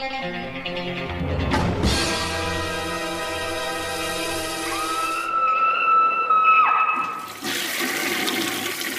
Thank 0.00 1.52
you. 1.52 1.59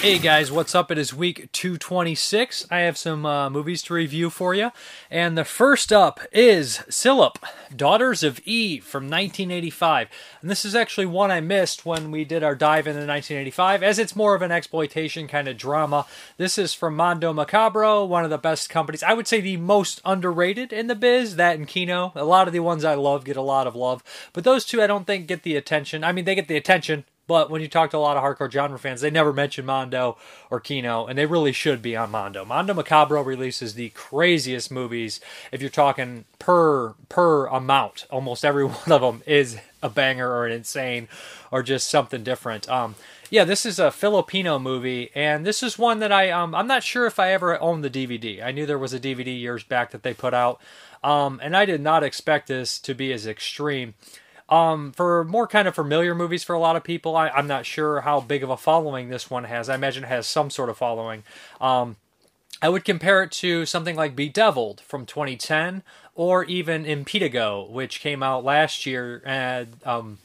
Hey 0.02 0.18
guys, 0.18 0.50
what's 0.50 0.74
up? 0.74 0.90
It 0.90 0.98
is 0.98 1.14
week 1.14 1.52
226. 1.52 2.66
I 2.72 2.80
have 2.80 2.98
some 2.98 3.24
uh, 3.24 3.48
movies 3.48 3.82
to 3.82 3.94
review 3.94 4.30
for 4.30 4.52
you. 4.52 4.72
And 5.12 5.38
the 5.38 5.44
first 5.44 5.92
up 5.92 6.18
is 6.32 6.78
Silip, 6.88 7.36
Daughters 7.76 8.24
of 8.24 8.40
Eve 8.40 8.82
from 8.82 9.04
1985. 9.04 10.08
And 10.40 10.50
this 10.50 10.64
is 10.64 10.74
actually 10.74 11.06
one 11.06 11.30
I 11.30 11.40
missed 11.40 11.86
when 11.86 12.10
we 12.10 12.24
did 12.24 12.42
our 12.42 12.56
dive 12.56 12.88
into 12.88 13.06
1985, 13.06 13.84
as 13.84 14.00
it's 14.00 14.16
more 14.16 14.34
of 14.34 14.42
an 14.42 14.50
exploitation 14.50 15.28
kind 15.28 15.46
of 15.46 15.56
drama. 15.56 16.04
This 16.36 16.58
is 16.58 16.74
from 16.74 16.96
Mondo 16.96 17.32
Macabro, 17.32 18.04
one 18.04 18.24
of 18.24 18.30
the 18.30 18.38
best 18.38 18.68
companies. 18.68 19.04
I 19.04 19.14
would 19.14 19.28
say 19.28 19.40
the 19.40 19.56
most 19.56 20.00
underrated 20.04 20.72
in 20.72 20.88
the 20.88 20.96
biz, 20.96 21.36
that 21.36 21.54
and 21.54 21.68
Kino. 21.68 22.10
A 22.16 22.24
lot 22.24 22.48
of 22.48 22.52
the 22.52 22.58
ones 22.58 22.84
I 22.84 22.94
love 22.94 23.24
get 23.24 23.36
a 23.36 23.40
lot 23.40 23.68
of 23.68 23.76
love. 23.76 24.02
But 24.32 24.42
those 24.42 24.64
two 24.64 24.82
I 24.82 24.88
don't 24.88 25.06
think 25.06 25.28
get 25.28 25.44
the 25.44 25.54
attention. 25.54 26.02
I 26.02 26.10
mean, 26.10 26.24
they 26.24 26.34
get 26.34 26.48
the 26.48 26.56
attention 26.56 27.04
but 27.32 27.48
when 27.48 27.62
you 27.62 27.68
talk 27.68 27.90
to 27.90 27.96
a 27.96 27.98
lot 27.98 28.18
of 28.18 28.22
hardcore 28.22 28.52
genre 28.52 28.78
fans, 28.78 29.00
they 29.00 29.10
never 29.10 29.32
mention 29.32 29.64
Mondo 29.64 30.18
or 30.50 30.60
Kino, 30.60 31.06
and 31.06 31.16
they 31.16 31.24
really 31.24 31.52
should 31.52 31.80
be 31.80 31.96
on 31.96 32.10
Mondo. 32.10 32.44
Mondo 32.44 32.74
Macabro 32.74 33.24
releases 33.24 33.72
the 33.72 33.88
craziest 33.88 34.70
movies. 34.70 35.18
If 35.50 35.62
you're 35.62 35.70
talking 35.70 36.26
per 36.38 36.90
per 37.08 37.46
amount, 37.46 38.06
almost 38.10 38.44
every 38.44 38.64
one 38.66 38.92
of 38.92 39.00
them 39.00 39.22
is 39.24 39.56
a 39.82 39.88
banger 39.88 40.28
or 40.30 40.44
an 40.44 40.52
insane 40.52 41.08
or 41.50 41.62
just 41.62 41.88
something 41.88 42.22
different. 42.22 42.68
Um, 42.68 42.96
yeah, 43.30 43.44
this 43.44 43.64
is 43.64 43.78
a 43.78 43.90
Filipino 43.90 44.58
movie, 44.58 45.10
and 45.14 45.46
this 45.46 45.62
is 45.62 45.78
one 45.78 46.00
that 46.00 46.12
I 46.12 46.30
um, 46.30 46.54
I'm 46.54 46.66
not 46.66 46.82
sure 46.82 47.06
if 47.06 47.18
I 47.18 47.32
ever 47.32 47.58
owned 47.58 47.82
the 47.82 47.88
DVD. 47.88 48.44
I 48.44 48.52
knew 48.52 48.66
there 48.66 48.78
was 48.78 48.92
a 48.92 49.00
DVD 49.00 49.40
years 49.40 49.64
back 49.64 49.90
that 49.92 50.02
they 50.02 50.12
put 50.12 50.34
out, 50.34 50.60
um, 51.02 51.40
and 51.42 51.56
I 51.56 51.64
did 51.64 51.80
not 51.80 52.04
expect 52.04 52.48
this 52.48 52.78
to 52.80 52.92
be 52.92 53.10
as 53.10 53.26
extreme. 53.26 53.94
Um, 54.48 54.92
for 54.92 55.24
more 55.24 55.46
kind 55.46 55.66
of 55.66 55.74
familiar 55.74 56.14
movies 56.14 56.44
for 56.44 56.54
a 56.54 56.58
lot 56.58 56.76
of 56.76 56.84
people, 56.84 57.16
I, 57.16 57.30
am 57.38 57.46
not 57.46 57.64
sure 57.64 58.02
how 58.02 58.20
big 58.20 58.42
of 58.42 58.50
a 58.50 58.56
following 58.56 59.08
this 59.08 59.30
one 59.30 59.44
has. 59.44 59.68
I 59.68 59.74
imagine 59.74 60.04
it 60.04 60.08
has 60.08 60.26
some 60.26 60.50
sort 60.50 60.68
of 60.68 60.76
following. 60.76 61.22
Um, 61.60 61.96
I 62.60 62.68
would 62.68 62.84
compare 62.84 63.22
it 63.22 63.32
to 63.32 63.66
something 63.66 63.96
like 63.96 64.14
Bedeviled 64.14 64.80
from 64.82 65.06
2010, 65.06 65.82
or 66.14 66.44
even 66.44 66.84
Impetigore, 66.84 67.68
which 67.70 68.00
came 68.00 68.22
out 68.22 68.44
last 68.44 68.86
year. 68.86 69.22
And 69.24 69.76
um, 69.84 70.18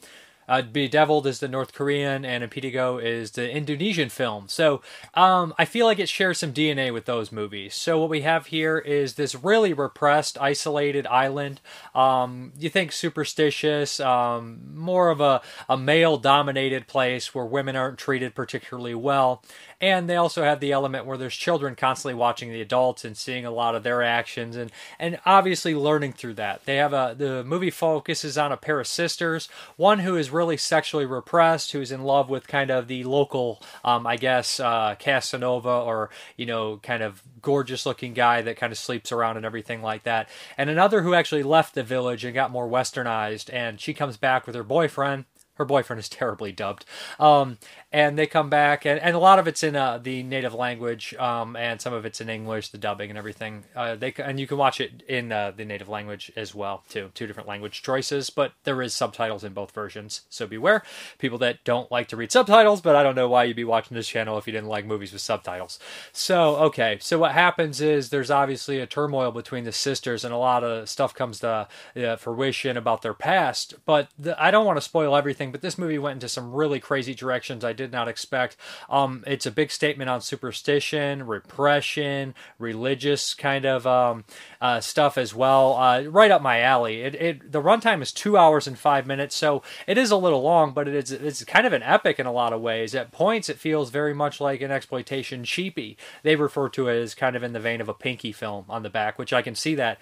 uh, 0.48 0.62
Bedeviled 0.62 1.28
is 1.28 1.40
the 1.40 1.48
North 1.48 1.74
Korean, 1.74 2.26
and 2.26 2.44
Impetigore 2.44 3.04
is 3.04 3.32
the 3.32 3.50
Indonesian 3.50 4.10
film. 4.10 4.48
So 4.48 4.82
um, 5.14 5.54
I 5.58 5.66
feel 5.66 5.86
like 5.86 6.00
it 6.00 6.10
shares 6.10 6.38
some 6.38 6.54
DNA 6.54 6.94
with 6.94 7.06
those 7.06 7.32
movies. 7.32 7.76
So 7.76 8.00
what 8.00 8.10
we 8.10 8.22
have 8.22 8.48
here 8.48 8.78
is 8.78 9.16
this 9.16 9.36
really 9.36 9.74
repressed, 9.74 10.38
isolated 10.40 11.06
island. 11.08 11.62
Um, 11.94 12.54
you 12.58 12.70
think 12.70 12.92
superstitious, 12.92 14.00
um, 14.00 14.60
more 14.74 15.10
of 15.10 15.22
a, 15.22 15.42
a 15.68 15.78
male 15.78 16.18
dominated 16.18 16.88
place 16.88 17.34
where 17.34 17.46
women 17.46 17.76
aren't 17.76 17.98
treated 17.98 18.36
particularly 18.36 18.96
well. 18.96 19.44
And 19.80 20.10
they 20.10 20.16
also 20.16 20.44
have 20.44 20.60
the 20.60 20.72
element 20.72 21.06
where 21.06 21.18
there's 21.18 21.36
children 21.36 21.76
constantly 21.76 22.16
watching 22.16 22.52
the 22.52 22.62
adults 22.62 23.06
and 23.06 23.16
seeing 23.16 23.46
a 23.46 23.52
lot 23.52 23.76
of 23.76 23.84
their 23.84 24.02
actions 24.02 24.56
and, 24.56 24.72
and 24.98 25.20
obviously 25.24 25.76
learning 25.76 26.14
through 26.14 26.34
that. 26.36 26.66
They 26.66 26.78
have 26.78 26.94
a 26.94 27.16
the 27.16 27.44
movie 27.44 27.70
focuses 27.70 28.40
on 28.40 28.52
a 28.52 28.58
pair 28.58 28.80
of 28.80 28.88
sisters, 28.88 29.50
one 29.76 30.00
who 30.00 30.16
is 30.16 30.32
really 30.32 30.58
sexually 30.58 31.06
repressed, 31.06 31.74
who's 31.74 31.92
in 31.92 32.04
love 32.04 32.28
with 32.28 32.48
kind 32.48 32.72
of 32.72 32.88
the 32.88 33.04
local, 33.04 33.62
um, 33.86 34.08
I 34.08 34.18
guess, 34.18 34.60
uh, 34.60 34.96
Casanova 34.98 35.70
or 35.70 36.10
you 36.38 36.48
know, 36.48 36.78
kind 36.78 37.04
of 37.04 37.22
gorgeous 37.44 37.86
looking 37.86 38.16
guy 38.16 38.42
that 38.42 38.58
kind 38.58 38.72
of 38.72 38.80
sleeps 38.80 39.12
around 39.12 39.38
and 39.38 39.46
everything 39.46 39.84
like 39.84 40.04
that. 40.04 40.28
And 40.58 40.72
another 40.72 41.04
who 41.04 41.14
actually 41.14 41.44
left 41.44 41.76
the 41.76 41.84
village 41.84 42.26
and 42.26 42.34
got 42.34 42.50
more 42.50 42.68
westernized, 42.68 43.54
and 43.54 43.80
she 43.80 43.94
comes 43.94 44.18
back 44.18 44.48
with 44.48 44.56
her 44.56 44.64
boyfriend 44.64 45.26
her 45.58 45.66
boyfriend 45.66 46.00
is 46.00 46.10
terribly 46.10 46.52
dubbed. 46.52 46.86
Um, 47.20 47.58
and 47.92 48.18
they 48.18 48.28
come 48.28 48.50
back, 48.50 48.86
and, 48.86 49.00
and 49.00 49.16
a 49.16 49.20
lot 49.20 49.40
of 49.40 49.48
it's 49.48 49.64
in 49.64 49.76
uh, 49.76 49.98
the 49.98 50.22
native 50.22 50.54
language, 50.54 51.14
um, 51.16 51.56
and 51.56 51.80
some 51.80 51.94
of 51.94 52.06
it's 52.06 52.20
in 52.20 52.28
English, 52.28 52.70
the 52.70 52.78
dubbing 52.78 53.10
and 53.10 53.18
everything. 53.18 53.64
Uh, 53.74 53.96
they 53.96 54.14
and 54.18 54.42
you 54.42 54.48
can 54.48 54.58
watch 54.58 54.82
it 54.82 55.04
in 55.08 55.32
uh, 55.32 55.52
the 55.56 55.64
native 55.64 55.88
language 55.88 56.30
as 56.36 56.54
well, 56.54 56.84
too. 56.90 57.12
Two 57.14 57.28
different 57.28 57.48
language 57.48 57.82
choices, 57.82 58.30
but 58.30 58.52
there 58.66 58.82
is 58.82 58.94
subtitles 58.94 59.46
in 59.46 59.54
both 59.54 59.72
versions. 59.72 60.22
So 60.30 60.46
beware, 60.46 60.84
people 61.18 61.38
that 61.38 61.64
don't 61.64 61.90
like 61.90 62.10
to 62.10 62.18
read 62.18 62.32
subtitles. 62.32 62.82
But 62.82 62.98
I 62.98 63.04
don't 63.04 63.16
know 63.16 63.30
why 63.30 63.46
you'd 63.46 63.56
be 63.56 63.64
watching 63.64 63.96
this 63.96 64.10
channel 64.10 64.38
if 64.38 64.48
you 64.48 64.54
didn't 64.54 64.70
like 64.70 64.86
movies 64.86 65.14
with 65.14 65.22
subtitles. 65.22 65.80
So 66.12 66.58
okay, 66.58 66.98
so 67.00 67.18
what 67.18 67.32
happens 67.32 67.80
is 67.80 68.10
there's 68.10 68.32
obviously 68.32 68.80
a 68.80 68.86
turmoil 68.86 69.32
between 69.32 69.64
the 69.64 69.72
sisters, 69.72 70.26
and 70.26 70.34
a 70.34 70.38
lot 70.38 70.66
of 70.66 70.90
stuff 70.90 71.16
comes 71.16 71.40
to 71.40 71.70
uh, 71.96 72.16
fruition 72.18 72.76
about 72.76 73.02
their 73.02 73.14
past. 73.14 73.76
But 73.86 74.10
the, 74.20 74.42
I 74.42 74.52
don't 74.52 74.66
want 74.66 74.76
to 74.76 74.82
spoil 74.82 75.16
everything. 75.16 75.54
But 75.54 75.62
this 75.62 75.78
movie 75.78 75.98
went 75.98 76.18
into 76.18 76.28
some 76.28 76.52
really 76.52 76.82
crazy 76.82 77.16
directions. 77.16 77.64
I 77.64 77.77
did 77.78 77.92
not 77.94 78.10
expect. 78.10 78.58
Um, 78.90 79.24
it's 79.26 79.46
a 79.46 79.52
big 79.52 79.72
statement 79.72 80.10
on 80.10 80.20
superstition, 80.20 81.26
repression, 81.26 82.36
religious 82.60 83.34
kind 83.34 83.66
of 83.66 83.88
um, 83.88 84.26
uh, 84.60 84.82
stuff 84.82 85.18
as 85.18 85.34
well. 85.34 85.76
Uh, 85.76 86.02
right 86.04 86.32
up 86.32 86.42
my 86.42 86.60
alley. 86.60 87.02
It, 87.02 87.16
it 87.16 87.52
the 87.52 87.62
runtime 87.62 88.02
is 88.02 88.12
two 88.12 88.38
hours 88.38 88.68
and 88.68 88.78
five 88.78 89.08
minutes, 89.08 89.36
so 89.36 89.64
it 89.88 89.98
is 89.98 90.12
a 90.12 90.18
little 90.18 90.42
long, 90.42 90.74
but 90.74 90.88
it 90.88 90.96
is 90.96 91.12
it's 91.12 91.44
kind 91.46 91.66
of 91.66 91.74
an 91.74 91.84
epic 91.84 92.20
in 92.20 92.26
a 92.26 92.32
lot 92.32 92.54
of 92.54 92.62
ways. 92.62 92.94
At 92.94 93.12
points, 93.12 93.48
it 93.50 93.60
feels 93.60 93.90
very 93.90 94.14
much 94.14 94.42
like 94.42 94.62
an 94.62 94.72
exploitation 94.72 95.44
cheapie. 95.44 95.96
They 96.24 96.36
refer 96.36 96.70
to 96.70 96.88
it 96.90 97.02
as 97.02 97.16
kind 97.16 97.36
of 97.36 97.44
in 97.44 97.54
the 97.54 97.60
vein 97.60 97.82
of 97.82 97.90
a 97.90 97.94
Pinky 97.94 98.32
film 98.32 98.66
on 98.70 98.84
the 98.84 98.90
back, 98.90 99.18
which 99.18 99.34
I 99.34 99.42
can 99.42 99.56
see 99.56 99.76
that 99.76 100.00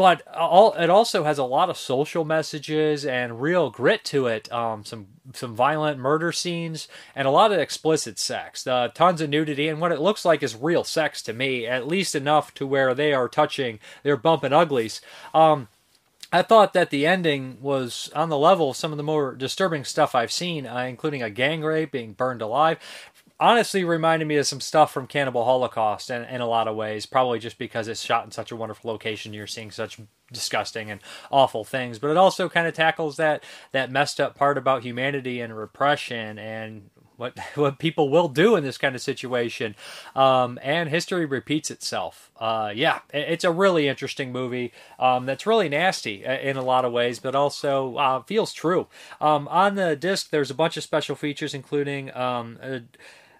but 0.00 0.26
all 0.34 0.72
it 0.72 0.88
also 0.88 1.24
has 1.24 1.36
a 1.36 1.44
lot 1.44 1.68
of 1.68 1.76
social 1.76 2.24
messages 2.24 3.04
and 3.04 3.42
real 3.42 3.68
grit 3.68 4.02
to 4.02 4.28
it. 4.28 4.50
Um, 4.50 4.82
some 4.82 5.08
some 5.34 5.54
violent 5.54 5.98
murder 5.98 6.32
scenes 6.32 6.88
and 7.14 7.28
a 7.28 7.30
lot 7.30 7.52
of 7.52 7.58
explicit 7.58 8.18
sex. 8.18 8.66
Uh, 8.66 8.88
tons 8.94 9.20
of 9.20 9.28
nudity 9.28 9.68
and 9.68 9.78
what 9.78 9.92
it 9.92 10.00
looks 10.00 10.24
like 10.24 10.42
is 10.42 10.56
real 10.56 10.84
sex 10.84 11.20
to 11.20 11.34
me, 11.34 11.66
at 11.66 11.86
least 11.86 12.14
enough 12.14 12.54
to 12.54 12.66
where 12.66 12.94
they 12.94 13.12
are 13.12 13.28
touching, 13.28 13.78
they're 14.02 14.16
bumping 14.16 14.54
uglies. 14.54 15.02
Um, 15.34 15.68
I 16.32 16.42
thought 16.42 16.72
that 16.72 16.88
the 16.88 17.06
ending 17.06 17.58
was 17.60 18.10
on 18.14 18.30
the 18.30 18.38
level 18.38 18.70
of 18.70 18.76
some 18.76 18.92
of 18.92 18.96
the 18.96 19.02
more 19.02 19.34
disturbing 19.34 19.84
stuff 19.84 20.14
I've 20.14 20.32
seen, 20.32 20.64
uh, 20.64 20.78
including 20.78 21.22
a 21.22 21.28
gang 21.28 21.60
rape, 21.60 21.92
being 21.92 22.14
burned 22.14 22.40
alive 22.40 22.78
honestly 23.40 23.82
reminded 23.82 24.28
me 24.28 24.36
of 24.36 24.46
some 24.46 24.60
stuff 24.60 24.92
from 24.92 25.06
Cannibal 25.06 25.44
Holocaust 25.44 26.10
in, 26.10 26.22
in 26.24 26.40
a 26.40 26.46
lot 26.46 26.68
of 26.68 26.76
ways, 26.76 27.06
probably 27.06 27.38
just 27.38 27.58
because 27.58 27.88
it's 27.88 28.02
shot 28.04 28.24
in 28.24 28.30
such 28.30 28.52
a 28.52 28.56
wonderful 28.56 28.90
location. 28.90 29.32
You're 29.32 29.46
seeing 29.46 29.70
such 29.70 29.98
disgusting 30.30 30.90
and 30.90 31.00
awful 31.32 31.64
things, 31.64 31.98
but 31.98 32.10
it 32.10 32.16
also 32.16 32.48
kind 32.48 32.68
of 32.68 32.74
tackles 32.74 33.16
that 33.16 33.42
that 33.72 33.90
messed 33.90 34.20
up 34.20 34.36
part 34.36 34.58
about 34.58 34.82
humanity 34.82 35.40
and 35.40 35.56
repression 35.56 36.38
and 36.38 36.90
what 37.16 37.38
what 37.54 37.78
people 37.78 38.10
will 38.10 38.28
do 38.28 38.56
in 38.56 38.62
this 38.62 38.78
kind 38.78 38.94
of 38.94 39.00
situation. 39.00 39.74
Um, 40.14 40.58
and 40.62 40.88
history 40.88 41.24
repeats 41.24 41.70
itself. 41.70 42.30
Uh, 42.38 42.72
yeah, 42.74 43.00
it's 43.12 43.44
a 43.44 43.50
really 43.50 43.88
interesting 43.88 44.32
movie 44.32 44.72
um, 44.98 45.26
that's 45.26 45.46
really 45.46 45.68
nasty 45.68 46.26
uh, 46.26 46.38
in 46.38 46.56
a 46.56 46.62
lot 46.62 46.84
of 46.84 46.92
ways, 46.92 47.18
but 47.18 47.34
also 47.34 47.96
uh, 47.96 48.22
feels 48.22 48.52
true. 48.52 48.86
Um, 49.20 49.48
on 49.48 49.76
the 49.76 49.96
disc, 49.96 50.30
there's 50.30 50.50
a 50.50 50.54
bunch 50.54 50.76
of 50.76 50.82
special 50.82 51.16
features, 51.16 51.54
including 51.54 52.14
um, 52.14 52.58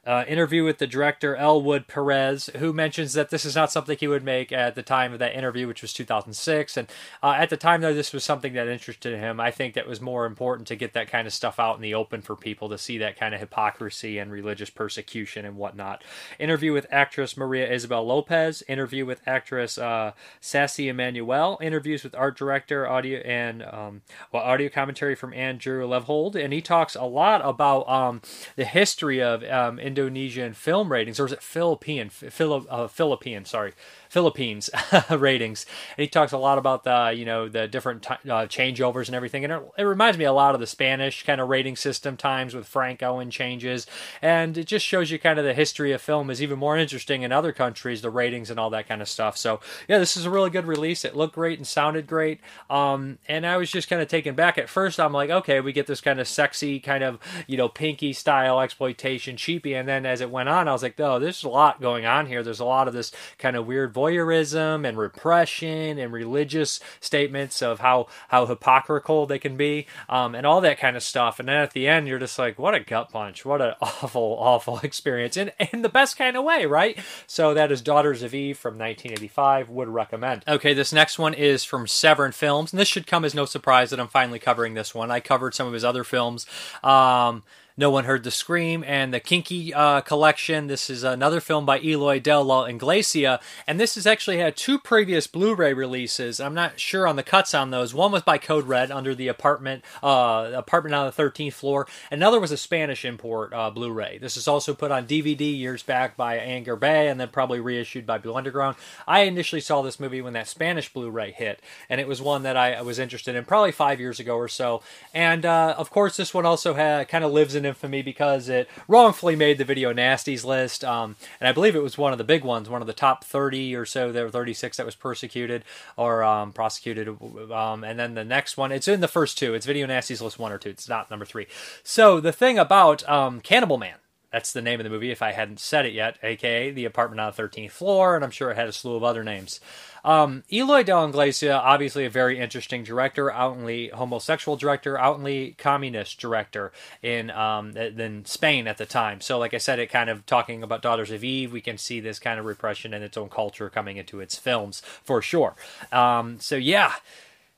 uh, 0.07 0.25
interview 0.27 0.65
with 0.65 0.79
the 0.79 0.87
director 0.87 1.37
Elwood 1.37 1.87
Perez, 1.87 2.51
who 2.57 2.73
mentions 2.73 3.13
that 3.13 3.31
this 3.31 3.45
is 3.45 3.55
not 3.55 3.71
something 3.71 3.97
he 3.99 4.09
would 4.09 4.25
make 4.25 4.53
at 4.53 4.75
the 4.75 4.83
time 4.83 5.13
of 5.13 5.19
that 5.19 5.35
interview, 5.35 5.67
which 5.67 5.83
was 5.83 5.93
2006. 5.93 6.77
And 6.77 6.89
uh, 7.23 7.35
at 7.39 7.51
the 7.51 7.57
time, 7.57 7.81
though, 7.81 7.95
this 7.95 8.13
was 8.13 8.25
something 8.25 8.53
that 8.55 8.69
interested 8.69 9.19
him. 9.19 9.41
I 9.41 9.51
think 9.51 9.75
that 9.75 9.89
was 9.89 10.01
more 10.01 10.27
important 10.27 10.69
to 10.69 10.77
get 10.77 10.93
that 10.95 11.11
kind 11.11 11.27
of 11.27 11.33
stuff 11.33 11.59
out 11.59 11.77
in 11.77 11.83
the 11.83 11.95
open 11.95 12.23
for 12.23 12.37
people 12.37 12.69
to 12.71 12.79
see 12.79 12.99
that 12.99 13.19
kind 13.19 13.35
of 13.35 13.41
hypocrisy 13.41 14.19
and 14.19 14.33
religious 14.33 14.71
persecution 14.71 15.45
and 15.45 15.57
whatnot. 15.57 16.03
Interview 16.39 16.73
with 16.73 16.87
actress 16.91 17.37
Maria 17.37 17.71
Isabel 17.71 18.07
Lopez. 18.07 18.63
Interview 18.69 19.05
with 19.05 19.21
actress 19.27 19.79
uh, 19.79 20.13
Sarsi 20.41 20.93
Emmanuelle. 20.93 21.61
Interviews 21.61 22.05
with 22.05 22.15
art 22.15 22.37
director, 22.37 22.89
audio 22.89 23.21
and 23.21 23.63
um, 23.63 24.03
well, 24.33 24.43
audio 24.43 24.69
commentary 24.69 25.15
from 25.15 25.35
Andrew 25.35 25.87
Leavold, 25.87 26.35
and 26.35 26.53
he 26.53 26.61
talks 26.61 26.95
a 26.95 27.05
lot 27.05 27.41
about 27.45 27.89
um, 27.89 28.21
the 28.57 28.65
history 28.65 29.23
of 29.23 29.43
um, 29.45 29.79
Indonesian 29.91 30.53
film 30.55 30.93
ratings, 30.93 31.19
or 31.19 31.27
is 31.27 31.33
it 31.33 31.43
Philippine? 31.43 32.09
Phil, 32.11 32.67
uh, 32.69 32.87
Philippine, 32.87 33.45
sorry. 33.45 33.73
Philippines 34.11 34.69
ratings. 35.11 35.65
And 35.97 36.03
he 36.03 36.09
talks 36.09 36.33
a 36.33 36.39
lot 36.39 36.59
about 36.59 36.83
the 36.83 37.15
you 37.17 37.25
know 37.25 37.49
the 37.49 37.69
different 37.69 38.03
t- 38.03 38.15
uh, 38.29 38.47
changeovers 38.47 39.07
and 39.07 39.15
everything. 39.15 39.45
And 39.45 39.53
it, 39.53 39.63
it, 39.79 39.85
reminds 39.85 40.19
me 40.19 40.25
a 40.25 40.33
lot 40.33 40.55
of 40.55 40.61
the 40.61 40.67
Spanish 40.67 41.25
kind 41.25 41.41
of 41.41 41.49
rating 41.49 41.77
system 41.77 42.17
times 42.17 42.53
with 42.53 42.67
Franco 42.67 43.21
and 43.21 43.31
changes. 43.31 43.87
And 44.21 44.59
it 44.59 44.65
just 44.65 44.85
shows 44.85 45.13
you 45.13 45.19
kind 45.21 45.39
of 45.39 45.45
the 45.45 45.55
history 45.55 45.93
of 45.93 46.03
film 46.03 46.29
is 46.29 46.43
even 46.43 46.59
more 46.59 46.77
interesting 46.77 47.23
in 47.23 47.31
other 47.31 47.53
countries, 47.53 48.03
the 48.03 48.11
ratings 48.11 48.51
and 48.51 48.59
all 48.59 48.69
that 48.71 48.89
kind 48.89 49.01
of 49.01 49.09
stuff. 49.09 49.37
So 49.37 49.61
yeah, 49.89 49.99
this 49.99 50.17
is 50.17 50.27
a 50.27 50.31
really 50.31 50.51
good 50.51 50.67
release. 50.67 51.05
It 51.05 51.15
looked 51.15 51.37
great 51.37 51.59
and 51.61 51.67
sounded 51.67 52.09
great. 52.09 52.41
Um, 52.69 53.19
and 53.29 53.47
I 53.47 53.57
was 53.57 53.71
just 53.71 53.89
kind 53.89 54.03
of 54.03 54.09
taken 54.09 54.35
back 54.35 54.59
at 54.59 54.69
first. 54.69 54.99
I'm 54.99 55.13
like, 55.13 55.31
okay, 55.31 55.61
we 55.61 55.73
get 55.73 55.87
this 55.87 56.01
kind 56.01 56.19
of 56.19 56.27
sexy 56.27 56.81
kind 56.81 57.05
of 57.05 57.21
you 57.47 57.57
know 57.57 57.69
pinky 57.69 58.13
style 58.13 58.61
exploitation 58.61 59.37
cheapie 59.37 59.79
And 59.79 59.89
then 59.89 60.05
as 60.05 60.21
it 60.21 60.31
went 60.31 60.49
on, 60.49 60.67
I 60.67 60.73
was 60.73 60.83
like, 60.83 60.99
oh, 60.99 61.21
there's 61.21 61.45
a 61.45 61.49
lot 61.49 61.81
going 61.81 62.07
on 62.07 62.27
here. 62.27 62.43
There's 62.43 62.59
a 62.59 62.65
lot 62.65 62.89
of 62.89 62.95
this 62.95 63.13
kind 63.39 63.55
of 63.55 63.67
weird 63.67 63.93
voyeurism 64.01 64.89
and 64.89 64.97
repression 64.97 65.99
and 65.99 66.13
religious 66.13 66.81
statements 67.01 67.61
of 67.61 67.81
how 67.81 68.07
how 68.29 68.47
hypocritical 68.47 69.27
they 69.27 69.39
can 69.39 69.57
be, 69.57 69.87
um, 70.09 70.35
and 70.35 70.47
all 70.47 70.61
that 70.61 70.79
kind 70.79 70.97
of 70.97 71.03
stuff. 71.03 71.39
And 71.39 71.49
then 71.49 71.57
at 71.57 71.73
the 71.73 71.87
end, 71.87 72.09
you're 72.09 72.19
just 72.19 72.39
like, 72.39 72.59
what 72.59 72.75
a 72.75 72.81
gut 72.81 73.11
punch! 73.11 73.45
What 73.45 73.61
an 73.61 73.75
awful, 73.81 74.37
awful 74.39 74.79
experience 74.81 75.37
and 75.37 75.53
in 75.73 75.83
the 75.83 75.89
best 75.89 76.17
kind 76.17 76.37
of 76.37 76.45
way, 76.45 76.67
right? 76.67 76.99
So 77.27 77.55
that 77.55 77.71
is 77.71 77.83
Daughters 77.83 78.23
of 78.23 78.35
Eve 78.35 78.59
from 78.59 78.75
1985. 78.75 79.69
Would 79.69 79.89
recommend. 79.89 80.45
Okay, 80.49 80.73
this 80.75 80.93
next 80.93 81.19
one 81.19 81.35
is 81.35 81.65
from 81.65 81.87
Severin 81.87 82.33
Films, 82.33 82.73
and 82.73 82.81
this 82.81 82.89
should 82.89 83.07
come 83.07 83.25
as 83.25 83.35
no 83.35 83.45
surprise 83.45 83.91
that 83.91 84.01
I'm 84.01 84.09
finally 84.09 84.39
covering 84.39 84.75
this 84.75 84.95
one. 84.95 85.11
I 85.11 85.21
covered 85.21 85.55
some 85.55 85.67
of 85.67 85.73
his 85.73 85.85
other 85.85 86.05
films. 86.05 86.47
Um, 86.83 87.43
no 87.81 87.89
One 87.89 88.05
Heard 88.05 88.25
the 88.25 88.31
Scream, 88.31 88.85
and 88.87 89.13
the 89.13 89.21
Kinky 89.21 89.73
uh, 89.73 90.03
Collection. 90.03 90.67
This 90.67 90.91
is 90.91 91.03
another 91.03 91.41
film 91.41 91.65
by 91.65 91.81
Eloy 91.81 92.21
Del 92.21 92.45
la 92.45 92.65
Iglesia, 92.65 93.41
and 93.67 93.81
this 93.81 93.95
has 93.95 94.07
actually 94.07 94.37
had 94.37 94.55
two 94.55 94.79
previous 94.79 95.27
Blu-ray 95.27 95.73
releases. 95.73 96.41
I'm 96.41 96.53
not 96.53 96.79
sure 96.79 97.09
on 97.09 97.17
the 97.17 97.23
cuts 97.23 97.55
on 97.55 97.71
those. 97.71 97.95
One 97.95 98.13
was 98.13 98.21
by 98.21 98.37
Code 98.37 98.69
Red 98.69 98.91
under 98.91 99.15
the 99.15 99.29
apartment 99.29 99.83
uh, 100.03 100.51
apartment 100.55 100.95
on 100.95 101.07
the 101.07 101.13
13th 101.13 101.55
floor. 101.55 101.87
Another 102.11 102.39
was 102.39 102.53
a 102.53 102.59
Spanish 102.59 103.03
import 103.07 103.55
uh, 103.55 103.71
Blu-ray. 103.71 104.19
This 104.19 104.37
is 104.37 104.47
also 104.47 104.75
put 104.75 104.91
on 104.91 105.07
DVD 105.07 105.41
years 105.59 105.83
back 105.83 106.19
by 106.19 106.37
Anchor 106.37 106.77
Bay, 106.77 107.09
and 107.09 107.19
then 107.19 107.29
probably 107.29 107.61
reissued 107.61 108.05
by 108.05 108.19
Blue 108.19 108.35
Underground. 108.35 108.77
I 109.09 109.21
initially 109.21 109.63
saw 109.63 109.81
this 109.81 109.99
movie 109.99 110.21
when 110.21 110.35
that 110.35 110.49
Spanish 110.49 110.93
Blu-ray 110.93 111.33
hit, 111.33 111.63
and 111.89 111.99
it 111.99 112.07
was 112.07 112.21
one 112.21 112.43
that 112.43 112.59
I 112.59 112.83
was 112.83 112.99
interested 112.99 113.35
in 113.35 113.47
probably 113.47 113.73
five 113.73 113.99
years 113.99 114.21
ago 114.21 114.37
or 114.37 114.49
so. 114.49 114.83
And 115.15 115.47
uh, 115.47 115.77
of 115.79 115.89
course, 115.89 116.19
this 116.19 116.35
one 116.35 116.45
also 116.45 116.75
had, 116.75 117.09
kind 117.09 117.25
of 117.25 117.33
lives 117.33 117.55
in 117.55 117.70
infamy 117.71 118.03
because 118.03 118.49
it 118.49 118.69
wrongfully 118.87 119.35
made 119.35 119.59
the 119.59 119.65
video 119.65 119.93
nasties 119.93 120.45
list. 120.45 120.85
Um, 120.85 121.17
and 121.41 121.49
I 121.49 121.53
believe 121.53 121.75
it 121.75 121.83
was 121.83 121.97
one 121.97 122.13
of 122.13 122.19
the 122.19 122.25
big 122.25 122.45
ones, 122.45 122.69
one 122.69 122.81
of 122.83 122.87
the 122.87 122.93
top 122.93 123.25
30 123.25 123.75
or 123.75 123.87
so. 123.87 124.13
There 124.13 124.25
were 124.25 124.31
36 124.31 124.77
that 124.77 124.87
was 124.87 124.95
persecuted 124.95 125.65
or 125.97 126.23
um, 126.23 126.53
prosecuted. 126.53 127.09
Um, 127.09 127.85
and 127.85 127.99
then 127.99 128.15
the 128.15 128.25
next 128.25 128.57
one, 128.57 128.73
it's 128.73 128.89
in 128.89 129.01
the 129.01 129.09
first 129.09 129.39
two. 129.39 129.55
It's 129.55 129.67
video 129.67 129.87
nasties 129.87 130.21
list 130.21 130.39
one 130.39 130.53
or 130.53 130.59
two. 130.59 130.71
It's 130.71 130.89
not 130.89 131.11
number 131.11 131.25
three. 131.25 131.47
So 131.83 132.21
the 132.21 132.33
thing 132.33 132.59
about 132.59 133.09
um, 133.09 133.41
Cannibal 133.41 133.79
Man 133.79 133.97
that's 134.33 134.53
the 134.53 134.63
name 134.63 134.81
of 134.81 134.85
the 134.85 134.91
movie 134.91 135.11
if 135.11 135.23
I 135.23 135.33
hadn't 135.33 135.61
said 135.61 135.87
it 135.87 135.93
yet, 135.93 136.17
aka 136.23 136.71
The 136.71 136.85
Apartment 136.85 137.21
on 137.21 137.33
the 137.35 137.43
13th 137.43 137.73
Floor, 137.73 138.15
and 138.15 138.25
I'm 138.25 138.31
sure 138.31 138.51
it 138.51 138.57
had 138.57 138.69
a 138.69 138.73
slew 138.73 138.97
of 138.97 139.05
other 139.05 139.25
names. 139.25 139.61
Um, 140.05 140.45
Eloy 140.51 140.83
Del 140.83 141.01
la 141.01 141.09
Iglesia, 141.09 141.55
obviously 141.55 142.07
a 142.07 142.11
very 142.11 142.39
interesting 142.39 142.85
director, 142.85 143.31
outwardly 143.31 143.89
homosexual 143.89 144.57
director, 144.57 144.99
outwardly 144.99 145.57
communist 145.59 146.19
director 146.19 146.73
in 147.03 147.31
um, 147.31 147.77
in 147.77 148.25
Spain 148.25 148.67
at 148.67 148.79
the 148.79 148.87
time. 148.87 149.21
So, 149.21 149.39
like 149.39 149.53
I 149.53 149.59
said, 149.59 149.79
it 149.79 149.89
kind 149.89 150.09
of 150.09 150.25
talking 150.27 150.63
about 150.63 150.83
Daughters 150.83 151.11
of 151.11 151.23
Eve, 151.23 151.53
we 151.53 151.61
can 151.61 151.77
see 151.77 152.01
this 152.01 152.19
kind 152.19 152.39
of 152.39 152.47
repression 152.47 152.95
in 152.95 153.03
its 153.03 153.17
own 153.17 153.29
culture 153.29 153.69
coming 153.69 153.97
into 153.97 154.21
its 154.21 154.37
films 154.37 154.81
for 155.03 155.21
sure. 155.21 155.55
Um, 155.93 156.41
so, 156.41 156.57
yeah 156.57 156.95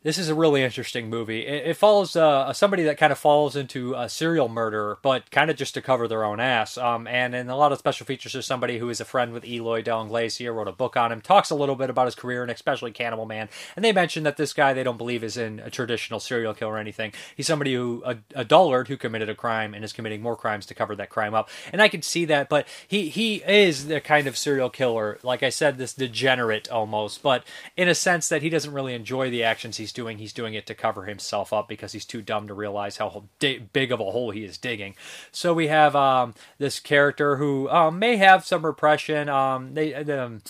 this 0.03 0.19
is 0.19 0.29
a 0.29 0.35
really 0.35 0.63
interesting 0.63 1.09
movie. 1.09 1.47
It, 1.47 1.69
it 1.69 1.77
follows 1.77 2.17
uh, 2.17 2.53
somebody 2.53 2.83
that 2.85 2.99
kind 2.99 3.13
of 3.13 3.19
falls 3.19 3.55
into 3.55 3.95
a 3.95 4.09
serial 4.09 4.49
murder, 4.49 4.99
but 5.03 5.31
kind 5.31 5.51
of 5.51 5.57
just 5.57 5.75
to 5.75 5.83
cover 5.83 6.09
their 6.09 6.25
own 6.25 6.41
ass. 6.41 6.77
Um, 6.77 7.07
and 7.07 7.35
in 7.35 7.49
a 7.49 7.57
lot 7.57 7.73
of 7.73 7.79
special 7.79 8.05
features, 8.05 8.33
there's 8.33 8.47
somebody 8.47 8.79
who 8.79 8.89
is 8.89 9.01
a 9.01 9.05
friend 9.05 9.33
with 9.33 9.45
Eloy 9.45 9.83
de 9.83 9.95
la 9.95 10.05
Iglesia, 10.05 10.53
wrote 10.53 10.69
a 10.69 10.73
book 10.73 10.97
on 10.97 11.13
him, 11.13 11.21
talks 11.21 11.51
a 11.51 11.55
little 11.55 11.77
bit 11.77 11.91
about 11.91 12.07
his 12.07 12.15
career 12.15 12.43
and 12.43 12.51
especially 12.51 12.91
Cannibal 12.91 13.27
Man. 13.27 13.49
And 13.77 13.85
they 13.85 13.93
mention 13.93 14.25
that 14.25 14.37
this 14.37 14.53
guy 14.53 14.73
they 14.73 14.83
don't 14.83 14.99
believe 14.99 15.23
is 15.23 15.37
in 15.37 15.61
a 15.61 15.71
traditional 15.71 16.21
serial 16.21 16.55
killer 16.55 16.73
or 16.73 16.79
anything. 16.79 17.13
He's 17.37 17.47
somebody 17.47 17.75
who 17.75 18.03
a, 18.05 18.19
a 18.35 18.45
dullard 18.45 18.89
who 18.89 18.97
committed 18.97 19.29
a 19.29 19.35
crime 19.35 19.75
and 19.75 19.85
is 19.85 19.93
committing 19.93 20.23
more 20.23 20.37
crimes 20.37 20.67
to 20.67 20.75
cover 20.75 20.97
that 20.97 21.11
crime 21.11 21.35
up. 21.35 21.49
And 21.73 21.81
I 21.81 21.89
can 21.89 22.03
see 22.03 22.25
that, 22.25 22.49
but 22.49 22.67
he 22.87 23.09
he 23.09 23.37
is 23.47 23.87
the 23.87 24.01
kind 24.01 24.27
of 24.27 24.37
serial 24.37 24.71
killer, 24.71 25.19
like 25.23 25.43
I 25.43 25.51
said, 25.51 25.79
this 25.79 25.95
degenerate 25.95 26.69
almost, 26.71 27.23
but 27.23 27.45
in 27.77 27.89
a 27.89 27.95
sense 27.95 28.29
that 28.29 28.43
he 28.43 28.51
doesn't 28.51 28.73
really 28.73 28.95
enjoy 28.95 29.31
the 29.31 29.45
actions 29.45 29.77
he's 29.77 29.92
doing. 29.93 30.19
He's 30.19 30.33
doing 30.33 30.55
it 30.55 30.67
to 30.67 30.75
cover 30.75 31.05
himself 31.05 31.53
up 31.53 31.69
because 31.69 31.93
he's 31.93 32.05
too 32.05 32.23
dumb 32.23 32.49
to 32.49 32.55
realize 32.55 32.97
how 32.97 33.25
big 33.39 33.93
of 33.93 34.01
a 34.01 34.11
hole 34.11 34.31
he 34.31 34.45
is 34.45 34.59
digging. 34.59 34.95
So 35.31 35.55
we 35.55 35.69
have 35.69 35.95
um, 35.97 36.35
this 36.59 36.81
character 36.81 37.37
who 37.37 37.69
um, 37.69 37.99
may 37.99 38.17
have 38.17 38.45
some 38.45 38.65
repression. 38.65 39.29
Um, 39.29 39.75
they, 39.75 39.95
um, 39.95 40.43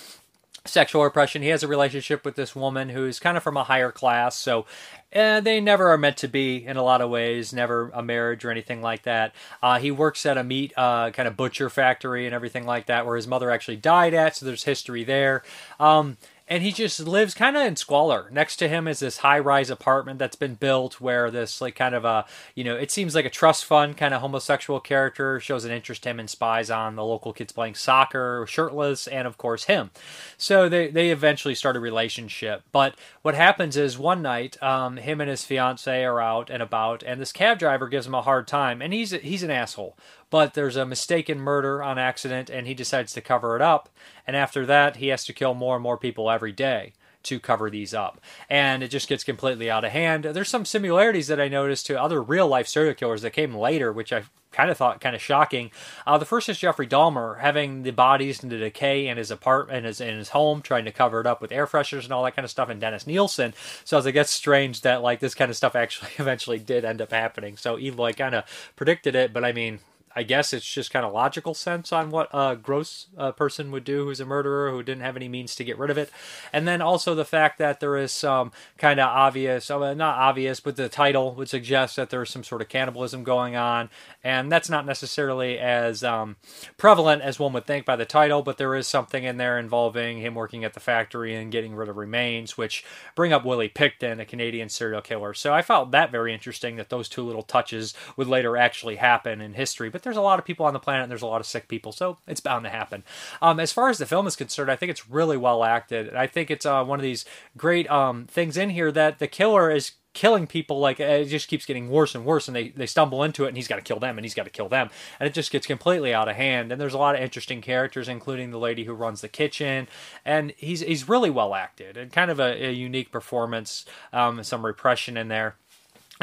sexual 0.64 1.02
repression. 1.02 1.42
He 1.42 1.48
has 1.48 1.62
a 1.62 1.68
relationship 1.68 2.24
with 2.24 2.36
this 2.36 2.54
woman 2.54 2.88
who's 2.88 3.18
kind 3.18 3.36
of 3.36 3.42
from 3.42 3.56
a 3.56 3.64
higher 3.64 3.90
class, 3.90 4.36
so 4.36 4.66
uh, 5.14 5.40
they 5.40 5.60
never 5.60 5.90
are 5.90 5.98
meant 5.98 6.16
to 6.18 6.28
be 6.28 6.64
in 6.64 6.76
a 6.76 6.82
lot 6.82 7.00
of 7.00 7.10
ways. 7.10 7.52
Never 7.52 7.90
a 7.92 8.02
marriage 8.02 8.44
or 8.44 8.50
anything 8.50 8.80
like 8.80 9.02
that. 9.02 9.34
Uh, 9.62 9.78
he 9.78 9.90
works 9.90 10.24
at 10.24 10.38
a 10.38 10.44
meat 10.44 10.72
uh, 10.76 11.10
kind 11.10 11.28
of 11.28 11.36
butcher 11.36 11.68
factory 11.68 12.26
and 12.26 12.34
everything 12.34 12.64
like 12.64 12.86
that, 12.86 13.06
where 13.06 13.16
his 13.16 13.26
mother 13.26 13.50
actually 13.50 13.76
died 13.76 14.14
at. 14.14 14.36
So 14.36 14.46
there's 14.46 14.64
history 14.64 15.04
there. 15.04 15.42
Um, 15.78 16.16
and 16.52 16.62
he 16.62 16.70
just 16.70 17.00
lives 17.00 17.32
kind 17.32 17.56
of 17.56 17.66
in 17.66 17.76
squalor. 17.76 18.28
Next 18.30 18.56
to 18.56 18.68
him 18.68 18.86
is 18.86 19.00
this 19.00 19.16
high-rise 19.16 19.70
apartment 19.70 20.18
that's 20.18 20.36
been 20.36 20.54
built 20.54 21.00
where 21.00 21.30
this 21.30 21.62
like 21.62 21.74
kind 21.76 21.94
of 21.94 22.04
a 22.04 22.26
you 22.54 22.62
know 22.62 22.76
it 22.76 22.90
seems 22.90 23.14
like 23.14 23.24
a 23.24 23.30
trust 23.30 23.64
fund 23.64 23.96
kind 23.96 24.12
of 24.12 24.20
homosexual 24.20 24.78
character 24.78 25.40
shows 25.40 25.64
an 25.64 25.72
interest 25.72 26.04
in 26.04 26.10
him 26.10 26.20
and 26.20 26.28
spies 26.28 26.70
on 26.70 26.94
the 26.94 27.04
local 27.04 27.32
kids 27.32 27.54
playing 27.54 27.74
soccer, 27.74 28.44
shirtless, 28.46 29.06
and 29.06 29.26
of 29.26 29.38
course 29.38 29.64
him. 29.64 29.92
So 30.36 30.68
they 30.68 30.88
they 30.88 31.10
eventually 31.10 31.54
start 31.54 31.74
a 31.74 31.80
relationship. 31.80 32.64
But 32.70 32.96
what 33.22 33.34
happens 33.34 33.74
is 33.74 33.96
one 33.96 34.20
night, 34.20 34.62
um, 34.62 34.98
him 34.98 35.22
and 35.22 35.30
his 35.30 35.46
fiance 35.46 36.04
are 36.04 36.20
out 36.20 36.50
and 36.50 36.62
about, 36.62 37.02
and 37.02 37.18
this 37.18 37.32
cab 37.32 37.58
driver 37.58 37.88
gives 37.88 38.06
him 38.06 38.14
a 38.14 38.20
hard 38.20 38.46
time, 38.46 38.82
and 38.82 38.92
he's 38.92 39.12
he's 39.12 39.42
an 39.42 39.50
asshole 39.50 39.96
but 40.32 40.54
there's 40.54 40.76
a 40.76 40.86
mistaken 40.86 41.38
murder 41.38 41.82
on 41.82 41.98
accident 41.98 42.48
and 42.48 42.66
he 42.66 42.72
decides 42.72 43.12
to 43.12 43.20
cover 43.20 43.54
it 43.54 43.60
up. 43.60 43.90
And 44.26 44.34
after 44.34 44.64
that, 44.64 44.96
he 44.96 45.08
has 45.08 45.26
to 45.26 45.34
kill 45.34 45.52
more 45.52 45.76
and 45.76 45.82
more 45.82 45.98
people 45.98 46.30
every 46.30 46.52
day 46.52 46.94
to 47.24 47.38
cover 47.38 47.68
these 47.68 47.92
up. 47.92 48.18
And 48.48 48.82
it 48.82 48.88
just 48.88 49.10
gets 49.10 49.24
completely 49.24 49.70
out 49.70 49.84
of 49.84 49.92
hand. 49.92 50.24
There's 50.24 50.48
some 50.48 50.64
similarities 50.64 51.28
that 51.28 51.38
I 51.38 51.48
noticed 51.48 51.84
to 51.86 52.00
other 52.00 52.22
real 52.22 52.48
life 52.48 52.66
serial 52.66 52.94
killers 52.94 53.20
that 53.20 53.34
came 53.34 53.54
later, 53.54 53.92
which 53.92 54.10
I 54.10 54.22
kind 54.52 54.70
of 54.70 54.78
thought 54.78 55.02
kind 55.02 55.14
of 55.14 55.20
shocking. 55.20 55.70
Uh, 56.06 56.16
the 56.16 56.24
first 56.24 56.48
is 56.48 56.58
Jeffrey 56.58 56.86
Dahmer 56.86 57.40
having 57.40 57.82
the 57.82 57.90
bodies 57.90 58.42
in 58.42 58.48
the 58.48 58.56
decay 58.58 59.08
in 59.08 59.18
his 59.18 59.30
apartment, 59.30 59.78
in 59.78 59.84
his, 59.84 60.00
in 60.00 60.16
his 60.16 60.30
home, 60.30 60.62
trying 60.62 60.86
to 60.86 60.92
cover 60.92 61.20
it 61.20 61.26
up 61.26 61.42
with 61.42 61.52
air 61.52 61.66
fresheners 61.66 62.04
and 62.04 62.12
all 62.12 62.24
that 62.24 62.34
kind 62.36 62.44
of 62.44 62.50
stuff, 62.50 62.70
and 62.70 62.80
Dennis 62.80 63.06
Nilsen. 63.06 63.52
So 63.84 63.96
I 63.96 63.98
was 63.98 64.06
like, 64.06 64.14
that's 64.14 64.32
strange 64.32 64.80
that 64.80 65.02
like 65.02 65.20
this 65.20 65.34
kind 65.34 65.50
of 65.50 65.58
stuff 65.58 65.76
actually 65.76 66.10
eventually 66.18 66.58
did 66.58 66.86
end 66.86 67.02
up 67.02 67.12
happening. 67.12 67.58
So 67.58 67.78
Eloy 67.78 68.12
kind 68.12 68.34
of 68.34 68.44
predicted 68.76 69.14
it, 69.14 69.32
but 69.34 69.44
I 69.44 69.52
mean, 69.52 69.80
I 70.14 70.22
guess 70.22 70.52
it's 70.52 70.70
just 70.70 70.92
kind 70.92 71.04
of 71.04 71.12
logical 71.12 71.54
sense 71.54 71.92
on 71.92 72.10
what 72.10 72.28
a 72.32 72.56
gross 72.56 73.06
uh, 73.16 73.32
person 73.32 73.70
would 73.70 73.84
do 73.84 74.04
who's 74.04 74.20
a 74.20 74.24
murderer 74.24 74.70
who 74.70 74.82
didn't 74.82 75.02
have 75.02 75.16
any 75.16 75.28
means 75.28 75.54
to 75.56 75.64
get 75.64 75.78
rid 75.78 75.90
of 75.90 75.98
it. 75.98 76.10
And 76.52 76.66
then 76.66 76.80
also 76.80 77.14
the 77.14 77.24
fact 77.24 77.58
that 77.58 77.80
there 77.80 77.96
is 77.96 78.12
some 78.12 78.52
kind 78.78 79.00
of 79.00 79.08
obvious, 79.08 79.70
uh, 79.70 79.94
not 79.94 80.16
obvious, 80.16 80.60
but 80.60 80.76
the 80.76 80.88
title 80.88 81.34
would 81.34 81.48
suggest 81.48 81.96
that 81.96 82.10
there's 82.10 82.30
some 82.30 82.44
sort 82.44 82.62
of 82.62 82.68
cannibalism 82.68 83.24
going 83.24 83.56
on. 83.56 83.90
And 84.24 84.52
that's 84.52 84.70
not 84.70 84.86
necessarily 84.86 85.58
as 85.58 86.04
um, 86.04 86.36
prevalent 86.76 87.22
as 87.22 87.38
one 87.38 87.52
would 87.54 87.66
think 87.66 87.84
by 87.84 87.96
the 87.96 88.04
title, 88.04 88.42
but 88.42 88.56
there 88.56 88.74
is 88.74 88.86
something 88.86 89.24
in 89.24 89.36
there 89.36 89.58
involving 89.58 90.18
him 90.18 90.34
working 90.34 90.64
at 90.64 90.74
the 90.74 90.80
factory 90.80 91.34
and 91.34 91.50
getting 91.50 91.74
rid 91.74 91.88
of 91.88 91.96
remains, 91.96 92.56
which 92.56 92.84
bring 93.16 93.32
up 93.32 93.44
Willie 93.44 93.68
Pickton, 93.68 94.20
a 94.20 94.24
Canadian 94.24 94.68
serial 94.68 95.00
killer. 95.00 95.34
So 95.34 95.52
I 95.52 95.62
found 95.62 95.92
that 95.92 96.12
very 96.12 96.32
interesting 96.32 96.76
that 96.76 96.88
those 96.88 97.08
two 97.08 97.22
little 97.22 97.42
touches 97.42 97.94
would 98.16 98.28
later 98.28 98.56
actually 98.56 98.96
happen 98.96 99.40
in 99.40 99.54
history. 99.54 99.90
But 99.90 100.02
there's 100.02 100.16
a 100.16 100.22
lot 100.22 100.38
of 100.38 100.44
people 100.44 100.66
on 100.66 100.72
the 100.72 100.78
planet 100.78 101.04
and 101.04 101.10
there's 101.10 101.22
a 101.22 101.26
lot 101.26 101.40
of 101.40 101.46
sick 101.46 101.66
people, 101.66 101.92
so 101.92 102.18
it's 102.26 102.40
bound 102.40 102.64
to 102.64 102.70
happen. 102.70 103.02
Um, 103.40 103.58
as 103.58 103.72
far 103.72 103.88
as 103.88 103.98
the 103.98 104.06
film 104.06 104.26
is 104.26 104.36
concerned, 104.36 104.70
I 104.70 104.76
think 104.76 104.90
it's 104.90 105.08
really 105.08 105.36
well 105.36 105.64
acted. 105.64 106.08
and 106.08 106.18
I 106.18 106.26
think 106.26 106.50
it's 106.50 106.66
uh, 106.66 106.84
one 106.84 106.98
of 106.98 107.02
these 107.02 107.24
great 107.56 107.90
um, 107.90 108.26
things 108.26 108.56
in 108.56 108.70
here 108.70 108.92
that 108.92 109.18
the 109.18 109.26
killer 109.26 109.70
is 109.70 109.92
killing 110.14 110.46
people 110.46 110.78
like 110.78 111.00
it 111.00 111.24
just 111.26 111.48
keeps 111.48 111.64
getting 111.64 111.88
worse 111.88 112.14
and 112.14 112.24
worse 112.24 112.46
and 112.46 112.54
they, 112.54 112.68
they 112.68 112.86
stumble 112.86 113.22
into 113.22 113.44
it 113.44 113.48
and 113.48 113.56
he's 113.56 113.68
got 113.68 113.76
to 113.76 113.82
kill 113.82 113.98
them 113.98 114.18
and 114.18 114.24
he's 114.24 114.34
got 114.34 114.44
to 114.44 114.50
kill 114.50 114.68
them. 114.68 114.90
And 115.18 115.26
it 115.26 115.34
just 115.34 115.50
gets 115.50 115.66
completely 115.66 116.12
out 116.12 116.28
of 116.28 116.36
hand 116.36 116.70
and 116.70 116.80
there's 116.80 116.94
a 116.94 116.98
lot 116.98 117.14
of 117.14 117.20
interesting 117.20 117.60
characters 117.60 118.08
including 118.08 118.50
the 118.50 118.58
lady 118.58 118.84
who 118.84 118.92
runs 118.92 119.20
the 119.20 119.28
kitchen 119.28 119.88
and 120.24 120.52
he's 120.56 120.80
he's 120.80 121.08
really 121.08 121.30
well 121.30 121.54
acted 121.54 121.96
and 121.96 122.12
kind 122.12 122.30
of 122.30 122.38
a, 122.38 122.66
a 122.66 122.72
unique 122.72 123.10
performance 123.10 123.84
um, 124.12 124.42
some 124.42 124.66
repression 124.66 125.16
in 125.16 125.28
there 125.28 125.56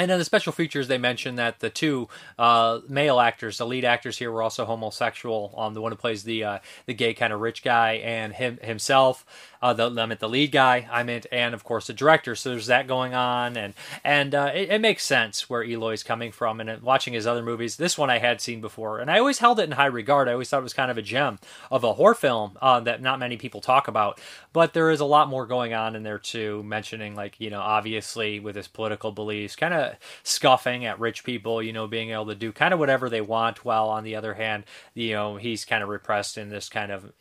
and 0.01 0.10
then 0.10 0.20
the 0.20 0.25
special 0.25 0.51
features, 0.51 0.88
they 0.88 0.98
mentioned 0.98 1.38
that 1.38 1.60
the 1.60 1.70
two 1.70 2.08
uh, 2.38 2.79
male 2.88 3.20
actors, 3.20 3.58
the 3.58 3.65
lead 3.65 3.86
actors 3.86 4.18
here, 4.18 4.32
were 4.32 4.41
also 4.41 4.65
homosexual. 4.65 5.53
Um, 5.58 5.74
the 5.74 5.82
one 5.82 5.91
who 5.91 5.98
plays 5.98 6.24
the 6.24 6.44
uh, 6.44 6.60
the 6.86 6.94
gay 6.94 7.13
kind 7.13 7.34
of 7.34 7.39
rich 7.39 7.63
guy, 7.63 7.94
and 7.94 8.34
him 8.34 8.60
himself 8.62 9.25
uh, 9.62 9.74
the, 9.74 9.89
I 9.89 10.06
meant 10.06 10.20
the 10.20 10.29
lead 10.29 10.51
guy. 10.51 10.88
I 10.89 11.03
meant, 11.03 11.25
and 11.32 11.53
of 11.53 11.63
course 11.63 11.88
the 11.88 11.94
director. 11.94 12.36
So 12.36 12.51
there's 12.51 12.68
that 12.68 12.88
going 12.88 13.13
on, 13.13 13.58
and 13.58 13.74
and 14.03 14.34
uh, 14.34 14.51
it, 14.53 14.70
it, 14.70 14.82
makes 14.82 15.03
sense 15.03 15.50
where 15.50 15.63
Eloy's 15.63 16.03
coming 16.03 16.32
from. 16.32 16.60
And 16.62 16.82
watching 16.82 17.13
his 17.13 17.27
other 17.27 17.44
movies, 17.44 17.75
this 17.75 17.98
one 17.98 18.10
I 18.10 18.20
had 18.20 18.39
seen 18.39 18.62
before, 18.62 19.00
and 19.00 19.12
I 19.12 19.20
always 19.20 19.39
held 19.39 19.60
it 19.60 19.63
in 19.63 19.72
high 19.72 19.88
regard. 19.88 20.27
I 20.27 20.34
always 20.34 20.50
thought 20.50 20.60
it 20.60 20.63
was 20.63 20.74
kind 20.74 20.89
of 20.89 20.98
a 20.98 21.01
gem 21.01 21.39
of 21.70 21.84
a 21.84 21.94
horror 21.94 22.15
film 22.15 22.58
uh, 22.62 22.79
that 22.82 23.01
not 23.01 23.20
many 23.20 23.38
people 23.38 23.60
talk 23.60 23.88
about. 23.88 24.20
But 24.51 24.74
there 24.74 24.89
is 24.89 25.00
a 25.00 25.06
lot 25.06 25.29
more 25.29 25.46
going 25.46 25.74
on 25.74 25.96
in 25.96 26.03
there 26.03 26.20
too. 26.20 26.63
Mentioning 26.63 27.15
like 27.15 27.39
you 27.39 27.50
know, 27.50 27.62
obviously 27.62 28.39
with 28.39 28.56
his 28.56 28.68
political 28.68 29.12
beliefs, 29.12 29.56
kind 29.56 29.74
of 29.74 29.96
scuffing 30.24 30.86
at 30.86 31.00
rich 31.00 31.24
people, 31.24 31.62
you 31.62 31.74
know, 31.74 31.88
being 31.88 32.12
able 32.12 32.27
to 32.27 32.36
do 32.36 32.51
kind 32.51 32.74
of 32.74 32.79
whatever 32.79 33.10
they 33.10 33.22
want, 33.22 33.63
while 33.63 33.89
on 33.89 34.03
the 34.03 34.15
other 34.15 34.34
hand, 34.34 34.63
you 34.94 35.13
know, 35.13 35.36
he's 35.36 35.65
kind 35.65 35.84
of 35.84 35.89
repressed 35.89 36.38
in 36.38 36.50
this 36.50 36.70
kind 36.70 36.91
of 36.91 37.12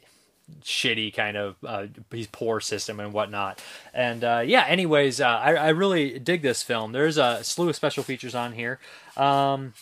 shitty 0.62 1.14
kind 1.14 1.36
of 1.36 1.56
uh, 1.66 1.86
poor 2.32 2.60
system 2.60 3.00
and 3.00 3.12
whatnot. 3.12 3.62
And 3.92 4.24
uh, 4.24 4.42
yeah, 4.44 4.64
anyways, 4.66 5.20
uh, 5.20 5.26
I, 5.26 5.54
I 5.54 5.68
really 5.70 6.18
dig 6.18 6.42
this 6.42 6.62
film. 6.62 6.92
There's 6.92 7.18
a 7.18 7.42
slew 7.44 7.68
of 7.68 7.76
special 7.76 8.02
features 8.02 8.34
on 8.34 8.52
here. 8.52 8.78
Um, 9.16 9.74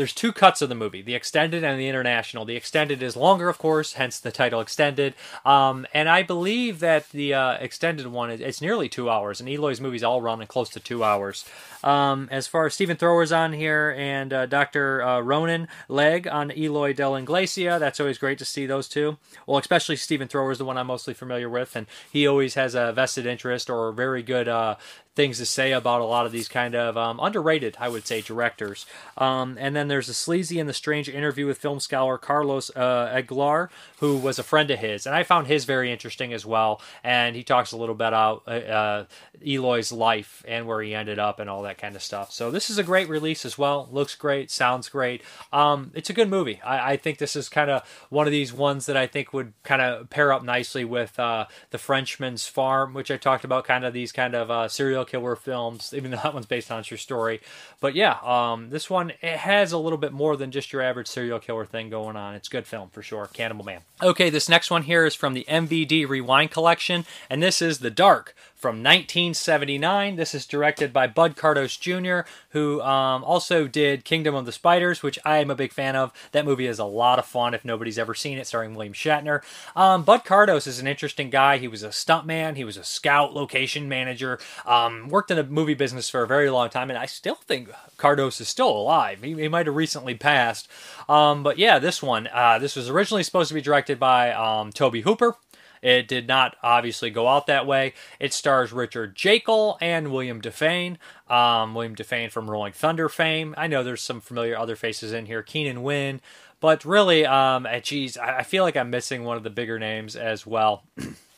there's 0.00 0.14
two 0.14 0.32
cuts 0.32 0.62
of 0.62 0.70
the 0.70 0.74
movie 0.74 1.02
the 1.02 1.14
extended 1.14 1.62
and 1.62 1.78
the 1.78 1.86
international 1.86 2.46
the 2.46 2.56
extended 2.56 3.02
is 3.02 3.16
longer 3.16 3.50
of 3.50 3.58
course 3.58 3.92
hence 3.92 4.18
the 4.18 4.32
title 4.32 4.60
extended 4.60 5.14
um, 5.44 5.86
and 5.92 6.08
i 6.08 6.22
believe 6.22 6.80
that 6.80 7.06
the 7.10 7.34
uh, 7.34 7.52
extended 7.54 8.06
one 8.06 8.30
is 8.30 8.40
it's 8.40 8.62
nearly 8.62 8.88
two 8.88 9.10
hours 9.10 9.40
and 9.40 9.48
eloy's 9.48 9.80
movies 9.80 10.02
all 10.02 10.22
run 10.22 10.40
in 10.40 10.46
close 10.46 10.70
to 10.70 10.80
two 10.80 11.04
hours 11.04 11.44
um, 11.82 12.28
as 12.30 12.46
far 12.46 12.66
as 12.66 12.74
Stephen 12.74 12.96
Thrower's 12.96 13.32
on 13.32 13.52
here 13.52 13.94
and 13.96 14.32
uh, 14.32 14.46
Dr. 14.46 15.02
Uh, 15.02 15.20
Ronan 15.20 15.68
Legg 15.88 16.28
on 16.28 16.50
Eloy 16.50 16.92
Del 16.92 17.12
Inglesia, 17.12 17.78
that's 17.78 18.00
always 18.00 18.18
great 18.18 18.38
to 18.38 18.44
see 18.44 18.66
those 18.66 18.88
two. 18.88 19.18
Well, 19.46 19.58
especially 19.58 19.96
Stephen 19.96 20.28
Thrower 20.28 20.52
is 20.52 20.58
the 20.58 20.64
one 20.64 20.76
I'm 20.76 20.88
mostly 20.88 21.14
familiar 21.14 21.48
with, 21.48 21.76
and 21.76 21.86
he 22.12 22.26
always 22.26 22.54
has 22.54 22.74
a 22.74 22.92
vested 22.92 23.26
interest 23.26 23.70
or 23.70 23.92
very 23.92 24.22
good 24.22 24.48
uh, 24.48 24.76
things 25.16 25.38
to 25.38 25.46
say 25.46 25.72
about 25.72 26.00
a 26.00 26.04
lot 26.04 26.26
of 26.26 26.32
these 26.32 26.48
kind 26.48 26.74
of 26.74 26.96
um, 26.96 27.18
underrated, 27.20 27.76
I 27.80 27.88
would 27.88 28.06
say, 28.06 28.20
directors. 28.20 28.86
Um, 29.16 29.56
and 29.60 29.74
then 29.74 29.88
there's 29.88 30.08
a 30.08 30.14
sleazy 30.14 30.60
and 30.60 30.68
the 30.68 30.72
strange 30.72 31.08
interview 31.08 31.46
with 31.46 31.58
film 31.58 31.80
scholar 31.80 32.18
Carlos 32.18 32.70
uh, 32.76 33.10
Aguilar, 33.12 33.70
who 33.98 34.16
was 34.16 34.38
a 34.38 34.42
friend 34.42 34.70
of 34.70 34.78
his, 34.78 35.06
and 35.06 35.14
I 35.14 35.22
found 35.22 35.46
his 35.46 35.64
very 35.64 35.92
interesting 35.92 36.32
as 36.32 36.46
well. 36.46 36.80
And 37.02 37.34
he 37.34 37.42
talks 37.42 37.72
a 37.72 37.76
little 37.76 37.94
bit 37.94 38.08
about 38.10 38.42
uh, 38.46 38.50
uh, 38.50 39.04
Eloy's 39.46 39.92
life 39.92 40.44
and 40.46 40.66
where 40.66 40.82
he 40.82 40.94
ended 40.94 41.18
up 41.18 41.38
and 41.38 41.48
all 41.48 41.62
that 41.62 41.78
kind 41.78 41.96
of 41.96 42.02
stuff. 42.02 42.32
So 42.32 42.50
this 42.50 42.70
is 42.70 42.78
a 42.78 42.82
great 42.82 43.08
release 43.08 43.44
as 43.44 43.56
well. 43.56 43.88
Looks 43.90 44.14
great, 44.14 44.50
sounds 44.50 44.88
great. 44.88 45.22
Um, 45.52 45.92
it's 45.94 46.10
a 46.10 46.12
good 46.12 46.28
movie. 46.28 46.60
I, 46.62 46.92
I 46.92 46.96
think 46.96 47.18
this 47.18 47.36
is 47.36 47.48
kind 47.48 47.70
of 47.70 47.82
one 48.10 48.26
of 48.26 48.32
these 48.32 48.52
ones 48.52 48.86
that 48.86 48.96
I 48.96 49.06
think 49.06 49.32
would 49.32 49.52
kind 49.62 49.82
of 49.82 50.10
pair 50.10 50.32
up 50.32 50.42
nicely 50.42 50.84
with 50.84 51.18
uh, 51.18 51.46
the 51.70 51.78
Frenchman's 51.78 52.46
Farm, 52.46 52.94
which 52.94 53.10
I 53.10 53.16
talked 53.16 53.44
about. 53.44 53.64
Kind 53.64 53.84
of 53.84 53.92
these 53.92 54.12
kind 54.12 54.34
of 54.34 54.50
uh, 54.50 54.68
serial 55.04 55.20
killer 55.22 55.36
films, 55.36 55.92
even 55.94 56.10
though 56.10 56.18
that 56.18 56.34
one's 56.34 56.46
based 56.46 56.70
on 56.70 56.80
a 56.80 56.82
true 56.82 56.96
story. 56.96 57.40
But 57.80 57.94
yeah, 57.94 58.18
um, 58.22 58.70
this 58.70 58.90
one 58.90 59.10
it 59.22 59.38
has 59.38 59.72
a 59.72 59.78
little 59.78 59.98
bit 59.98 60.12
more 60.12 60.36
than 60.36 60.50
just 60.50 60.72
your 60.72 60.82
average 60.82 61.08
serial 61.08 61.38
killer 61.38 61.64
thing 61.64 61.90
going 61.90 62.16
on. 62.16 62.34
It's 62.34 62.48
good 62.48 62.66
film 62.66 62.90
for 62.90 63.02
sure. 63.02 63.28
Cannibal 63.32 63.64
Man. 63.64 63.80
Okay, 64.02 64.30
this 64.30 64.48
next 64.48 64.70
one 64.70 64.82
here 64.82 65.06
is 65.06 65.14
from 65.14 65.34
the 65.34 65.44
MVD 65.48 66.08
Rewind 66.08 66.50
collection, 66.50 67.04
and 67.28 67.42
this 67.42 67.62
is 67.62 67.78
The 67.78 67.90
Dark 67.90 68.34
from 68.54 68.76
1979. 68.76 70.16
This 70.16 70.34
is 70.34 70.46
directed 70.46 70.92
by 70.92 71.06
Bud 71.06 71.36
Cardos 71.36 71.78
Jr., 71.78 72.28
who 72.50 72.80
um, 72.82 73.24
also 73.24 73.66
did 73.66 74.04
Kingdom 74.04 74.34
of 74.34 74.46
the 74.46 74.52
Spiders, 74.52 75.02
which 75.02 75.18
I 75.24 75.38
am 75.38 75.50
a 75.50 75.54
big 75.54 75.72
fan 75.72 75.96
of. 75.96 76.12
That 76.32 76.44
movie 76.44 76.66
is 76.66 76.78
a 76.78 76.84
lot 76.84 77.18
of 77.18 77.26
fun 77.26 77.54
if 77.54 77.64
nobody's 77.64 77.98
ever 77.98 78.14
seen 78.14 78.38
it, 78.38 78.46
starring 78.46 78.74
William 78.74 78.92
Shatner. 78.92 79.42
Um, 79.76 80.02
Bud 80.02 80.24
Cardos 80.24 80.66
is 80.66 80.78
an 80.80 80.86
interesting 80.86 81.30
guy. 81.30 81.58
He 81.58 81.68
was 81.68 81.82
a 81.82 81.88
stuntman, 81.88 82.56
he 82.56 82.64
was 82.64 82.76
a 82.76 82.84
scout, 82.84 83.34
location 83.34 83.88
manager, 83.88 84.38
um, 84.66 85.08
worked 85.08 85.30
in 85.30 85.36
the 85.36 85.44
movie 85.44 85.74
business 85.74 86.10
for 86.10 86.22
a 86.22 86.26
very 86.26 86.50
long 86.50 86.70
time, 86.70 86.90
and 86.90 86.98
I 86.98 87.06
still 87.06 87.36
think 87.36 87.70
Cardos 87.96 88.40
is 88.40 88.48
still 88.48 88.70
alive. 88.70 89.22
He, 89.22 89.34
he 89.34 89.48
might 89.48 89.66
have 89.66 89.76
recently 89.76 90.14
passed. 90.14 90.68
Um, 91.08 91.42
but 91.42 91.58
yeah, 91.58 91.78
this 91.78 92.02
one, 92.02 92.28
uh, 92.32 92.58
this 92.58 92.76
was 92.76 92.88
originally 92.88 93.22
supposed 93.22 93.48
to 93.48 93.54
be 93.54 93.60
directed 93.60 93.98
by 93.98 94.32
um, 94.32 94.72
Tobe 94.72 94.96
Hooper. 94.96 95.36
It 95.82 96.08
did 96.08 96.28
not 96.28 96.56
obviously 96.62 97.10
go 97.10 97.28
out 97.28 97.46
that 97.46 97.66
way. 97.66 97.94
It 98.18 98.32
stars 98.32 98.72
Richard 98.72 99.16
Jaeckel 99.16 99.78
and 99.80 100.12
William 100.12 100.40
Devane. 100.40 100.96
Um, 101.28 101.74
William 101.74 101.96
Devane 101.96 102.30
from 102.30 102.50
Rolling 102.50 102.72
Thunder 102.72 103.08
fame. 103.08 103.54
I 103.56 103.66
know 103.66 103.82
there's 103.82 104.02
some 104.02 104.20
familiar 104.20 104.58
other 104.58 104.76
faces 104.76 105.12
in 105.12 105.26
here. 105.26 105.42
Keenan 105.42 105.82
Wynn. 105.82 106.20
But 106.60 106.84
really, 106.84 107.24
um, 107.24 107.66
geez, 107.82 108.18
I 108.18 108.42
feel 108.42 108.64
like 108.64 108.76
I'm 108.76 108.90
missing 108.90 109.24
one 109.24 109.38
of 109.38 109.42
the 109.42 109.50
bigger 109.50 109.78
names 109.78 110.14
as 110.14 110.46
well. 110.46 110.84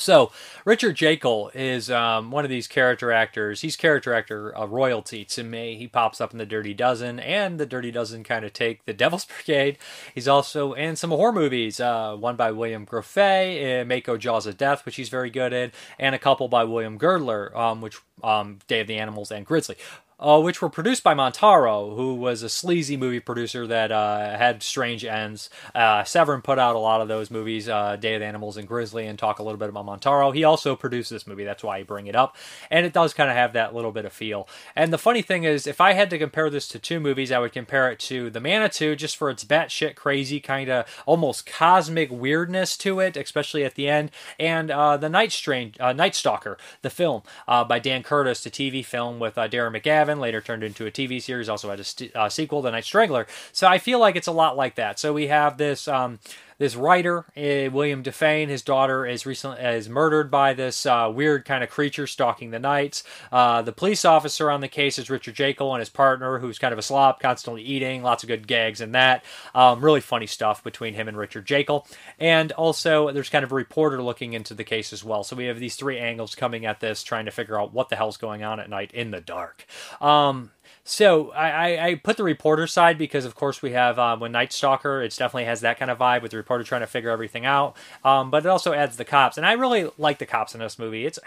So, 0.00 0.32
Richard 0.64 0.96
Jaeckel 0.96 1.54
is 1.54 1.90
um, 1.90 2.30
one 2.30 2.44
of 2.44 2.50
these 2.50 2.66
character 2.66 3.12
actors. 3.12 3.60
He's 3.60 3.76
character 3.76 4.14
actor 4.14 4.56
uh, 4.56 4.66
royalty 4.66 5.24
to 5.26 5.44
me. 5.44 5.76
He 5.76 5.86
pops 5.86 6.20
up 6.20 6.32
in 6.32 6.38
The 6.38 6.46
Dirty 6.46 6.74
Dozen, 6.74 7.20
and 7.20 7.60
The 7.60 7.66
Dirty 7.66 7.90
Dozen 7.90 8.24
kind 8.24 8.44
of 8.44 8.52
take 8.52 8.84
The 8.84 8.92
Devil's 8.92 9.24
Brigade. 9.44 9.78
He's 10.14 10.28
also 10.28 10.72
in 10.72 10.96
some 10.96 11.10
horror 11.10 11.32
movies, 11.32 11.80
uh, 11.80 12.16
one 12.16 12.36
by 12.36 12.50
William 12.50 12.86
Grefé, 12.86 13.82
uh, 13.82 13.84
Mako 13.84 14.16
Jaws 14.16 14.46
of 14.46 14.56
Death, 14.56 14.84
which 14.84 14.96
he's 14.96 15.08
very 15.08 15.30
good 15.30 15.52
in, 15.52 15.72
and 15.98 16.14
a 16.14 16.18
couple 16.18 16.48
by 16.48 16.64
William 16.64 16.98
Girdler, 16.98 17.56
um, 17.56 17.80
which 17.80 17.98
um, 18.24 18.58
Day 18.66 18.80
of 18.80 18.86
the 18.86 18.98
Animals 18.98 19.30
and 19.30 19.46
Grizzly 19.46 19.76
uh, 20.20 20.40
which 20.40 20.60
were 20.60 20.68
produced 20.68 21.02
by 21.02 21.14
Montoro, 21.14 21.96
who 21.96 22.14
was 22.14 22.42
a 22.42 22.48
sleazy 22.48 22.96
movie 22.96 23.20
producer 23.20 23.66
that 23.66 23.90
uh, 23.90 24.36
had 24.36 24.62
strange 24.62 25.04
ends. 25.04 25.48
Uh, 25.74 26.04
Severin 26.04 26.42
put 26.42 26.58
out 26.58 26.76
a 26.76 26.78
lot 26.78 27.00
of 27.00 27.08
those 27.08 27.30
movies, 27.30 27.68
uh, 27.68 27.96
Day 27.96 28.14
of 28.14 28.20
the 28.20 28.26
Animals 28.26 28.56
and 28.56 28.68
Grizzly, 28.68 29.06
and 29.06 29.18
talk 29.18 29.38
a 29.38 29.42
little 29.42 29.58
bit 29.58 29.70
about 29.70 29.86
Montoro. 29.86 30.34
He 30.34 30.44
also 30.44 30.76
produced 30.76 31.10
this 31.10 31.26
movie, 31.26 31.44
that's 31.44 31.64
why 31.64 31.78
I 31.78 31.82
bring 31.82 32.06
it 32.06 32.14
up. 32.14 32.36
And 32.70 32.84
it 32.84 32.92
does 32.92 33.14
kind 33.14 33.30
of 33.30 33.36
have 33.36 33.54
that 33.54 33.74
little 33.74 33.92
bit 33.92 34.04
of 34.04 34.12
feel. 34.12 34.46
And 34.76 34.92
the 34.92 34.98
funny 34.98 35.22
thing 35.22 35.44
is, 35.44 35.66
if 35.66 35.80
I 35.80 35.94
had 35.94 36.10
to 36.10 36.18
compare 36.18 36.50
this 36.50 36.68
to 36.68 36.78
two 36.78 37.00
movies, 37.00 37.32
I 37.32 37.38
would 37.38 37.52
compare 37.52 37.90
it 37.90 37.98
to 38.00 38.28
The 38.28 38.40
Manitou, 38.40 38.94
just 38.96 39.16
for 39.16 39.30
its 39.30 39.44
batshit 39.44 39.94
crazy 39.94 40.38
kind 40.38 40.68
of 40.68 40.86
almost 41.06 41.46
cosmic 41.46 42.10
weirdness 42.10 42.76
to 42.78 43.00
it, 43.00 43.16
especially 43.16 43.64
at 43.64 43.74
the 43.74 43.88
end, 43.88 44.10
and 44.38 44.70
uh, 44.70 44.98
The 44.98 45.08
Night, 45.08 45.32
Strange, 45.32 45.80
uh, 45.80 45.94
Night 45.94 46.14
Stalker, 46.14 46.58
the 46.82 46.90
film 46.90 47.22
by 47.46 47.78
Dan 47.78 48.02
Curtis, 48.02 48.44
the 48.44 48.50
TV 48.50 48.84
film 48.84 49.18
with 49.18 49.36
Darren 49.36 49.80
McGavin 49.80 50.09
later 50.18 50.40
turned 50.40 50.64
into 50.64 50.86
a 50.86 50.90
TV 50.90 51.22
series, 51.22 51.48
also 51.48 51.70
had 51.70 51.78
a 51.78 51.84
st- 51.84 52.16
uh, 52.16 52.28
sequel, 52.28 52.62
The 52.62 52.70
Night 52.72 52.84
Strangler. 52.84 53.26
So 53.52 53.68
I 53.68 53.78
feel 53.78 54.00
like 54.00 54.16
it's 54.16 54.26
a 54.26 54.32
lot 54.32 54.56
like 54.56 54.74
that. 54.76 54.98
So 54.98 55.12
we 55.12 55.28
have 55.28 55.58
this. 55.58 55.86
Um, 55.86 56.18
this 56.60 56.76
writer, 56.76 57.20
uh, 57.38 57.72
William 57.72 58.02
Devane, 58.02 58.48
his 58.48 58.60
daughter 58.60 59.06
is 59.06 59.24
recently 59.24 59.62
is 59.62 59.88
murdered 59.88 60.30
by 60.30 60.52
this 60.52 60.84
uh, 60.84 61.10
weird 61.12 61.46
kind 61.46 61.64
of 61.64 61.70
creature 61.70 62.06
stalking 62.06 62.50
the 62.50 62.58
nights. 62.58 63.02
Uh, 63.32 63.62
the 63.62 63.72
police 63.72 64.04
officer 64.04 64.50
on 64.50 64.60
the 64.60 64.68
case 64.68 64.98
is 64.98 65.08
Richard 65.08 65.34
Jaeckel 65.34 65.72
and 65.72 65.78
his 65.78 65.88
partner, 65.88 66.38
who's 66.38 66.58
kind 66.58 66.74
of 66.74 66.78
a 66.78 66.82
slob, 66.82 67.18
constantly 67.18 67.62
eating. 67.62 68.02
Lots 68.02 68.22
of 68.22 68.28
good 68.28 68.46
gags 68.46 68.82
in 68.82 68.92
that. 68.92 69.24
Um, 69.54 69.82
really 69.82 70.02
funny 70.02 70.26
stuff 70.26 70.62
between 70.62 70.92
him 70.92 71.08
and 71.08 71.16
Richard 71.16 71.46
Jaeckel. 71.46 71.86
And 72.18 72.52
also, 72.52 73.10
there's 73.10 73.30
kind 73.30 73.42
of 73.42 73.52
a 73.52 73.54
reporter 73.54 74.02
looking 74.02 74.34
into 74.34 74.52
the 74.52 74.62
case 74.62 74.92
as 74.92 75.02
well. 75.02 75.24
So 75.24 75.36
we 75.36 75.46
have 75.46 75.58
these 75.58 75.76
three 75.76 75.98
angles 75.98 76.34
coming 76.34 76.66
at 76.66 76.80
this, 76.80 77.02
trying 77.02 77.24
to 77.24 77.30
figure 77.30 77.58
out 77.58 77.72
what 77.72 77.88
the 77.88 77.96
hell's 77.96 78.18
going 78.18 78.44
on 78.44 78.60
at 78.60 78.68
night 78.68 78.92
in 78.92 79.12
the 79.12 79.22
dark. 79.22 79.64
Um, 79.98 80.50
so 80.90 81.30
I, 81.30 81.90
I, 81.90 81.94
put 81.94 82.16
the 82.16 82.24
reporter 82.24 82.66
side 82.66 82.98
because, 82.98 83.24
of 83.24 83.36
course, 83.36 83.62
we 83.62 83.70
have 83.70 83.96
um, 83.96 84.18
when 84.18 84.32
Night 84.32 84.52
Stalker. 84.52 85.00
It 85.02 85.14
definitely 85.16 85.44
has 85.44 85.60
that 85.60 85.78
kind 85.78 85.88
of 85.88 85.98
vibe 85.98 86.20
with 86.20 86.32
the 86.32 86.36
reporter 86.36 86.64
trying 86.64 86.80
to 86.80 86.88
figure 86.88 87.10
everything 87.10 87.46
out. 87.46 87.76
Um, 88.04 88.28
but 88.28 88.44
it 88.44 88.48
also 88.48 88.72
adds 88.72 88.96
the 88.96 89.04
cops, 89.04 89.36
and 89.36 89.46
I 89.46 89.52
really 89.52 89.88
like 89.98 90.18
the 90.18 90.26
cops 90.26 90.52
in 90.52 90.58
this 90.58 90.80
movie. 90.80 91.06
It's 91.06 91.20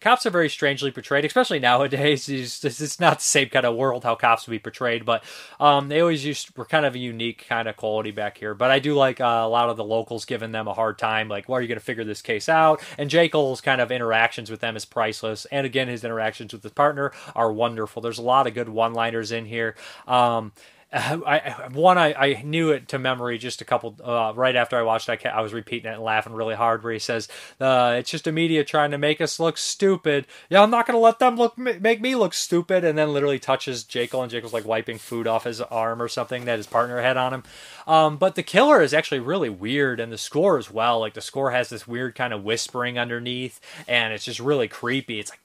cops 0.00 0.24
are 0.24 0.30
very 0.30 0.48
strangely 0.48 0.90
portrayed, 0.90 1.26
especially 1.26 1.58
nowadays. 1.58 2.28
It's, 2.44 2.64
it's 2.64 3.00
not 3.00 3.18
the 3.18 3.24
same 3.24 3.48
kind 3.48 3.66
of 3.66 3.76
world 3.76 4.04
how 4.04 4.14
cops 4.14 4.46
would 4.46 4.52
be 4.52 4.58
portrayed, 4.58 5.04
but 5.04 5.22
um, 5.60 5.88
they 5.88 6.00
always 6.00 6.24
used 6.24 6.56
were 6.56 6.64
kind 6.64 6.86
of 6.86 6.94
a 6.94 6.98
unique 6.98 7.46
kind 7.48 7.68
of 7.68 7.76
quality 7.76 8.10
back 8.10 8.38
here. 8.38 8.54
But 8.54 8.70
I 8.70 8.78
do 8.78 8.94
like 8.94 9.20
uh, 9.20 9.42
a 9.44 9.48
lot 9.48 9.68
of 9.68 9.76
the 9.76 9.84
locals 9.84 10.24
giving 10.24 10.52
them 10.52 10.66
a 10.66 10.74
hard 10.74 10.98
time, 10.98 11.28
like, 11.28 11.48
"Why 11.48 11.58
are 11.58 11.62
you 11.62 11.68
going 11.68 11.78
to 11.78 11.84
figure 11.84 12.04
this 12.04 12.22
case 12.22 12.48
out?" 12.48 12.82
And 12.96 13.10
Jaeckel's 13.10 13.60
kind 13.60 13.80
of 13.80 13.90
interactions 13.90 14.50
with 14.50 14.60
them 14.60 14.76
is 14.76 14.84
priceless, 14.84 15.46
and 15.46 15.66
again, 15.66 15.88
his 15.88 16.04
interactions 16.04 16.52
with 16.52 16.62
his 16.62 16.72
partner 16.72 17.12
are 17.34 17.52
wonderful. 17.52 18.00
There's 18.00 18.18
a 18.18 18.22
lot 18.22 18.46
of 18.46 18.54
good 18.54 18.68
one 18.68 18.93
one-liners 18.94 19.32
in 19.32 19.44
here. 19.44 19.74
Um, 20.06 20.52
I, 20.94 21.70
one 21.72 21.98
I, 21.98 22.14
I 22.14 22.42
knew 22.44 22.70
it 22.70 22.86
to 22.88 23.00
memory 23.00 23.36
just 23.36 23.60
a 23.60 23.64
couple 23.64 23.96
uh, 24.04 24.32
right 24.36 24.54
after 24.54 24.76
I 24.76 24.82
watched 24.82 25.08
it. 25.08 25.26
I, 25.26 25.40
was 25.40 25.52
repeating 25.52 25.90
it 25.90 25.94
and 25.94 26.02
laughing 26.04 26.34
really 26.34 26.54
hard. 26.54 26.84
Where 26.84 26.92
he 26.92 27.00
says, 27.00 27.26
uh, 27.60 27.96
"It's 27.98 28.10
just 28.10 28.28
a 28.28 28.32
media 28.32 28.62
trying 28.62 28.92
to 28.92 28.98
make 28.98 29.20
us 29.20 29.40
look 29.40 29.58
stupid." 29.58 30.28
Yeah, 30.50 30.62
I'm 30.62 30.70
not 30.70 30.86
to 30.86 30.96
let 30.96 31.18
them 31.18 31.34
look 31.34 31.58
make 31.58 32.00
me 32.00 32.14
look 32.14 32.32
stupid. 32.32 32.84
And 32.84 32.96
then 32.96 33.12
literally 33.12 33.40
touches 33.40 33.82
Jaeckel, 33.82 34.22
and 34.22 34.30
Jaeckel's 34.30 34.52
like 34.52 34.64
wiping 34.64 34.98
food 34.98 35.26
off 35.26 35.42
his 35.42 35.60
arm 35.60 36.00
or 36.00 36.06
something 36.06 36.44
that 36.44 36.58
his 36.58 36.68
partner 36.68 37.02
had 37.02 37.16
on 37.16 37.34
him. 37.34 37.42
Um, 37.88 38.16
but 38.16 38.36
the 38.36 38.44
killer 38.44 38.80
is 38.80 38.94
actually 38.94 39.18
really 39.18 39.50
weird, 39.50 39.98
and 39.98 40.12
the 40.12 40.18
score 40.18 40.58
as 40.58 40.70
well. 40.70 41.00
Like 41.00 41.14
the 41.14 41.20
score 41.20 41.50
has 41.50 41.70
this 41.70 41.88
weird 41.88 42.14
kind 42.14 42.32
of 42.32 42.44
whispering 42.44 43.00
underneath, 43.00 43.60
and 43.88 44.14
it's 44.14 44.24
just 44.24 44.38
really 44.38 44.68
creepy. 44.68 45.18
It's 45.18 45.32
like 45.32 45.44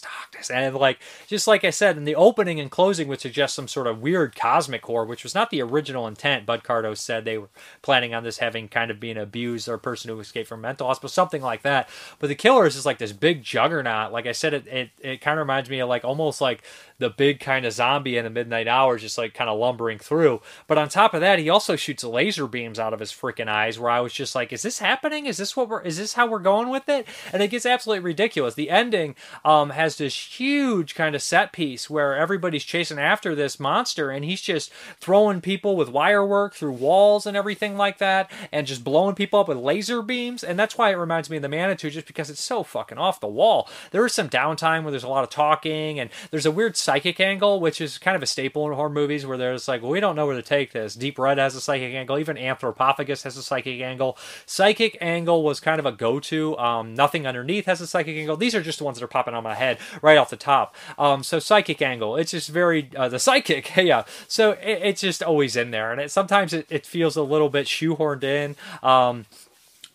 darkness, 0.00 0.48
darkness, 0.48 0.50
and 0.50 0.74
like 0.74 0.98
just 1.26 1.46
like 1.46 1.64
I 1.64 1.70
said 1.70 1.96
in 1.96 2.04
the 2.04 2.14
opening 2.14 2.60
and 2.60 2.70
closing 2.70 3.08
would 3.08 3.20
suggest 3.20 3.54
some 3.54 3.68
sort 3.68 3.86
of 3.86 4.00
weird 4.00 4.34
cosmic 4.36 4.84
horror, 4.84 5.04
which 5.04 5.22
was 5.22 5.34
not 5.34 5.50
the 5.50 5.62
original 5.62 6.06
intent. 6.06 6.46
Bud 6.46 6.62
Cardo 6.62 6.96
said 6.96 7.24
they 7.24 7.38
were 7.38 7.48
planning 7.82 8.14
on 8.14 8.24
this 8.24 8.38
having 8.38 8.68
kind 8.68 8.90
of 8.90 9.00
being 9.00 9.16
abused 9.16 9.68
or 9.68 9.74
a 9.74 9.78
person 9.78 10.10
who 10.10 10.20
escaped 10.20 10.48
from 10.48 10.60
mental 10.60 10.86
hospital, 10.86 11.08
something 11.08 11.42
like 11.42 11.62
that. 11.62 11.88
But 12.18 12.28
the 12.28 12.34
killer 12.34 12.66
is 12.66 12.86
like 12.86 12.98
this 12.98 13.12
big 13.12 13.42
juggernaut. 13.42 14.12
Like 14.12 14.26
I 14.26 14.32
said, 14.32 14.54
it 14.54 14.66
it, 14.66 14.90
it 15.00 15.20
kind 15.20 15.38
of 15.38 15.44
reminds 15.44 15.70
me 15.70 15.80
of 15.80 15.88
like 15.88 16.04
almost 16.04 16.40
like 16.40 16.62
the 16.98 17.10
big 17.10 17.40
kind 17.40 17.64
of 17.64 17.72
zombie 17.72 18.16
in 18.16 18.24
the 18.24 18.30
midnight 18.30 18.68
hours, 18.68 19.02
just 19.02 19.18
like 19.18 19.34
kind 19.34 19.50
of 19.50 19.58
lumbering 19.58 19.98
through. 19.98 20.40
But 20.66 20.78
on 20.78 20.88
top 20.88 21.14
of 21.14 21.20
that, 21.20 21.38
he 21.38 21.48
also 21.48 21.76
shoots 21.76 22.04
laser 22.04 22.46
beams 22.46 22.78
out 22.78 22.92
of 22.92 23.00
his 23.00 23.12
freaking 23.12 23.48
eyes. 23.48 23.78
Where 23.78 23.90
I 23.90 24.00
was 24.00 24.12
just 24.12 24.34
like, 24.34 24.52
"Is 24.52 24.62
this 24.62 24.78
happening? 24.78 25.26
Is 25.26 25.36
this 25.36 25.56
what 25.56 25.68
we're? 25.68 25.82
Is 25.82 25.98
this 25.98 26.14
how 26.14 26.26
we're 26.26 26.38
going 26.38 26.68
with 26.68 26.88
it?" 26.88 27.06
And 27.32 27.42
it 27.42 27.48
gets 27.48 27.66
absolutely 27.66 28.04
ridiculous. 28.04 28.54
The 28.54 28.70
ending 28.70 29.14
um, 29.44 29.70
has 29.70 29.96
this 29.96 30.14
huge 30.38 30.94
kind 30.94 31.14
of 31.14 31.22
set 31.22 31.52
piece 31.52 31.88
where 31.88 32.16
everybody's 32.16 32.64
chasing 32.64 32.98
after 32.98 33.34
this 33.34 33.60
monster 33.60 34.10
and 34.10 34.24
he's 34.24 34.40
just 34.40 34.72
throwing 35.00 35.40
people 35.40 35.76
with 35.76 35.88
wire 35.88 36.24
work 36.24 36.54
through 36.54 36.72
walls 36.72 37.26
and 37.26 37.36
everything 37.36 37.76
like 37.76 37.98
that 37.98 38.30
and 38.52 38.66
just 38.66 38.84
blowing 38.84 39.14
people 39.14 39.40
up 39.40 39.48
with 39.48 39.58
laser 39.58 40.02
beams. 40.02 40.42
And 40.42 40.58
that's 40.58 40.76
why 40.76 40.90
it 40.90 40.96
reminds 40.96 41.30
me 41.30 41.36
of 41.36 41.42
the 41.42 41.48
Manitou, 41.48 41.90
just 41.90 42.06
because 42.06 42.30
it's 42.30 42.42
so 42.42 42.62
fucking 42.62 42.98
off 42.98 43.20
the 43.20 43.28
wall. 43.28 43.68
There 43.90 44.04
is 44.04 44.12
some 44.12 44.28
downtime 44.28 44.82
where 44.82 44.90
there's 44.90 45.04
a 45.04 45.08
lot 45.08 45.24
of 45.24 45.30
talking 45.30 46.00
and 46.00 46.10
there's 46.30 46.46
a 46.46 46.50
weird 46.50 46.76
psychic 46.88 47.20
angle, 47.20 47.60
which 47.60 47.82
is 47.82 47.98
kind 47.98 48.16
of 48.16 48.22
a 48.22 48.26
staple 48.26 48.66
in 48.66 48.72
horror 48.72 48.88
movies 48.88 49.26
where 49.26 49.36
there's 49.36 49.68
like, 49.68 49.82
well, 49.82 49.90
we 49.90 50.00
don't 50.00 50.16
know 50.16 50.24
where 50.26 50.36
to 50.36 50.42
take 50.42 50.72
this. 50.72 50.94
Deep 50.94 51.18
Red 51.18 51.36
has 51.36 51.54
a 51.54 51.60
psychic 51.60 51.92
angle, 51.92 52.18
even 52.18 52.38
Anthropophagus 52.38 53.24
has 53.24 53.36
a 53.36 53.42
psychic 53.42 53.82
angle. 53.82 54.16
Psychic 54.46 54.96
angle 55.02 55.42
was 55.42 55.60
kind 55.60 55.78
of 55.78 55.84
a 55.84 55.92
go 55.92 56.18
to. 56.18 56.56
Um, 56.56 56.94
Nothing 56.94 57.26
Underneath 57.26 57.66
has 57.66 57.82
a 57.82 57.86
psychic 57.86 58.16
angle. 58.16 58.38
These 58.38 58.54
are 58.54 58.62
just 58.62 58.78
the 58.78 58.86
ones 58.86 58.98
that 58.98 59.04
are 59.04 59.08
popping 59.08 59.34
on 59.34 59.44
my 59.44 59.54
head 59.54 59.76
right 60.00 60.16
off 60.16 60.30
the 60.30 60.38
top. 60.38 60.74
Um, 60.98 61.22
so 61.22 61.38
psychic 61.38 61.82
angle, 61.82 62.16
it's 62.16 62.30
just 62.30 62.48
very 62.48 62.88
uh, 62.96 63.10
the 63.10 63.18
psychic, 63.18 63.70
yeah. 63.76 64.04
So 64.26 64.52
it, 64.52 64.80
it's 64.82 65.02
just 65.02 65.22
always 65.22 65.56
in 65.56 65.72
there, 65.72 65.92
and 65.92 66.00
it, 66.00 66.10
sometimes 66.10 66.54
it, 66.54 66.66
it 66.70 66.86
feels 66.86 67.16
a 67.16 67.22
little 67.22 67.50
bit 67.50 67.66
shoehorned 67.66 68.24
in. 68.24 68.56
Um, 68.82 69.26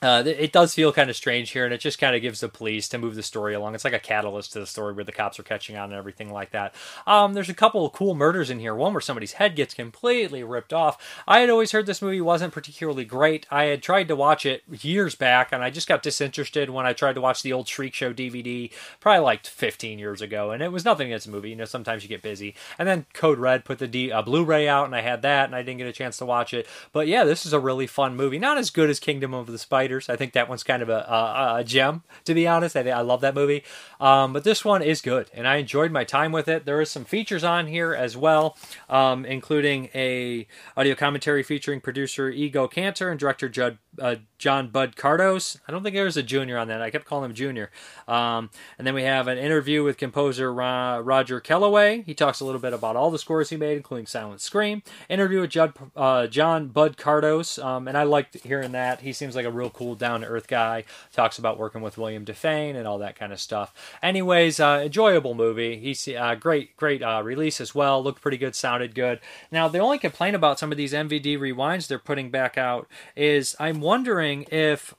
uh, 0.03 0.23
it 0.25 0.51
does 0.51 0.73
feel 0.73 0.91
kind 0.91 1.09
of 1.09 1.15
strange 1.15 1.51
here, 1.51 1.65
and 1.65 1.73
it 1.73 1.79
just 1.79 1.99
kind 1.99 2.15
of 2.15 2.21
gives 2.21 2.41
the 2.41 2.49
police 2.49 2.87
to 2.89 2.97
move 2.97 3.15
the 3.15 3.23
story 3.23 3.53
along. 3.53 3.75
It's 3.75 3.83
like 3.83 3.93
a 3.93 3.99
catalyst 3.99 4.53
to 4.53 4.59
the 4.59 4.67
story 4.67 4.93
where 4.93 5.03
the 5.03 5.11
cops 5.11 5.39
are 5.39 5.43
catching 5.43 5.77
on 5.77 5.85
and 5.85 5.93
everything 5.93 6.31
like 6.31 6.51
that. 6.51 6.75
Um, 7.07 7.33
there's 7.33 7.49
a 7.49 7.53
couple 7.53 7.85
of 7.85 7.93
cool 7.93 8.13
murders 8.13 8.49
in 8.49 8.59
here. 8.59 8.75
One 8.75 8.93
where 8.93 9.01
somebody's 9.01 9.33
head 9.33 9.55
gets 9.55 9.73
completely 9.73 10.43
ripped 10.43 10.73
off. 10.73 11.23
I 11.27 11.39
had 11.39 11.49
always 11.49 11.71
heard 11.71 11.85
this 11.85 12.01
movie 12.01 12.21
wasn't 12.21 12.53
particularly 12.53 13.05
great. 13.05 13.45
I 13.49 13.65
had 13.65 13.81
tried 13.81 14.07
to 14.09 14.15
watch 14.15 14.45
it 14.45 14.63
years 14.69 15.15
back, 15.15 15.51
and 15.51 15.63
I 15.63 15.69
just 15.69 15.87
got 15.87 16.03
disinterested 16.03 16.69
when 16.69 16.85
I 16.85 16.93
tried 16.93 17.13
to 17.13 17.21
watch 17.21 17.41
the 17.41 17.53
old 17.53 17.67
Shriek 17.67 17.93
Show 17.93 18.13
DVD, 18.13 18.71
probably 18.99 19.21
like 19.21 19.45
15 19.45 19.99
years 19.99 20.21
ago. 20.21 20.51
And 20.51 20.61
it 20.61 20.71
was 20.71 20.85
nothing 20.85 21.07
against 21.07 21.25
the 21.25 21.31
movie. 21.31 21.51
You 21.51 21.55
know, 21.55 21.65
sometimes 21.65 22.03
you 22.03 22.09
get 22.09 22.21
busy. 22.21 22.55
And 22.77 22.87
then 22.87 23.05
Code 23.13 23.39
Red 23.39 23.65
put 23.65 23.79
the 23.79 23.87
D- 23.87 24.11
uh, 24.11 24.21
Blu-ray 24.21 24.67
out, 24.67 24.85
and 24.85 24.95
I 24.95 25.01
had 25.01 25.21
that, 25.21 25.45
and 25.45 25.55
I 25.55 25.61
didn't 25.61 25.77
get 25.79 25.87
a 25.87 25.93
chance 25.93 26.17
to 26.17 26.25
watch 26.25 26.53
it. 26.53 26.67
But 26.91 27.07
yeah, 27.07 27.23
this 27.23 27.45
is 27.45 27.53
a 27.53 27.59
really 27.59 27.87
fun 27.87 28.15
movie. 28.15 28.39
Not 28.39 28.57
as 28.57 28.69
good 28.69 28.89
as 28.89 28.99
Kingdom 28.99 29.33
of 29.33 29.47
the 29.47 29.57
Spiders. 29.93 30.09
I 30.09 30.15
think 30.17 30.33
that 30.33 30.49
one's 30.49 30.63
kind 30.63 30.81
of 30.81 30.89
a, 30.89 31.05
a, 31.07 31.55
a 31.59 31.63
gem, 31.63 32.03
to 32.25 32.33
be 32.33 32.47
honest. 32.47 32.75
I, 32.75 32.89
I 32.89 33.01
love 33.01 33.21
that 33.21 33.35
movie. 33.35 33.63
Um, 33.99 34.33
but 34.33 34.43
this 34.43 34.65
one 34.65 34.81
is 34.81 35.01
good, 35.01 35.29
and 35.33 35.47
I 35.47 35.57
enjoyed 35.57 35.91
my 35.91 36.03
time 36.03 36.31
with 36.31 36.47
it. 36.47 36.65
There 36.65 36.81
is 36.81 36.91
some 36.91 37.05
features 37.05 37.43
on 37.43 37.67
here 37.67 37.93
as 37.93 38.17
well, 38.17 38.57
um, 38.89 39.25
including 39.25 39.89
a 39.93 40.47
audio 40.75 40.95
commentary 40.95 41.43
featuring 41.43 41.81
producer 41.81 42.31
Igo 42.31 42.69
Kantor 42.71 43.09
and 43.11 43.19
director 43.19 43.49
Judd 43.49 43.77
uh, 43.99 44.15
John 44.37 44.69
Bud 44.69 44.95
Cardos. 44.95 45.59
I 45.67 45.71
don't 45.71 45.83
think 45.83 45.95
there 45.95 46.05
was 46.05 46.17
a 46.17 46.23
junior 46.23 46.57
on 46.57 46.67
that. 46.67 46.81
I 46.81 46.89
kept 46.89 47.05
calling 47.05 47.29
him 47.29 47.35
Junior. 47.35 47.71
Um, 48.07 48.49
and 48.77 48.85
then 48.85 48.93
we 48.93 49.03
have 49.03 49.27
an 49.27 49.37
interview 49.37 49.83
with 49.83 49.97
composer 49.97 50.53
Roger 50.53 51.39
Kellaway. 51.39 52.03
He 52.05 52.13
talks 52.13 52.39
a 52.39 52.45
little 52.45 52.59
bit 52.59 52.73
about 52.73 52.95
all 52.95 53.11
the 53.11 53.19
scores 53.19 53.49
he 53.49 53.57
made, 53.57 53.77
including 53.77 54.05
Silent 54.05 54.41
Scream. 54.41 54.83
Interview 55.09 55.41
with 55.41 55.51
Judd, 55.51 55.73
uh, 55.95 56.27
John 56.27 56.67
Bud 56.67 56.97
Cardos. 56.97 57.63
Um, 57.63 57.87
and 57.87 57.97
I 57.97 58.03
liked 58.03 58.35
hearing 58.43 58.73
that. 58.73 59.01
He 59.01 59.13
seems 59.13 59.35
like 59.35 59.45
a 59.45 59.51
real 59.51 59.69
cool, 59.69 59.95
down 59.95 60.21
to 60.21 60.27
earth 60.27 60.47
guy. 60.47 60.83
Talks 61.13 61.37
about 61.37 61.57
working 61.57 61.81
with 61.81 61.97
William 61.97 62.25
Devane 62.25 62.75
and 62.75 62.87
all 62.87 62.97
that 62.99 63.15
kind 63.15 63.31
of 63.31 63.39
stuff. 63.39 63.73
Anyways, 64.01 64.59
uh, 64.59 64.81
enjoyable 64.83 65.35
movie. 65.35 65.77
He's 65.77 66.07
uh, 66.07 66.35
great, 66.35 66.75
great 66.75 67.01
uh, 67.01 67.21
release 67.23 67.61
as 67.61 67.73
well. 67.73 68.03
Looked 68.03 68.21
pretty 68.21 68.37
good, 68.37 68.55
sounded 68.55 68.95
good. 68.95 69.19
Now, 69.51 69.67
the 69.67 69.79
only 69.79 69.99
complaint 69.99 70.35
about 70.35 70.59
some 70.59 70.71
of 70.71 70.77
these 70.77 70.93
MVD 70.93 71.37
rewinds 71.37 71.87
they're 71.87 71.99
putting 71.99 72.29
back 72.29 72.57
out 72.57 72.87
is 73.15 73.55
I'm 73.59 73.82
wondering 73.83 74.43
if 74.51 74.95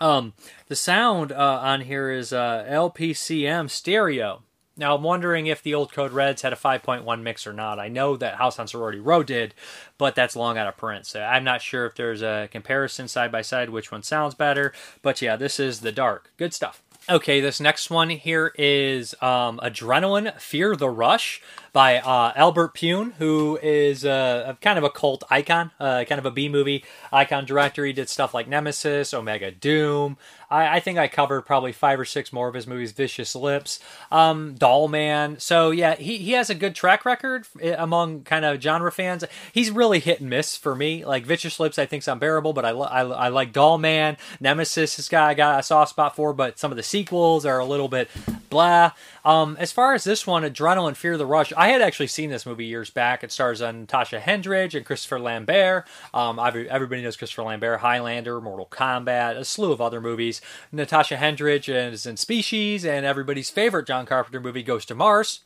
um, 0.00 0.34
the 0.68 0.76
sound 0.76 1.32
uh, 1.32 1.60
on 1.62 1.82
here 1.82 2.10
is 2.10 2.32
uh, 2.32 2.64
LPCM 2.68 3.70
stereo. 3.70 4.42
Now 4.78 4.94
I'm 4.94 5.02
wondering 5.02 5.46
if 5.46 5.62
the 5.62 5.74
old 5.74 5.92
Code 5.92 6.12
Reds 6.12 6.42
had 6.42 6.52
a 6.52 6.56
5.1 6.56 7.22
mix 7.22 7.46
or 7.46 7.54
not. 7.54 7.78
I 7.78 7.88
know 7.88 8.16
that 8.18 8.34
House 8.34 8.58
on 8.58 8.68
Sorority 8.68 9.00
Row 9.00 9.22
did, 9.22 9.54
but 9.96 10.14
that's 10.14 10.36
long 10.36 10.58
out 10.58 10.68
of 10.68 10.76
print. 10.76 11.06
So 11.06 11.22
I'm 11.22 11.44
not 11.44 11.62
sure 11.62 11.86
if 11.86 11.94
there's 11.94 12.22
a 12.22 12.48
comparison 12.52 13.08
side 13.08 13.32
by 13.32 13.40
side 13.40 13.70
which 13.70 13.90
one 13.90 14.02
sounds 14.02 14.34
better. 14.34 14.74
But 15.00 15.22
yeah, 15.22 15.36
this 15.36 15.58
is 15.58 15.80
the 15.80 15.92
dark. 15.92 16.30
Good 16.36 16.52
stuff. 16.52 16.82
Okay, 17.08 17.40
this 17.40 17.60
next 17.60 17.88
one 17.88 18.10
here 18.10 18.52
is 18.58 19.14
um, 19.22 19.60
Adrenalin 19.62 20.36
Fear 20.40 20.74
the 20.74 20.90
Rush 20.90 21.40
by 21.72 21.98
uh, 21.98 22.32
Albert 22.34 22.74
Pyun, 22.74 23.12
who 23.12 23.60
is 23.62 24.04
uh, 24.04 24.46
a, 24.48 24.54
kind 24.54 24.76
of 24.76 24.82
a 24.82 24.90
cult 24.90 25.22
icon, 25.30 25.70
uh, 25.78 26.02
kind 26.08 26.18
of 26.18 26.26
a 26.26 26.32
B 26.32 26.48
movie 26.48 26.84
icon 27.12 27.44
director. 27.44 27.84
He 27.84 27.92
did 27.92 28.08
stuff 28.08 28.34
like 28.34 28.48
Nemesis, 28.48 29.14
Omega 29.14 29.52
Doom. 29.52 30.16
I, 30.50 30.76
I, 30.76 30.80
think 30.80 30.98
I 30.98 31.08
covered 31.08 31.42
probably 31.42 31.72
five 31.72 31.98
or 31.98 32.04
six 32.04 32.32
more 32.32 32.48
of 32.48 32.54
his 32.54 32.66
movies, 32.66 32.92
Vicious 32.92 33.34
Lips, 33.34 33.80
um, 34.10 34.54
Doll 34.54 34.88
Man. 34.88 35.38
So 35.38 35.70
yeah, 35.70 35.94
he, 35.96 36.18
he 36.18 36.32
has 36.32 36.50
a 36.50 36.54
good 36.54 36.74
track 36.74 37.04
record 37.04 37.46
eh, 37.60 37.74
among 37.76 38.22
kind 38.22 38.44
of 38.44 38.60
genre 38.60 38.92
fans. 38.92 39.24
He's 39.52 39.70
really 39.70 40.00
hit 40.00 40.20
and 40.20 40.30
miss 40.30 40.56
for 40.56 40.74
me. 40.74 41.04
Like 41.04 41.26
Vicious 41.26 41.58
Lips, 41.58 41.78
I 41.78 41.86
think 41.86 42.02
is 42.02 42.08
unbearable, 42.08 42.52
but 42.52 42.64
I, 42.64 42.70
I, 42.70 43.02
I 43.02 43.28
like 43.28 43.52
Doll 43.52 43.78
Man. 43.78 44.16
Nemesis, 44.40 44.96
this 44.96 45.08
guy 45.08 45.30
I 45.30 45.34
got 45.34 45.60
a 45.60 45.62
soft 45.62 45.90
spot 45.90 46.16
for, 46.16 46.32
but 46.32 46.58
some 46.58 46.70
of 46.70 46.76
the 46.76 46.82
sequels 46.82 47.44
are 47.44 47.58
a 47.58 47.64
little 47.64 47.88
bit 47.88 48.08
blah. 48.48 48.92
Um, 49.24 49.56
as 49.58 49.72
far 49.72 49.94
as 49.94 50.04
this 50.04 50.26
one, 50.26 50.44
Adrenalin 50.44 50.96
Fear 50.96 51.18
the 51.18 51.26
Rush, 51.26 51.52
I 51.56 51.68
had 51.68 51.82
actually 51.82 52.06
seen 52.06 52.30
this 52.30 52.46
movie 52.46 52.66
years 52.66 52.90
back. 52.90 53.24
It 53.24 53.32
stars 53.32 53.60
on 53.60 53.80
Natasha 53.80 54.20
Henstridge 54.20 54.74
and 54.74 54.86
Christopher 54.86 55.18
Lambert. 55.18 55.86
Um, 56.14 56.38
everybody 56.38 57.02
knows 57.02 57.16
Christopher 57.16 57.42
Lambert, 57.42 57.80
Highlander, 57.80 58.40
Mortal 58.40 58.66
Kombat, 58.70 59.36
a 59.36 59.44
slew 59.44 59.72
of 59.72 59.80
other 59.80 60.00
movies. 60.00 60.35
Natasha 60.72 61.16
Henstridge 61.16 61.68
is 61.68 62.06
in 62.06 62.16
Species, 62.16 62.84
and 62.84 63.06
everybody's 63.06 63.50
favorite 63.50 63.86
John 63.86 64.06
Carpenter 64.06 64.40
movie, 64.40 64.62
Ghost 64.62 64.90
of 64.90 64.96
Mars. 64.96 65.40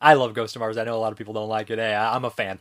I 0.00 0.14
love 0.14 0.32
Ghost 0.32 0.56
of 0.56 0.60
Mars. 0.60 0.78
I 0.78 0.84
know 0.84 0.96
a 0.96 0.98
lot 0.98 1.12
of 1.12 1.18
people 1.18 1.34
don't 1.34 1.48
like 1.48 1.68
it. 1.70 1.78
Hey, 1.78 1.94
I'm 1.94 2.24
a 2.24 2.30
fan. 2.30 2.58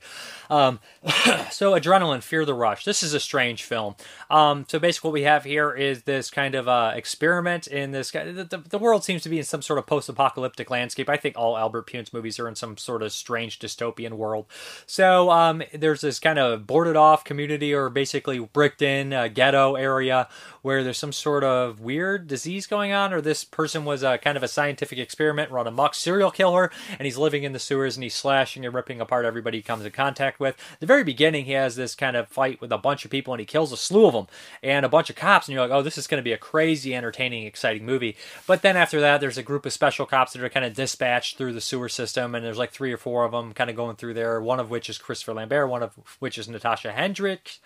Um, 0.49 0.79
so, 1.51 1.71
Adrenalin, 1.71 2.21
Fear 2.21 2.43
the 2.43 2.53
Rush. 2.53 2.83
This 2.83 3.01
is 3.01 3.13
a 3.13 3.19
strange 3.19 3.63
film. 3.63 3.95
Um, 4.29 4.65
so, 4.67 4.77
basically, 4.77 5.07
what 5.09 5.13
we 5.13 5.21
have 5.23 5.45
here 5.45 5.71
is 5.71 6.03
this 6.03 6.29
kind 6.29 6.55
of 6.55 6.67
uh, 6.67 6.91
experiment 6.95 7.67
in 7.67 7.91
this. 7.91 8.11
The, 8.11 8.47
the, 8.49 8.57
the, 8.57 8.79
world 8.79 9.05
seems 9.05 9.21
to 9.23 9.29
be 9.29 9.37
in 9.37 9.45
some 9.45 9.61
sort 9.61 9.79
of 9.79 9.85
post 9.85 10.09
apocalyptic 10.09 10.69
landscape. 10.69 11.07
I 11.07 11.17
think 11.17 11.37
all 11.37 11.57
Albert 11.57 11.87
Pyun's 11.87 12.11
movies 12.11 12.39
are 12.39 12.47
in 12.47 12.55
some 12.55 12.77
sort 12.77 13.03
of 13.03 13.11
strange 13.13 13.59
dystopian 13.59 14.13
world. 14.13 14.45
So, 14.85 15.29
um, 15.29 15.63
there's 15.73 16.01
this 16.01 16.19
kind 16.19 16.39
of 16.39 16.67
boarded 16.67 16.97
off 16.97 17.23
community 17.23 17.73
or 17.73 17.89
basically 17.89 18.39
bricked 18.39 18.81
in 18.81 19.13
uh, 19.13 19.29
ghetto 19.29 19.75
area 19.75 20.27
where 20.61 20.83
there's 20.83 20.97
some 20.97 21.13
sort 21.13 21.43
of 21.43 21.79
weird 21.79 22.27
disease 22.27 22.67
going 22.67 22.91
on, 22.91 23.13
or 23.13 23.21
this 23.21 23.43
person 23.43 23.85
was 23.85 24.03
a 24.03 24.17
kind 24.17 24.35
of 24.35 24.43
a 24.43 24.47
scientific 24.47 24.99
experiment 24.99 25.51
run 25.51 25.67
amok 25.67 25.95
serial 25.95 26.31
killer, 26.31 26.69
and 26.97 27.05
he's 27.05 27.17
living 27.17 27.28
in 27.33 27.53
the 27.53 27.59
sewers 27.59 27.95
and 27.95 28.03
he's 28.03 28.15
slashing 28.15 28.65
and 28.65 28.73
ripping 28.73 28.99
apart 29.01 29.25
everybody 29.25 29.59
he 29.59 29.61
comes 29.61 29.85
in 29.85 29.91
contact 29.91 30.39
with. 30.39 30.55
At 30.73 30.79
the 30.79 30.85
very 30.85 31.03
beginning, 31.03 31.45
he 31.45 31.53
has 31.53 31.75
this 31.75 31.95
kind 31.95 32.15
of 32.15 32.27
fight 32.27 32.61
with 32.61 32.71
a 32.71 32.77
bunch 32.77 33.05
of 33.05 33.11
people 33.11 33.33
and 33.33 33.39
he 33.39 33.45
kills 33.45 33.71
a 33.71 33.77
slew 33.77 34.05
of 34.05 34.13
them 34.13 34.27
and 34.63 34.85
a 34.85 34.89
bunch 34.89 35.09
of 35.09 35.15
cops, 35.15 35.47
and 35.47 35.53
you're 35.53 35.61
like, 35.61 35.71
oh, 35.71 35.81
this 35.81 35.97
is 35.97 36.07
going 36.07 36.19
to 36.19 36.23
be 36.23 36.33
a 36.33 36.37
crazy, 36.37 36.95
entertaining, 36.95 37.45
exciting 37.45 37.85
movie. 37.85 38.15
But 38.47 38.61
then 38.61 38.77
after 38.77 38.99
that, 39.01 39.21
there's 39.21 39.37
a 39.37 39.43
group 39.43 39.65
of 39.65 39.73
special 39.73 40.05
cops 40.05 40.33
that 40.33 40.43
are 40.43 40.49
kind 40.49 40.65
of 40.65 40.73
dispatched 40.73 41.37
through 41.37 41.53
the 41.53 41.61
sewer 41.61 41.89
system, 41.89 42.35
and 42.35 42.43
there's 42.43 42.57
like 42.57 42.71
three 42.71 42.91
or 42.91 42.97
four 42.97 43.25
of 43.25 43.31
them 43.31 43.53
kind 43.53 43.69
of 43.69 43.75
going 43.75 43.95
through 43.95 44.13
there. 44.13 44.41
One 44.41 44.59
of 44.59 44.69
which 44.69 44.89
is 44.89 44.97
Christopher 44.97 45.33
Lambert, 45.33 45.69
one 45.69 45.83
of 45.83 45.93
which 46.19 46.37
is 46.37 46.47
Natasha 46.47 46.91
Hendricks, 46.91 47.59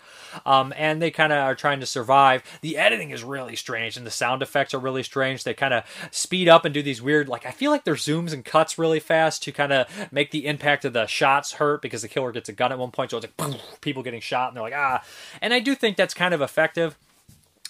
um, 0.44 0.72
and 0.76 1.00
they 1.00 1.10
kind 1.10 1.32
of 1.32 1.38
are 1.38 1.54
trying 1.54 1.80
to 1.80 1.86
survive. 1.86 2.42
The 2.60 2.76
editing 2.76 3.10
is 3.10 3.24
really 3.24 3.56
strange, 3.56 3.96
and 3.96 4.06
the 4.06 4.10
sound 4.10 4.42
effects 4.42 4.74
are 4.74 4.78
really 4.78 5.02
strange. 5.02 5.44
They 5.44 5.54
kind 5.54 5.74
of 5.74 5.84
speed 6.10 6.48
up 6.48 6.64
and 6.64 6.74
do 6.74 6.82
these 6.82 7.02
weird, 7.02 7.28
like 7.28 7.46
I 7.46 7.50
feel 7.50 7.70
like 7.70 7.84
there's 7.84 8.04
zooms 8.04 8.32
and 8.32 8.44
cuts 8.44 8.78
really 8.78 9.00
fast 9.00 9.42
to 9.44 9.52
kind 9.54 9.72
of 9.72 10.12
make 10.12 10.30
the 10.30 10.46
impact 10.46 10.84
of 10.84 10.92
the 10.92 11.06
shots 11.06 11.52
hurt 11.52 11.82
because 11.82 12.02
the 12.02 12.08
killer 12.08 12.32
gets 12.32 12.48
a 12.48 12.52
gun 12.52 12.72
at 12.72 12.78
one 12.78 12.90
point, 12.90 13.10
so 13.10 13.18
it's 13.18 13.26
like 13.38 13.80
people 13.80 14.02
getting 14.02 14.20
shot, 14.20 14.48
and 14.48 14.56
they're 14.56 14.62
like 14.62 14.74
ah. 14.74 15.02
And 15.40 15.54
I 15.54 15.60
do 15.60 15.74
think 15.74 15.96
that's 15.96 16.14
kind 16.14 16.34
of 16.34 16.40
effective. 16.40 16.96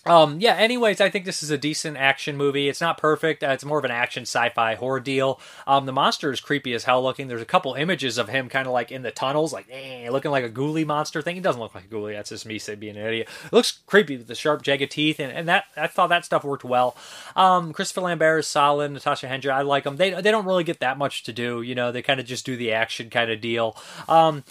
Um, 0.06 0.38
yeah, 0.40 0.54
anyways, 0.54 1.00
I 1.00 1.08
think 1.08 1.24
this 1.24 1.42
is 1.42 1.50
a 1.50 1.56
decent 1.56 1.96
action 1.96 2.36
movie. 2.36 2.68
It's 2.68 2.80
not 2.80 2.98
perfect. 2.98 3.42
Uh, 3.42 3.48
it's 3.48 3.64
more 3.64 3.78
of 3.78 3.84
an 3.84 3.90
action 3.90 4.22
sci-fi 4.22 4.74
horror 4.74 5.00
deal. 5.00 5.40
Um, 5.66 5.86
the 5.86 5.92
monster 5.92 6.30
is 6.30 6.40
creepy 6.40 6.74
as 6.74 6.84
hell 6.84 7.02
looking. 7.02 7.28
There's 7.28 7.40
a 7.40 7.46
couple 7.46 7.74
images 7.74 8.18
of 8.18 8.28
him 8.28 8.48
kind 8.48 8.66
of 8.66 8.72
like 8.72 8.92
in 8.92 9.02
the 9.02 9.10
tunnels, 9.10 9.52
like 9.52 9.66
eh, 9.70 10.08
looking 10.10 10.30
like 10.30 10.44
a 10.44 10.50
ghoulie 10.50 10.86
monster 10.86 11.22
thing. 11.22 11.36
He 11.36 11.40
doesn't 11.40 11.60
look 11.60 11.74
like 11.74 11.84
a 11.84 11.88
ghoulie. 11.88 12.14
That's 12.14 12.30
just 12.30 12.46
me 12.46 12.60
being 12.76 12.96
an 12.96 13.06
idiot. 13.06 13.28
It 13.46 13.52
looks 13.52 13.80
creepy 13.86 14.18
with 14.18 14.26
the 14.26 14.34
sharp, 14.34 14.62
jagged 14.62 14.90
teeth, 14.90 15.18
and, 15.20 15.32
and 15.32 15.48
that 15.48 15.64
I 15.76 15.86
thought 15.86 16.08
that 16.08 16.24
stuff 16.24 16.44
worked 16.44 16.64
well. 16.64 16.96
Um, 17.34 17.72
Christopher 17.72 18.02
Lambert 18.02 18.40
is 18.40 18.46
solid. 18.46 18.92
Natasha 18.92 19.26
Hendry, 19.28 19.50
I 19.50 19.62
like 19.62 19.84
them. 19.84 19.96
They 19.96 20.10
they 20.10 20.30
don't 20.30 20.46
really 20.46 20.64
get 20.64 20.80
that 20.80 20.98
much 20.98 21.22
to 21.24 21.32
do. 21.32 21.62
You 21.62 21.74
know, 21.74 21.92
they 21.92 22.02
kind 22.02 22.20
of 22.20 22.26
just 22.26 22.44
do 22.44 22.56
the 22.56 22.72
action 22.72 23.08
kind 23.08 23.30
of 23.30 23.40
deal. 23.40 23.76
Um, 24.08 24.44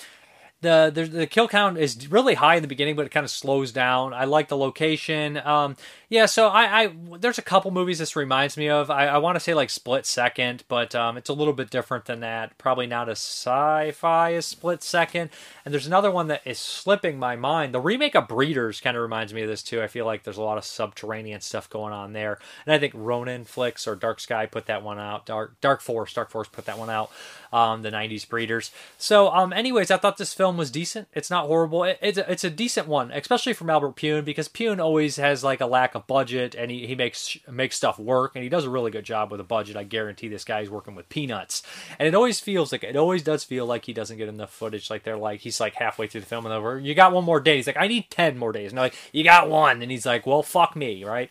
the, 0.63 0.91
the 0.93 1.05
the 1.05 1.27
kill 1.27 1.47
count 1.47 1.77
is 1.77 2.07
really 2.09 2.33
high 2.33 2.55
in 2.55 2.61
the 2.61 2.67
beginning, 2.67 2.95
but 2.95 3.05
it 3.05 3.11
kind 3.11 3.23
of 3.23 3.29
slows 3.29 3.71
down. 3.71 4.13
I 4.13 4.25
like 4.25 4.47
the 4.47 4.57
location. 4.57 5.37
Um, 5.37 5.75
yeah, 6.13 6.27
so 6.27 6.47
I, 6.47 6.83
I 6.83 6.93
there's 7.19 7.39
a 7.39 7.43
couple 7.43 7.71
movies 7.71 7.97
this 7.97 8.15
reminds 8.15 8.55
me 8.55 8.69
of. 8.69 8.91
I, 8.91 9.07
I 9.07 9.17
want 9.17 9.35
to 9.35 9.39
say 9.39 9.55
like 9.55 9.69
Split 9.71 10.05
Second, 10.05 10.63
but 10.67 10.93
um, 10.93 11.17
it's 11.17 11.29
a 11.29 11.33
little 11.33 11.53
bit 11.53 11.71
different 11.71 12.05
than 12.05 12.19
that. 12.19 12.55
Probably 12.57 12.85
not 12.85 13.09
as 13.09 13.17
sci-fi 13.17 14.33
as 14.33 14.45
Split 14.45 14.83
Second. 14.83 15.31
And 15.65 15.73
there's 15.73 15.87
another 15.87 16.11
one 16.11 16.27
that 16.27 16.41
is 16.45 16.59
slipping 16.59 17.17
my 17.17 17.35
mind. 17.35 17.73
The 17.73 17.79
remake 17.79 18.15
of 18.15 18.27
Breeders 18.27 18.79
kind 18.79 18.95
of 18.95 19.01
reminds 19.01 19.33
me 19.33 19.41
of 19.41 19.47
this 19.47 19.63
too. 19.63 19.81
I 19.81 19.87
feel 19.87 20.05
like 20.05 20.23
there's 20.23 20.37
a 20.37 20.43
lot 20.43 20.59
of 20.59 20.65
subterranean 20.65 21.41
stuff 21.41 21.69
going 21.69 21.93
on 21.93 22.13
there, 22.13 22.37
and 22.65 22.73
I 22.73 22.77
think 22.79 22.93
Ronin 22.95 23.43
Flicks 23.43 23.87
or 23.87 23.95
Dark 23.95 24.19
Sky 24.19 24.45
put 24.45 24.67
that 24.67 24.83
one 24.83 24.99
out. 24.99 25.25
Dark 25.25 25.59
Dark 25.61 25.81
Force, 25.81 26.13
Dark 26.13 26.29
Force 26.29 26.47
put 26.47 26.65
that 26.65 26.77
one 26.77 26.91
out. 26.91 27.11
Um, 27.51 27.81
the 27.81 27.91
'90s 27.91 28.29
Breeders. 28.29 28.71
So, 28.99 29.29
um, 29.29 29.51
anyways, 29.51 29.89
I 29.89 29.97
thought 29.97 30.17
this 30.17 30.33
film 30.33 30.52
was 30.57 30.71
decent. 30.71 31.07
It's 31.13 31.29
not 31.29 31.47
horrible. 31.47 31.83
It, 31.83 31.99
it's 32.01 32.17
a, 32.17 32.31
it's 32.31 32.43
a 32.43 32.49
decent 32.49 32.87
one, 32.87 33.11
especially 33.11 33.53
from 33.53 33.69
Albert 33.69 33.95
Pyun 33.95 34.25
because 34.25 34.47
Pyun 34.47 34.79
always 34.79 35.17
has 35.17 35.43
like 35.43 35.61
a 35.61 35.65
lack 35.65 35.95
of 35.95 36.07
budget 36.07 36.55
and 36.55 36.71
he, 36.71 36.87
he 36.87 36.95
makes 36.95 37.37
makes 37.49 37.75
stuff 37.75 37.99
work 37.99 38.35
and 38.35 38.43
he 38.43 38.49
does 38.49 38.65
a 38.65 38.69
really 38.69 38.91
good 38.91 39.05
job 39.05 39.31
with 39.31 39.39
a 39.39 39.43
budget. 39.43 39.75
I 39.75 39.83
guarantee 39.83 40.27
this 40.27 40.43
guy's 40.43 40.69
working 40.69 40.95
with 40.95 41.09
peanuts. 41.09 41.63
And 41.99 42.07
it 42.07 42.15
always 42.15 42.39
feels 42.39 42.71
like 42.71 42.83
it 42.83 42.95
always 42.95 43.23
does 43.23 43.43
feel 43.43 43.65
like 43.65 43.85
he 43.85 43.93
doesn't 43.93 44.17
get 44.17 44.29
enough 44.29 44.53
footage. 44.53 44.89
Like 44.89 45.03
they're 45.03 45.17
like 45.17 45.41
he's 45.41 45.59
like 45.59 45.75
halfway 45.75 46.07
through 46.07 46.21
the 46.21 46.27
film 46.27 46.45
and 46.45 46.53
over. 46.53 46.79
You 46.79 46.93
got 46.95 47.13
one 47.13 47.23
more 47.23 47.39
day. 47.39 47.57
He's 47.57 47.67
like 47.67 47.77
I 47.77 47.87
need 47.87 48.09
ten 48.09 48.37
more 48.37 48.51
days. 48.51 48.71
And 48.71 48.77
they're 48.77 48.85
like 48.85 48.95
you 49.11 49.23
got 49.23 49.49
one. 49.49 49.81
And 49.81 49.91
he's 49.91 50.05
like 50.05 50.25
well 50.25 50.43
fuck 50.43 50.75
me 50.75 51.03
right. 51.03 51.29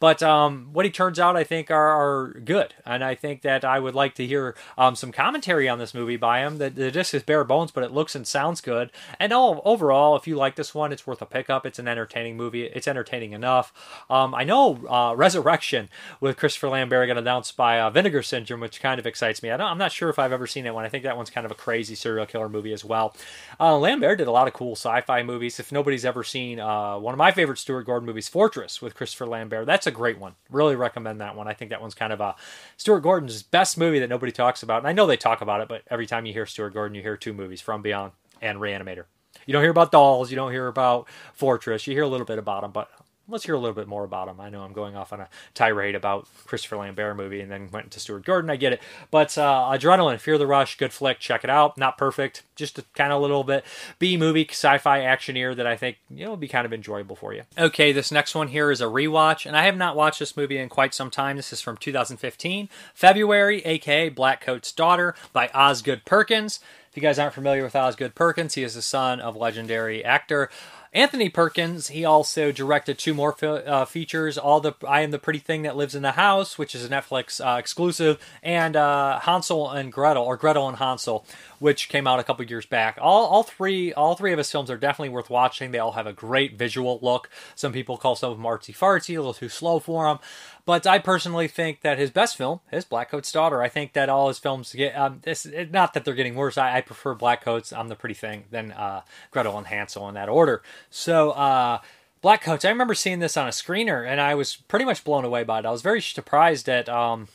But 0.00 0.22
um, 0.22 0.70
what 0.72 0.84
he 0.84 0.90
turns 0.90 1.18
out 1.18 1.36
I 1.36 1.44
think 1.44 1.70
are, 1.70 1.90
are 1.90 2.40
good 2.40 2.74
and 2.86 3.04
I 3.04 3.14
think 3.14 3.42
that 3.42 3.64
I 3.64 3.78
would 3.78 3.94
like 3.94 4.14
to 4.16 4.26
hear 4.26 4.54
um, 4.76 4.96
some 4.96 5.12
commentary 5.12 5.68
on 5.68 5.78
this 5.78 5.94
movie 5.94 6.16
by 6.16 6.40
him. 6.40 6.58
That 6.58 6.74
the 6.74 6.90
disc 6.90 7.14
is 7.14 7.22
bare 7.22 7.44
bones, 7.44 7.70
but 7.70 7.84
it 7.84 7.92
looks 7.92 8.14
and 8.14 8.26
sounds 8.26 8.60
good. 8.64 8.90
And 9.20 9.32
all 9.32 9.62
overall, 9.64 10.16
if 10.16 10.26
you 10.26 10.36
like 10.36 10.56
this 10.56 10.74
one, 10.74 10.92
it's 10.92 11.06
worth 11.06 11.22
a 11.22 11.26
pickup. 11.26 11.64
It's 11.66 11.78
an 11.78 11.86
entertaining 11.86 12.36
movie. 12.36 12.64
It's 12.64 12.88
entertaining 12.88 13.32
enough. 13.32 13.72
Um, 14.10 14.34
I 14.34 14.44
know 14.44 14.86
uh, 14.88 15.14
Resurrection 15.14 15.88
with 16.20 16.36
Christopher 16.36 16.70
Lambert 16.70 17.08
got 17.08 17.18
announced 17.18 17.56
by 17.56 17.80
uh, 17.80 17.90
Vinegar 17.90 18.22
Syndrome, 18.22 18.60
which 18.60 18.80
kind 18.80 18.98
of 18.98 19.06
excites 19.06 19.42
me. 19.42 19.50
I 19.50 19.70
am 19.70 19.78
not 19.78 19.92
sure 19.92 20.08
if 20.08 20.18
I've 20.18 20.32
ever 20.32 20.46
seen 20.46 20.64
that 20.64 20.74
one. 20.74 20.84
I 20.84 20.88
think 20.88 21.04
that 21.04 21.16
one's 21.16 21.30
kind 21.30 21.44
of 21.44 21.52
a 21.52 21.54
crazy 21.54 21.94
serial 21.94 22.26
killer 22.26 22.48
movie 22.48 22.72
as 22.72 22.84
well. 22.84 23.14
Uh, 23.60 23.78
Lambert 23.78 24.18
did 24.18 24.26
a 24.26 24.32
lot 24.32 24.48
of 24.48 24.54
cool 24.54 24.72
sci-fi 24.72 25.22
movies. 25.22 25.60
If 25.60 25.70
nobody's 25.70 26.04
ever 26.04 26.24
seen 26.24 26.58
uh, 26.58 26.98
one 26.98 27.14
of 27.14 27.18
my 27.18 27.30
favorite 27.30 27.58
Stuart 27.58 27.84
Gordon 27.84 28.06
movies, 28.06 28.28
Fortress 28.28 28.80
with 28.80 28.94
Christopher 28.94 29.26
Lambert, 29.26 29.66
that's 29.66 29.86
a 29.86 29.90
great 29.90 30.18
one. 30.18 30.34
Really 30.50 30.76
recommend 30.76 31.20
that 31.20 31.36
one. 31.36 31.46
I 31.46 31.54
think 31.54 31.70
that 31.70 31.80
one's 31.80 31.94
kind 31.94 32.12
of 32.12 32.20
a 32.20 32.34
Stuart 32.76 33.00
Gordon's 33.00 33.42
best 33.42 33.78
movie 33.78 33.98
that 33.98 34.08
nobody 34.08 34.32
talks 34.32 34.62
about. 34.62 34.78
And 34.78 34.88
I 34.88 34.92
know 34.92 35.06
they 35.06 35.16
talk 35.16 35.40
about 35.40 35.60
it, 35.60 35.68
but 35.68 35.82
every 35.90 36.06
time 36.06 36.26
you 36.26 36.32
hear 36.32 36.46
Stuart 36.46 36.70
Gordon, 36.70 36.94
you 36.94 37.02
hear 37.02 37.16
two 37.16 37.32
movies, 37.32 37.60
From 37.60 37.82
Beyond 37.82 38.12
and 38.40 38.58
Reanimator. 38.58 39.04
You 39.46 39.52
don't 39.52 39.62
hear 39.62 39.70
about 39.70 39.92
dolls. 39.92 40.30
You 40.30 40.36
don't 40.36 40.52
hear 40.52 40.68
about 40.68 41.08
Fortress. 41.34 41.86
You 41.86 41.94
hear 41.94 42.04
a 42.04 42.08
little 42.08 42.26
bit 42.26 42.38
about 42.38 42.62
them, 42.62 42.72
but 42.72 42.88
let's 43.28 43.44
hear 43.44 43.54
a 43.54 43.58
little 43.58 43.74
bit 43.74 43.88
more 43.88 44.04
about 44.04 44.28
him. 44.28 44.40
I 44.40 44.50
know 44.50 44.62
I'm 44.62 44.72
going 44.72 44.96
off 44.96 45.12
on 45.12 45.20
a 45.20 45.28
tirade 45.54 45.94
about 45.94 46.28
Christopher 46.46 46.76
Lambert 46.76 47.16
movie 47.16 47.40
and 47.40 47.50
then 47.50 47.70
went 47.70 47.90
to 47.92 48.00
Stuart 48.00 48.24
Gordon. 48.24 48.50
I 48.50 48.56
get 48.56 48.74
it, 48.74 48.82
but 49.10 49.36
uh, 49.38 49.70
Adrenalin, 49.72 50.20
Fear 50.20 50.38
the 50.38 50.46
Rush, 50.46 50.76
good 50.76 50.92
flick. 50.92 51.18
Check 51.20 51.44
it 51.44 51.50
out. 51.50 51.78
Not 51.78 51.96
perfect, 51.96 52.42
just 52.54 52.78
a 52.78 52.84
kind 52.94 53.12
of 53.12 53.22
little 53.22 53.44
bit 53.44 53.64
B 53.98 54.16
movie, 54.16 54.46
sci-fi 54.50 55.00
actioneer 55.00 55.56
that 55.56 55.66
I 55.66 55.76
think 55.76 55.98
you 56.10 56.24
know 56.24 56.30
will 56.30 56.36
be 56.36 56.48
kind 56.48 56.66
of 56.66 56.72
enjoyable 56.72 57.16
for 57.16 57.32
you. 57.32 57.42
Okay, 57.58 57.92
this 57.92 58.12
next 58.12 58.34
one 58.34 58.48
here 58.48 58.70
is 58.70 58.80
a 58.80 58.86
rewatch, 58.86 59.46
and 59.46 59.56
I 59.56 59.64
have 59.64 59.76
not 59.76 59.96
watched 59.96 60.18
this 60.18 60.36
movie 60.36 60.58
in 60.58 60.68
quite 60.68 60.94
some 60.94 61.10
time. 61.10 61.36
This 61.36 61.52
is 61.52 61.60
from 61.60 61.76
2015, 61.76 62.68
February, 62.94 63.62
aka 63.64 64.10
Blackcoat's 64.10 64.72
Daughter 64.72 65.14
by 65.32 65.48
Osgood 65.48 66.04
Perkins. 66.04 66.60
If 66.94 66.98
you 66.98 67.02
guys 67.02 67.18
aren't 67.18 67.34
familiar 67.34 67.64
with 67.64 67.74
Osgood 67.74 68.14
Perkins, 68.14 68.54
he 68.54 68.62
is 68.62 68.74
the 68.74 68.80
son 68.80 69.18
of 69.18 69.34
legendary 69.34 70.04
actor 70.04 70.48
Anthony 70.94 71.28
Perkins, 71.28 71.88
he 71.88 72.04
also 72.04 72.52
directed 72.52 73.00
two 73.00 73.14
more 73.14 73.34
uh, 73.44 73.84
features, 73.84 74.38
All 74.38 74.60
the 74.60 74.74
I 74.86 75.00
Am 75.00 75.10
the 75.10 75.18
Pretty 75.18 75.40
Thing 75.40 75.62
That 75.62 75.76
Lives 75.76 75.96
in 75.96 76.02
the 76.02 76.12
House, 76.12 76.56
which 76.56 76.72
is 76.72 76.84
a 76.84 76.88
Netflix 76.88 77.44
uh, 77.44 77.58
exclusive, 77.58 78.24
and 78.44 78.76
uh, 78.76 79.18
Hansel 79.18 79.68
and 79.70 79.92
Gretel, 79.92 80.22
or 80.22 80.36
Gretel 80.36 80.68
and 80.68 80.78
Hansel, 80.78 81.26
which 81.58 81.88
came 81.88 82.06
out 82.06 82.20
a 82.20 82.22
couple 82.22 82.44
years 82.44 82.64
back. 82.64 82.96
All, 83.00 83.26
all 83.26 83.42
three 83.42 83.92
all 83.92 84.14
three 84.14 84.30
of 84.30 84.38
his 84.38 84.52
films 84.52 84.70
are 84.70 84.76
definitely 84.76 85.08
worth 85.08 85.30
watching. 85.30 85.72
They 85.72 85.80
all 85.80 85.92
have 85.92 86.06
a 86.06 86.12
great 86.12 86.56
visual 86.56 87.00
look. 87.02 87.28
Some 87.56 87.72
people 87.72 87.96
call 87.96 88.14
some 88.14 88.30
of 88.30 88.36
them 88.38 88.46
artsy 88.46 88.76
fartsy, 88.76 89.16
a 89.16 89.18
little 89.18 89.34
too 89.34 89.48
slow 89.48 89.80
for 89.80 90.06
them. 90.06 90.20
But 90.66 90.86
I 90.86 90.98
personally 90.98 91.46
think 91.46 91.82
that 91.82 91.98
his 91.98 92.10
best 92.10 92.36
film 92.36 92.60
is 92.72 92.84
Blackcoat's 92.86 93.30
Daughter. 93.30 93.62
I 93.62 93.68
think 93.68 93.92
that 93.92 94.08
all 94.08 94.28
his 94.28 94.38
films 94.38 94.72
get 94.72 94.96
um, 94.96 95.20
this. 95.22 95.46
Not 95.70 95.92
that 95.92 96.04
they're 96.04 96.14
getting 96.14 96.36
worse. 96.36 96.56
I, 96.56 96.78
I 96.78 96.80
prefer 96.80 97.14
Blackcoat's 97.14 97.72
I'm 97.72 97.88
the 97.88 97.96
Pretty 97.96 98.14
Thing 98.14 98.44
than 98.50 98.72
uh, 98.72 99.02
Gretel 99.30 99.58
and 99.58 99.66
Hansel 99.66 100.08
in 100.08 100.14
that 100.14 100.28
order. 100.28 100.62
So. 100.90 101.30
Uh, 101.32 101.78
Blackcoats. 102.22 102.64
I 102.64 102.70
remember 102.70 102.94
seeing 102.94 103.18
this 103.18 103.36
on 103.36 103.46
a 103.46 103.50
screener, 103.50 104.08
and 104.08 104.18
I 104.18 104.34
was 104.34 104.56
pretty 104.56 104.86
much 104.86 105.04
blown 105.04 105.26
away 105.26 105.44
by 105.44 105.58
it. 105.58 105.66
I 105.66 105.70
was 105.70 105.82
very 105.82 106.00
surprised 106.00 106.70
at 106.70 106.88
um, 106.88 107.28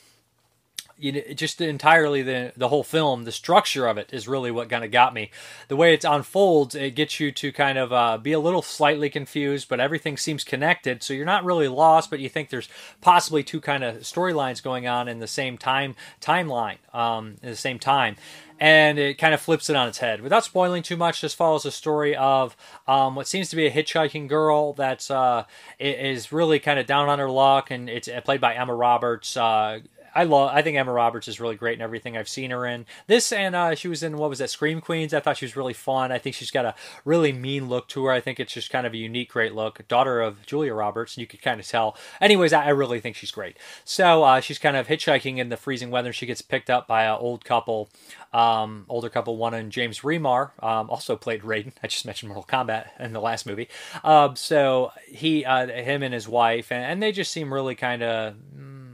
you 0.99 1.11
know, 1.13 1.21
just 1.33 1.61
entirely 1.61 2.21
the 2.21 2.51
the 2.55 2.67
whole 2.67 2.83
film, 2.83 3.23
the 3.23 3.31
structure 3.31 3.87
of 3.87 3.97
it 3.97 4.09
is 4.13 4.27
really 4.27 4.51
what 4.51 4.69
kind 4.69 4.83
of 4.83 4.91
got 4.91 5.13
me. 5.13 5.31
The 5.67 5.75
way 5.75 5.93
it 5.93 6.03
unfolds, 6.03 6.75
it 6.75 6.95
gets 6.95 7.19
you 7.19 7.31
to 7.31 7.51
kind 7.51 7.77
of 7.77 7.93
uh, 7.93 8.17
be 8.17 8.33
a 8.33 8.39
little 8.39 8.61
slightly 8.61 9.09
confused, 9.09 9.69
but 9.69 9.79
everything 9.79 10.17
seems 10.17 10.43
connected, 10.43 11.01
so 11.03 11.13
you're 11.13 11.25
not 11.25 11.45
really 11.45 11.67
lost, 11.67 12.09
but 12.09 12.19
you 12.19 12.29
think 12.29 12.49
there's 12.49 12.69
possibly 13.01 13.43
two 13.43 13.61
kind 13.61 13.83
of 13.83 13.97
storylines 13.97 14.61
going 14.61 14.87
on 14.87 15.07
in 15.07 15.19
the 15.19 15.27
same 15.27 15.57
time 15.57 15.95
timeline, 16.21 16.77
um, 16.93 17.35
at 17.41 17.49
the 17.49 17.55
same 17.55 17.79
time 17.79 18.15
and 18.59 18.99
it 18.99 19.17
kind 19.17 19.33
of 19.33 19.39
flips 19.39 19.69
it 19.69 19.75
on 19.75 19.87
its 19.87 19.99
head. 19.99 20.21
Without 20.21 20.43
spoiling 20.43 20.83
too 20.83 20.97
much, 20.97 21.21
this 21.21 21.33
follows 21.33 21.63
the 21.63 21.71
story 21.71 22.15
of 22.15 22.57
um, 22.87 23.15
what 23.15 23.27
seems 23.27 23.49
to 23.49 23.55
be 23.55 23.65
a 23.65 23.71
hitchhiking 23.71 24.27
girl 24.27 24.73
that's 24.73 25.09
uh, 25.09 25.45
is 25.79 26.31
really 26.31 26.59
kind 26.59 26.77
of 26.77 26.85
down 26.85 27.07
on 27.07 27.19
her 27.19 27.29
luck, 27.29 27.71
and 27.71 27.89
it's 27.89 28.09
played 28.25 28.41
by 28.41 28.55
Emma 28.55 28.75
Roberts. 28.75 29.37
Uh, 29.37 29.79
I 30.19 30.23
love. 30.23 30.51
I 30.53 30.61
think 30.61 30.75
Emma 30.75 30.91
Roberts 30.91 31.29
is 31.29 31.39
really 31.39 31.55
great 31.55 31.75
in 31.77 31.81
everything 31.81 32.17
I've 32.17 32.27
seen 32.27 32.51
her 32.51 32.65
in. 32.65 32.85
This 33.07 33.31
and 33.31 33.55
uh, 33.55 33.73
she 33.73 33.87
was 33.87 34.03
in 34.03 34.17
what 34.17 34.29
was 34.29 34.39
that 34.39 34.49
Scream 34.49 34.81
Queens. 34.81 35.13
I 35.13 35.21
thought 35.21 35.37
she 35.37 35.45
was 35.45 35.55
really 35.55 35.71
fun. 35.71 36.11
I 36.11 36.17
think 36.17 36.35
she's 36.35 36.51
got 36.51 36.65
a 36.65 36.75
really 37.05 37.31
mean 37.31 37.69
look 37.69 37.87
to 37.89 38.03
her. 38.03 38.11
I 38.11 38.19
think 38.19 38.37
it's 38.37 38.51
just 38.51 38.69
kind 38.69 38.85
of 38.85 38.91
a 38.91 38.97
unique, 38.97 39.31
great 39.31 39.55
look. 39.55 39.87
Daughter 39.87 40.19
of 40.19 40.45
Julia 40.45 40.73
Roberts, 40.73 41.17
you 41.17 41.25
could 41.25 41.41
kind 41.41 41.57
of 41.57 41.65
tell. 41.65 41.95
Anyways, 42.19 42.51
I, 42.51 42.65
I 42.65 42.69
really 42.71 42.99
think 42.99 43.15
she's 43.15 43.31
great. 43.31 43.55
So 43.85 44.23
uh, 44.23 44.41
she's 44.41 44.59
kind 44.59 44.75
of 44.75 44.87
hitchhiking 44.87 45.37
in 45.37 45.47
the 45.47 45.55
freezing 45.55 45.89
weather. 45.89 46.11
She 46.11 46.25
gets 46.25 46.41
picked 46.41 46.69
up 46.69 46.85
by 46.85 47.05
an 47.05 47.17
old 47.17 47.45
couple, 47.45 47.89
um, 48.33 48.87
older 48.89 49.07
couple, 49.07 49.37
one 49.37 49.53
and 49.53 49.71
James 49.71 50.01
Remar, 50.01 50.51
um, 50.61 50.89
also 50.89 51.15
played 51.15 51.43
Raiden. 51.43 51.71
I 51.81 51.87
just 51.87 52.05
mentioned 52.05 52.27
Mortal 52.27 52.43
Kombat 52.43 52.89
in 52.99 53.13
the 53.13 53.21
last 53.21 53.45
movie. 53.45 53.69
Um, 54.03 54.35
so 54.35 54.91
he, 55.07 55.45
uh, 55.45 55.67
him 55.67 56.03
and 56.03 56.13
his 56.13 56.27
wife, 56.27 56.73
and, 56.73 56.83
and 56.83 57.01
they 57.01 57.13
just 57.13 57.31
seem 57.31 57.53
really 57.53 57.75
kind 57.75 58.03
of 58.03 58.35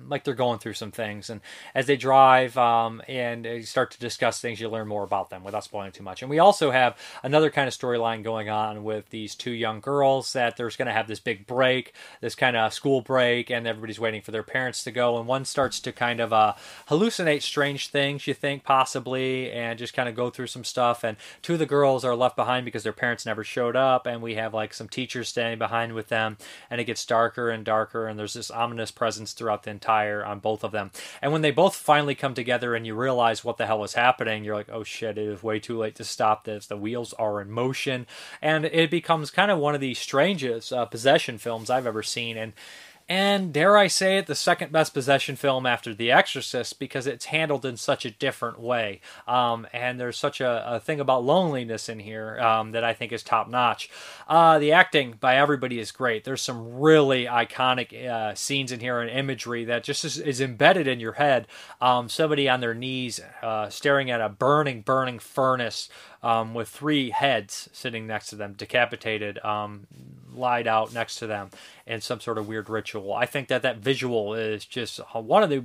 like 0.07 0.23
they're 0.23 0.33
going 0.33 0.59
through 0.59 0.73
some 0.73 0.91
things. 0.91 1.29
And 1.29 1.41
as 1.73 1.87
they 1.87 1.97
drive 1.97 2.57
um, 2.57 3.01
and 3.07 3.65
start 3.65 3.91
to 3.91 3.99
discuss 3.99 4.39
things, 4.39 4.59
you 4.59 4.69
learn 4.69 4.87
more 4.87 5.03
about 5.03 5.29
them 5.29 5.43
without 5.43 5.63
spoiling 5.63 5.91
too 5.91 6.03
much. 6.03 6.21
And 6.21 6.29
we 6.29 6.39
also 6.39 6.71
have 6.71 6.97
another 7.23 7.49
kind 7.49 7.67
of 7.67 7.73
storyline 7.73 8.23
going 8.23 8.49
on 8.49 8.83
with 8.83 9.09
these 9.09 9.35
two 9.35 9.51
young 9.51 9.79
girls 9.79 10.33
that 10.33 10.57
there's 10.57 10.75
going 10.75 10.87
to 10.87 10.93
have 10.93 11.07
this 11.07 11.19
big 11.19 11.47
break, 11.47 11.93
this 12.21 12.35
kind 12.35 12.55
of 12.55 12.73
school 12.73 13.01
break, 13.01 13.49
and 13.49 13.67
everybody's 13.67 13.99
waiting 13.99 14.21
for 14.21 14.31
their 14.31 14.43
parents 14.43 14.83
to 14.83 14.91
go. 14.91 15.17
And 15.17 15.27
one 15.27 15.45
starts 15.45 15.79
to 15.81 15.91
kind 15.91 16.19
of 16.19 16.31
uh, 16.31 16.53
hallucinate 16.89 17.41
strange 17.41 17.89
things, 17.89 18.27
you 18.27 18.33
think 18.33 18.63
possibly, 18.63 19.51
and 19.51 19.79
just 19.79 19.93
kind 19.93 20.07
of 20.07 20.15
go 20.15 20.29
through 20.29 20.47
some 20.47 20.63
stuff. 20.63 21.03
And 21.03 21.17
two 21.41 21.53
of 21.53 21.59
the 21.59 21.65
girls 21.65 22.05
are 22.05 22.15
left 22.15 22.35
behind 22.35 22.65
because 22.65 22.83
their 22.83 22.93
parents 22.93 23.25
never 23.25 23.43
showed 23.43 23.75
up, 23.75 24.05
and 24.05 24.21
we 24.21 24.35
have 24.35 24.53
like 24.53 24.73
some 24.73 24.87
teachers 24.87 25.29
standing 25.29 25.59
behind 25.59 25.93
with 25.93 26.09
them, 26.09 26.37
and 26.69 26.79
it 26.79 26.85
gets 26.85 27.05
darker 27.05 27.49
and 27.49 27.65
darker, 27.65 28.07
and 28.07 28.19
there's 28.19 28.33
this 28.33 28.51
ominous 28.51 28.91
presence 28.91 29.33
throughout 29.33 29.63
the 29.63 29.71
entire 29.71 29.94
on 30.03 30.39
both 30.39 30.63
of 30.63 30.71
them. 30.71 30.91
And 31.21 31.31
when 31.31 31.41
they 31.41 31.51
both 31.51 31.75
finally 31.75 32.15
come 32.15 32.33
together 32.33 32.75
and 32.75 32.85
you 32.85 32.95
realize 32.95 33.43
what 33.43 33.57
the 33.57 33.65
hell 33.65 33.83
is 33.83 33.93
happening, 33.93 34.43
you're 34.43 34.55
like, 34.55 34.69
oh 34.71 34.83
shit, 34.83 35.17
it 35.17 35.27
is 35.27 35.43
way 35.43 35.59
too 35.59 35.77
late 35.77 35.95
to 35.95 36.03
stop 36.03 36.43
this. 36.43 36.67
The 36.67 36.77
wheels 36.77 37.13
are 37.13 37.41
in 37.41 37.51
motion. 37.51 38.07
And 38.41 38.65
it 38.65 38.91
becomes 38.91 39.31
kind 39.31 39.51
of 39.51 39.59
one 39.59 39.75
of 39.75 39.81
the 39.81 39.93
strangest 39.93 40.71
uh, 40.71 40.85
possession 40.85 41.37
films 41.37 41.69
I've 41.69 41.87
ever 41.87 42.03
seen. 42.03 42.37
And 42.37 42.53
and 43.07 43.53
dare 43.53 43.77
I 43.77 43.85
say 43.85 44.17
it, 44.17 44.25
the 44.25 44.33
second 44.33 44.71
best 44.71 44.93
possession 44.93 45.35
film 45.35 45.67
after 45.67 45.93
The 45.93 46.11
Exorcist 46.11 46.79
because 46.79 47.05
it's 47.05 47.25
handled 47.25 47.63
in 47.63 47.77
such 47.77 48.03
a 48.03 48.11
different 48.11 48.59
way. 48.59 48.99
Um, 49.27 49.67
and 49.71 49.99
there's 49.99 50.17
such 50.17 50.41
a, 50.41 50.75
a, 50.75 50.79
thing 50.79 50.99
about 50.99 51.23
loneliness 51.23 51.87
in 51.87 51.99
here 51.99 52.39
um, 52.39 52.71
that 52.71 52.83
I 52.83 52.93
think 52.93 53.11
is 53.11 53.21
top 53.21 53.47
notch. 53.47 53.91
Uh, 54.27 54.57
the 54.57 54.71
acting 54.71 55.17
by 55.19 55.35
everybody 55.35 55.79
is 55.79 55.91
great. 55.91 56.23
There's 56.23 56.41
some 56.41 56.79
really 56.79 57.25
iconic 57.25 57.93
uh, 58.07 58.33
scenes 58.33 58.71
in 58.71 58.79
here 58.79 58.99
and 58.99 59.09
imagery 59.09 59.65
that 59.65 59.83
just 59.83 60.03
is, 60.03 60.17
is 60.17 60.41
embedded 60.41 60.87
in 60.87 60.99
your 60.99 61.13
head. 61.13 61.47
Um, 61.79 62.09
somebody 62.09 62.49
on 62.49 62.59
their 62.59 62.73
knees 62.73 63.19
uh, 63.43 63.69
staring 63.69 64.09
at 64.09 64.21
a 64.21 64.29
burning, 64.29 64.81
burning 64.81 65.19
furnace 65.19 65.89
um, 66.23 66.55
with 66.55 66.67
three 66.67 67.11
heads 67.11 67.69
sitting 67.71 68.07
next 68.07 68.29
to 68.29 68.35
them, 68.35 68.53
decapitated, 68.53 69.37
um, 69.45 69.85
lied 70.37 70.67
out 70.67 70.93
next 70.93 71.17
to 71.17 71.27
them 71.27 71.49
in 71.85 72.01
some 72.01 72.19
sort 72.19 72.37
of 72.37 72.47
weird 72.47 72.69
ritual. 72.69 73.13
I 73.13 73.25
think 73.25 73.47
that 73.47 73.61
that 73.61 73.77
visual 73.77 74.33
is 74.33 74.65
just 74.65 74.99
one 75.13 75.43
of 75.43 75.49
the 75.49 75.63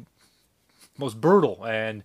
most 0.99 1.21
brutal 1.21 1.65
and 1.67 2.03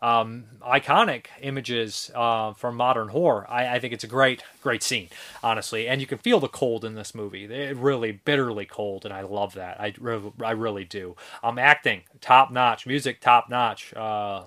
um, 0.00 0.44
iconic 0.62 1.26
images 1.40 2.10
uh, 2.14 2.52
from 2.52 2.76
modern 2.76 3.08
horror. 3.08 3.46
I, 3.48 3.76
I, 3.76 3.80
think 3.80 3.92
it's 3.92 4.04
a 4.04 4.08
great, 4.08 4.42
great 4.62 4.82
scene, 4.82 5.08
honestly. 5.42 5.88
And 5.88 6.00
you 6.00 6.06
can 6.06 6.18
feel 6.18 6.38
the 6.38 6.48
cold 6.48 6.84
in 6.84 6.94
this 6.94 7.14
movie. 7.14 7.44
It 7.44 7.76
really 7.76 8.12
bitterly 8.12 8.64
cold, 8.64 9.04
and 9.04 9.12
I 9.12 9.22
love 9.22 9.54
that. 9.54 9.80
I, 9.80 9.92
re- 9.98 10.32
I 10.44 10.52
really 10.52 10.84
do. 10.84 11.16
Um, 11.42 11.58
acting 11.58 12.02
top 12.20 12.52
notch, 12.52 12.86
music 12.86 13.20
top 13.20 13.50
notch. 13.50 13.92
Uh, 13.94 14.44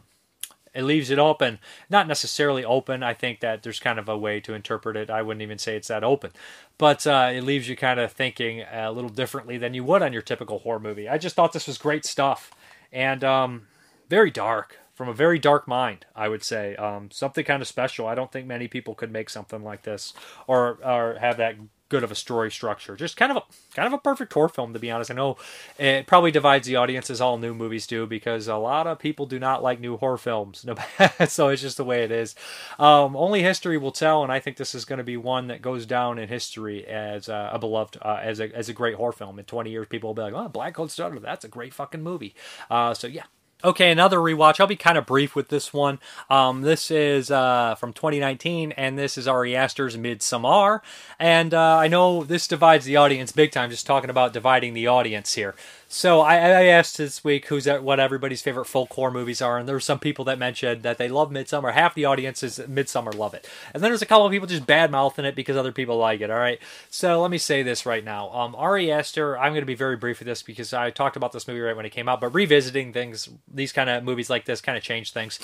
it 0.73 0.83
leaves 0.83 1.09
it 1.09 1.19
open, 1.19 1.59
not 1.89 2.07
necessarily 2.07 2.63
open. 2.63 3.03
I 3.03 3.13
think 3.13 3.39
that 3.41 3.63
there's 3.63 3.79
kind 3.79 3.99
of 3.99 4.07
a 4.07 4.17
way 4.17 4.39
to 4.41 4.53
interpret 4.53 4.95
it. 4.95 5.09
I 5.09 5.21
wouldn't 5.21 5.41
even 5.41 5.57
say 5.57 5.75
it's 5.75 5.89
that 5.89 6.03
open, 6.03 6.31
but 6.77 7.05
uh, 7.05 7.31
it 7.33 7.43
leaves 7.43 7.67
you 7.67 7.75
kind 7.75 7.99
of 7.99 8.11
thinking 8.11 8.61
a 8.61 8.91
little 8.91 9.09
differently 9.09 9.57
than 9.57 9.73
you 9.73 9.83
would 9.83 10.01
on 10.01 10.13
your 10.13 10.21
typical 10.21 10.59
horror 10.59 10.79
movie. 10.79 11.09
I 11.09 11.17
just 11.17 11.35
thought 11.35 11.53
this 11.53 11.67
was 11.67 11.77
great 11.77 12.05
stuff, 12.05 12.51
and 12.91 13.23
um, 13.23 13.67
very 14.09 14.31
dark 14.31 14.79
from 14.93 15.09
a 15.09 15.13
very 15.13 15.39
dark 15.39 15.67
mind, 15.67 16.05
I 16.15 16.29
would 16.29 16.43
say. 16.43 16.75
Um, 16.75 17.09
something 17.11 17.43
kind 17.43 17.61
of 17.61 17.67
special. 17.67 18.07
I 18.07 18.15
don't 18.15 18.31
think 18.31 18.45
many 18.45 18.67
people 18.67 18.93
could 18.93 19.11
make 19.11 19.29
something 19.29 19.63
like 19.63 19.83
this 19.83 20.13
or 20.47 20.77
or 20.83 21.17
have 21.19 21.37
that 21.37 21.55
good 21.91 22.03
of 22.05 22.11
a 22.11 22.15
story 22.15 22.49
structure. 22.49 22.95
Just 22.95 23.17
kind 23.17 23.31
of 23.31 23.37
a 23.37 23.75
kind 23.75 23.85
of 23.85 23.91
a 23.91 23.97
perfect 23.97 24.31
horror 24.31 24.47
film, 24.47 24.71
to 24.71 24.79
be 24.79 24.89
honest. 24.89 25.11
I 25.11 25.13
know 25.13 25.35
it 25.77 26.07
probably 26.07 26.31
divides 26.31 26.65
the 26.65 26.77
audience 26.77 27.09
as 27.09 27.19
all 27.19 27.37
new 27.37 27.53
movies 27.53 27.85
do 27.85 28.07
because 28.07 28.47
a 28.47 28.55
lot 28.55 28.87
of 28.87 28.97
people 28.97 29.25
do 29.25 29.37
not 29.37 29.61
like 29.61 29.79
new 29.79 29.97
horror 29.97 30.17
films. 30.17 30.65
so 31.27 31.49
it's 31.49 31.61
just 31.61 31.75
the 31.77 31.83
way 31.83 32.03
it 32.03 32.11
is. 32.11 32.33
Um, 32.79 33.15
only 33.17 33.43
history 33.43 33.77
will 33.77 33.91
tell, 33.91 34.23
and 34.23 34.31
I 34.31 34.39
think 34.39 34.55
this 34.55 34.73
is 34.73 34.85
going 34.85 34.97
to 34.97 35.03
be 35.03 35.17
one 35.17 35.47
that 35.47 35.61
goes 35.61 35.85
down 35.85 36.17
in 36.17 36.29
history 36.29 36.87
as 36.87 37.27
uh, 37.27 37.49
a 37.51 37.59
beloved, 37.59 37.97
uh, 38.01 38.19
as 38.21 38.39
a 38.39 38.55
as 38.55 38.69
a 38.69 38.73
great 38.73 38.95
horror 38.95 39.11
film. 39.11 39.37
In 39.37 39.45
20 39.45 39.69
years, 39.69 39.87
people 39.89 40.09
will 40.09 40.15
be 40.15 40.21
like, 40.21 40.33
"Oh, 40.33 40.49
Blackcoat's 40.49 40.95
Daughter, 40.95 41.19
that's 41.19 41.43
a 41.43 41.49
great 41.49 41.73
fucking 41.73 42.01
movie." 42.01 42.33
Uh, 42.69 42.93
so 42.93 43.07
yeah, 43.07 43.25
Okay, 43.63 43.91
another 43.91 44.17
rewatch. 44.17 44.59
I'll 44.59 44.65
be 44.65 44.75
kind 44.75 44.97
of 44.97 45.05
brief 45.05 45.35
with 45.35 45.49
this 45.49 45.71
one. 45.71 45.99
Um, 46.31 46.61
this 46.61 46.89
is 46.89 47.29
uh, 47.29 47.75
from 47.75 47.93
2019, 47.93 48.71
and 48.71 48.97
this 48.97 49.19
is 49.19 49.27
Ari 49.27 49.55
Aster's 49.55 49.95
Midsommar. 49.97 50.81
And 51.19 51.53
uh, 51.53 51.77
I 51.77 51.87
know 51.87 52.23
this 52.23 52.47
divides 52.47 52.85
the 52.85 52.95
audience 52.95 53.31
big 53.31 53.51
time, 53.51 53.69
just 53.69 53.85
talking 53.85 54.09
about 54.09 54.33
dividing 54.33 54.73
the 54.73 54.87
audience 54.87 55.35
here. 55.35 55.53
So 55.93 56.21
I, 56.21 56.35
I, 56.35 56.63
asked 56.67 56.97
this 56.97 57.21
week 57.21 57.47
who's 57.47 57.67
at 57.67 57.83
what 57.83 57.99
everybody's 57.99 58.41
favorite 58.41 58.63
folk 58.63 58.93
horror 58.93 59.11
movies 59.11 59.41
are, 59.41 59.57
and 59.57 59.67
there 59.67 59.75
were 59.75 59.81
some 59.81 59.99
people 59.99 60.23
that 60.23 60.39
mentioned 60.39 60.83
that 60.83 60.97
they 60.97 61.09
love 61.09 61.31
Midsommar. 61.31 61.73
Half 61.73 61.95
the 61.95 62.05
audience 62.05 62.43
is 62.43 62.59
Midsommar 62.59 63.13
love 63.13 63.33
it, 63.33 63.45
and 63.73 63.83
then 63.83 63.91
there's 63.91 64.01
a 64.01 64.05
couple 64.05 64.25
of 64.25 64.31
people 64.31 64.47
just 64.47 64.65
bad 64.65 64.89
mouthing 64.89 65.25
it 65.25 65.35
because 65.35 65.57
other 65.57 65.73
people 65.73 65.97
like 65.97 66.21
it. 66.21 66.31
All 66.31 66.39
right, 66.39 66.59
so 66.89 67.21
let 67.21 67.29
me 67.29 67.37
say 67.37 67.61
this 67.61 67.85
right 67.85 68.05
now. 68.05 68.29
Um, 68.29 68.55
Ari 68.55 68.89
Aster, 68.89 69.37
I'm 69.37 69.51
going 69.51 69.63
to 69.63 69.65
be 69.65 69.75
very 69.75 69.97
brief 69.97 70.19
with 70.19 70.29
this 70.29 70.41
because 70.41 70.71
I 70.71 70.91
talked 70.91 71.17
about 71.17 71.33
this 71.33 71.45
movie 71.45 71.59
right 71.59 71.75
when 71.75 71.85
it 71.85 71.89
came 71.89 72.07
out, 72.07 72.21
but 72.21 72.33
revisiting 72.33 72.93
things, 72.93 73.27
these 73.53 73.73
kind 73.73 73.89
of 73.89 74.01
movies 74.05 74.29
like 74.29 74.45
this, 74.45 74.61
kind 74.61 74.77
of 74.77 74.83
change 74.85 75.11
things. 75.11 75.39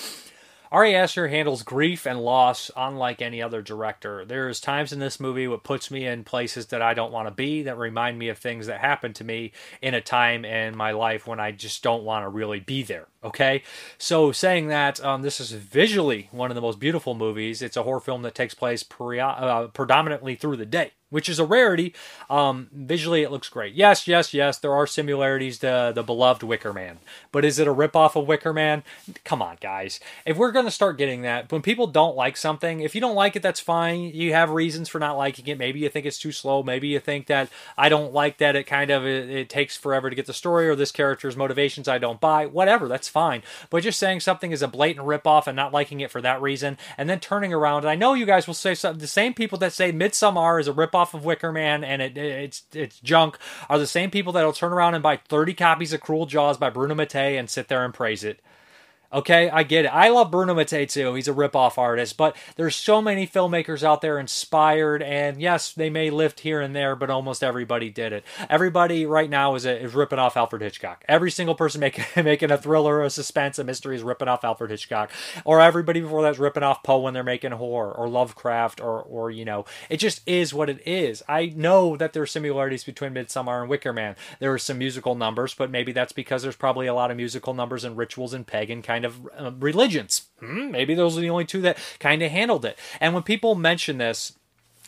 Ari 0.71 0.95
Aster 0.95 1.30
handles 1.30 1.63
grief 1.63 2.06
and 2.06 2.19
loss 2.19 2.69
unlike 2.75 3.21
any 3.21 3.41
other 3.41 3.62
director. 3.62 4.25
There's 4.25 4.60
times 4.60 4.91
in 4.91 4.99
this 4.99 5.19
movie 5.19 5.47
what 5.47 5.63
puts 5.63 5.89
me 5.89 6.06
in 6.06 6.23
places 6.25 6.67
that 6.67 6.82
I 6.82 6.93
don't 6.93 7.12
want 7.12 7.27
to 7.27 7.34
be, 7.34 7.63
that 7.63 7.77
remind 7.77 8.19
me 8.19 8.27
of 8.30 8.38
things 8.38 8.67
that 8.67 8.82
happened 8.82 9.15
to 9.15 9.23
me 9.23 9.53
in 9.82 9.93
a 9.93 10.01
time 10.01 10.43
in 10.43 10.75
my 10.75 10.91
life 10.91 11.25
when 11.25 11.39
I 11.39 11.51
just 11.51 11.84
don't 11.84 12.03
want 12.03 12.25
to 12.25 12.30
really 12.30 12.60
be 12.60 12.84
there. 12.84 13.08
Okay, 13.23 13.63
so 13.97 14.32
saying 14.32 14.67
that, 14.67 15.03
um, 15.03 15.21
this 15.21 15.39
is 15.39 15.51
visually 15.51 16.30
one 16.32 16.51
of 16.51 16.56
the 16.56 16.62
most 16.62 16.80
beautiful 16.80 17.13
movies. 17.13 17.62
It's 17.62 17.77
a 17.77 17.84
horror 17.84 17.99
film 17.99 18.21
that 18.23 18.36
takes 18.36 18.53
place 18.53 18.84
pre- 18.84 19.19
uh, 19.19 19.67
predominantly 19.67 20.36
through 20.36 20.58
the 20.58 20.65
day 20.65 20.91
which 21.10 21.30
is 21.30 21.39
a 21.39 21.46
rarity. 21.46 21.93
Um, 22.30 22.70
visually, 22.74 23.24
it 23.24 23.32
looks 23.32 23.50
great. 23.50 23.74
Yes, 23.74 24.08
yes, 24.08 24.34
yes, 24.34 24.58
there 24.58 24.74
are 24.74 24.88
similarities 24.88 25.60
to 25.60 25.91
the 25.96 26.04
beloved 26.04 26.43
Wicker 26.43 26.74
Man. 26.74 27.00
But 27.32 27.46
is 27.46 27.60
it 27.60 27.67
a 27.67 27.74
ripoff 27.74 28.15
of 28.15 28.28
Wicker 28.28 28.54
Man? 28.54 28.84
Come 29.24 29.41
on, 29.41 29.58
guys. 29.62 30.00
If 30.26 30.38
we're 30.38 30.52
going 30.52 30.65
to 30.65 30.72
start 30.72 30.98
getting 30.98 31.22
that, 31.22 31.52
when 31.52 31.62
people 31.62 31.88
don't 31.88 32.15
like 32.15 32.36
something, 32.36 32.82
if 32.82 32.96
you 32.96 33.02
don't 33.02 33.15
like 33.15 33.36
it, 33.36 33.41
that's 33.41 33.60
fine. 33.60 34.02
You 34.02 34.34
have 34.34 34.50
reasons 34.50 34.89
for 34.89 35.00
not 35.00 35.17
liking 35.17 35.48
it. 35.48 35.58
Maybe 35.58 35.80
you 35.80 35.89
think 35.89 36.06
it's 36.06 36.20
too 36.20 36.32
slow. 36.32 36.63
Maybe 36.63 36.89
you 36.89 37.00
think 37.00 37.28
that 37.28 37.50
I 37.78 37.89
don't 37.89 38.13
like 38.13 38.38
that 38.39 38.56
it 38.56 38.65
kind 38.65 38.91
of 38.91 39.06
it, 39.06 39.30
it 39.30 39.50
takes 39.50 39.78
forever 39.78 40.10
to 40.10 40.15
get 40.15 40.26
the 40.26 40.34
story 40.34 40.67
or 40.67 40.76
this 40.76 40.91
character's 40.91 41.38
motivations 41.38 41.88
I 41.88 41.98
don't 41.98 42.20
buy. 42.20 42.46
Whatever, 42.46 42.88
that's 42.88 43.08
fine. 43.08 43.43
But 43.70 43.84
just 43.84 44.00
saying 44.00 44.22
something 44.22 44.52
is 44.52 44.62
a 44.62 44.67
blatant 44.67 45.06
ripoff 45.06 45.48
and 45.48 45.56
not 45.56 45.74
liking 45.74 46.02
it 46.02 46.12
for 46.12 46.22
that 46.22 46.41
reason, 46.41 46.78
and 46.98 47.10
then 47.10 47.20
turning 47.20 47.54
around, 47.54 47.80
and 47.80 47.89
I 47.89 47.96
know 47.96 48.13
you 48.13 48.26
guys 48.26 48.48
will 48.48 48.54
say 48.54 48.76
something. 48.76 49.00
The 49.00 49.08
same 49.08 49.34
people 49.34 49.58
that 49.60 49.74
say 49.74 49.91
Midsommar 49.91 50.60
is 50.60 50.67
a 50.67 50.74
ripoff 50.74 50.96
off 50.97 51.13
of 51.13 51.23
Wicker 51.23 51.51
Man 51.51 51.83
and 51.83 52.01
it, 52.01 52.17
it's 52.17 52.63
it's 52.73 52.99
junk 52.99 53.38
are 53.69 53.79
the 53.79 53.88
same 53.88 54.12
people 54.12 54.33
that'll 54.33 54.53
turn 54.53 54.73
around 54.73 54.95
and 54.95 55.03
buy 55.03 55.17
30 55.17 55.53
copies 55.53 55.93
of 55.93 56.01
Cruel 56.01 56.25
Jaws 56.25 56.57
by 56.57 56.69
Bruno 56.69 56.95
Mattei 56.95 57.38
and 57.38 57.49
sit 57.49 57.67
there 57.67 57.86
and 57.86 57.93
praise 57.93 58.23
it. 58.23 58.41
Okay, 59.17 59.49
I 59.49 59.63
get 59.63 59.86
it. 59.86 59.88
I 59.88 60.10
love 60.10 60.30
Bruno 60.30 60.53
Mattei 60.53 60.86
too. 60.86 61.15
He's 61.15 61.27
a 61.27 61.34
rip-off 61.34 61.80
artist, 61.80 62.17
but 62.17 62.36
there's 62.56 62.75
so 62.75 63.01
many 63.01 63.25
filmmakers 63.25 63.82
out 63.82 64.01
there 64.01 64.19
inspired, 64.19 65.01
and 65.01 65.41
yes, 65.41 65.71
they 65.71 65.89
may 65.89 66.12
lift 66.12 66.41
here 66.41 66.62
and 66.62 66.75
there, 66.75 66.95
but 66.95 67.10
almost 67.10 67.43
everybody 67.43 67.89
did 67.89 68.13
it. 68.13 68.23
Everybody 68.49 69.08
right 69.08 69.30
now 69.30 69.56
is, 69.56 69.65
a, 69.65 69.82
is 69.82 69.95
ripping 69.95 70.19
off 70.19 70.38
Alfred 70.38 70.62
Hitchcock. 70.62 71.03
Every 71.08 71.32
single 71.32 71.56
person 71.56 71.80
making 71.80 72.06
making 72.23 72.51
a 72.51 72.58
thriller, 72.60 73.01
a 73.01 73.10
suspense, 73.10 73.58
a 73.58 73.63
mystery 73.63 73.95
is 73.95 74.03
ripping 74.03 74.27
off 74.27 74.43
Alfred 74.43 74.69
Hitchcock, 74.69 75.12
or 75.45 75.62
everybody 75.62 76.01
before 76.01 76.21
that's 76.21 76.38
ripping 76.38 76.62
off 76.62 76.84
Poe 76.84 76.99
when 76.99 77.15
they're 77.15 77.23
making 77.23 77.53
horror, 77.53 77.91
or 77.91 78.08
Lovecraft, 78.08 78.80
or 78.80 79.01
or 79.01 79.32
you 79.32 79.45
know, 79.45 79.65
it 79.89 79.97
just 79.97 80.21
is 80.27 80.53
what 80.53 80.69
it 80.69 80.80
is. 80.86 81.23
I 81.27 81.53
know 81.56 81.97
that 81.97 82.13
there 82.13 82.21
are 82.21 82.27
similarities 82.27 82.84
between 82.84 83.15
Midsommar 83.15 83.62
and 83.62 83.69
Wicker 83.69 83.93
Man. 83.93 84.15
There 84.39 84.53
are 84.53 84.60
some 84.60 84.77
musical 84.77 85.15
numbers, 85.15 85.56
but 85.56 85.71
maybe 85.71 85.91
that's 85.91 86.13
because 86.13 86.43
there's 86.43 86.56
probably 86.56 86.86
a 86.86 86.93
lot 86.93 87.10
of 87.10 87.17
musical 87.17 87.56
numbers 87.56 87.84
and 87.84 87.97
rituals 87.97 88.36
and 88.36 88.45
pagan 88.45 88.84
kind 88.84 88.97
kind 88.97 89.06
of 89.08 89.28
uh, 89.38 89.52
religions. 89.60 90.28
Hmm, 90.39 90.72
maybe 90.72 90.93
those 90.93 91.17
are 91.17 91.22
the 91.22 91.30
only 91.30 91.46
two 91.46 91.62
that 91.62 91.78
kind 92.00 92.22
of 92.22 92.32
handled 92.32 92.65
it. 92.65 92.78
And 93.00 93.13
when 93.13 93.24
people 93.24 93.56
mention 93.56 93.98
this, 93.98 94.34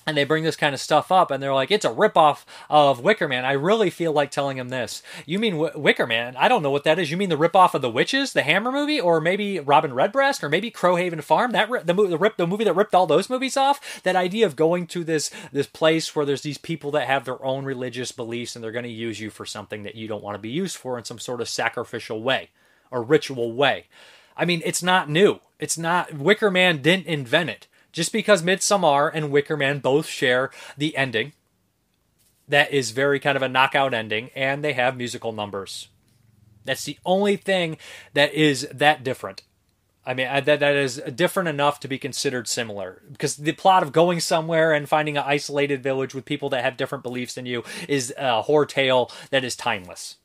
and 0.10 0.18
they 0.18 0.24
bring 0.24 0.44
this 0.44 0.56
kind 0.56 0.74
of 0.74 0.82
stuff 0.82 1.12
up 1.12 1.30
and 1.30 1.42
they're 1.42 1.54
like 1.54 1.70
it's 1.70 1.86
a 1.86 1.90
ripoff 1.90 2.44
of 2.70 3.00
wicker 3.00 3.28
man 3.28 3.46
i 3.46 3.52
really 3.52 3.90
feel 3.90 4.12
like 4.12 4.32
telling 4.32 4.58
them 4.58 4.70
this. 4.70 5.04
You 5.26 5.38
mean 5.40 5.54
w- 5.58 5.80
wicker 5.80 6.08
man? 6.08 6.36
I 6.36 6.48
don't 6.48 6.64
know 6.64 6.72
what 6.72 6.84
that 6.86 6.98
is. 6.98 7.12
You 7.12 7.18
mean 7.18 7.30
the 7.30 7.38
ripoff 7.38 7.74
of 7.74 7.82
the 7.82 7.90
witches 7.90 8.34
the 8.34 8.42
hammer 8.42 8.72
movie 8.72 9.00
or 9.00 9.22
maybe 9.22 9.60
robin 9.60 9.94
redbreast 9.94 10.44
or 10.44 10.50
maybe 10.50 10.72
crowhaven 10.72 11.22
farm? 11.24 11.52
That 11.52 11.70
the, 11.86 11.94
the, 11.94 12.18
rip, 12.18 12.38
the 12.38 12.48
movie 12.48 12.64
that 12.64 12.76
ripped 12.76 12.96
all 12.96 13.06
those 13.06 13.30
movies 13.30 13.56
off? 13.56 14.02
That 14.04 14.16
idea 14.16 14.46
of 14.46 14.56
going 14.56 14.88
to 14.88 15.04
this 15.04 15.30
this 15.52 15.68
place 15.68 16.16
where 16.16 16.26
there's 16.26 16.42
these 16.42 16.58
people 16.58 16.92
that 16.92 17.08
have 17.08 17.26
their 17.26 17.44
own 17.46 17.66
religious 17.66 18.12
beliefs 18.12 18.56
and 18.56 18.64
they're 18.64 18.72
going 18.72 18.84
to 18.84 18.90
use 18.90 19.20
you 19.20 19.30
for 19.30 19.46
something 19.46 19.84
that 19.84 19.96
you 19.96 20.08
don't 20.08 20.24
want 20.24 20.36
to 20.36 20.40
be 20.40 20.50
used 20.50 20.78
for 20.78 20.98
in 20.98 21.04
some 21.04 21.20
sort 21.20 21.42
of 21.42 21.48
sacrificial 21.50 22.24
way 22.24 22.50
or 22.92 23.04
ritual 23.04 23.54
way. 23.54 23.86
I 24.36 24.46
mean, 24.46 24.62
it's 24.64 24.84
not 24.84 25.10
new. 25.10 25.40
It's 25.60 25.78
not 25.78 26.14
Wicker 26.14 26.50
Man 26.50 26.82
didn't 26.82 27.08
invent 27.08 27.50
it. 27.50 27.68
Just 27.92 28.14
because 28.14 28.44
Midsommar 28.44 29.12
and 29.14 29.32
Wicker 29.32 29.58
Man 29.58 29.80
both 29.80 30.06
share 30.06 30.52
the 30.78 30.96
ending 30.96 31.34
that 32.48 32.72
is 32.72 32.92
very 32.92 33.20
kind 33.20 33.36
of 33.36 33.42
a 33.42 33.50
knockout 33.50 33.94
ending 33.94 34.32
and 34.36 34.64
they 34.64 34.74
have 34.74 34.98
musical 34.98 35.32
numbers. 35.32 35.90
That's 36.66 36.84
the 36.84 36.98
only 37.06 37.36
thing 37.36 37.78
that 38.14 38.34
is 38.34 38.68
that 38.72 39.04
different. 39.04 39.44
I 40.06 40.14
mean, 40.14 40.28
that 40.28 40.46
that 40.46 40.76
is 40.76 41.02
different 41.14 41.50
enough 41.50 41.80
to 41.82 41.88
be 41.88 42.00
considered 42.00 42.48
similar 42.48 43.02
because 43.12 43.36
the 43.36 43.52
plot 43.52 43.84
of 43.84 43.92
going 43.92 44.20
somewhere 44.20 44.74
and 44.74 44.90
finding 44.90 45.18
an 45.18 45.24
isolated 45.26 45.84
village 45.84 46.16
with 46.16 46.26
people 46.26 46.50
that 46.50 46.64
have 46.64 46.78
different 46.78 47.04
beliefs 47.04 47.36
than 47.36 47.46
you 47.46 47.64
is 47.88 48.14
a 48.18 48.42
horror 48.42 48.66
tale 48.66 49.12
that 49.30 49.44
is 49.44 49.56
timeless. 49.56 50.16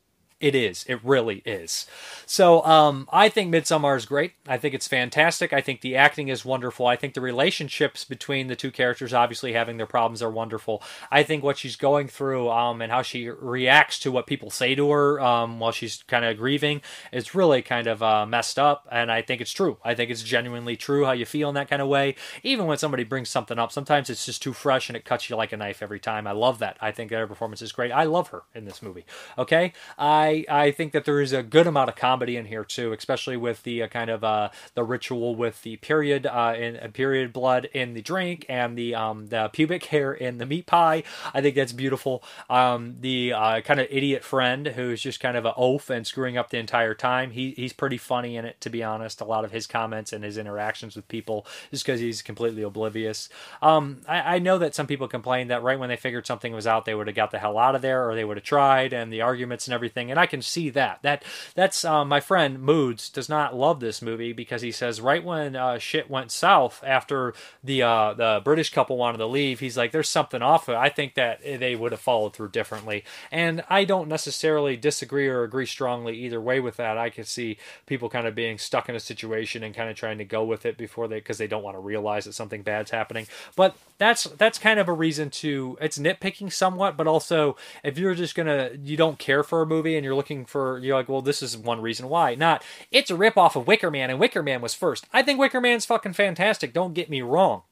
It 0.41 0.53
is. 0.53 0.83
It 0.89 0.99
really 1.01 1.41
is. 1.45 1.85
So 2.25 2.63
um, 2.65 3.07
I 3.09 3.29
think 3.29 3.53
Midsommar 3.53 3.95
is 3.95 4.05
great. 4.05 4.33
I 4.45 4.57
think 4.57 4.73
it's 4.73 4.87
fantastic. 4.87 5.53
I 5.53 5.61
think 5.61 5.79
the 5.79 5.95
acting 5.95 6.27
is 6.27 6.43
wonderful. 6.43 6.87
I 6.87 6.97
think 6.97 7.13
the 7.13 7.21
relationships 7.21 8.03
between 8.03 8.47
the 8.47 8.55
two 8.55 8.69
characters, 8.69 9.13
obviously 9.13 9.53
having 9.53 9.77
their 9.77 9.85
problems, 9.85 10.21
are 10.21 10.29
wonderful. 10.29 10.83
I 11.09 11.23
think 11.23 11.41
what 11.41 11.57
she's 11.57 11.77
going 11.77 12.09
through 12.09 12.49
um, 12.49 12.81
and 12.81 12.91
how 12.91 13.01
she 13.01 13.29
reacts 13.29 13.97
to 13.99 14.11
what 14.11 14.27
people 14.27 14.49
say 14.49 14.75
to 14.75 14.91
her 14.91 15.21
um, 15.21 15.59
while 15.59 15.71
she's 15.71 16.03
kind 16.03 16.25
of 16.25 16.35
grieving 16.35 16.81
is 17.13 17.33
really 17.33 17.61
kind 17.61 17.87
of 17.87 18.03
uh, 18.03 18.25
messed 18.25 18.59
up. 18.59 18.85
And 18.91 19.09
I 19.09 19.21
think 19.21 19.39
it's 19.39 19.53
true. 19.53 19.77
I 19.85 19.95
think 19.95 20.11
it's 20.11 20.21
genuinely 20.21 20.75
true 20.75 21.05
how 21.05 21.13
you 21.13 21.25
feel 21.25 21.47
in 21.47 21.55
that 21.55 21.69
kind 21.69 21.81
of 21.81 21.87
way. 21.87 22.15
Even 22.43 22.65
when 22.65 22.77
somebody 22.77 23.05
brings 23.05 23.29
something 23.29 23.57
up, 23.57 23.71
sometimes 23.71 24.09
it's 24.09 24.25
just 24.25 24.43
too 24.43 24.51
fresh 24.53 24.89
and 24.89 24.97
it 24.97 25.05
cuts 25.05 25.29
you 25.29 25.37
like 25.37 25.53
a 25.53 25.57
knife 25.57 25.81
every 25.81 25.99
time. 25.99 26.27
I 26.27 26.33
love 26.33 26.59
that. 26.59 26.75
I 26.81 26.91
think 26.91 27.11
her 27.11 27.25
performance 27.25 27.61
is 27.61 27.71
great. 27.71 27.93
I 27.93 28.03
love 28.03 28.27
her 28.29 28.43
in 28.53 28.65
this 28.65 28.81
movie. 28.81 29.05
Okay? 29.37 29.71
I 29.97 30.34
I 30.49 30.65
I 30.65 30.71
think 30.71 30.93
that 30.93 31.05
there 31.05 31.21
is 31.21 31.31
a 31.31 31.43
good 31.43 31.67
amount 31.67 31.89
of 31.89 31.95
comedy 31.95 32.37
in 32.37 32.45
here 32.45 32.63
too, 32.63 32.91
especially 32.91 33.37
with 33.37 33.63
the 33.63 33.83
uh, 33.83 33.87
kind 33.87 34.09
of 34.09 34.23
uh, 34.23 34.49
the 34.73 34.83
ritual 34.83 35.35
with 35.35 35.61
the 35.61 35.77
period 35.77 36.25
uh, 36.25 36.55
in 36.57 36.77
uh, 36.77 36.87
period 36.91 37.31
blood 37.31 37.69
in 37.73 37.93
the 37.93 38.01
drink 38.01 38.45
and 38.49 38.77
the 38.77 38.95
um, 38.95 39.27
the 39.27 39.49
pubic 39.53 39.85
hair 39.85 40.11
in 40.13 40.39
the 40.39 40.45
meat 40.45 40.65
pie. 40.65 41.03
I 41.33 41.41
think 41.41 41.55
that's 41.55 41.73
beautiful. 41.73 42.23
Um, 42.49 42.97
the 43.01 43.33
uh, 43.33 43.61
kind 43.61 43.79
of 43.79 43.87
idiot 43.89 44.23
friend 44.23 44.67
who's 44.67 45.01
just 45.01 45.19
kind 45.19 45.37
of 45.37 45.45
a 45.45 45.53
oaf 45.55 45.89
and 45.89 46.05
screwing 46.07 46.37
up 46.37 46.49
the 46.49 46.57
entire 46.57 46.93
time. 46.95 47.31
He 47.31 47.51
he's 47.51 47.73
pretty 47.73 47.97
funny 47.97 48.35
in 48.37 48.45
it, 48.45 48.59
to 48.61 48.69
be 48.69 48.83
honest. 48.83 49.21
A 49.21 49.25
lot 49.25 49.45
of 49.45 49.51
his 49.51 49.67
comments 49.67 50.11
and 50.11 50.23
his 50.23 50.37
interactions 50.37 50.95
with 50.95 51.07
people 51.07 51.45
just 51.71 51.85
because 51.85 51.99
he's 51.99 52.21
completely 52.21 52.63
oblivious. 52.63 53.29
Um, 53.61 54.01
I, 54.07 54.35
I 54.35 54.39
know 54.39 54.57
that 54.57 54.75
some 54.75 54.87
people 54.87 55.07
complain 55.07 55.47
that 55.49 55.63
right 55.63 55.79
when 55.79 55.89
they 55.89 55.95
figured 55.95 56.25
something 56.25 56.53
was 56.53 56.67
out, 56.67 56.85
they 56.85 56.95
would 56.95 57.07
have 57.07 57.15
got 57.15 57.31
the 57.31 57.39
hell 57.39 57.57
out 57.57 57.75
of 57.75 57.81
there 57.81 58.09
or 58.09 58.15
they 58.15 58.25
would 58.25 58.37
have 58.37 58.43
tried, 58.43 58.93
and 58.93 59.11
the 59.11 59.21
arguments 59.21 59.67
and 59.67 59.73
everything 59.73 60.09
and 60.15 60.21
I 60.21 60.27
can 60.27 60.41
see 60.41 60.69
that. 60.69 60.99
That 61.01 61.23
that's 61.55 61.83
uh, 61.83 62.05
my 62.05 62.21
friend 62.21 62.59
Moodz 62.59 63.11
does 63.11 63.27
not 63.27 63.53
love 63.53 63.81
this 63.81 64.01
movie 64.01 64.31
because 64.31 64.61
he 64.61 64.71
says 64.71 65.01
right 65.01 65.23
when 65.23 65.57
uh, 65.57 65.77
shit 65.77 66.09
went 66.09 66.31
south 66.31 66.81
after 66.85 67.33
the 67.61 67.83
uh, 67.83 68.13
the 68.13 68.41
British 68.43 68.71
couple 68.71 68.95
wanted 68.95 69.17
to 69.17 69.25
leave, 69.25 69.59
he's 69.59 69.75
like, 69.75 69.91
"There's 69.91 70.07
something 70.07 70.41
off." 70.41 70.69
I 70.69 70.87
think 70.87 71.15
that 71.15 71.41
they 71.43 71.75
would 71.75 71.91
have 71.91 71.99
followed 71.99 72.33
through 72.33 72.49
differently, 72.49 73.03
and 73.29 73.61
I 73.69 73.83
don't 73.83 74.07
necessarily 74.07 74.77
disagree 74.77 75.27
or 75.27 75.43
agree 75.43 75.65
strongly 75.65 76.17
either 76.19 76.39
way 76.39 76.61
with 76.61 76.77
that. 76.77 76.97
I 76.97 77.09
could 77.09 77.27
see 77.27 77.57
people 77.85 78.09
kind 78.09 78.25
of 78.25 78.33
being 78.33 78.57
stuck 78.57 78.87
in 78.87 78.95
a 78.95 79.01
situation 79.01 79.63
and 79.63 79.75
kind 79.75 79.89
of 79.89 79.97
trying 79.97 80.19
to 80.19 80.25
go 80.25 80.45
with 80.45 80.65
it 80.65 80.77
before 80.77 81.09
they 81.09 81.17
because 81.17 81.37
they 81.37 81.47
don't 81.47 81.63
want 81.63 81.75
to 81.75 81.81
realize 81.81 82.23
that 82.23 82.33
something 82.33 82.61
bad's 82.63 82.91
happening. 82.91 83.27
But 83.57 83.75
that's 83.97 84.23
that's 84.23 84.59
kind 84.59 84.79
of 84.79 84.87
a 84.87 84.93
reason 84.93 85.29
to 85.29 85.77
it's 85.81 85.97
nitpicking 85.97 86.53
somewhat, 86.53 86.95
but 86.95 87.05
also 87.05 87.57
if 87.83 87.97
you're 87.97 88.15
just 88.15 88.33
gonna 88.35 88.71
you 88.81 88.95
don't 88.95 89.19
care 89.19 89.43
for 89.43 89.61
a 89.61 89.65
movie 89.65 89.97
and 89.97 90.04
you're 90.05 90.15
looking 90.15 90.45
for 90.45 90.79
you're 90.79 90.95
like, 90.95 91.09
well, 91.09 91.21
this 91.21 91.41
is 91.41 91.57
one 91.57 91.81
reason 91.81 92.07
why. 92.07 92.35
Not 92.35 92.63
it's 92.91 93.11
a 93.11 93.15
rip 93.15 93.37
off 93.37 93.55
of 93.55 93.67
Wicker 93.67 93.91
Man 93.91 94.09
and 94.09 94.19
Wicker 94.19 94.43
Man 94.43 94.61
was 94.61 94.73
first. 94.73 95.07
I 95.11 95.21
think 95.21 95.39
Wicker 95.39 95.59
Man's 95.59 95.85
fucking 95.85 96.13
fantastic. 96.13 96.71
Don't 96.73 96.93
get 96.93 97.09
me 97.09 97.21
wrong. 97.21 97.63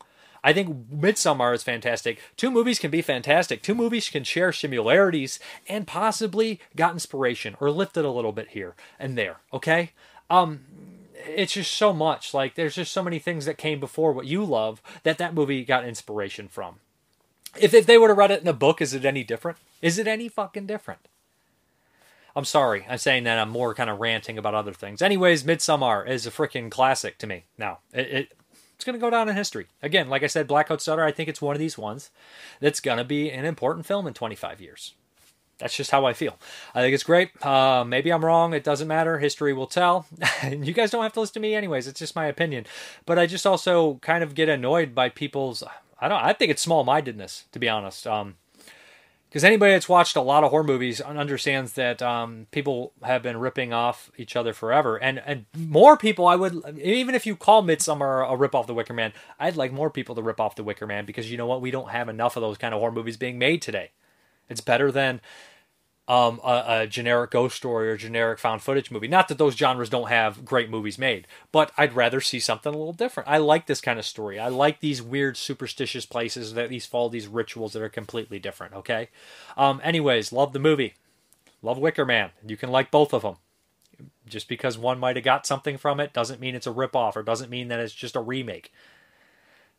I 0.43 0.51
think 0.51 0.89
Midsommar 0.91 1.55
is 1.55 1.63
fantastic. 1.63 2.19
Two 2.35 2.51
movies 2.51 2.77
can 2.77 2.91
be 2.91 3.01
fantastic. 3.01 3.61
Two 3.61 3.73
movies 3.73 4.09
can 4.09 4.25
share 4.25 4.51
similarities 4.51 5.39
and 5.69 5.87
possibly 5.87 6.59
got 6.75 6.91
inspiration 6.91 7.55
or 7.61 7.71
lifted 7.71 8.03
a 8.03 8.11
little 8.11 8.33
bit 8.33 8.49
here 8.49 8.75
and 8.99 9.17
there. 9.17 9.37
Okay, 9.53 9.91
um, 10.29 10.65
it's 11.25 11.53
just 11.53 11.73
so 11.73 11.93
much. 11.93 12.33
Like 12.33 12.55
there's 12.55 12.75
just 12.75 12.91
so 12.91 13.03
many 13.03 13.19
things 13.19 13.45
that 13.45 13.57
came 13.57 13.79
before 13.79 14.11
what 14.11 14.25
you 14.25 14.43
love 14.43 14.81
that 15.03 15.17
that 15.17 15.33
movie 15.33 15.63
got 15.63 15.85
inspiration 15.85 16.49
from. 16.49 16.75
If 17.57 17.73
if 17.73 17.85
they 17.85 17.97
would 17.97 18.09
have 18.09 18.17
read 18.17 18.31
it 18.31 18.41
in 18.41 18.47
a 18.47 18.53
book, 18.53 18.81
is 18.81 18.93
it 18.93 19.05
any 19.05 19.23
different? 19.23 19.57
Is 19.81 19.97
it 19.97 20.07
any 20.07 20.27
fucking 20.27 20.65
different? 20.65 21.07
I'm 22.35 22.45
sorry, 22.45 22.85
I'm 22.89 22.97
saying 22.97 23.25
that 23.25 23.37
I'm 23.37 23.49
more 23.49 23.75
kind 23.75 23.89
of 23.89 23.99
ranting 23.99 24.37
about 24.37 24.55
other 24.55 24.73
things. 24.73 25.01
Anyways, 25.01 25.43
Midsommar 25.43 26.07
is 26.07 26.25
a 26.25 26.31
freaking 26.31 26.71
classic 26.71 27.17
to 27.19 27.27
me. 27.27 27.45
Now, 27.57 27.79
it, 27.93 28.07
it 28.07 28.33
it's 28.75 28.85
going 28.85 28.99
to 28.99 28.99
go 28.99 29.09
down 29.09 29.29
in 29.29 29.35
history. 29.35 29.67
Again, 29.81 30.09
like 30.09 30.23
I 30.23 30.27
said, 30.27 30.47
Blackcoat's 30.47 30.85
Daughter, 30.85 31.03
I 31.03 31.11
think 31.11 31.29
it's 31.29 31.41
one 31.41 31.55
of 31.55 31.59
these 31.59 31.77
ones 31.77 32.09
that's 32.59 32.79
going 32.79 32.97
to 32.97 33.03
be 33.03 33.31
an 33.31 33.45
important 33.45 33.85
film 33.85 34.07
in 34.07 34.13
25 34.13 34.59
years. 34.59 34.95
That's 35.59 35.77
just 35.77 35.91
how 35.91 36.05
I 36.05 36.13
feel. 36.13 36.37
I 36.75 36.81
think 36.81 36.93
it's 36.93 37.03
great. 37.03 37.29
Uh, 37.45 37.85
maybe 37.85 38.11
I'm 38.11 38.25
wrong. 38.25 38.53
It 38.53 38.63
doesn't 38.63 38.87
matter. 38.87 39.19
History 39.19 39.53
will 39.53 39.67
tell. 39.67 40.07
you 40.51 40.73
guys 40.73 40.91
don't 40.91 41.03
have 41.03 41.13
to 41.13 41.21
listen 41.21 41.35
to 41.35 41.39
me 41.39 41.55
anyways. 41.55 41.87
It's 41.87 41.99
just 41.99 42.15
my 42.15 42.25
opinion. 42.25 42.65
But 43.05 43.19
I 43.19 43.27
just 43.27 43.45
also 43.45 43.95
kind 44.01 44.23
of 44.23 44.35
get 44.35 44.49
annoyed 44.49 44.93
by 44.93 45.07
people's. 45.09 45.63
I 46.01 46.09
don't. 46.09 46.21
I 46.21 46.33
think 46.33 46.51
it's 46.51 46.61
small 46.61 46.83
mindedness, 46.83 47.45
to 47.53 47.59
be 47.59 47.69
honest. 47.69 48.05
Um, 48.05 48.35
because 49.33 49.43
anybody 49.43 49.73
that's 49.73 49.89
watched 49.89 50.15
a 50.15 50.21
lot 50.21 50.43
of 50.43 50.51
horror 50.51 50.63
movies 50.63 51.01
understands 51.01 51.73
that 51.73 52.03
um, 52.03 52.45
people 52.51 52.93
have 53.01 53.23
been 53.23 53.37
ripping 53.37 53.73
off 53.73 54.11
each 54.15 54.35
other 54.35 54.53
forever, 54.53 54.95
and 54.97 55.17
and 55.25 55.47
more 55.57 55.97
people. 55.97 56.27
I 56.27 56.35
would 56.35 56.79
even 56.79 57.15
if 57.15 57.25
you 57.25 57.35
call 57.35 57.63
Midsommar 57.63 58.31
a 58.31 58.37
rip 58.37 58.53
off 58.53 58.67
the 58.67 58.75
Wicker 58.75 58.93
Man, 58.93 59.11
I'd 59.39 59.55
like 59.55 59.71
more 59.71 59.89
people 59.89 60.13
to 60.13 60.21
rip 60.21 60.39
off 60.39 60.55
the 60.55 60.63
Wicker 60.63 60.85
Man 60.85 61.07
because 61.07 61.31
you 61.31 61.37
know 61.37 61.47
what? 61.47 61.61
We 61.61 61.71
don't 61.71 61.89
have 61.89 62.09
enough 62.09 62.37
of 62.37 62.41
those 62.41 62.59
kind 62.59 62.75
of 62.75 62.79
horror 62.79 62.91
movies 62.91 63.17
being 63.17 63.39
made 63.39 63.63
today. 63.63 63.89
It's 64.49 64.61
better 64.61 64.91
than 64.91 65.19
um, 66.07 66.41
a, 66.43 66.63
a, 66.67 66.87
generic 66.87 67.31
ghost 67.31 67.55
story 67.55 67.89
or 67.89 67.95
generic 67.95 68.37
found 68.37 68.61
footage 68.61 68.91
movie. 68.91 69.07
Not 69.07 69.29
that 69.29 69.37
those 69.37 69.55
genres 69.55 69.89
don't 69.89 70.09
have 70.09 70.43
great 70.43 70.69
movies 70.69 70.97
made, 70.97 71.27
but 71.51 71.71
I'd 71.77 71.95
rather 71.95 72.19
see 72.19 72.39
something 72.41 72.73
a 72.73 72.77
little 72.77 72.93
different. 72.93 73.29
I 73.29 73.37
like 73.37 73.67
this 73.67 73.79
kind 73.79 73.97
of 73.97 74.05
story. 74.05 74.37
I 74.37 74.49
like 74.49 74.81
these 74.81 75.01
weird 75.01 75.37
superstitious 75.37 76.05
places 76.05 76.55
that 76.55 76.69
these 76.69 76.85
follow 76.85 77.07
these 77.07 77.27
rituals 77.27 77.71
that 77.73 77.81
are 77.81 77.89
completely 77.89 78.37
different. 78.37 78.73
Okay. 78.73 79.09
Um, 79.55 79.79
anyways, 79.81 80.33
love 80.33 80.51
the 80.51 80.59
movie. 80.59 80.95
Love 81.61 81.77
Wicker 81.77 82.05
Man. 82.05 82.31
You 82.45 82.57
can 82.57 82.69
like 82.69 82.91
both 82.91 83.13
of 83.13 83.21
them. 83.21 83.37
Just 84.27 84.49
because 84.49 84.77
one 84.77 84.99
might 84.99 85.15
have 85.15 85.25
got 85.25 85.45
something 85.45 85.77
from 85.77 86.01
it 86.01 86.11
doesn't 86.11 86.41
mean 86.41 86.55
it's 86.55 86.67
a 86.67 86.71
rip 86.71 86.95
off 86.95 87.15
or 87.15 87.23
doesn't 87.23 87.49
mean 87.49 87.69
that 87.69 87.79
it's 87.79 87.93
just 87.93 88.17
a 88.17 88.21
remake. 88.21 88.73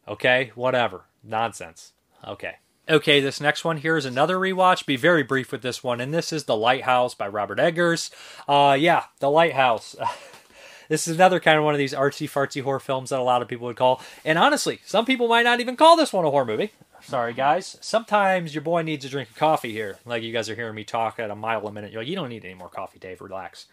Okay, 0.09 0.53
whatever. 0.55 1.03
Nonsense. 1.23 1.93
Okay. 2.27 2.57
Okay, 2.87 3.21
this 3.21 3.41
next 3.41 3.65
one 3.65 3.79
here 3.79 3.97
is 3.97 4.05
another 4.05 4.37
rewatch. 4.37 4.85
Be 4.85 4.97
very 4.97 5.23
brief 5.23 5.51
with 5.51 5.63
this 5.63 5.83
one, 5.83 6.03
and 6.03 6.13
this 6.13 6.35
is 6.35 6.45
The 6.45 6.57
Lighthouse 6.57 7.15
by 7.15 7.27
Robert 7.27 7.59
Eggers. 7.59 8.11
Uh, 8.47 8.77
yeah, 8.79 9.05
The 9.21 9.31
Lighthouse. 9.31 9.97
this 10.91 11.09
is 11.09 11.17
another 11.17 11.41
kind 11.41 11.57
of 11.57 11.65
one 11.65 11.73
of 11.73 11.79
these 11.79 11.95
artsy 11.95 12.29
fartsy 12.29 12.63
horror 12.63 12.79
films 12.79 13.09
that 13.09 13.19
a 13.19 13.23
lot 13.23 13.41
of 13.41 13.49
people 13.49 13.67
would 13.69 13.77
call. 13.77 14.03
And 14.23 14.39
honestly, 14.39 14.81
some 14.85 15.07
people 15.07 15.29
might 15.29 15.45
not 15.45 15.61
even 15.61 15.77
call 15.77 15.97
this 15.97 16.13
one 16.13 16.27
a 16.27 16.31
horror 16.31 16.45
movie. 16.45 16.73
Sorry, 17.01 17.33
guys. 17.33 17.79
Sometimes 17.81 18.55
your 18.55 18.63
boy 18.63 18.83
needs 18.83 19.07
a 19.07 19.09
drink 19.09 19.31
of 19.31 19.37
coffee 19.37 19.73
here. 19.73 19.97
Like 20.05 20.23
you 20.23 20.33
guys 20.33 20.51
are 20.51 20.55
hearing 20.55 20.75
me 20.75 20.85
talk 20.85 21.19
at 21.19 21.31
a 21.31 21.35
mile 21.35 21.67
a 21.67 21.73
minute. 21.73 21.91
You're 21.91 22.03
like, 22.03 22.09
you 22.09 22.17
don't 22.17 22.29
need 22.29 22.45
any 22.45 22.55
more 22.55 22.69
coffee, 22.69 22.99
Dave. 22.99 23.23
Relax. 23.23 23.65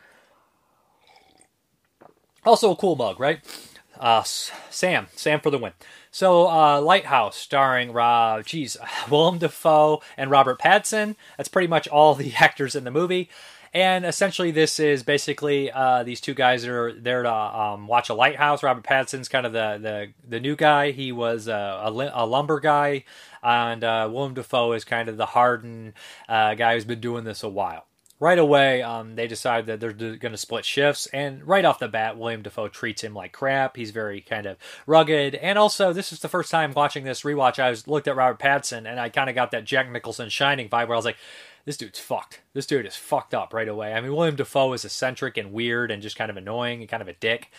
Also, 2.46 2.72
a 2.72 2.76
cool 2.78 2.96
mug, 2.96 3.20
right? 3.20 3.42
Uh, 4.02 4.24
Sam. 4.24 5.08
Sam 5.16 5.40
for 5.40 5.52
the 5.52 5.60
win. 5.60 5.74
So, 6.10 6.50
uh, 6.50 6.82
Lighthouse, 6.82 7.38
starring 7.38 7.94
Rob, 7.94 8.44
geez, 8.46 8.76
Willem 9.10 9.38
Dafoe 9.38 10.02
and 10.18 10.32
Robert 10.32 10.60
Pattinson. 10.60 11.16
That's 11.38 11.48
pretty 11.48 11.68
much 11.68 11.88
all 11.88 12.16
the 12.16 12.34
actors 12.40 12.76
in 12.76 12.84
the 12.84 12.92
movie. 12.92 13.30
And 13.74 14.04
essentially, 14.04 14.52
this 14.52 14.80
is 14.80 15.04
basically 15.04 15.72
uh, 15.72 16.04
these 16.04 16.20
two 16.20 16.34
guys 16.34 16.66
are 16.66 16.92
there 16.92 17.24
to 17.24 17.34
um, 17.34 17.88
watch 17.88 18.10
a 18.10 18.14
lighthouse. 18.14 18.64
Robert 18.64 18.84
Pattinson's 18.84 19.30
kind 19.30 19.46
of 19.46 19.54
the 19.54 19.78
the, 19.82 20.08
the 20.28 20.40
new 20.42 20.58
guy. 20.58 20.92
He 20.92 21.14
was 21.14 21.48
uh, 21.48 21.82
a, 21.86 22.12
a 22.14 22.26
lumber 22.26 22.60
guy, 22.60 23.06
and 23.42 23.82
uh, 23.82 24.10
Willem 24.12 24.34
Dafoe 24.34 24.74
is 24.74 24.84
kind 24.84 25.08
of 25.08 25.16
the 25.16 25.28
hardened 25.28 25.94
uh, 26.28 26.56
guy 26.56 26.74
who's 26.74 26.84
been 26.84 27.00
doing 27.00 27.24
this 27.24 27.44
a 27.44 27.50
while 27.50 27.86
right 28.22 28.38
away, 28.38 28.84
um, 28.84 29.16
they 29.16 29.28
decide 29.28 29.66
that 29.66 29.80
they're 29.80 29.92
going 29.92 30.32
to 30.32 30.38
split 30.38 30.64
shifts. 30.64 31.08
And 31.08 31.46
right 31.46 31.66
off 31.66 31.80
the 31.80 31.88
bat, 31.88 32.18
William 32.18 32.44
Dafoe 32.44 32.68
treats 32.70 33.04
him 33.04 33.16
like 33.16 33.34
crap. 33.34 33.76
He's 33.76 33.90
very 33.90 34.22
kind 34.22 34.46
of 34.46 34.58
rugged. 34.86 35.34
And 35.36 35.58
also, 35.58 35.92
this 35.92 36.14
is 36.14 36.20
the 36.20 36.30
first 36.30 36.52
time 36.52 36.72
watching 36.74 37.04
this 37.04 37.24
rewatch. 37.24 37.58
I 37.58 37.72
was 37.72 37.88
looked 37.88 38.08
at 38.08 38.16
Robert 38.16 38.40
Pattinson, 38.40 38.90
and 38.90 39.00
I 39.00 39.10
kind 39.10 39.28
of 39.28 39.36
got 39.36 39.50
that 39.52 39.66
Jack 39.66 39.92
Nicholson 39.92 40.30
Shining 40.30 40.70
vibe 40.70 40.88
where 40.88 40.96
I 40.96 41.00
was 41.00 41.06
like, 41.06 41.18
this 41.66 41.78
dude's 41.78 42.00
fucked. 42.00 42.42
This 42.54 42.68
dude 42.68 42.86
is 42.86 42.96
fucked 42.96 43.34
up 43.34 43.54
right 43.54 43.68
away. 43.68 43.94
I 43.94 44.02
mean, 44.02 44.16
William 44.16 44.36
Dafoe 44.36 44.74
is 44.74 44.86
eccentric 44.86 45.36
and 45.38 45.52
weird 45.52 45.90
and 45.90 46.02
just 46.02 46.16
kind 46.16 46.30
of 46.30 46.38
annoying 46.38 46.82
and 46.82 46.90
kind 46.90 47.02
of 47.02 47.08
a 47.08 47.14
dick. 47.14 47.50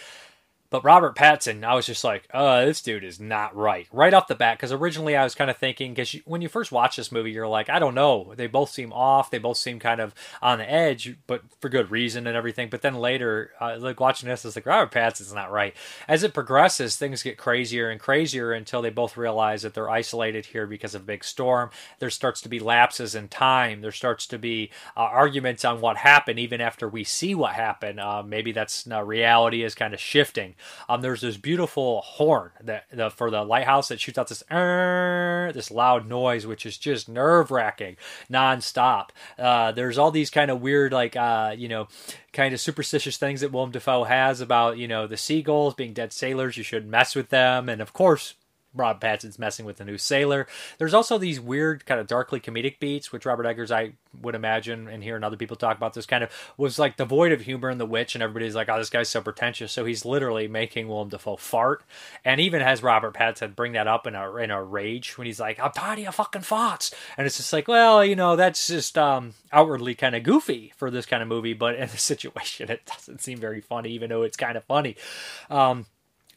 But 0.72 0.84
Robert 0.84 1.14
Pattinson, 1.14 1.64
I 1.64 1.74
was 1.74 1.84
just 1.84 2.02
like, 2.02 2.26
uh, 2.32 2.64
this 2.64 2.80
dude 2.80 3.04
is 3.04 3.20
not 3.20 3.54
right. 3.54 3.86
Right 3.92 4.14
off 4.14 4.26
the 4.26 4.34
bat, 4.34 4.56
because 4.56 4.72
originally 4.72 5.14
I 5.14 5.22
was 5.22 5.34
kind 5.34 5.50
of 5.50 5.58
thinking, 5.58 5.92
because 5.92 6.14
when 6.24 6.40
you 6.40 6.48
first 6.48 6.72
watch 6.72 6.96
this 6.96 7.12
movie, 7.12 7.30
you're 7.30 7.46
like, 7.46 7.68
I 7.68 7.78
don't 7.78 7.94
know. 7.94 8.32
They 8.34 8.46
both 8.46 8.70
seem 8.70 8.90
off. 8.90 9.30
They 9.30 9.36
both 9.36 9.58
seem 9.58 9.78
kind 9.78 10.00
of 10.00 10.14
on 10.40 10.56
the 10.56 10.72
edge, 10.72 11.14
but 11.26 11.42
for 11.60 11.68
good 11.68 11.90
reason 11.90 12.26
and 12.26 12.34
everything. 12.34 12.70
But 12.70 12.80
then 12.80 12.94
later, 12.94 13.50
uh, 13.60 13.76
like 13.78 14.00
watching 14.00 14.30
this, 14.30 14.46
it's 14.46 14.56
like, 14.56 14.64
Robert 14.64 14.90
Pattinson's 14.90 15.34
not 15.34 15.52
right. 15.52 15.76
As 16.08 16.22
it 16.22 16.32
progresses, 16.32 16.96
things 16.96 17.22
get 17.22 17.36
crazier 17.36 17.90
and 17.90 18.00
crazier 18.00 18.52
until 18.52 18.80
they 18.80 18.88
both 18.88 19.18
realize 19.18 19.60
that 19.60 19.74
they're 19.74 19.90
isolated 19.90 20.46
here 20.46 20.66
because 20.66 20.94
of 20.94 21.02
a 21.02 21.04
big 21.04 21.22
storm. 21.22 21.68
There 21.98 22.08
starts 22.08 22.40
to 22.40 22.48
be 22.48 22.58
lapses 22.58 23.14
in 23.14 23.28
time. 23.28 23.82
There 23.82 23.92
starts 23.92 24.26
to 24.28 24.38
be 24.38 24.70
uh, 24.96 25.00
arguments 25.00 25.66
on 25.66 25.82
what 25.82 25.98
happened, 25.98 26.38
even 26.38 26.62
after 26.62 26.88
we 26.88 27.04
see 27.04 27.34
what 27.34 27.52
happened. 27.52 28.00
Uh, 28.00 28.22
maybe 28.22 28.52
that's 28.52 28.90
uh, 28.90 29.04
reality 29.04 29.62
is 29.62 29.74
kind 29.74 29.92
of 29.92 30.00
shifting. 30.00 30.54
Um, 30.88 31.00
there's 31.00 31.20
this 31.20 31.36
beautiful 31.36 32.02
horn 32.02 32.50
that 32.62 32.84
the, 32.92 33.10
for 33.10 33.30
the 33.30 33.42
lighthouse 33.44 33.88
that 33.88 34.00
shoots 34.00 34.18
out 34.18 34.28
this 34.28 34.42
this 35.54 35.70
loud 35.70 36.08
noise, 36.08 36.46
which 36.46 36.66
is 36.66 36.76
just 36.78 37.08
nerve 37.08 37.50
wracking 37.50 37.96
nonstop. 38.30 39.10
Uh, 39.38 39.72
there's 39.72 39.98
all 39.98 40.10
these 40.10 40.30
kind 40.30 40.50
of 40.50 40.60
weird, 40.60 40.92
like 40.92 41.16
uh, 41.16 41.54
you 41.56 41.68
know, 41.68 41.88
kind 42.32 42.54
of 42.54 42.60
superstitious 42.60 43.16
things 43.16 43.40
that 43.40 43.52
Willem 43.52 43.70
Dafoe 43.70 44.04
has 44.04 44.40
about 44.40 44.78
you 44.78 44.88
know 44.88 45.06
the 45.06 45.16
seagulls 45.16 45.74
being 45.74 45.92
dead 45.92 46.12
sailors. 46.12 46.56
You 46.56 46.62
shouldn't 46.62 46.90
mess 46.90 47.14
with 47.14 47.30
them, 47.30 47.68
and 47.68 47.80
of 47.80 47.92
course 47.92 48.34
Rob 48.74 49.00
Pattinson's 49.00 49.38
messing 49.38 49.66
with 49.66 49.76
the 49.76 49.84
new 49.84 49.98
sailor. 49.98 50.46
There's 50.78 50.94
also 50.94 51.18
these 51.18 51.40
weird 51.40 51.84
kind 51.84 52.00
of 52.00 52.06
darkly 52.06 52.40
comedic 52.40 52.78
beats, 52.78 53.12
which 53.12 53.26
Robert 53.26 53.46
Eggers, 53.46 53.70
I 53.70 53.92
would 54.20 54.34
imagine, 54.34 54.88
and 54.88 55.02
hearing 55.02 55.24
other 55.24 55.36
people 55.36 55.56
talk 55.56 55.76
about 55.76 55.94
this, 55.94 56.06
kind 56.06 56.24
of 56.24 56.30
was 56.56 56.78
like 56.78 56.96
devoid 56.96 57.32
of 57.32 57.42
humor 57.42 57.70
in 57.70 57.78
The 57.78 57.86
Witch, 57.86 58.14
and 58.14 58.22
everybody's 58.22 58.54
like, 58.54 58.68
"Oh, 58.68 58.78
this 58.78 58.90
guy's 58.90 59.08
so 59.08 59.20
pretentious." 59.20 59.72
So 59.72 59.84
he's 59.84 60.04
literally 60.04 60.48
making 60.48 60.88
Willem 60.88 61.08
Dafoe 61.08 61.36
fart, 61.36 61.82
and 62.24 62.40
even 62.40 62.60
has 62.62 62.82
Robert 62.82 63.14
Pattinson 63.14 63.54
bring 63.54 63.72
that 63.72 63.86
up 63.86 64.06
in 64.06 64.14
a 64.14 64.36
in 64.36 64.50
a 64.50 64.62
rage 64.62 65.16
when 65.18 65.26
he's 65.26 65.40
like, 65.40 65.60
"I'm 65.60 65.72
tired 65.72 65.98
of 65.98 66.04
your 66.04 66.12
fucking 66.12 66.42
farts," 66.42 66.92
and 67.16 67.26
it's 67.26 67.36
just 67.36 67.52
like, 67.52 67.68
well, 67.68 68.04
you 68.04 68.16
know, 68.16 68.36
that's 68.36 68.66
just 68.66 68.96
um, 68.96 69.34
outwardly 69.52 69.94
kind 69.94 70.14
of 70.14 70.22
goofy 70.22 70.72
for 70.76 70.90
this 70.90 71.06
kind 71.06 71.22
of 71.22 71.28
movie, 71.28 71.54
but 71.54 71.74
in 71.74 71.88
the 71.88 71.98
situation, 71.98 72.70
it 72.70 72.86
doesn't 72.86 73.20
seem 73.20 73.38
very 73.38 73.60
funny, 73.60 73.90
even 73.90 74.10
though 74.10 74.22
it's 74.22 74.36
kind 74.36 74.56
of 74.56 74.64
funny. 74.64 74.96
Um, 75.50 75.86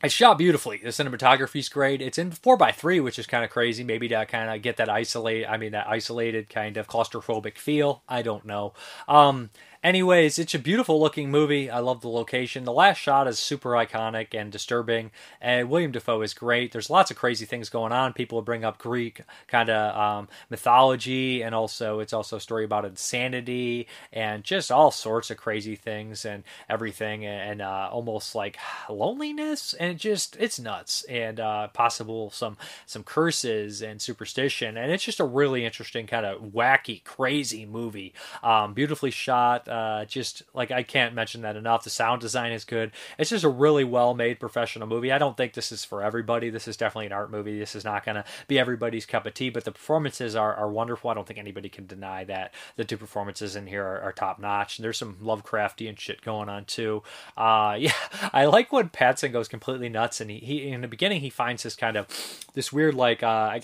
it's 0.06 0.13
shot 0.13 0.38
beautifully. 0.38 0.78
The 0.78 0.89
cinematography's 0.89 1.70
great. 1.70 2.02
It's 2.02 2.18
in 2.18 2.32
four 2.32 2.58
by 2.58 2.72
three, 2.72 3.00
which 3.00 3.20
is 3.20 3.28
kind 3.28 3.44
of 3.44 3.50
crazy. 3.50 3.84
Maybe 3.84 4.08
to 4.10 4.26
kind 4.26 4.50
of 4.50 4.62
get 4.62 4.78
that 4.78 4.89
isolate. 4.89 5.48
I 5.48 5.58
mean, 5.58 5.74
that 5.74 5.88
isolated 5.88 6.50
kind 6.50 6.78
of 6.78 6.88
claustrophobic 6.88 7.58
feel. 7.58 8.04
I 8.08 8.22
don't 8.22 8.46
know. 8.46 8.74
Um, 9.08 9.50
Anyways, 9.86 10.39
it's 10.39 10.56
a 10.56 10.58
beautiful 10.58 11.00
looking 11.00 11.30
movie. 11.30 11.69
I 11.69 11.78
love 11.78 12.02
the 12.02 12.08
location. 12.10 12.63
The 12.63 12.71
last 12.71 12.98
shot 12.98 13.28
is 13.28 13.38
super 13.38 13.69
iconic 13.74 14.34
and 14.34 14.52
disturbing. 14.52 15.12
And 15.39 15.69
William 15.69 15.91
Dafoe 15.91 16.24
is 16.24 16.34
great. 16.34 16.71
There's 16.71 16.89
lots 16.89 17.12
of 17.12 17.17
crazy 17.17 17.45
things 17.45 17.69
going 17.69 17.91
on. 17.91 18.13
People 18.13 18.41
bring 18.41 18.65
up 18.65 18.80
Greek 18.80 19.21
kind 19.48 19.69
of 19.69 19.95
um, 19.95 20.28
mythology, 20.50 21.43
and 21.43 21.54
also 21.54 22.00
it's 22.00 22.13
also 22.13 22.38
a 22.38 22.42
story 22.42 22.65
about 22.65 22.83
insanity 22.83 23.88
and 24.12 24.44
just 24.44 24.71
all 24.71 24.90
sorts 24.90 25.29
of 25.29 25.38
crazy 25.38 25.75
things 25.75 26.25
and 26.25 26.44
everything, 26.67 27.23
and 27.23 27.62
uh, 27.62 27.88
almost 27.92 28.33
like 28.33 28.58
loneliness, 28.90 29.75
and 29.75 30.00
just 30.00 30.36
it's 30.40 30.60
nuts 30.60 31.04
and 31.04 31.40
uh, 31.40 31.67
possible 31.67 32.31
some 32.31 32.58
some 32.88 33.04
curses 33.04 33.83
and 33.83 34.02
superstition, 34.02 34.77
and 34.77 34.92
it's 34.92 35.04
just 35.04 35.19
a 35.19 35.23
really 35.25 35.63
interesting 35.63 36.08
kind 36.08 36.25
of 36.25 36.42
wacky, 36.42 37.04
crazy 37.04 37.67
movie. 37.67 38.15
Um, 38.42 38.73
beautifully 38.73 39.12
shot. 39.12 39.69
Uh, 39.76 40.06
just 40.06 40.42
like 40.54 40.71
I 40.71 40.84
can't 40.84 41.13
mention 41.13 41.42
that 41.42 41.58
enough. 41.58 41.84
The 41.84 41.90
sound 41.90 42.21
design 42.21 42.54
is 42.54 42.63
good. 42.63 42.92
It's 43.17 43.30
just 43.30 43.44
a 43.44 43.50
really 43.50 43.84
well 43.84 44.13
made 44.13 44.40
professional 44.40 44.88
movie. 44.88 45.12
I 45.12 45.17
don't 45.17 45.36
think 45.36 45.52
this 45.52 45.69
is 45.69 45.84
for 45.84 46.02
everybody. 46.02 46.50
This 46.50 46.65
is 46.65 46.78
definitely 46.78 47.08
an 47.08 47.12
art 47.12 47.30
movie. 47.30 47.60
This 47.60 47.76
is 47.76 47.84
not 47.84 48.06
going 48.06 48.15
to 48.15 48.23
be 48.48 48.58
everybody's 48.58 49.06
cup 49.06 49.26
of 49.26 49.34
tea, 49.34 49.50
but 49.50 49.65
the 49.65 49.73
performances 49.73 50.34
are, 50.34 50.56
are 50.56 50.69
wonderful. 50.69 51.10
I 51.10 51.13
don't 51.13 51.28
think 51.28 51.40
anybody 51.40 51.67
can 51.67 51.88
deny 51.88 52.23
that. 52.23 52.54
The 52.78 52.86
two 52.86 52.96
performances 52.96 53.58
in 53.58 53.67
here 53.67 53.84
are, 53.84 54.00
are 54.00 54.13
top 54.13 54.40
notch. 54.40 54.78
There's 54.78 54.98
some 54.98 55.15
Lovecraftian 55.15 56.00
shit 56.00 56.21
going 56.21 56.48
on 56.48 56.63
too. 56.63 57.04
Uh, 57.36 57.76
yeah, 57.80 57.92
I 58.32 58.46
like 58.46 58.71
when 58.71 58.88
Patson 58.88 59.34
goes 59.34 59.50
completely 59.50 59.90
nuts, 59.90 60.21
and 60.21 60.32
he, 60.32 60.38
he 60.38 60.69
in 60.69 60.80
the 60.80 60.88
beginning 60.88 61.19
he 61.19 61.30
finds 61.30 61.63
this 61.63 61.76
kind 61.76 61.98
of 61.98 62.08
this 62.54 62.71
weird 62.71 62.96
like 62.96 63.23
uh, 63.23 63.60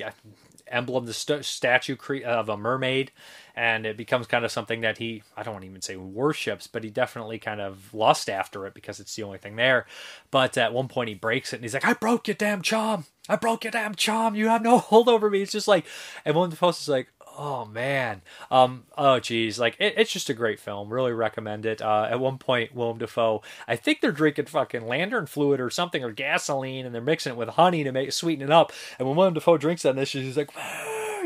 emblem, 0.71 1.05
the 1.05 1.13
st- 1.13 1.45
statue 1.45 1.95
cre- 1.95 2.23
of 2.25 2.49
a 2.49 2.57
mermaid, 2.57 3.11
and 3.55 3.85
it 3.85 3.97
becomes 3.97 4.27
kind 4.27 4.45
of 4.45 4.51
something 4.51 4.81
that 4.81 4.97
he 4.97 5.23
I 5.35 5.43
don't 5.43 5.53
want 5.53 5.63
to 5.63 5.69
even 5.69 5.81
say 5.81 5.95
worships, 5.97 6.67
but 6.67 6.83
he 6.83 6.89
definitely 6.89 7.39
kind 7.39 7.61
of 7.61 7.93
lust 7.93 8.29
after 8.29 8.65
it 8.65 8.73
because 8.73 8.99
it's 8.99 9.15
the 9.15 9.23
only 9.23 9.37
thing 9.37 9.55
there. 9.55 9.85
But 10.31 10.57
at 10.57 10.73
one 10.73 10.87
point 10.87 11.09
he 11.09 11.15
breaks 11.15 11.53
it 11.53 11.57
and 11.57 11.65
he's 11.65 11.73
like, 11.73 11.85
"I 11.85 11.93
broke 11.93 12.27
your 12.27 12.35
damn 12.35 12.61
charm! 12.61 13.05
I 13.29 13.35
broke 13.35 13.63
your 13.63 13.71
damn 13.71 13.95
charm! 13.95 14.35
You 14.35 14.47
have 14.47 14.61
no 14.63 14.77
hold 14.79 15.09
over 15.09 15.29
me!" 15.29 15.41
It's 15.41 15.51
just 15.51 15.67
like, 15.67 15.85
and 16.25 16.35
one 16.35 16.45
of 16.45 16.51
the 16.51 16.57
posts 16.57 16.83
is 16.83 16.89
like, 16.89 17.07
oh 17.37 17.65
man. 17.65 18.21
Um 18.49 18.83
oh 18.97 19.19
geez. 19.19 19.59
Like 19.59 19.75
it, 19.79 19.95
it's 19.97 20.11
just 20.11 20.29
a 20.29 20.33
great 20.33 20.59
film. 20.59 20.91
Really 20.91 21.11
recommend 21.11 21.65
it. 21.65 21.81
Uh 21.81 22.07
at 22.09 22.19
one 22.19 22.37
point 22.37 22.73
willem 22.75 22.97
dafoe 22.97 23.41
i 23.67 23.75
think 23.75 24.01
they're 24.01 24.11
drinking 24.11 24.45
fucking 24.45 24.87
lantern 24.87 25.25
fluid 25.25 25.59
or 25.59 25.69
something 25.69 26.03
or 26.03 26.11
gasoline 26.11 26.85
and 26.85 26.93
they're 26.93 27.01
mixing 27.01 27.33
it 27.33 27.37
with 27.37 27.49
honey 27.49 27.83
to 27.83 27.91
make 27.91 28.11
sweeten 28.11 28.43
it 28.43 28.51
up. 28.51 28.71
And 28.99 29.07
when 29.07 29.17
willem 29.17 29.33
dafoe 29.33 29.57
drinks 29.57 29.83
that 29.83 29.97
and 29.97 30.07
she's 30.07 30.37
like 30.37 30.51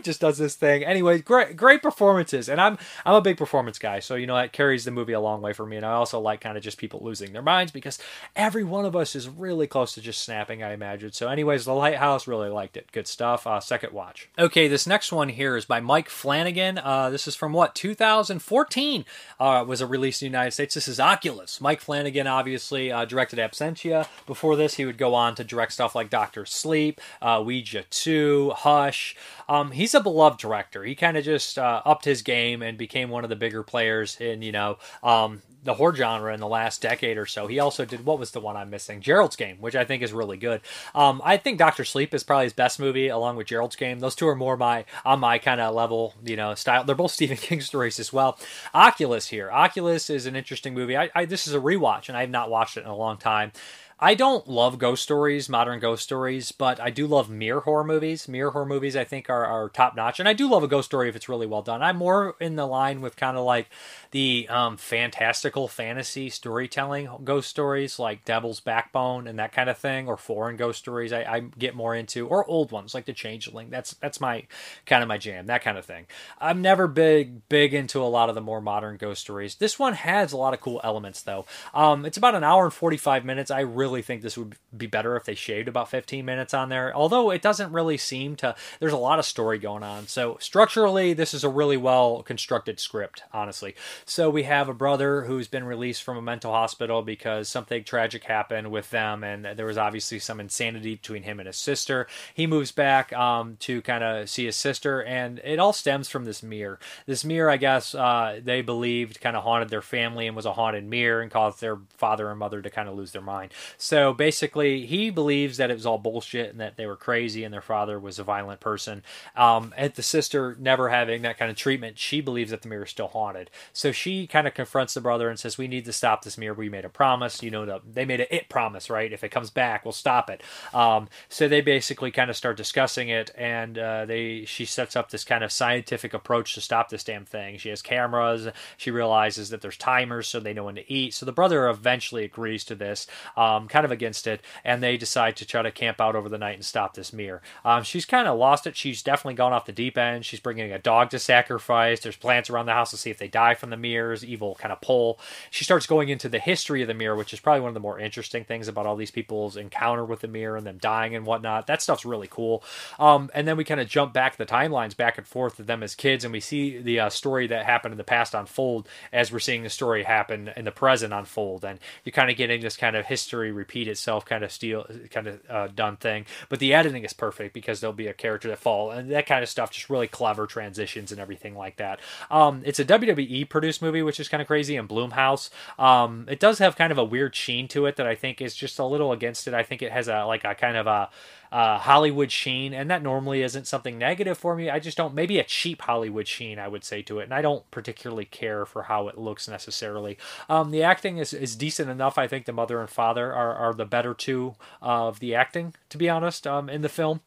just 0.03 0.21
does 0.21 0.37
this 0.37 0.55
thing. 0.55 0.83
Anyway, 0.83 1.19
great 1.19 1.55
great 1.55 1.81
performances, 1.81 2.49
and 2.49 2.59
I'm 2.59 2.77
I'm 3.05 3.15
a 3.15 3.21
big 3.21 3.37
performance 3.37 3.79
guy, 3.79 3.99
so 3.99 4.15
you 4.15 4.27
know 4.27 4.35
that 4.35 4.53
carries 4.53 4.85
the 4.85 4.91
movie 4.91 5.13
a 5.13 5.19
long 5.19 5.41
way 5.41 5.53
for 5.53 5.65
me. 5.65 5.77
And 5.77 5.85
I 5.85 5.93
also 5.93 6.19
like 6.19 6.41
kind 6.41 6.57
of 6.57 6.63
just 6.63 6.77
people 6.77 7.01
losing 7.03 7.33
their 7.33 7.41
minds 7.41 7.71
because 7.71 7.99
every 8.35 8.63
one 8.63 8.85
of 8.85 8.95
us 8.95 9.15
is 9.15 9.27
really 9.29 9.67
close 9.67 9.93
to 9.93 10.01
just 10.01 10.21
snapping. 10.21 10.63
I 10.63 10.73
imagine. 10.73 11.11
So, 11.11 11.29
anyways, 11.29 11.65
The 11.65 11.73
Lighthouse 11.73 12.27
really 12.27 12.49
liked 12.49 12.77
it. 12.77 12.91
Good 12.91 13.07
stuff. 13.07 13.47
Uh, 13.47 13.59
second 13.59 13.93
watch. 13.93 14.29
Okay, 14.37 14.67
this 14.67 14.87
next 14.87 15.11
one 15.11 15.29
here 15.29 15.55
is 15.55 15.65
by 15.65 15.79
Mike 15.79 16.09
Flanagan. 16.09 16.77
Uh, 16.77 17.09
this 17.09 17.27
is 17.27 17.35
from 17.35 17.53
what 17.53 17.75
2014 17.75 19.05
uh, 19.39 19.65
was 19.67 19.81
a 19.81 19.87
release 19.87 20.21
in 20.21 20.25
the 20.25 20.31
United 20.31 20.51
States. 20.51 20.75
This 20.75 20.87
is 20.87 20.99
Oculus. 20.99 21.61
Mike 21.61 21.81
Flanagan 21.81 22.27
obviously 22.27 22.91
uh, 22.91 23.05
directed 23.05 23.39
Absentia. 23.39 24.07
Before 24.25 24.55
this, 24.55 24.75
he 24.75 24.85
would 24.85 24.97
go 24.97 25.13
on 25.13 25.35
to 25.35 25.43
direct 25.43 25.73
stuff 25.73 25.95
like 25.95 26.09
Doctor 26.09 26.45
Sleep, 26.45 26.99
uh, 27.21 27.41
Ouija 27.45 27.83
2, 27.89 28.51
Hush. 28.55 29.15
Um, 29.47 29.71
he's 29.71 29.93
a 29.93 29.99
beloved 29.99 30.39
director. 30.39 30.83
He 30.83 30.95
kind 30.95 31.17
of 31.17 31.23
just 31.23 31.57
uh, 31.57 31.81
upped 31.85 32.05
his 32.05 32.21
game 32.21 32.61
and 32.61 32.77
became 32.77 33.09
one 33.09 33.23
of 33.23 33.29
the 33.29 33.35
bigger 33.35 33.63
players 33.63 34.19
in 34.19 34.41
you 34.41 34.51
know 34.51 34.77
um, 35.03 35.41
the 35.65 35.73
horror 35.73 35.95
genre 35.95 36.33
in 36.33 36.39
the 36.39 36.47
last 36.47 36.81
decade 36.81 37.17
or 37.17 37.25
so. 37.25 37.47
He 37.47 37.59
also 37.59 37.85
did 37.85 38.05
what 38.05 38.19
was 38.19 38.31
the 38.31 38.39
one 38.39 38.55
I'm 38.55 38.69
missing? 38.69 39.01
Gerald's 39.01 39.35
Game, 39.35 39.57
which 39.57 39.75
I 39.75 39.83
think 39.83 40.03
is 40.03 40.13
really 40.13 40.37
good. 40.37 40.61
Um, 40.93 41.21
I 41.25 41.37
think 41.37 41.57
Doctor 41.57 41.83
Sleep 41.83 42.13
is 42.13 42.23
probably 42.23 42.45
his 42.45 42.53
best 42.53 42.79
movie, 42.79 43.07
along 43.07 43.35
with 43.35 43.47
Gerald's 43.47 43.75
Game. 43.75 43.99
Those 43.99 44.15
two 44.15 44.27
are 44.27 44.35
more 44.35 44.55
my 44.55 44.85
on 45.03 45.19
my 45.19 45.39
kind 45.39 45.59
of 45.59 45.73
level, 45.73 46.13
you 46.23 46.35
know, 46.35 46.55
style. 46.55 46.83
They're 46.83 46.95
both 46.95 47.11
Stephen 47.15 47.37
King 47.37 47.61
stories 47.61 47.99
as 47.99 48.13
well. 48.13 48.39
Oculus 48.73 49.27
here. 49.27 49.51
Oculus 49.51 50.09
is 50.09 50.25
an 50.27 50.35
interesting 50.35 50.73
movie. 50.73 50.95
I, 50.95 51.09
I 51.13 51.25
this 51.25 51.47
is 51.47 51.53
a 51.53 51.59
rewatch, 51.59 52.07
and 52.07 52.17
I 52.17 52.21
have 52.21 52.29
not 52.29 52.49
watched 52.49 52.77
it 52.77 52.81
in 52.81 52.89
a 52.89 52.95
long 52.95 53.17
time. 53.17 53.51
I 53.97 54.13
don't 54.13 54.45
love 54.45 54.77
ghost 54.77 55.03
stories, 55.03 55.47
modern 55.47 55.79
ghost 55.79 56.03
stories, 56.03 56.51
but 56.51 56.81
I 56.81 56.89
do 56.89 57.07
love 57.07 57.29
mirror 57.29 57.61
horror 57.61 57.85
movies. 57.85 58.27
Mirror 58.27 58.51
horror 58.51 58.65
movies, 58.65 58.93
I 58.97 59.05
think, 59.05 59.29
are, 59.29 59.45
are 59.45 59.69
top 59.69 59.95
notch. 59.95 60.19
And 60.19 60.27
I 60.27 60.33
do 60.33 60.49
love 60.49 60.63
a 60.63 60.67
ghost 60.67 60.87
story 60.87 61.07
if 61.07 61.15
it's 61.15 61.29
really 61.29 61.47
well 61.47 61.61
done. 61.61 61.81
I'm 61.81 61.95
more 61.95 62.35
in 62.41 62.57
the 62.57 62.65
line 62.65 62.99
with 62.99 63.15
kind 63.15 63.37
of 63.37 63.45
like 63.45 63.69
the 64.11 64.47
um, 64.49 64.75
fantastical 64.75 65.69
fantasy 65.69 66.29
storytelling 66.29 67.07
ghost 67.23 67.49
stories 67.49 67.97
like 67.97 68.25
Devil's 68.25 68.59
Backbone 68.59 69.27
and 69.27 69.39
that 69.39 69.53
kind 69.53 69.69
of 69.69 69.77
thing, 69.77 70.09
or 70.09 70.17
foreign 70.17 70.57
ghost 70.57 70.79
stories 70.79 71.13
I, 71.13 71.21
I 71.21 71.39
get 71.39 71.73
more 71.73 71.95
into, 71.95 72.27
or 72.27 72.45
old 72.49 72.73
ones 72.73 72.93
like 72.93 73.05
The 73.05 73.13
Changeling. 73.13 73.69
That's 73.69 73.93
that's 73.93 74.19
my 74.19 74.43
kind 74.85 75.03
of 75.03 75.07
my 75.07 75.17
jam, 75.17 75.45
that 75.45 75.63
kind 75.63 75.77
of 75.77 75.85
thing. 75.85 76.05
I'm 76.41 76.61
never 76.61 76.87
big 76.87 77.47
big 77.47 77.73
into 77.73 78.01
a 78.01 78.11
lot 78.11 78.27
of 78.27 78.35
the 78.35 78.41
more 78.41 78.59
modern 78.59 78.97
ghost 78.97 79.21
stories. 79.21 79.55
This 79.55 79.79
one 79.79 79.93
has 79.93 80.33
a 80.33 80.37
lot 80.37 80.53
of 80.53 80.59
cool 80.59 80.81
elements 80.83 81.21
though. 81.21 81.45
Um, 81.73 82.05
it's 82.05 82.17
about 82.17 82.35
an 82.35 82.43
hour 82.43 82.65
and 82.65 82.73
45 82.73 83.23
minutes. 83.23 83.49
I 83.49 83.61
really 83.61 83.84
think 84.01 84.21
this 84.21 84.37
would 84.37 84.55
be 84.75 84.87
better 84.87 85.15
if 85.15 85.25
they 85.25 85.35
shaved 85.35 85.67
about 85.67 85.89
15 85.89 86.25
minutes 86.25 86.53
on 86.53 86.69
there. 86.69 86.95
Although 86.95 87.31
it 87.31 87.41
doesn't 87.41 87.71
really 87.71 87.97
seem 87.97 88.35
to. 88.37 88.55
There's 88.79 88.93
a 88.93 88.97
lot 88.97 89.19
of 89.19 89.25
story 89.25 89.57
going 89.57 89.83
on. 89.83 90.07
So 90.07 90.37
structurally, 90.39 91.13
this 91.13 91.33
is 91.33 91.43
a 91.43 91.49
really 91.49 91.77
well 91.77 92.23
constructed 92.23 92.79
script, 92.79 93.23
honestly. 93.33 93.75
So 94.05 94.29
we 94.29 94.43
have 94.43 94.69
a 94.69 94.73
brother 94.73 95.23
who's 95.23 95.47
been 95.47 95.63
released 95.63 96.03
from 96.03 96.17
a 96.17 96.21
mental 96.21 96.51
hospital 96.51 97.01
because 97.01 97.49
something 97.49 97.83
tragic 97.83 98.23
happened 98.23 98.71
with 98.71 98.89
them, 98.89 99.23
and 99.23 99.45
there 99.45 99.65
was 99.65 99.77
obviously 99.77 100.19
some 100.19 100.39
insanity 100.39 100.95
between 100.95 101.23
him 101.23 101.39
and 101.39 101.47
his 101.47 101.57
sister. 101.57 102.07
He 102.33 102.47
moves 102.47 102.71
back 102.71 103.13
um, 103.13 103.57
to 103.61 103.81
kind 103.81 104.03
of 104.03 104.29
see 104.29 104.45
his 104.45 104.55
sister, 104.55 105.03
and 105.03 105.39
it 105.43 105.59
all 105.59 105.73
stems 105.73 106.09
from 106.09 106.25
this 106.25 106.43
mirror. 106.43 106.79
This 107.05 107.25
mirror, 107.25 107.49
I 107.49 107.57
guess, 107.57 107.93
uh, 107.95 108.39
they 108.43 108.61
believed 108.61 109.21
kind 109.21 109.35
of 109.35 109.43
haunted 109.43 109.69
their 109.69 109.81
family 109.81 110.27
and 110.27 110.35
was 110.35 110.45
a 110.45 110.53
haunted 110.53 110.85
mirror 110.85 111.21
and 111.21 111.31
caused 111.31 111.61
their 111.61 111.79
father 111.89 112.29
and 112.29 112.39
mother 112.39 112.61
to 112.61 112.69
kind 112.69 112.89
of 112.89 112.95
lose 112.95 113.11
their 113.11 113.21
mind. 113.21 113.53
So 113.77 114.13
basically, 114.13 114.85
he 114.85 115.09
believes 115.09 115.57
that 115.57 115.71
it 115.71 115.75
was 115.75 115.85
all 115.85 115.97
bullshit 115.97 116.51
and 116.51 116.59
that 116.59 116.77
they 116.77 116.85
were 116.85 116.95
crazy 116.95 117.43
and 117.43 117.53
their 117.53 117.61
father 117.61 117.99
was 117.99 118.19
a 118.19 118.23
violent 118.23 118.59
person. 118.59 119.03
Um, 119.35 119.73
and 119.77 119.93
the 119.93 120.03
sister 120.03 120.55
never 120.59 120.89
having 120.89 121.21
that 121.23 121.37
kind 121.37 121.51
of 121.51 121.57
treatment, 121.57 121.97
she 121.97 122.21
believes 122.21 122.51
that 122.51 122.61
the 122.61 122.69
mirror 122.69 122.83
is 122.83 122.89
still 122.89 123.07
haunted. 123.07 123.49
So 123.73 123.91
she 123.91 124.27
kind 124.27 124.47
of 124.47 124.53
confronts 124.53 124.93
the 124.93 125.01
brother 125.01 125.29
and 125.29 125.39
says, 125.39 125.57
"We 125.57 125.67
need 125.67 125.85
to 125.85 125.93
stop 125.93 126.23
this 126.23 126.37
mirror. 126.37 126.53
We 126.53 126.69
made 126.69 126.85
a 126.85 126.89
promise. 126.89 127.43
You 127.43 127.51
know, 127.51 127.65
the, 127.65 127.81
they 127.85 128.05
made 128.05 128.21
a 128.21 128.35
it 128.35 128.49
promise, 128.49 128.89
right? 128.89 129.11
If 129.11 129.23
it 129.23 129.29
comes 129.29 129.49
back, 129.49 129.85
we'll 129.85 129.91
stop 129.91 130.29
it." 130.29 130.41
Um, 130.73 131.09
so 131.29 131.47
they 131.47 131.61
basically 131.61 132.11
kind 132.11 132.29
of 132.29 132.35
start 132.35 132.57
discussing 132.57 133.09
it, 133.09 133.31
and 133.37 133.77
uh, 133.77 134.05
they 134.05 134.45
she 134.45 134.65
sets 134.65 134.95
up 134.95 135.09
this 135.09 135.23
kind 135.23 135.43
of 135.43 135.51
scientific 135.51 136.13
approach 136.13 136.53
to 136.55 136.61
stop 136.61 136.89
this 136.89 137.03
damn 137.03 137.25
thing. 137.25 137.57
She 137.57 137.69
has 137.69 137.81
cameras. 137.81 138.47
She 138.77 138.91
realizes 138.91 139.49
that 139.49 139.61
there's 139.61 139.77
timers, 139.77 140.27
so 140.27 140.39
they 140.39 140.53
know 140.53 140.65
when 140.65 140.75
to 140.75 140.91
eat. 140.91 141.13
So 141.13 141.25
the 141.25 141.31
brother 141.31 141.67
eventually 141.67 142.23
agrees 142.23 142.63
to 142.65 142.75
this, 142.75 143.07
um, 143.37 143.64
kind 143.67 143.85
of 143.85 143.91
against 143.91 144.27
it, 144.27 144.41
and 144.63 144.81
they 144.81 144.97
decide 144.97 145.35
to 145.37 145.45
try 145.45 145.61
to 145.61 145.71
camp 145.71 146.01
out 146.01 146.15
over 146.15 146.29
the 146.29 146.37
night 146.37 146.55
and 146.55 146.65
stop 146.65 146.93
this 146.93 147.13
mirror. 147.13 147.41
Um, 147.63 147.83
she's 147.83 148.05
kind 148.05 148.27
of 148.27 148.37
lost 148.37 148.67
it. 148.67 148.75
She's 148.75 149.01
definitely 149.01 149.35
gone 149.35 149.53
off 149.53 149.65
the 149.65 149.71
deep 149.71 149.97
end. 149.97 150.25
She's 150.25 150.39
bringing 150.39 150.71
a 150.71 150.79
dog 150.79 151.09
to 151.11 151.19
sacrifice. 151.19 151.99
There's 151.99 152.15
plants 152.15 152.49
around 152.49 152.65
the 152.65 152.73
house 152.73 152.91
to 152.91 152.97
see 152.97 153.09
if 153.09 153.17
they 153.17 153.27
die 153.27 153.55
from 153.55 153.69
the 153.69 153.77
mirrors 153.77 154.23
evil 154.23 154.55
kind 154.55 154.71
of 154.71 154.81
pull. 154.81 155.19
She 155.49 155.63
starts 155.63 155.87
going 155.87 156.09
into 156.09 156.29
the 156.29 156.39
history 156.39 156.81
of 156.81 156.87
the 156.87 156.93
mirror, 156.93 157.15
which 157.15 157.33
is 157.33 157.39
probably 157.39 157.61
one 157.61 157.69
of 157.69 157.73
the 157.73 157.79
more 157.79 157.99
interesting 157.99 158.43
things 158.43 158.67
about 158.67 158.85
all 158.85 158.95
these 158.95 159.11
people's 159.11 159.57
encounter 159.57 160.05
with 160.05 160.21
the 160.21 160.27
mirror 160.27 160.57
and 160.57 160.65
them 160.65 160.77
dying 160.77 161.15
and 161.15 161.25
whatnot. 161.25 161.67
That 161.67 161.81
stuff's 161.81 162.05
really 162.05 162.27
cool. 162.29 162.63
Um, 162.99 163.29
and 163.33 163.47
then 163.47 163.57
we 163.57 163.63
kind 163.63 163.81
of 163.81 163.87
jump 163.87 164.13
back 164.13 164.37
the 164.37 164.45
timelines 164.45 164.95
back 164.95 165.17
and 165.17 165.27
forth 165.27 165.59
of 165.59 165.67
them 165.67 165.83
as 165.83 165.95
kids, 165.95 166.23
and 166.23 166.33
we 166.33 166.39
see 166.39 166.79
the 166.79 166.99
uh, 166.99 167.09
story 167.09 167.47
that 167.47 167.65
happened 167.65 167.93
in 167.93 167.97
the 167.97 168.03
past 168.03 168.33
unfold 168.33 168.87
as 169.11 169.31
we're 169.31 169.39
seeing 169.39 169.63
the 169.63 169.69
story 169.69 170.03
happen 170.03 170.51
in 170.55 170.65
the 170.65 170.71
present 170.71 171.13
unfold. 171.13 171.63
And 171.65 171.79
you're 172.03 172.13
kind 172.13 172.29
of 172.29 172.37
getting 172.37 172.61
this 172.61 172.77
kind 172.77 172.95
of 172.95 173.05
history 173.05 173.51
repeat 173.55 173.87
itself 173.87 174.25
kind 174.25 174.43
of 174.43 174.51
steel 174.51 174.85
kind 175.09 175.27
of 175.27 175.39
uh, 175.49 175.67
done 175.67 175.97
thing. 175.97 176.25
But 176.49 176.59
the 176.59 176.73
editing 176.73 177.03
is 177.03 177.13
perfect 177.13 177.53
because 177.53 177.81
there'll 177.81 177.93
be 177.93 178.07
a 178.07 178.13
character 178.13 178.47
that 178.49 178.59
fall 178.59 178.91
and 178.91 179.11
that 179.11 179.25
kind 179.25 179.43
of 179.43 179.49
stuff. 179.49 179.71
Just 179.71 179.89
really 179.89 180.07
clever 180.07 180.47
transitions 180.47 181.11
and 181.11 181.19
everything 181.19 181.55
like 181.55 181.77
that. 181.77 181.99
Um, 182.29 182.61
it's 182.65 182.79
a 182.79 182.85
WWE 182.85 183.49
produced 183.49 183.81
movie, 183.81 184.01
which 184.01 184.19
is 184.19 184.27
kind 184.27 184.41
of 184.41 184.47
crazy, 184.47 184.75
and 184.75 184.87
Blumhouse. 184.87 185.49
Um, 185.79 186.25
it 186.29 186.39
does 186.39 186.59
have 186.59 186.75
kind 186.75 186.91
of 186.91 186.97
a 186.97 187.03
weird 187.03 187.35
sheen 187.35 187.67
to 187.69 187.85
it 187.85 187.95
that 187.95 188.07
I 188.07 188.15
think 188.15 188.41
is 188.41 188.55
just 188.55 188.79
a 188.79 188.85
little 188.85 189.11
against 189.11 189.47
it. 189.47 189.53
I 189.53 189.63
think 189.63 189.81
it 189.81 189.91
has 189.91 190.07
a 190.07 190.25
like 190.25 190.43
a 190.43 190.55
kind 190.55 190.77
of 190.77 190.87
a 190.87 191.09
uh, 191.55 191.77
Hollywood 191.77 192.33
sheen, 192.33 192.73
and 192.73 192.91
that 192.91 193.01
normally 193.01 193.41
isn't 193.41 193.65
something 193.65 193.97
negative 193.97 194.37
for 194.37 194.57
me. 194.57 194.69
I 194.69 194.77
just 194.77 194.97
don't, 194.97 195.13
maybe 195.13 195.39
a 195.39 195.43
cheap 195.45 195.83
Hollywood 195.83 196.27
sheen, 196.27 196.59
I 196.59 196.67
would 196.67 196.83
say 196.83 197.01
to 197.03 197.19
it, 197.19 197.23
and 197.23 197.33
I 197.33 197.41
don't 197.41 197.71
particularly 197.71 198.25
care 198.25 198.65
for 198.65 198.83
how 198.83 199.07
it 199.07 199.17
looks 199.17 199.47
necessarily. 199.47 200.17
Um, 200.49 200.71
the 200.71 200.83
acting 200.83 201.17
is, 201.17 201.31
is 201.31 201.55
decent 201.55 201.89
enough. 201.89 202.17
I 202.17 202.27
think 202.27 202.45
the 202.45 202.51
mother 202.51 202.81
and 202.81 202.89
father 202.89 203.33
are, 203.33 203.55
are 203.55 203.73
the 203.73 203.85
better 203.85 204.13
two 204.13 204.55
of 204.81 205.21
the 205.21 205.33
acting, 205.33 205.73
to 205.87 205.97
be 205.97 206.09
honest, 206.09 206.45
um, 206.45 206.69
in 206.69 206.81
the 206.81 206.89
film 206.89 207.21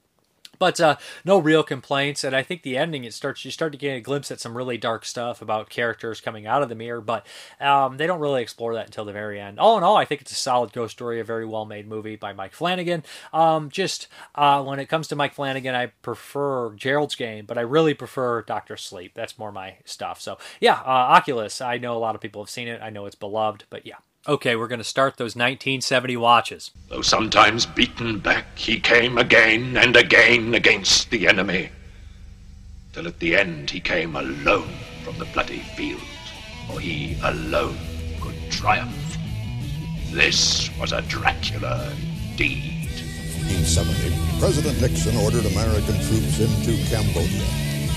but 0.59 0.81
uh, 0.81 0.97
no 1.25 1.39
real 1.39 1.63
complaints 1.63 2.25
and 2.25 2.35
i 2.35 2.43
think 2.43 2.63
the 2.63 2.77
ending 2.77 3.05
it 3.05 3.15
starts 3.15 3.45
you 3.45 3.51
start 3.51 3.73
to 3.73 3.79
get 3.79 3.97
a 3.97 4.01
glimpse 4.01 4.31
at 4.31 4.41
some 4.41 4.57
really 4.57 4.79
dark 4.79 5.05
stuff 5.05 5.41
about 5.43 5.69
characters 5.71 6.21
coming 6.21 6.47
out 6.47 6.63
of 6.63 6.69
the 6.69 6.75
mirror 6.75 7.01
but 7.01 7.27
um, 7.61 7.97
they 7.97 8.07
don't 8.07 8.21
really 8.21 8.43
explore 8.43 8.75
that 8.75 8.87
until 8.87 9.05
the 9.05 9.13
very 9.13 9.41
end. 9.41 9.59
All 9.59 9.77
in 9.79 9.85
all 9.85 9.97
i 9.97 10.05
think 10.05 10.21
it's 10.21 10.33
a 10.33 10.37
solid 10.37 10.73
ghost 10.73 10.93
story 10.93 11.21
a 11.21 11.25
very 11.25 11.47
well 11.47 11.65
made 11.65 11.89
movie 11.89 12.17
by 12.17 12.33
mike 12.33 12.53
flanagan. 12.53 13.05
Um, 13.33 13.71
just 13.71 14.09
uh, 14.35 14.63
when 14.63 14.79
it 14.79 14.87
comes 14.87 15.09
to 15.09 15.17
mike 15.17 15.35
flanagan 15.35 15.75
i 15.75 15.87
prefer 16.03 16.75
gerald's 16.75 17.15
game 17.15 17.47
but 17.47 17.59
i 17.59 17.63
really 17.63 17.95
prefer 17.95 18.43
dr 18.43 18.77
sleep. 18.77 19.13
That's 19.15 19.39
more 19.39 19.53
my 19.53 19.77
stuff. 19.85 20.21
So 20.21 20.39
yeah 20.61 20.81
uh, 20.81 21.17
oculus. 21.17 21.61
I 21.61 21.79
know 21.79 21.97
a 21.97 21.99
lot 21.99 22.15
of 22.15 22.21
people 22.21 22.43
have 22.43 22.51
seen 22.51 22.69
it. 22.69 22.81
I 22.83 22.91
know 22.91 23.07
it's 23.07 23.15
beloved 23.15 23.65
but 23.71 23.87
yeah 23.87 23.97
Okay, 24.29 24.57
we're 24.57 24.69
going 24.69 24.79
to 24.79 24.85
start 24.85 25.17
those 25.17 25.35
1970 25.37 26.19
watches. 26.19 26.71
Though 26.91 27.01
sometimes 27.01 27.65
beaten 27.65 28.19
back, 28.19 28.59
he 28.59 28.79
came 28.79 29.17
again 29.17 29.75
and 29.79 29.97
again 29.97 30.53
against 30.53 31.09
the 31.09 31.27
enemy. 31.27 31.71
Till 32.93 33.09
at 33.09 33.19
the 33.21 33.35
end 33.35 33.71
he 33.71 33.81
came 33.81 34.17
alone 34.17 34.69
from 35.03 35.17
the 35.17 35.25
bloody 35.33 35.61
field, 35.79 36.03
for 36.67 36.79
he 36.79 37.17
alone 37.23 37.79
could 38.21 38.37
triumph. 38.51 39.17
This 40.11 40.69
was 40.79 40.93
a 40.93 41.01
Dracula 41.01 41.91
deed. 42.37 42.85
indeed. 42.85 43.65
1970, 43.65 44.39
President 44.39 44.79
Nixon 44.83 45.17
ordered 45.17 45.47
American 45.47 45.95
troops 46.05 46.39
into 46.39 46.77
Cambodia. 46.91 47.49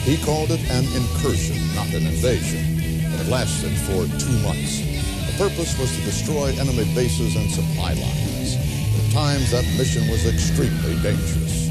He 0.07 0.15
called 0.23 0.51
it 0.51 0.63
an 0.71 0.85
incursion, 0.95 1.59
not 1.75 1.87
an 1.87 2.07
invasion, 2.07 3.11
but 3.11 3.19
it 3.19 3.29
lasted 3.29 3.75
for 3.83 4.07
two 4.17 4.39
months. 4.39 5.10
Purpose 5.41 5.75
was 5.79 5.89
to 5.97 6.01
destroy 6.03 6.53
enemy 6.61 6.85
bases 6.93 7.35
and 7.35 7.49
supply 7.49 7.93
lines. 7.93 8.61
At 8.93 9.11
times, 9.11 9.49
that 9.49 9.65
mission 9.73 10.07
was 10.07 10.27
extremely 10.29 10.93
dangerous. 11.01 11.65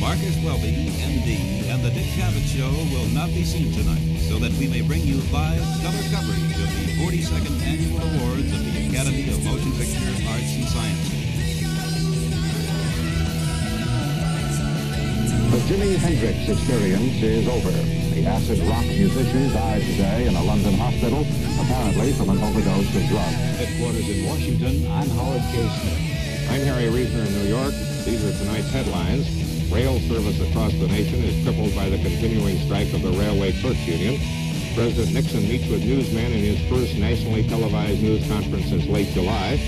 Marcus 0.00 0.32
Welby, 0.42 0.72
MD, 1.04 1.68
and 1.68 1.84
the 1.84 1.90
Dick 1.90 2.08
Cavett 2.16 2.48
Show 2.48 2.72
will 2.96 3.06
not 3.12 3.28
be 3.36 3.44
seen 3.44 3.70
tonight, 3.74 4.00
so 4.30 4.38
that 4.38 4.50
we 4.52 4.66
may 4.68 4.80
bring 4.80 5.02
you 5.02 5.20
live 5.28 5.60
color 5.84 6.04
coverage 6.08 6.56
of 6.56 6.72
the 6.72 6.96
42nd 6.96 7.60
Annual 7.68 8.00
Awards 8.00 8.48
of 8.48 8.64
the 8.64 8.88
Academy 8.88 9.28
of 9.28 9.44
Motion 9.44 9.72
Picture 9.72 10.32
Arts 10.32 10.56
and 10.56 10.64
Sciences. 10.64 11.25
Jimi 15.66 15.98
Hendrix 15.98 16.46
experience 16.48 17.20
is 17.26 17.48
over. 17.48 17.74
The 18.14 18.24
acid 18.24 18.60
rock 18.70 18.86
musician 18.86 19.52
died 19.52 19.82
today 19.82 20.28
in 20.28 20.36
a 20.36 20.42
London 20.44 20.74
hospital, 20.78 21.26
apparently 21.58 22.12
from 22.12 22.30
an 22.30 22.38
overdose 22.38 22.86
of 22.94 23.02
drugs. 23.10 23.34
Headquarters 23.58 24.06
in 24.08 24.26
Washington, 24.30 24.86
I'm 24.86 25.10
Howard 25.18 25.42
K. 25.50 25.66
Smith. 25.66 26.50
I'm 26.54 26.62
Harry 26.70 26.88
Reasoner 26.88 27.26
in 27.26 27.32
New 27.34 27.48
York. 27.50 27.74
These 28.06 28.22
are 28.22 28.38
tonight's 28.46 28.70
headlines. 28.70 29.26
Rail 29.66 29.98
service 30.06 30.38
across 30.38 30.70
the 30.78 30.86
nation 30.86 31.18
is 31.26 31.34
crippled 31.42 31.74
by 31.74 31.88
the 31.90 31.98
continuing 31.98 32.62
strike 32.62 32.94
of 32.94 33.02
the 33.02 33.10
Railway 33.18 33.50
Clerks 33.58 33.82
Union. 33.90 34.22
President 34.78 35.18
Nixon 35.18 35.48
meets 35.50 35.66
with 35.66 35.82
newsmen 35.82 36.30
in 36.30 36.46
his 36.46 36.62
first 36.70 36.94
nationally 36.94 37.42
televised 37.42 38.00
news 38.00 38.22
conference 38.28 38.70
since 38.70 38.86
late 38.86 39.08
July. 39.18 39.58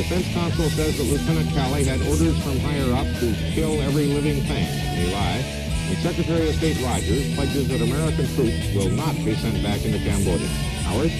Defense 0.00 0.32
counsel 0.32 0.70
says 0.70 0.96
that 0.96 1.04
Lieutenant 1.04 1.50
Calley 1.50 1.84
had 1.84 2.00
orders 2.08 2.42
from 2.42 2.58
higher 2.60 2.90
up 2.94 3.04
to 3.20 3.36
kill 3.52 3.82
every 3.82 4.06
living 4.06 4.40
thing. 4.44 4.64
They 4.96 5.12
lie. 5.12 5.44
And 5.90 5.98
Secretary 5.98 6.48
of 6.48 6.54
State 6.54 6.80
Rogers 6.82 7.34
pledges 7.34 7.68
that 7.68 7.82
American 7.82 8.26
troops 8.34 8.74
will 8.74 8.88
not 8.88 9.14
be 9.16 9.34
sent 9.34 9.62
back 9.62 9.84
into 9.84 9.98
Cambodia. 9.98 10.48
Howard? 10.88 11.12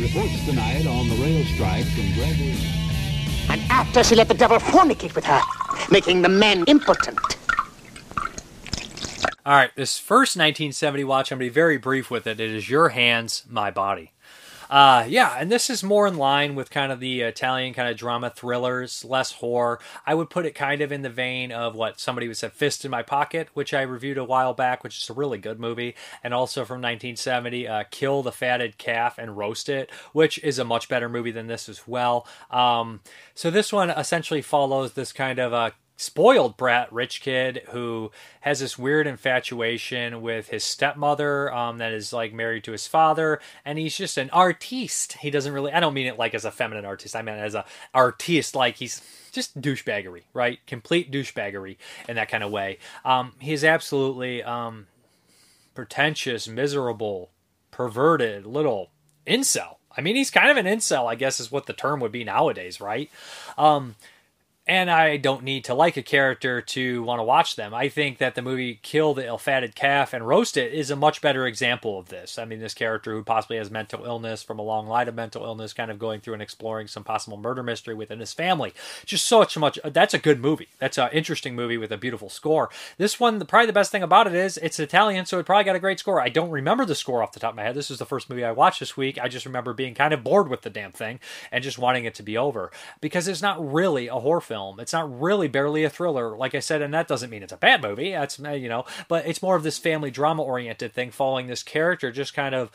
Reports 0.00 0.42
tonight 0.46 0.86
on 0.86 1.06
the 1.10 1.16
rail 1.16 1.44
strike 1.52 1.84
from 1.92 2.14
Gregory. 2.14 2.56
And 3.50 3.60
after 3.70 4.02
she 4.02 4.14
let 4.14 4.28
the 4.28 4.34
devil 4.34 4.56
fornicate 4.56 5.14
with 5.14 5.26
her, 5.26 5.42
making 5.90 6.22
the 6.22 6.30
men 6.30 6.64
impotent. 6.68 7.18
All 9.44 9.52
right, 9.52 9.70
this 9.76 9.98
first 9.98 10.34
1970 10.34 11.04
watch, 11.04 11.30
I'm 11.30 11.38
going 11.38 11.48
to 11.48 11.50
be 11.50 11.54
very 11.54 11.76
brief 11.76 12.10
with 12.10 12.26
it. 12.26 12.40
It 12.40 12.50
is 12.50 12.70
Your 12.70 12.88
Hands, 12.88 13.44
My 13.50 13.70
Body. 13.70 14.12
Uh, 14.68 15.04
yeah, 15.08 15.36
and 15.38 15.50
this 15.50 15.70
is 15.70 15.84
more 15.84 16.06
in 16.06 16.16
line 16.16 16.54
with 16.54 16.70
kind 16.70 16.90
of 16.90 17.00
the 17.00 17.20
Italian 17.22 17.74
kind 17.74 17.88
of 17.88 17.96
drama 17.96 18.30
thrillers, 18.30 19.04
less 19.04 19.32
horror. 19.32 19.78
I 20.06 20.14
would 20.14 20.30
put 20.30 20.46
it 20.46 20.54
kind 20.54 20.80
of 20.80 20.92
in 20.92 21.02
the 21.02 21.10
vein 21.10 21.52
of 21.52 21.74
what 21.74 22.00
somebody 22.00 22.28
would 22.28 22.36
say 22.36 22.48
Fist 22.48 22.84
in 22.84 22.90
My 22.90 23.02
Pocket, 23.02 23.48
which 23.54 23.72
I 23.72 23.82
reviewed 23.82 24.18
a 24.18 24.24
while 24.24 24.54
back, 24.54 24.82
which 24.82 25.02
is 25.02 25.10
a 25.10 25.12
really 25.14 25.38
good 25.38 25.60
movie, 25.60 25.94
and 26.24 26.34
also 26.34 26.64
from 26.64 26.76
1970, 26.76 27.68
uh, 27.68 27.84
Kill 27.90 28.22
the 28.22 28.32
Fatted 28.32 28.78
Calf 28.78 29.18
and 29.18 29.36
Roast 29.36 29.68
It, 29.68 29.90
which 30.12 30.38
is 30.38 30.58
a 30.58 30.64
much 30.64 30.88
better 30.88 31.08
movie 31.08 31.30
than 31.30 31.46
this 31.46 31.68
as 31.68 31.86
well. 31.86 32.26
Um, 32.50 33.00
so 33.34 33.50
this 33.50 33.72
one 33.72 33.90
essentially 33.90 34.42
follows 34.42 34.92
this 34.92 35.12
kind 35.12 35.38
of 35.38 35.52
a 35.52 35.72
spoiled 35.96 36.56
brat 36.56 36.92
rich 36.92 37.20
kid 37.22 37.62
who 37.70 38.10
has 38.42 38.60
this 38.60 38.78
weird 38.78 39.06
infatuation 39.06 40.20
with 40.20 40.48
his 40.48 40.62
stepmother 40.62 41.52
um, 41.52 41.78
that 41.78 41.92
is 41.92 42.12
like 42.12 42.32
married 42.34 42.62
to 42.64 42.72
his 42.72 42.86
father 42.86 43.40
and 43.64 43.78
he's 43.78 43.96
just 43.96 44.18
an 44.18 44.28
artiste. 44.30 45.14
He 45.14 45.30
doesn't 45.30 45.52
really 45.52 45.72
i 45.72 45.80
don't 45.80 45.94
mean 45.94 46.06
it 46.06 46.18
like 46.18 46.34
as 46.34 46.44
a 46.44 46.50
feminine 46.50 46.84
artist 46.84 47.16
i 47.16 47.22
mean 47.22 47.36
as 47.36 47.54
a 47.54 47.64
artiste 47.94 48.54
like 48.54 48.76
he's 48.76 49.00
just 49.32 49.60
douchebaggery 49.60 50.22
right? 50.32 50.58
Complete 50.66 51.12
douchebaggery 51.12 51.76
in 52.08 52.16
that 52.16 52.28
kind 52.28 52.42
of 52.42 52.50
way. 52.50 52.78
Um, 53.04 53.32
he's 53.38 53.64
absolutely 53.64 54.42
um, 54.42 54.86
pretentious 55.74 56.48
miserable 56.48 57.30
perverted 57.70 58.46
little 58.46 58.90
incel. 59.26 59.76
I 59.96 60.00
mean 60.00 60.16
he's 60.16 60.30
kind 60.30 60.50
of 60.50 60.56
an 60.56 60.66
incel 60.66 61.06
i 61.06 61.14
guess 61.14 61.40
is 61.40 61.52
what 61.52 61.66
the 61.66 61.72
term 61.72 62.00
would 62.00 62.12
be 62.12 62.24
nowadays 62.24 62.80
right? 62.80 63.10
Um, 63.56 63.96
and 64.66 64.90
I 64.90 65.16
don't 65.16 65.44
need 65.44 65.64
to 65.66 65.74
like 65.74 65.96
a 65.96 66.02
character 66.02 66.60
to 66.60 67.02
want 67.04 67.20
to 67.20 67.24
watch 67.24 67.54
them. 67.54 67.72
I 67.72 67.88
think 67.88 68.18
that 68.18 68.34
the 68.34 68.42
movie 68.42 68.80
Kill 68.82 69.14
the 69.14 69.24
Ill-Fatted 69.24 69.76
Calf 69.76 70.12
and 70.12 70.26
Roast 70.26 70.56
It 70.56 70.72
is 70.72 70.90
a 70.90 70.96
much 70.96 71.20
better 71.20 71.46
example 71.46 72.00
of 72.00 72.08
this. 72.08 72.36
I 72.36 72.44
mean, 72.44 72.58
this 72.58 72.74
character 72.74 73.12
who 73.12 73.22
possibly 73.22 73.58
has 73.58 73.70
mental 73.70 74.04
illness 74.04 74.42
from 74.42 74.58
a 74.58 74.62
long 74.62 74.88
line 74.88 75.06
of 75.06 75.14
mental 75.14 75.44
illness, 75.44 75.72
kind 75.72 75.90
of 75.90 76.00
going 76.00 76.20
through 76.20 76.34
and 76.34 76.42
exploring 76.42 76.88
some 76.88 77.04
possible 77.04 77.36
murder 77.36 77.62
mystery 77.62 77.94
within 77.94 78.18
his 78.18 78.32
family. 78.32 78.74
Just 79.04 79.26
so 79.26 79.46
much. 79.58 79.78
That's 79.84 80.14
a 80.14 80.18
good 80.18 80.40
movie. 80.40 80.68
That's 80.80 80.98
an 80.98 81.10
interesting 81.12 81.54
movie 81.54 81.78
with 81.78 81.92
a 81.92 81.96
beautiful 81.96 82.28
score. 82.28 82.68
This 82.98 83.20
one, 83.20 83.38
probably 83.46 83.66
the 83.66 83.72
best 83.72 83.92
thing 83.92 84.02
about 84.02 84.26
it 84.26 84.34
is 84.34 84.56
it's 84.56 84.80
Italian, 84.80 85.26
so 85.26 85.38
it 85.38 85.46
probably 85.46 85.64
got 85.64 85.76
a 85.76 85.80
great 85.80 86.00
score. 86.00 86.20
I 86.20 86.28
don't 86.28 86.50
remember 86.50 86.84
the 86.84 86.96
score 86.96 87.22
off 87.22 87.32
the 87.32 87.40
top 87.40 87.50
of 87.50 87.56
my 87.56 87.62
head. 87.62 87.76
This 87.76 87.90
is 87.90 87.98
the 87.98 88.04
first 88.04 88.28
movie 88.28 88.44
I 88.44 88.50
watched 88.50 88.80
this 88.80 88.96
week. 88.96 89.16
I 89.16 89.28
just 89.28 89.46
remember 89.46 89.72
being 89.72 89.94
kind 89.94 90.12
of 90.12 90.24
bored 90.24 90.48
with 90.48 90.62
the 90.62 90.70
damn 90.70 90.92
thing 90.92 91.20
and 91.52 91.62
just 91.62 91.78
wanting 91.78 92.04
it 92.04 92.16
to 92.16 92.24
be 92.24 92.36
over 92.36 92.72
because 93.00 93.28
it's 93.28 93.42
not 93.42 93.72
really 93.72 94.08
a 94.08 94.14
horror 94.14 94.40
film 94.40 94.55
film. 94.56 94.80
It's 94.80 94.92
not 94.92 95.20
really 95.20 95.48
barely 95.48 95.84
a 95.84 95.90
thriller, 95.90 96.34
like 96.36 96.54
I 96.54 96.60
said, 96.60 96.80
and 96.80 96.94
that 96.94 97.08
doesn't 97.08 97.28
mean 97.28 97.42
it's 97.42 97.52
a 97.52 97.58
bad 97.58 97.82
movie. 97.82 98.12
That's 98.12 98.40
uh, 98.42 98.50
you 98.52 98.68
know, 98.68 98.86
but 99.06 99.26
it's 99.26 99.42
more 99.42 99.54
of 99.54 99.62
this 99.62 99.78
family 99.78 100.10
drama 100.10 100.42
oriented 100.42 100.94
thing, 100.94 101.10
following 101.10 101.46
this 101.46 101.62
character 101.62 102.10
just 102.10 102.32
kind 102.32 102.54
of 102.54 102.70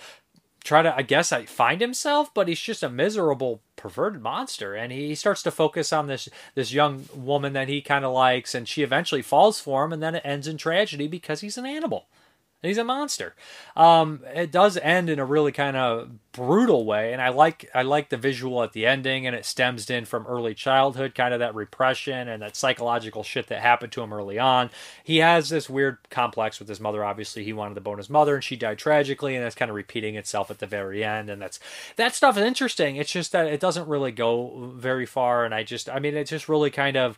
try 0.64 0.84
to, 0.84 0.96
I 0.96 1.02
guess, 1.02 1.32
I 1.32 1.46
find 1.46 1.82
himself, 1.82 2.32
but 2.36 2.48
he's 2.48 2.60
just 2.60 2.84
a 2.84 2.90
miserable, 2.90 3.62
perverted 3.76 4.22
monster, 4.22 4.76
and 4.76 4.92
he 4.92 5.16
starts 5.16 5.42
to 5.44 5.52
focus 5.52 5.92
on 5.92 6.06
this 6.06 6.30
this 6.54 6.72
young 6.72 7.06
woman 7.16 7.54
that 7.54 7.68
he 7.68 7.82
kind 7.82 8.06
of 8.06 8.14
likes, 8.14 8.54
and 8.54 8.68
she 8.68 8.84
eventually 8.84 9.24
falls 9.24 9.60
for 9.60 9.84
him, 9.84 9.92
and 9.92 10.04
then 10.04 10.14
it 10.14 10.22
ends 10.24 10.48
in 10.48 10.58
tragedy 10.58 11.08
because 11.08 11.42
he's 11.42 11.58
an 11.58 11.66
animal. 11.66 12.06
He's 12.62 12.78
a 12.78 12.84
monster. 12.84 13.34
Um, 13.76 14.20
it 14.36 14.52
does 14.52 14.78
end 14.78 15.10
in 15.10 15.18
a 15.18 15.26
really 15.26 15.52
kind 15.52 15.76
of 15.76 16.12
brutal 16.32 16.86
way, 16.86 17.12
and 17.12 17.20
I 17.20 17.30
like 17.30 17.68
I 17.74 17.82
like 17.82 18.10
the 18.10 18.18
visual 18.18 18.62
at 18.62 18.74
the 18.74 18.86
ending, 18.86 19.26
and 19.26 19.36
it 19.36 19.46
stems 19.46 19.90
in 19.90 20.06
from 20.06 20.28
early 20.28 20.54
childhood, 20.54 21.16
kind 21.16 21.34
of 21.34 21.40
that 21.40 21.56
repression 21.56 22.28
and 22.28 22.44
that 22.44 22.56
psychological 22.56 23.24
shit 23.24 23.48
that 23.48 23.62
happened 23.62 23.92
to 23.94 24.04
him 24.04 24.14
early 24.14 24.38
on. 24.38 24.70
He 25.04 25.18
has 25.18 25.50
this 25.50 25.72
weird 25.72 25.98
complex 26.12 26.60
with 26.60 26.70
his 26.70 26.80
mother. 26.80 27.04
Obviously, 27.04 27.44
he 27.44 27.52
wanted 27.52 27.74
to 27.76 27.82
bone 27.82 27.98
his 27.98 28.12
mother, 28.12 28.36
and 28.36 28.44
she 28.44 28.56
died 28.56 28.78
tragically, 28.78 29.36
and 29.36 29.44
that's 29.44 29.56
kind 29.56 29.72
of 29.72 29.76
repeating 29.76 30.14
itself 30.16 30.52
at 30.52 30.60
the 30.60 30.68
very 30.68 31.04
end. 31.04 31.32
And 31.32 31.42
that's 31.42 31.60
that 31.96 32.14
stuff 32.14 32.38
is 32.38 32.44
interesting. 32.44 32.96
It's 32.96 33.12
just 33.12 33.32
that 33.32 33.48
it 33.48 33.60
doesn't 33.60 33.88
really 33.88 34.12
go 34.12 34.72
very 34.76 35.08
far, 35.08 35.46
and 35.46 35.56
I 35.56 35.64
just 35.64 35.90
I 35.90 35.98
mean, 35.98 36.16
it's 36.16 36.30
just 36.30 36.48
really 36.48 36.70
kind 36.70 36.96
of 36.96 37.18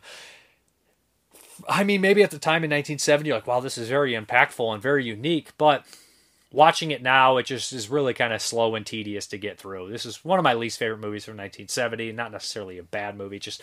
I 1.68 1.84
mean, 1.84 2.00
maybe 2.00 2.22
at 2.22 2.30
the 2.30 2.38
time 2.38 2.64
in 2.64 2.70
1970, 2.70 3.32
like, 3.32 3.46
wow, 3.46 3.60
this 3.60 3.78
is 3.78 3.88
very 3.88 4.12
impactful 4.12 4.72
and 4.72 4.82
very 4.82 5.04
unique, 5.04 5.50
but 5.58 5.84
watching 6.52 6.90
it 6.90 7.02
now, 7.02 7.36
it 7.36 7.46
just 7.46 7.72
is 7.72 7.88
really 7.88 8.14
kind 8.14 8.32
of 8.32 8.40
slow 8.40 8.74
and 8.74 8.86
tedious 8.86 9.26
to 9.28 9.38
get 9.38 9.58
through. 9.58 9.90
This 9.90 10.06
is 10.06 10.24
one 10.24 10.38
of 10.38 10.44
my 10.44 10.54
least 10.54 10.78
favorite 10.78 11.00
movies 11.00 11.24
from 11.24 11.32
1970. 11.32 12.12
Not 12.12 12.32
necessarily 12.32 12.78
a 12.78 12.82
bad 12.82 13.16
movie, 13.16 13.38
just 13.38 13.62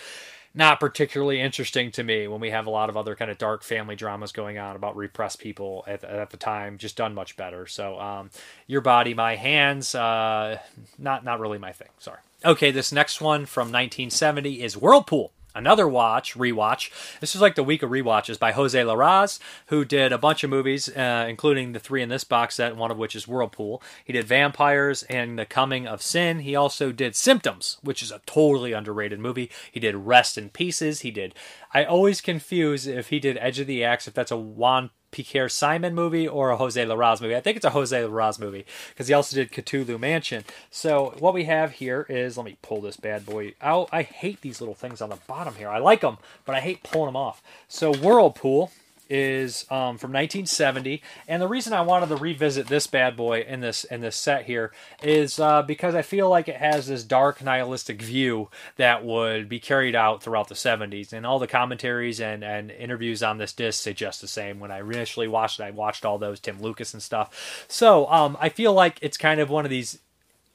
not 0.53 0.79
particularly 0.79 1.39
interesting 1.39 1.91
to 1.91 2.03
me 2.03 2.27
when 2.27 2.41
we 2.41 2.49
have 2.49 2.67
a 2.67 2.69
lot 2.69 2.89
of 2.89 2.97
other 2.97 3.15
kind 3.15 3.31
of 3.31 3.37
dark 3.37 3.63
family 3.63 3.95
dramas 3.95 4.31
going 4.31 4.57
on 4.57 4.75
about 4.75 4.95
repressed 4.95 5.39
people 5.39 5.83
at, 5.87 6.03
at 6.03 6.29
the 6.29 6.37
time 6.37 6.77
just 6.77 6.97
done 6.97 7.13
much 7.13 7.37
better 7.37 7.65
so 7.65 7.99
um, 7.99 8.29
your 8.67 8.81
body 8.81 9.13
my 9.13 9.35
hands 9.35 9.95
uh, 9.95 10.59
not 10.97 11.23
not 11.23 11.39
really 11.39 11.57
my 11.57 11.71
thing 11.71 11.87
sorry 11.99 12.19
okay 12.43 12.71
this 12.71 12.91
next 12.91 13.21
one 13.21 13.45
from 13.45 13.67
1970 13.67 14.61
is 14.61 14.75
whirlpool 14.75 15.31
another 15.55 15.87
watch 15.87 16.35
rewatch. 16.35 16.91
This 17.19 17.35
is 17.35 17.41
like 17.41 17.55
the 17.55 17.63
week 17.63 17.83
of 17.83 17.89
rewatches 17.89 18.39
by 18.39 18.51
jose 18.51 18.79
larraz 18.79 19.39
who 19.67 19.85
did 19.85 20.11
a 20.11 20.17
bunch 20.17 20.43
of 20.43 20.49
movies 20.49 20.89
uh, 20.89 21.25
including 21.27 21.71
the 21.71 21.79
three 21.79 22.01
in 22.01 22.09
this 22.09 22.23
box 22.23 22.55
set 22.55 22.75
one 22.75 22.91
of 22.91 22.97
which 22.97 23.15
is 23.15 23.27
whirlpool. 23.27 23.81
He 24.05 24.13
did 24.13 24.25
vampires 24.25 25.03
and 25.03 25.37
the 25.37 25.45
coming 25.45 25.87
of 25.87 26.01
sin. 26.01 26.39
He 26.39 26.55
also 26.55 26.91
did 26.91 27.15
symptoms 27.15 27.77
which 27.81 28.01
is 28.01 28.11
a 28.11 28.21
totally 28.25 28.73
underrated 28.73 29.19
movie. 29.19 29.49
He 29.71 29.79
did 29.79 29.95
rest 29.95 30.37
in 30.37 30.49
pieces. 30.49 31.01
He 31.01 31.11
did 31.11 31.35
i 31.73 31.83
always 31.83 32.21
confuse 32.21 32.87
if 32.87 33.09
he 33.09 33.19
did 33.19 33.37
edge 33.37 33.59
of 33.59 33.67
the 33.67 33.83
axe 33.83 34.07
if 34.07 34.13
that's 34.13 34.31
a 34.31 34.37
juan 34.37 34.89
Piquer 35.12 35.49
Simon 35.49 35.93
movie 35.93 36.28
or 36.28 36.49
a 36.49 36.57
Jose 36.57 36.84
Larraz 36.84 37.22
movie. 37.22 37.36
I 37.36 37.41
think 37.41 37.57
it's 37.57 37.66
a 37.66 37.72
Jose 37.72 37.99
Larraz 37.99 38.39
movie 38.39 38.66
because 38.89 39.07
he 39.07 39.14
also 39.14 39.36
did 39.36 39.51
Cthulhu 39.51 39.99
Mansion. 39.99 40.43
So 40.70 41.14
what 41.20 41.34
we 41.34 41.45
have 41.45 41.74
here 41.74 42.05
is 42.09 42.38
let 42.38 42.45
me 42.45 42.57
pull 42.62 42.82
this 42.82 42.97
bad 42.97 43.26
boy 43.26 43.53
out. 43.62 43.89
I 43.91 44.03
hate 44.03 44.41
these 44.41 44.62
little 44.62 44.76
things 44.76 45.01
on 45.01 45.09
the 45.09 45.20
bottom 45.28 45.55
here. 45.55 45.70
I 45.70 45.80
like 45.80 46.01
them, 46.01 46.18
but 46.45 46.55
I 46.55 46.59
hate 46.62 46.84
pulling 46.84 47.07
them 47.07 47.18
off. 47.18 47.43
So 47.68 47.93
Whirlpool 47.93 48.72
is 49.12 49.66
um, 49.70 49.97
from 49.97 50.12
1970, 50.12 51.03
and 51.28 51.41
the 51.41 51.47
reason 51.47 51.74
I 51.74 51.82
wanted 51.82 52.09
to 52.09 52.16
revisit 52.16 52.68
this 52.68 52.88
bad 52.88 53.18
boy 53.18 53.41
in 53.41 53.59
this 53.59 53.84
in 53.84 53.99
this 53.99 54.16
set 54.16 54.45
here 54.45 54.72
is 55.03 55.39
uh, 55.39 55.62
because 55.62 55.93
I 55.93 56.01
feel 56.01 56.30
like 56.30 56.47
it 56.47 56.55
has 56.55 56.88
this 56.88 57.03
dark 57.03 57.43
nihilistic 57.43 58.01
view 58.01 58.49
that 58.78 59.03
would 59.03 59.49
be 59.49 59.59
carried 59.59 59.95
out 59.95 60.24
throughout 60.24 60.47
the 60.47 60.55
70s, 60.55 61.12
and 61.12 61.26
all 61.26 61.39
the 61.39 61.47
commentaries 61.47 62.22
and, 62.22 62.43
and 62.43 62.72
interviews 62.72 63.22
on 63.22 63.38
this 63.38 63.51
disc 63.51 63.84
suggest 63.84 64.22
the 64.22 64.28
same. 64.28 64.59
When 64.59 64.72
I 64.72 64.80
initially 64.80 65.28
watched 65.28 65.59
it, 65.59 65.64
I 65.64 65.72
watched 65.72 66.05
all 66.05 66.18
those 66.18 66.39
Tim 66.39 66.62
Lucas 66.62 66.93
and 66.93 67.03
stuff, 67.03 67.66
so 67.68 68.07
um, 68.07 68.38
I 68.39 68.47
feel 68.49 68.74
like 68.74 68.97
it's 69.01 69.18
kind 69.18 69.41
of 69.41 69.49
one 69.49 69.66
of 69.66 69.72
these 69.72 69.99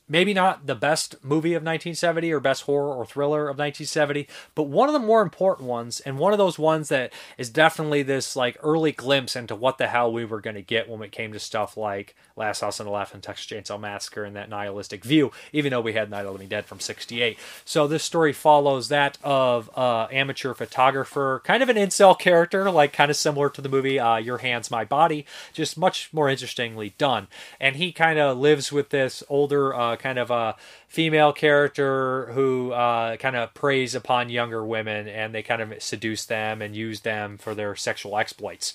maybe 0.09 0.33
not 0.33 0.67
the 0.67 0.75
best 0.75 1.17
movie 1.23 1.55
of 1.55 1.63
1970 1.63 2.33
or 2.33 2.41
best 2.41 2.63
horror 2.63 2.95
or 2.95 3.05
thriller 3.05 3.43
of 3.43 3.59
1970 3.59 4.27
but 4.55 4.65
one 4.65 4.89
of 4.89 4.93
the 4.93 4.99
more 4.99 5.23
important 5.23 5.69
ones 5.69 6.01
and 6.01 6.19
one 6.19 6.33
of 6.33 6.39
those 6.39 6.59
ones 6.59 6.89
that 6.89 7.13
is 7.39 7.51
definitely 7.51 8.03
this 8.03 8.37
like 8.37 8.57
early 8.63 8.93
glimpse 8.93 9.37
into 9.37 9.55
what 9.55 9.79
the 9.79 9.89
hell 9.89 10.13
we 10.13 10.25
were 10.25 10.41
going 10.41 10.57
to 10.57 10.63
get 10.63 10.89
when 10.89 11.03
it 11.03 11.13
came 11.13 11.33
to 11.33 11.39
stuff 11.39 11.77
like 11.77 12.15
last 12.37 12.61
house 12.61 12.81
on 12.81 12.87
the 12.87 12.93
left 12.93 13.15
and 13.15 13.23
texas 13.23 13.47
chainsaw 13.47 13.79
massacre 13.79 14.25
and 14.25 14.37
that 14.37 14.49
nihilistic 14.49 15.05
view 15.05 15.31
even 15.53 15.71
though 15.71 15.81
we 15.81 15.93
had 15.93 16.11
night 16.11 16.21
of 16.21 16.27
the 16.27 16.33
living 16.33 16.49
dead 16.49 16.65
from 16.65 16.81
68 16.81 17.39
so 17.65 17.87
this 17.87 18.05
story 18.05 18.33
follows 18.33 18.89
that 18.89 19.19
of 19.23 19.71
uh, 19.77 20.07
amateur 20.11 20.55
photographer 20.55 21.43
kind 21.45 21.63
of 21.63 21.69
an 21.69 21.77
incel 21.77 22.19
character 22.19 22.71
like 22.71 22.93
kind 22.93 23.11
of 23.11 23.17
similar 23.17 23.51
to 23.51 23.61
the 23.61 23.69
movie 23.69 23.99
uh, 23.99 24.17
your 24.17 24.39
hands 24.39 24.71
my 24.71 24.85
body 24.85 25.27
just 25.53 25.79
much 25.79 26.11
more 26.13 26.29
interestingly 26.29 26.95
done. 26.99 27.29
And 27.61 27.77
he 27.77 27.93
kind 27.93 28.19
of 28.19 28.39
lives 28.39 28.73
with 28.73 28.91
this 28.91 29.23
older 29.29 29.75
uh, 29.75 29.96
kind 29.97 30.19
of 30.19 30.31
a 30.31 30.57
female 30.89 31.33
character 31.33 32.27
who 32.33 32.73
uh, 32.73 33.17
kind 33.17 33.37
of 33.37 33.53
preys 33.55 33.95
upon 33.95 34.29
younger 34.29 34.65
women 34.65 35.09
and 35.09 35.35
they 35.35 35.43
kind 35.43 35.63
of 35.63 35.83
seduce 35.83 36.25
them 36.27 36.63
and 36.63 36.75
use 36.75 37.01
them 37.01 37.39
for 37.39 37.55
their 37.55 37.75
sexual 37.77 38.17
exploits. 38.19 38.75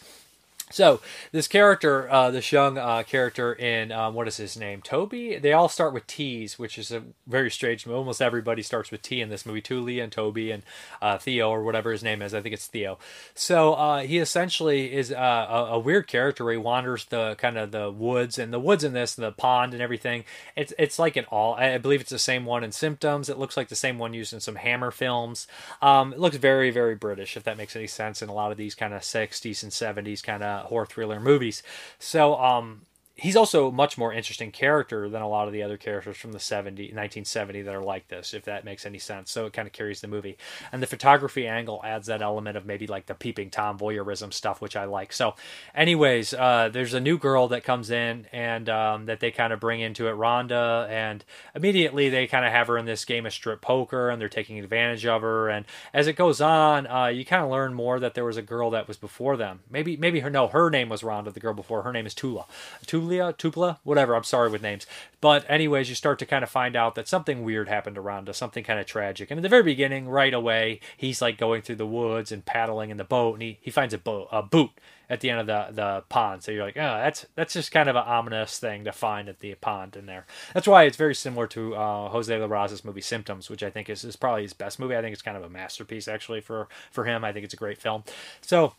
So 0.72 1.02
this 1.32 1.48
character, 1.48 2.10
uh, 2.10 2.32
this 2.32 2.52
young 2.52 2.78
uh, 2.78 3.04
character 3.04 3.54
in 3.54 3.92
um, 3.92 4.14
what 4.14 4.28
is 4.28 4.38
his 4.38 4.58
name, 4.58 4.82
Toby? 4.82 5.38
They 5.38 5.54
all 5.54 5.70
start 5.70 5.94
with 5.94 6.08
T's, 6.08 6.58
which 6.58 6.78
is 6.78 6.92
a 6.92 7.04
very 7.28 7.52
strange. 7.52 7.88
Almost 7.88 8.22
everybody 8.22 8.62
starts 8.62 8.92
with 8.92 9.02
T 9.02 9.22
in 9.22 9.30
this 9.30 9.46
movie. 9.46 9.62
Tulia 9.62 10.04
and 10.04 10.12
Toby 10.12 10.52
and 10.52 10.64
uh, 11.02 11.18
Theo 11.18 11.50
or 11.50 11.64
whatever 11.64 11.92
his 11.92 12.04
name 12.04 12.22
is. 12.22 12.34
I 12.34 12.42
think 12.42 12.54
it's 12.54 12.68
Theo. 12.68 12.98
So 13.34 13.74
uh, 13.74 14.02
he 14.02 14.18
essentially 14.18 14.94
is 14.94 15.12
uh, 15.12 15.48
a, 15.50 15.66
a, 15.74 15.80
weird 15.80 16.08
character. 16.08 16.44
Where 16.44 16.54
he 16.54 16.58
wanders 16.58 17.06
the 17.06 17.36
kind 17.36 17.58
of 17.58 17.72
the 17.72 17.92
woods 17.92 18.38
and 18.38 18.54
the 18.54 18.60
woods 18.60 18.84
in 18.84 18.94
this, 18.94 19.16
the 19.16 19.32
pond 19.32 19.74
and 19.74 19.82
everything. 19.82 20.24
It's 20.56 20.74
it's 20.78 21.00
like 21.00 21.16
an 21.16 21.26
all. 21.26 21.56
I 21.56 21.78
believe 21.78 22.02
it's 22.02 22.10
the 22.10 22.20
same 22.20 22.46
one 22.46 22.64
in 22.64 22.72
Symptoms. 22.72 23.30
It 23.30 23.38
looks 23.38 23.58
like 23.58 23.70
the 23.70 23.76
same 23.76 24.00
one 24.00 24.14
used 24.14 24.34
in 24.34 24.40
some 24.40 24.56
Hammer 24.56 24.92
films. 24.92 25.48
Um, 25.82 26.14
it 26.14 26.20
looks 26.20 26.38
very 26.38 26.72
very 26.72 26.96
British, 26.96 27.36
if 27.38 27.44
that 27.44 27.58
makes 27.58 27.76
any 27.76 27.88
sense. 27.88 28.22
In 28.22 28.30
a 28.30 28.34
lot 28.34 28.52
of 28.52 28.58
these 28.58 28.76
kind 28.76 28.94
of 28.94 29.02
60s 29.02 29.64
and 29.64 29.72
70s 29.72 30.24
kind 30.24 30.44
of 30.44 30.61
horror 30.64 30.86
thriller 30.86 31.20
movies. 31.20 31.64
So 32.00 32.36
um, 32.36 32.84
he's 33.16 33.36
also 33.36 33.68
a 33.68 33.72
much 33.72 33.98
more 33.98 34.14
interesting 34.14 34.52
character 34.52 35.10
than 35.10 35.22
a 35.22 35.28
lot 35.28 35.48
of 35.48 35.54
the 35.54 35.62
other 35.62 35.78
characters 35.78 36.18
from 36.18 36.32
the 36.32 36.40
70 36.40 36.84
1970 36.84 37.62
that 37.62 37.76
are 37.76 37.84
like 37.84 38.08
this 38.08 38.34
if 38.34 38.46
that 38.46 38.66
makes 38.66 38.86
any 38.86 39.00
sense. 39.00 39.32
So 39.32 39.46
it 39.46 39.54
kind 39.54 39.68
of 39.68 39.74
carries 39.74 40.02
the 40.02 40.08
movie. 40.08 40.38
And 40.72 40.82
the 40.82 40.88
photography 40.88 41.48
angle 41.48 41.82
adds 41.84 42.08
that 42.08 42.22
element 42.22 42.58
of 42.58 42.66
maybe 42.66 42.88
like 42.88 43.06
the 43.06 43.14
peeping 43.14 43.50
tom 43.50 43.78
voyeurism 43.78 44.34
stuff 44.34 44.62
which 44.62 44.76
i 44.76 44.86
like. 44.86 45.14
So 45.14 45.36
anyways 45.76 46.34
uh, 46.34 46.70
there's 46.72 46.94
a 46.94 47.00
new 47.00 47.18
girl 47.18 47.50
that 47.50 47.64
comes 47.64 47.92
in 47.92 48.28
and 48.32 48.70
um, 48.70 49.06
that 49.06 49.20
they 49.20 49.32
kind 49.32 49.54
of 49.54 49.60
bring 49.60 49.82
into 49.82 50.08
it 50.08 50.16
rhonda 50.16 50.90
and 50.90 51.24
immediately 51.54 52.10
they 52.10 52.28
kind 52.28 52.46
of 52.46 52.52
have 52.52 52.68
her 52.68 52.78
in 52.78 52.86
this 52.86 53.06
game 53.06 53.26
of 53.26 53.34
strip 53.34 53.62
poker 53.62 54.10
and 54.10 54.22
they're 54.22 54.30
taking 54.30 54.60
advantage 54.60 55.06
of 55.06 55.22
her. 55.22 55.50
And 55.50 55.66
as 55.94 56.08
it 56.08 56.16
goes 56.16 56.42
on 56.42 56.88
uh, 56.88 57.08
you 57.08 57.26
kind 57.26 57.44
of 57.44 57.52
learn 57.52 57.74
more 57.74 58.00
that 58.00 58.14
there 58.14 58.26
was 58.26 58.38
a 58.38 58.42
girl 58.42 58.72
that 58.72 58.88
was 58.88 58.98
before 58.98 59.38
them. 59.38 59.60
Maybe 59.70 59.98
maybe 59.98 60.22
her 60.22 60.30
no 60.30 60.48
her 60.48 60.70
name 60.70 60.90
was 60.90 61.02
rhonda 61.02 61.34
the 61.34 61.40
girl 61.40 61.54
before. 61.54 61.84
Her 61.84 61.94
name 61.94 62.06
is 62.06 62.16
tula. 62.16 62.46
Tula 62.86 63.01
Tuplia, 63.02 63.34
Tupla, 63.38 63.78
whatever. 63.84 64.16
I'm 64.16 64.24
sorry 64.24 64.50
with 64.50 64.62
names. 64.62 64.86
But 65.20 65.46
anyways, 65.50 65.90
you 65.90 65.96
start 65.96 66.20
to 66.20 66.26
kind 66.26 66.44
of 66.44 66.50
find 66.50 66.76
out 66.76 66.96
that 66.96 67.08
something 67.08 67.44
weird 67.44 67.68
happened 67.68 67.98
around 67.98 68.30
us, 68.30 68.38
something 68.38 68.64
kind 68.64 68.80
of 68.80 68.86
tragic. 68.86 69.30
And 69.30 69.38
in 69.38 69.44
the 69.44 69.50
very 69.50 69.64
beginning, 69.64 70.10
right 70.10 70.34
away, 70.34 70.80
he's 70.98 71.22
like 71.22 71.38
going 71.38 71.62
through 71.62 71.76
the 71.76 71.86
woods 71.86 72.32
and 72.32 72.46
paddling 72.46 72.90
in 72.90 72.98
the 72.98 73.04
boat, 73.04 73.34
and 73.34 73.44
he, 73.44 73.60
he 73.62 73.72
finds 73.72 73.94
a, 73.94 73.98
boat, 73.98 74.28
a 74.32 74.42
boot 74.42 74.72
at 75.12 75.20
the 75.20 75.30
end 75.30 75.42
of 75.42 75.48
the, 75.48 75.68
the 75.74 76.04
pond. 76.08 76.42
So 76.42 76.52
you're 76.52 76.64
like, 76.64 76.78
oh, 76.78 76.98
that's 76.98 77.26
that's 77.36 77.54
just 77.54 77.72
kind 77.72 77.90
of 77.90 77.98
an 77.98 78.04
ominous 78.06 78.58
thing 78.58 78.86
to 78.86 78.94
find 78.94 79.28
at 79.28 79.40
the 79.40 79.54
pond 79.56 79.98
in 79.98 80.06
there. 80.06 80.26
That's 80.54 80.68
why 80.68 80.84
it's 80.84 80.96
very 80.96 81.14
similar 81.14 81.48
to 81.48 81.76
uh, 81.76 82.10
Jose 82.10 82.34
Larraz's 82.34 82.86
movie 82.86 83.02
Symptoms, 83.02 83.50
which 83.50 83.62
I 83.62 83.70
think 83.70 83.90
is, 83.90 84.06
is 84.06 84.16
probably 84.16 84.44
his 84.44 84.54
best 84.54 84.80
movie. 84.80 84.96
I 84.96 85.02
think 85.02 85.12
it's 85.12 85.22
kind 85.22 85.36
of 85.36 85.44
a 85.44 85.50
masterpiece 85.50 86.08
actually 86.08 86.40
for 86.40 86.70
for 86.92 87.04
him. 87.04 87.26
I 87.26 87.34
think 87.34 87.44
it's 87.44 87.54
a 87.54 87.58
great 87.58 87.78
film. 87.78 88.04
So 88.40 88.74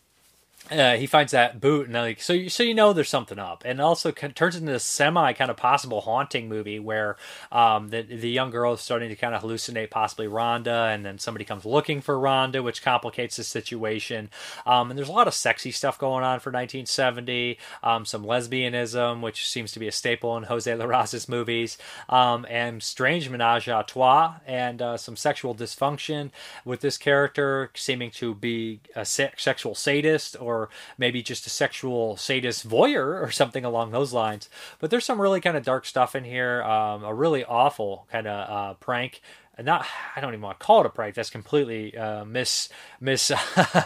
uh, 0.71 0.95
he 0.95 1.05
finds 1.05 1.33
that 1.33 1.59
boot 1.59 1.87
and 1.87 1.93
like 1.93 2.21
so 2.21 2.31
you 2.31 2.49
so 2.49 2.63
you 2.63 2.73
know 2.73 2.93
there's 2.93 3.09
something 3.09 3.37
up. 3.37 3.63
And 3.65 3.81
also 3.81 4.11
turns 4.11 4.55
into 4.55 4.73
a 4.73 4.79
semi 4.79 5.33
kind 5.33 5.51
of 5.51 5.57
possible 5.57 6.01
haunting 6.01 6.47
movie 6.47 6.79
where 6.79 7.17
um, 7.51 7.89
the 7.89 8.01
the 8.01 8.29
young 8.29 8.49
girl 8.49 8.73
is 8.73 8.81
starting 8.81 9.09
to 9.09 9.15
kind 9.15 9.35
of 9.35 9.41
hallucinate 9.41 9.89
possibly 9.89 10.25
Rhonda 10.25 10.93
and 10.93 11.05
then 11.05 11.19
somebody 11.19 11.43
comes 11.43 11.65
looking 11.65 11.99
for 11.99 12.15
Rhonda 12.17 12.63
which 12.63 12.81
complicates 12.81 13.35
the 13.35 13.43
situation. 13.43 14.29
Um, 14.65 14.89
and 14.89 14.97
there's 14.97 15.09
a 15.09 15.13
lot 15.13 15.27
of 15.27 15.33
sexy 15.33 15.71
stuff 15.71 15.99
going 15.99 16.23
on 16.23 16.39
for 16.39 16.49
1970 16.49 17.57
um, 17.83 18.05
some 18.05 18.23
lesbianism 18.23 19.21
which 19.21 19.49
seems 19.49 19.73
to 19.73 19.79
be 19.79 19.89
a 19.89 19.91
staple 19.91 20.37
in 20.37 20.43
Jose 20.43 20.71
Larraz's 20.71 21.27
movies 21.27 21.77
um, 22.07 22.45
and 22.49 22.81
strange 22.81 23.29
menage 23.29 23.67
a 23.67 23.83
trois 23.85 24.35
and 24.47 24.81
uh, 24.81 24.95
some 24.95 25.17
sexual 25.17 25.53
dysfunction 25.53 26.31
with 26.63 26.79
this 26.79 26.97
character 26.97 27.69
seeming 27.75 28.11
to 28.11 28.33
be 28.33 28.79
a 28.95 29.03
se- 29.03 29.33
sexual 29.37 29.75
sadist 29.75 30.37
or 30.39 30.52
or 30.53 30.69
maybe 30.97 31.21
just 31.21 31.47
a 31.47 31.49
sexual 31.49 32.17
sadist 32.17 32.67
voyeur 32.67 33.21
or 33.21 33.31
something 33.31 33.65
along 33.65 33.91
those 33.91 34.13
lines. 34.13 34.49
But 34.79 34.89
there's 34.89 35.05
some 35.05 35.21
really 35.21 35.41
kind 35.41 35.57
of 35.57 35.63
dark 35.63 35.85
stuff 35.85 36.15
in 36.15 36.23
here. 36.23 36.63
Um, 36.63 37.03
a 37.03 37.13
really 37.13 37.43
awful 37.43 38.07
kind 38.11 38.27
of 38.27 38.49
uh, 38.49 38.73
prank 38.75 39.21
not 39.61 39.85
I 40.15 40.21
don't 40.21 40.33
even 40.33 40.41
want 40.41 40.59
to 40.59 40.65
call 40.65 40.79
it 40.79 40.87
a 40.87 40.89
prank. 40.89 41.13
That's 41.13 41.29
completely 41.29 41.95
uh, 41.95 42.25
mis 42.25 42.69
mis 42.99 43.31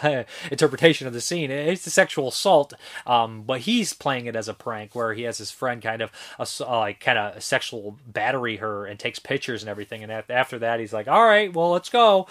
interpretation 0.50 1.06
of 1.06 1.12
the 1.12 1.20
scene. 1.20 1.50
It's 1.50 1.86
a 1.86 1.90
sexual 1.90 2.28
assault, 2.28 2.72
um, 3.06 3.42
but 3.42 3.60
he's 3.60 3.92
playing 3.92 4.26
it 4.26 4.36
as 4.36 4.48
a 4.48 4.54
prank 4.54 4.94
where 4.94 5.12
he 5.12 5.22
has 5.24 5.38
his 5.38 5.50
friend 5.50 5.82
kind 5.82 6.00
of 6.00 6.10
uh, 6.38 6.46
like 6.78 7.00
kind 7.00 7.18
of 7.18 7.42
sexual 7.42 7.98
battery 8.06 8.56
her 8.56 8.86
and 8.86 8.98
takes 8.98 9.18
pictures 9.18 9.62
and 9.62 9.68
everything. 9.68 10.02
And 10.02 10.10
after 10.30 10.58
that, 10.60 10.80
he's 10.80 10.92
like, 10.92 11.08
"All 11.08 11.24
right, 11.24 11.52
well, 11.52 11.70
let's 11.70 11.90
go." 11.90 12.26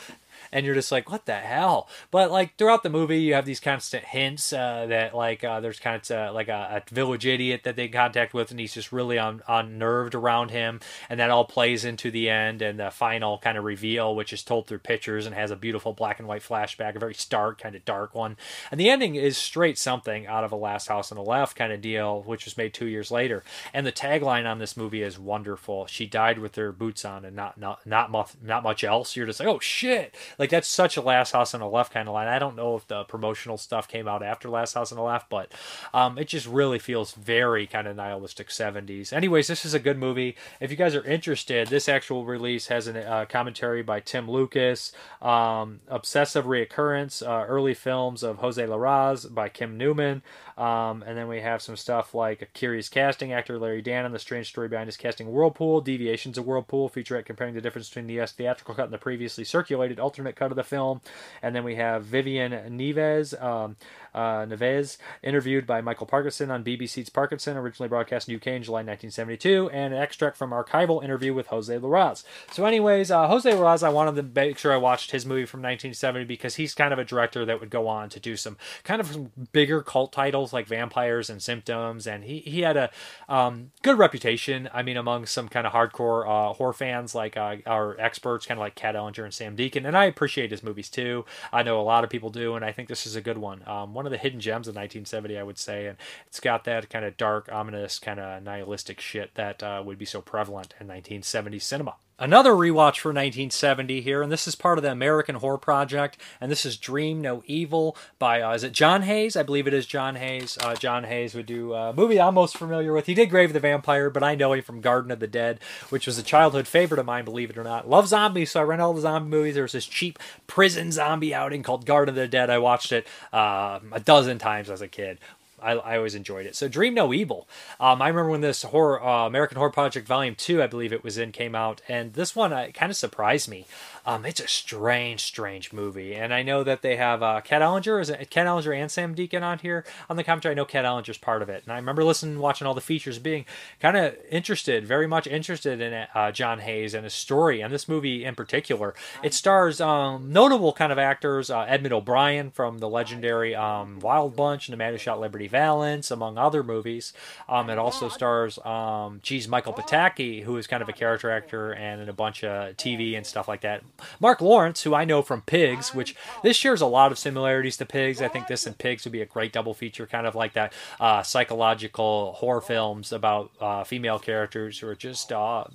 And 0.51 0.65
you're 0.65 0.75
just 0.75 0.91
like, 0.91 1.09
what 1.09 1.25
the 1.25 1.35
hell? 1.35 1.87
But 2.11 2.31
like 2.31 2.57
throughout 2.57 2.83
the 2.83 2.89
movie, 2.89 3.21
you 3.21 3.33
have 3.33 3.45
these 3.45 3.59
constant 3.59 4.03
hints 4.05 4.53
uh, 4.53 4.85
that 4.89 5.15
like 5.15 5.43
uh, 5.43 5.59
there's 5.59 5.79
kind 5.79 6.01
of 6.01 6.11
uh, 6.11 6.31
like 6.33 6.47
a, 6.47 6.83
a, 6.85 6.93
village 6.93 7.25
idiot 7.25 7.61
that 7.63 7.75
they 7.75 7.87
contact 7.87 8.33
with, 8.33 8.51
and 8.51 8.59
he's 8.59 8.73
just 8.73 8.91
really 8.91 9.19
un- 9.19 9.41
unnerved 9.47 10.15
around 10.15 10.51
him, 10.51 10.79
and 11.09 11.19
that 11.19 11.29
all 11.29 11.45
plays 11.45 11.85
into 11.85 12.09
the 12.11 12.29
end 12.29 12.61
and 12.61 12.79
the 12.79 12.91
final 12.91 13.37
kind 13.39 13.57
of 13.57 13.63
reveal, 13.63 14.15
which 14.15 14.33
is 14.33 14.43
told 14.43 14.67
through 14.67 14.79
pictures 14.79 15.25
and 15.25 15.35
has 15.35 15.51
a 15.51 15.55
beautiful 15.55 15.93
black 15.93 16.19
and 16.19 16.27
white 16.27 16.41
flashback, 16.41 16.95
a 16.95 16.99
very 16.99 17.13
stark 17.13 17.59
kind 17.61 17.75
of 17.75 17.85
dark 17.85 18.15
one, 18.15 18.37
and 18.71 18.79
the 18.79 18.89
ending 18.89 19.15
is 19.15 19.37
straight 19.37 19.77
something 19.77 20.27
out 20.27 20.43
of 20.43 20.51
a 20.51 20.55
Last 20.55 20.87
House 20.87 21.11
on 21.11 21.17
the 21.17 21.23
Left 21.23 21.55
kind 21.55 21.71
of 21.71 21.81
deal, 21.81 22.23
which 22.23 22.45
was 22.45 22.57
made 22.57 22.73
two 22.73 22.87
years 22.87 23.11
later, 23.11 23.43
and 23.73 23.85
the 23.85 23.91
tagline 23.91 24.49
on 24.49 24.59
this 24.59 24.77
movie 24.77 25.01
is 25.01 25.19
wonderful. 25.19 25.85
She 25.87 26.05
died 26.05 26.39
with 26.39 26.55
her 26.55 26.71
boots 26.71 27.05
on 27.05 27.25
and 27.25 27.35
not 27.35 27.57
not 27.57 27.85
not 27.85 28.11
much, 28.11 28.31
not 28.41 28.63
much 28.63 28.83
else. 28.83 29.15
You're 29.15 29.25
just 29.25 29.39
like, 29.39 29.49
oh 29.49 29.59
shit! 29.59 30.15
Like 30.39 30.49
that's 30.49 30.67
such 30.67 30.97
a 30.97 31.01
Last 31.01 31.31
House 31.31 31.53
on 31.53 31.61
the 31.61 31.67
Left 31.67 31.93
kind 31.93 32.07
of 32.07 32.13
line. 32.13 32.27
I 32.27 32.39
don't 32.39 32.55
know 32.55 32.75
if 32.75 32.87
the 32.87 33.03
promotional 33.03 33.57
stuff 33.57 33.87
came 33.87 34.07
out 34.07 34.23
after 34.23 34.49
Last 34.49 34.73
House 34.73 34.91
on 34.91 34.97
the 34.97 35.03
Left, 35.03 35.29
but 35.29 35.51
um, 35.93 36.17
it 36.17 36.27
just 36.27 36.47
really 36.47 36.79
feels 36.79 37.13
very 37.13 37.65
kind 37.65 37.87
of 37.87 37.95
nihilistic 37.95 38.49
70s. 38.49 39.11
Anyways, 39.11 39.47
this 39.47 39.65
is 39.65 39.73
a 39.73 39.79
good 39.79 39.97
movie. 39.97 40.35
If 40.59 40.71
you 40.71 40.77
guys 40.77 40.95
are 40.95 41.03
interested, 41.05 41.67
this 41.67 41.89
actual 41.89 42.25
release 42.25 42.67
has 42.67 42.87
a 42.87 43.07
uh, 43.07 43.25
commentary 43.25 43.81
by 43.81 43.99
Tim 43.99 44.29
Lucas, 44.29 44.91
um, 45.21 45.79
Obsessive 45.87 46.45
Reoccurrence, 46.45 47.25
uh, 47.25 47.45
early 47.45 47.73
films 47.73 48.23
of 48.23 48.37
Jose 48.37 48.63
Larraz 48.63 49.33
by 49.33 49.49
Kim 49.49 49.77
Newman. 49.77 50.21
Um, 50.57 51.03
and 51.05 51.15
then 51.15 51.27
we 51.27 51.41
have 51.41 51.61
some 51.61 51.75
stuff 51.75 52.15
like 52.15 52.41
a 52.41 52.47
curious 52.47 52.89
casting 52.89 53.31
actor 53.31 53.59
Larry 53.59 53.83
Dann 53.83 54.05
on, 54.05 54.11
the 54.11 54.17
strange 54.17 54.47
story 54.47 54.67
behind 54.67 54.87
his 54.87 54.97
casting 54.97 55.31
Whirlpool, 55.31 55.81
deviations 55.81 56.37
of 56.37 56.47
Whirlpool, 56.47 56.89
featurette 56.89 57.25
comparing 57.25 57.53
the 57.53 57.61
difference 57.61 57.89
between 57.89 58.07
the 58.07 58.25
theatrical 58.25 58.73
cut 58.73 58.85
and 58.85 58.93
the 58.93 58.97
previously 58.97 59.43
circulated 59.43 59.99
alternate 59.99 60.26
cut 60.35 60.51
of 60.51 60.55
the 60.57 60.63
film. 60.63 61.01
And 61.41 61.55
then 61.55 61.63
we 61.63 61.75
have 61.75 62.03
Vivian 62.03 62.51
Neves, 62.51 63.39
um, 63.41 63.75
uh, 64.13 64.45
Neves, 64.45 64.97
interviewed 65.23 65.65
by 65.65 65.81
Michael 65.81 66.07
Parkinson 66.07 66.51
on 66.51 66.63
BBC's 66.63 67.09
Parkinson, 67.09 67.57
originally 67.57 67.89
broadcast 67.89 68.29
in 68.29 68.35
UK 68.35 68.47
in 68.47 68.63
July 68.63 68.79
1972, 68.79 69.69
and 69.71 69.93
an 69.93 70.01
extract 70.01 70.37
from 70.37 70.51
archival 70.51 71.03
interview 71.03 71.33
with 71.33 71.47
Jose 71.47 71.73
Larraz. 71.73 72.23
So, 72.51 72.65
anyways, 72.65 73.11
uh, 73.11 73.27
Jose 73.27 73.49
Larraz, 73.49 73.83
I 73.83 73.89
wanted 73.89 74.15
to 74.15 74.23
make 74.23 74.57
sure 74.57 74.73
I 74.73 74.77
watched 74.77 75.11
his 75.11 75.25
movie 75.25 75.45
from 75.45 75.61
1970 75.61 76.25
because 76.25 76.55
he's 76.55 76.73
kind 76.73 76.93
of 76.93 76.99
a 76.99 77.05
director 77.05 77.45
that 77.45 77.59
would 77.59 77.69
go 77.69 77.87
on 77.87 78.09
to 78.09 78.19
do 78.19 78.35
some 78.35 78.57
kind 78.83 79.01
of 79.01 79.07
some 79.07 79.31
bigger 79.51 79.81
cult 79.81 80.11
titles 80.11 80.53
like 80.53 80.67
Vampires 80.67 81.29
and 81.29 81.41
Symptoms, 81.41 82.07
and 82.07 82.23
he, 82.23 82.39
he 82.39 82.61
had 82.61 82.77
a 82.77 82.89
um, 83.29 83.71
good 83.81 83.97
reputation. 83.97 84.69
I 84.73 84.83
mean, 84.83 84.97
among 84.97 85.25
some 85.25 85.47
kind 85.47 85.67
of 85.67 85.73
hardcore 85.73 86.27
uh, 86.27 86.53
horror 86.53 86.73
fans 86.73 87.15
like 87.15 87.37
uh, 87.37 87.57
our 87.65 87.99
experts, 87.99 88.45
kind 88.45 88.59
of 88.59 88.61
like 88.61 88.75
Kat 88.75 88.95
Ellinger 88.95 89.23
and 89.23 89.33
Samm 89.33 89.55
Deighan, 89.55 89.85
and 89.85 89.97
I 89.97 90.05
appreciate 90.05 90.51
his 90.51 90.63
movies 90.63 90.89
too. 90.89 91.25
I 91.51 91.63
know 91.63 91.79
a 91.79 91.83
lot 91.83 92.03
of 92.03 92.09
people 92.09 92.29
do, 92.29 92.55
and 92.55 92.63
I 92.63 92.71
think 92.71 92.89
this 92.89 93.05
is 93.05 93.15
a 93.15 93.21
good 93.21 93.37
one. 93.37 93.67
Um, 93.67 93.93
one 93.97 94.05
of 94.05 94.11
the 94.11 94.17
hidden 94.19 94.39
gems 94.39 94.67
of 94.67 94.75
1970, 94.75 95.39
I 95.39 95.41
would 95.41 95.57
say, 95.57 95.87
and 95.87 95.97
it's 96.27 96.39
got 96.39 96.65
that 96.65 96.87
kind 96.87 97.03
of 97.03 97.17
dark, 97.17 97.49
ominous, 97.51 97.97
kind 97.97 98.19
of 98.19 98.43
nihilistic 98.43 99.01
shit 99.01 99.33
that 99.33 99.63
uh, 99.63 99.81
would 99.83 99.97
be 99.97 100.05
so 100.05 100.21
prevalent 100.21 100.75
in 100.79 100.85
1970 100.85 101.57
cinema. 101.57 101.95
Another 102.19 102.53
rewatch 102.53 102.97
for 102.97 103.09
1970 103.09 104.01
here, 104.01 104.23
and 104.23 104.31
this 104.31 104.47
is 104.47 104.55
part 104.55 104.79
of 104.79 104.83
the 104.83 104.91
American 104.91 105.35
Horror 105.35 105.59
Project, 105.59 106.17
and 106.41 106.51
this 106.51 106.65
is 106.65 106.75
Dream 106.75 107.21
No 107.21 107.43
Evil 107.45 107.95
by, 108.17 108.41
uh, 108.41 108.55
is 108.55 108.63
it 108.63 108.71
John 108.71 109.03
Hayes? 109.03 109.35
I 109.35 109.43
believe 109.43 109.67
it 109.67 109.73
is 109.73 109.85
John 109.85 110.15
Hayes. 110.15 110.57
Uh, 110.59 110.73
John 110.73 111.03
Hayes 111.03 111.35
would 111.35 111.45
do 111.45 111.75
a 111.75 111.93
movie 111.93 112.19
I'm 112.19 112.33
most 112.33 112.57
familiar 112.57 112.91
with. 112.91 113.05
He 113.05 113.13
did 113.13 113.29
Grave 113.29 113.51
of 113.51 113.53
the 113.53 113.59
Vampire, 113.59 114.09
but 114.09 114.23
I 114.23 114.33
know 114.33 114.53
him 114.53 114.63
from 114.63 114.81
Garden 114.81 115.11
of 115.11 115.19
the 115.19 115.27
Dead, 115.27 115.59
which 115.89 116.07
was 116.07 116.17
a 116.17 116.23
childhood 116.23 116.67
favorite 116.67 116.99
of 116.99 117.05
mine, 117.05 117.23
believe 117.23 117.51
it 117.51 117.57
or 117.57 117.63
not. 117.63 117.87
Love 117.87 118.07
zombies, 118.07 118.49
so 118.49 118.61
I 118.61 118.63
rent 118.63 118.81
all 118.81 118.95
the 118.95 119.01
zombie 119.01 119.29
movies. 119.29 119.53
There 119.53 119.61
was 119.61 119.73
this 119.73 119.85
cheap 119.85 120.17
prison 120.47 120.91
zombie 120.91 121.35
outing 121.35 121.61
called 121.61 121.85
Garden 121.85 122.09
of 122.09 122.15
the 122.15 122.27
Dead. 122.27 122.49
I 122.49 122.57
watched 122.57 122.91
it 122.91 123.05
uh, 123.31 123.79
a 123.91 123.99
dozen 123.99 124.39
times 124.39 124.71
as 124.71 124.81
a 124.81 124.87
kid. 124.87 125.19
I, 125.67 125.73
I, 125.73 125.97
always 125.97 126.15
enjoyed 126.15 126.45
it. 126.45 126.55
So 126.55 126.67
Dream 126.67 126.93
No 126.93 127.13
Evil. 127.13 127.47
Um, 127.79 128.01
I 128.01 128.07
remember 128.07 128.31
when 128.31 128.41
this 128.41 128.63
horror 128.63 129.03
uh, 129.03 129.27
American 129.27 129.57
Horror 129.57 129.71
Project 129.71 130.07
Volume 130.07 130.35
Two, 130.35 130.63
I 130.63 130.67
believe 130.67 130.93
it 130.93 131.03
was 131.03 131.17
in, 131.17 131.31
came 131.31 131.55
out, 131.55 131.81
and 131.87 132.13
this 132.13 132.35
one 132.35 132.53
uh, 132.53 132.67
kind 132.73 132.89
of 132.89 132.95
surprised 132.95 133.49
me. 133.49 133.65
Um, 134.07 134.25
it's 134.25 134.39
a 134.39 134.47
strange, 134.47 135.19
strange 135.19 135.73
movie, 135.73 136.15
and 136.15 136.33
I 136.33 136.41
know 136.41 136.63
that 136.63 136.81
they 136.81 136.95
have 136.95 137.21
uh, 137.21 137.41
Kat 137.41 137.61
Ellinger, 137.61 137.99
is 137.99 138.09
it 138.09 138.29
Kat 138.29 138.47
Ellinger 138.47 138.73
and 138.73 138.89
Samm 138.89 139.13
Deighan 139.13 139.43
on 139.43 139.59
here 139.59 139.83
on 140.09 140.15
the 140.15 140.23
commentary. 140.23 140.53
I 140.53 140.55
know 140.55 140.63
Kat 140.63 140.85
Ellinger's 140.85 141.17
part 141.17 141.41
of 141.41 141.49
it, 141.49 141.63
and 141.65 141.73
I 141.73 141.75
remember 141.75 142.05
listening, 142.05 142.39
watching 142.39 142.65
all 142.65 142.73
the 142.73 142.79
features, 142.79 143.19
being 143.19 143.43
kind 143.81 143.97
of 143.97 144.15
interested, 144.31 144.87
very 144.87 145.07
much 145.07 145.27
interested 145.27 145.81
in 145.81 146.07
uh, 146.15 146.31
John 146.31 146.59
Hayes 146.59 146.93
and 146.93 147.03
his 147.03 147.13
story, 147.13 147.59
and 147.59 147.73
this 147.73 147.89
movie 147.89 148.23
in 148.23 148.33
particular. 148.33 148.95
It 149.23 149.33
stars 149.33 149.81
um, 149.81 150.31
notable 150.31 150.71
kind 150.71 150.93
of 150.93 150.97
actors: 150.97 151.49
uh, 151.49 151.63
Edmund 151.63 151.91
O'Brien 151.91 152.49
from 152.51 152.77
the 152.77 152.87
legendary 152.87 153.55
um, 153.55 153.99
Wild 153.99 154.37
Bunch 154.37 154.69
and 154.69 154.79
The 154.79 154.85
Who 154.85 154.97
Shot 154.97 155.19
Liberty 155.19 155.49
Valance, 155.49 156.11
among 156.11 156.37
other 156.37 156.63
movies. 156.63 157.11
Um, 157.49 157.69
it 157.69 157.77
also 157.77 158.07
stars, 158.07 158.57
um, 158.59 159.19
geez, 159.21 159.49
Michael 159.49 159.73
Pataki, 159.73 160.43
who 160.43 160.55
is 160.55 160.65
kind 160.65 160.81
of 160.81 160.87
a 160.87 160.93
character 160.93 161.29
actor 161.29 161.73
and 161.73 162.01
in 162.01 162.07
a 162.07 162.13
bunch 162.13 162.45
of 162.45 162.77
TV 162.77 163.17
and 163.17 163.27
stuff 163.27 163.49
like 163.49 163.59
that. 163.61 163.83
Marc 164.19 164.41
Lawrence, 164.41 164.83
who 164.83 164.93
I 164.93 165.05
know 165.05 165.21
from 165.21 165.41
Pigs, 165.41 165.93
which 165.93 166.15
this 166.43 166.57
shares 166.57 166.81
a 166.81 166.85
lot 166.85 167.11
of 167.11 167.17
similarities 167.17 167.77
to 167.77 167.85
Pigs. 167.85 168.21
I 168.21 168.27
think 168.27 168.47
this 168.47 168.65
and 168.65 168.77
Pigs 168.77 169.05
would 169.05 169.11
be 169.11 169.21
a 169.21 169.25
great 169.25 169.53
double 169.53 169.73
feature, 169.73 170.05
kind 170.05 170.27
of 170.27 170.35
like 170.35 170.53
that 170.53 170.73
uh, 170.99 171.23
psychological 171.23 172.33
horror 172.33 172.61
films 172.61 173.11
about 173.11 173.51
uh, 173.59 173.83
female 173.83 174.19
characters 174.19 174.79
who 174.79 174.87
are 174.87 174.95
just 174.95 175.31
uh, 175.31 175.65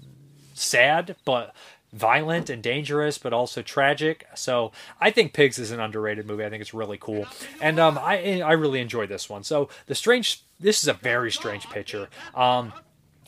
sad, 0.55 1.17
but 1.25 1.55
violent 1.93 2.49
and 2.49 2.63
dangerous, 2.63 3.19
but 3.19 3.33
also 3.33 3.61
tragic. 3.63 4.27
So 4.35 4.73
I 5.01 5.11
think 5.11 5.33
Pigs 5.33 5.59
is 5.59 5.71
an 5.71 5.81
underrated 5.81 6.27
movie. 6.27 6.45
I 6.45 6.51
think 6.51 6.63
it's 6.63 6.75
really 6.75 6.99
cool, 6.99 7.27
and 7.61 7.79
um, 7.79 7.99
I 7.99 8.41
I 8.41 8.53
really 8.53 8.81
enjoy 8.81 9.07
this 9.07 9.29
one. 9.29 9.45
So 9.45 9.69
the 9.87 9.95
strange, 9.95 10.43
this 10.59 10.83
is 10.83 10.89
a 10.89 10.95
very 10.95 11.31
strange 11.31 11.69
picture. 11.69 12.09
Um, 12.35 12.73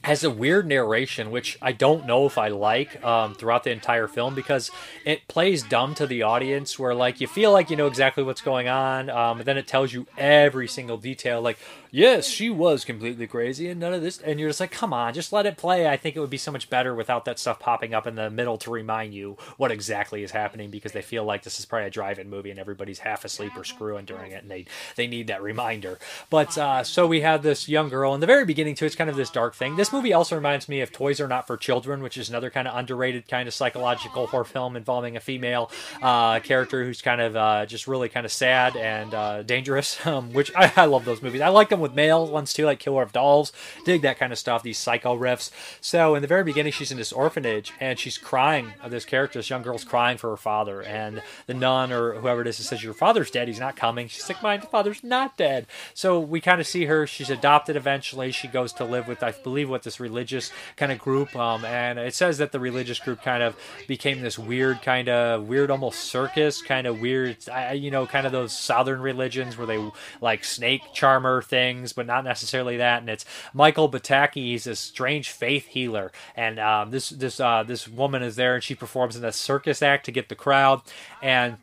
has 0.04 0.22
a 0.22 0.30
weird 0.30 0.66
narration, 0.66 1.30
which 1.30 1.56
I 1.62 1.72
don't 1.72 2.06
know 2.06 2.26
if 2.26 2.36
I 2.36 2.48
like 2.48 3.02
um, 3.02 3.34
throughout 3.34 3.64
the 3.64 3.70
entire 3.70 4.06
film 4.06 4.34
because 4.34 4.70
it 5.06 5.26
plays 5.28 5.62
dumb 5.62 5.94
to 5.94 6.06
the 6.06 6.22
audience, 6.22 6.78
where 6.78 6.94
like 6.94 7.22
you 7.22 7.26
feel 7.26 7.52
like 7.52 7.70
you 7.70 7.76
know 7.76 7.86
exactly 7.86 8.22
what's 8.22 8.42
going 8.42 8.68
on, 8.68 9.08
um, 9.08 9.38
and 9.38 9.46
then 9.46 9.56
it 9.56 9.66
tells 9.66 9.94
you 9.94 10.06
every 10.18 10.68
single 10.68 10.98
detail, 10.98 11.40
like 11.40 11.58
yes, 11.94 12.26
she 12.26 12.50
was 12.50 12.84
completely 12.84 13.24
crazy 13.28 13.68
and 13.68 13.78
none 13.78 13.94
of 13.94 14.02
this. 14.02 14.18
And 14.18 14.40
you're 14.40 14.48
just 14.48 14.58
like, 14.58 14.72
come 14.72 14.92
on, 14.92 15.14
just 15.14 15.32
let 15.32 15.46
it 15.46 15.56
play. 15.56 15.86
I 15.86 15.96
think 15.96 16.16
it 16.16 16.20
would 16.20 16.28
be 16.28 16.36
so 16.36 16.50
much 16.50 16.68
better 16.68 16.92
without 16.92 17.24
that 17.26 17.38
stuff 17.38 17.60
popping 17.60 17.94
up 17.94 18.04
in 18.08 18.16
the 18.16 18.30
middle 18.30 18.58
to 18.58 18.70
remind 18.70 19.14
you 19.14 19.36
what 19.58 19.70
exactly 19.70 20.24
is 20.24 20.32
happening 20.32 20.70
because 20.70 20.90
they 20.90 21.02
feel 21.02 21.24
like 21.24 21.44
this 21.44 21.60
is 21.60 21.66
probably 21.66 21.86
a 21.86 21.90
drive-in 21.90 22.28
movie 22.28 22.50
and 22.50 22.58
everybody's 22.58 22.98
half 22.98 23.24
asleep 23.24 23.52
or 23.56 23.62
screwing 23.62 24.04
during 24.04 24.32
it 24.32 24.42
and 24.42 24.50
they, 24.50 24.66
they 24.96 25.06
need 25.06 25.28
that 25.28 25.40
reminder. 25.40 26.00
But 26.30 26.58
uh, 26.58 26.82
so 26.82 27.06
we 27.06 27.20
have 27.20 27.44
this 27.44 27.68
young 27.68 27.88
girl 27.88 28.12
in 28.12 28.20
the 28.20 28.26
very 28.26 28.44
beginning 28.44 28.74
too. 28.74 28.86
It's 28.86 28.96
kind 28.96 29.08
of 29.08 29.14
this 29.14 29.30
dark 29.30 29.54
thing. 29.54 29.76
This 29.76 29.92
movie 29.92 30.12
also 30.12 30.34
reminds 30.34 30.68
me 30.68 30.80
of 30.80 30.90
Toys 30.90 31.20
Are 31.20 31.28
Not 31.28 31.46
for 31.46 31.56
Children, 31.56 32.02
which 32.02 32.18
is 32.18 32.28
another 32.28 32.50
kind 32.50 32.66
of 32.66 32.76
underrated 32.76 33.28
kind 33.28 33.46
of 33.46 33.54
psychological 33.54 34.26
horror 34.26 34.42
film 34.42 34.74
involving 34.74 35.16
a 35.16 35.20
female 35.20 35.70
uh, 36.02 36.40
character 36.40 36.84
who's 36.84 37.02
kind 37.02 37.20
of 37.20 37.36
uh, 37.36 37.66
just 37.66 37.86
really 37.86 38.08
kind 38.08 38.26
of 38.26 38.32
sad 38.32 38.76
and 38.76 39.14
uh, 39.14 39.44
dangerous, 39.44 40.04
um, 40.06 40.32
which 40.32 40.50
I, 40.56 40.72
I 40.76 40.84
love 40.86 41.04
those 41.04 41.22
movies. 41.22 41.40
I 41.40 41.50
like 41.50 41.68
them 41.68 41.83
with 41.84 41.94
male 41.94 42.26
ones 42.26 42.52
too, 42.52 42.64
like 42.64 42.80
Killer 42.80 43.02
of 43.02 43.12
Dolls. 43.12 43.52
Dig 43.84 44.02
that 44.02 44.18
kind 44.18 44.32
of 44.32 44.38
stuff, 44.38 44.62
these 44.62 44.78
psycho 44.78 45.16
riffs. 45.16 45.50
So 45.80 46.16
in 46.16 46.22
the 46.22 46.28
very 46.28 46.42
beginning, 46.42 46.72
she's 46.72 46.90
in 46.90 46.98
this 46.98 47.12
orphanage 47.12 47.72
and 47.78 47.98
she's 47.98 48.18
crying. 48.18 48.72
Uh, 48.82 48.88
this 48.88 49.04
character, 49.04 49.38
this 49.38 49.50
young 49.50 49.62
girl's 49.62 49.84
crying 49.84 50.18
for 50.18 50.30
her 50.30 50.36
father, 50.36 50.82
and 50.82 51.22
the 51.46 51.54
nun 51.54 51.92
or 51.92 52.14
whoever 52.14 52.40
it 52.40 52.48
is 52.48 52.56
says, 52.56 52.82
"Your 52.82 52.94
father's 52.94 53.30
dead. 53.30 53.46
He's 53.46 53.60
not 53.60 53.76
coming." 53.76 54.08
She's 54.08 54.28
like, 54.28 54.42
"My 54.42 54.58
father's 54.58 55.04
not 55.04 55.36
dead." 55.36 55.66
So 55.92 56.18
we 56.18 56.40
kind 56.40 56.60
of 56.60 56.66
see 56.66 56.86
her. 56.86 57.06
She's 57.06 57.30
adopted 57.30 57.76
eventually. 57.76 58.32
She 58.32 58.48
goes 58.48 58.72
to 58.74 58.84
live 58.84 59.06
with, 59.06 59.22
I 59.22 59.32
believe, 59.32 59.68
with 59.68 59.82
this 59.82 60.00
religious 60.00 60.50
kind 60.76 60.90
of 60.90 60.98
group. 60.98 61.36
Um, 61.36 61.64
and 61.64 61.98
it 61.98 62.14
says 62.14 62.38
that 62.38 62.52
the 62.52 62.60
religious 62.60 62.98
group 62.98 63.22
kind 63.22 63.42
of 63.42 63.56
became 63.86 64.22
this 64.22 64.38
weird 64.38 64.82
kind 64.82 65.08
of 65.08 65.46
weird, 65.46 65.70
almost 65.70 66.00
circus 66.00 66.62
kind 66.62 66.86
of 66.86 67.00
weird, 67.00 67.36
you 67.74 67.90
know, 67.90 68.06
kind 68.06 68.26
of 68.26 68.32
those 68.32 68.56
southern 68.56 69.00
religions 69.00 69.56
where 69.56 69.66
they 69.66 69.82
like 70.20 70.44
snake 70.44 70.82
charmer 70.92 71.42
things, 71.74 71.92
but 71.92 72.06
not 72.06 72.24
necessarily 72.24 72.76
that. 72.78 73.00
And 73.00 73.08
it's 73.08 73.24
Michael 73.52 73.90
Pataki. 73.90 74.34
He's 74.34 74.66
a 74.66 74.76
strange 74.76 75.30
faith 75.30 75.66
healer, 75.66 76.12
and 76.36 76.58
um, 76.58 76.90
this 76.90 77.10
this 77.10 77.40
uh, 77.40 77.62
this 77.62 77.88
woman 77.88 78.22
is 78.22 78.36
there, 78.36 78.54
and 78.54 78.64
she 78.64 78.74
performs 78.74 79.16
in 79.16 79.24
a 79.24 79.32
circus 79.32 79.82
act 79.82 80.06
to 80.06 80.12
get 80.12 80.28
the 80.28 80.34
crowd, 80.34 80.82
and 81.22 81.56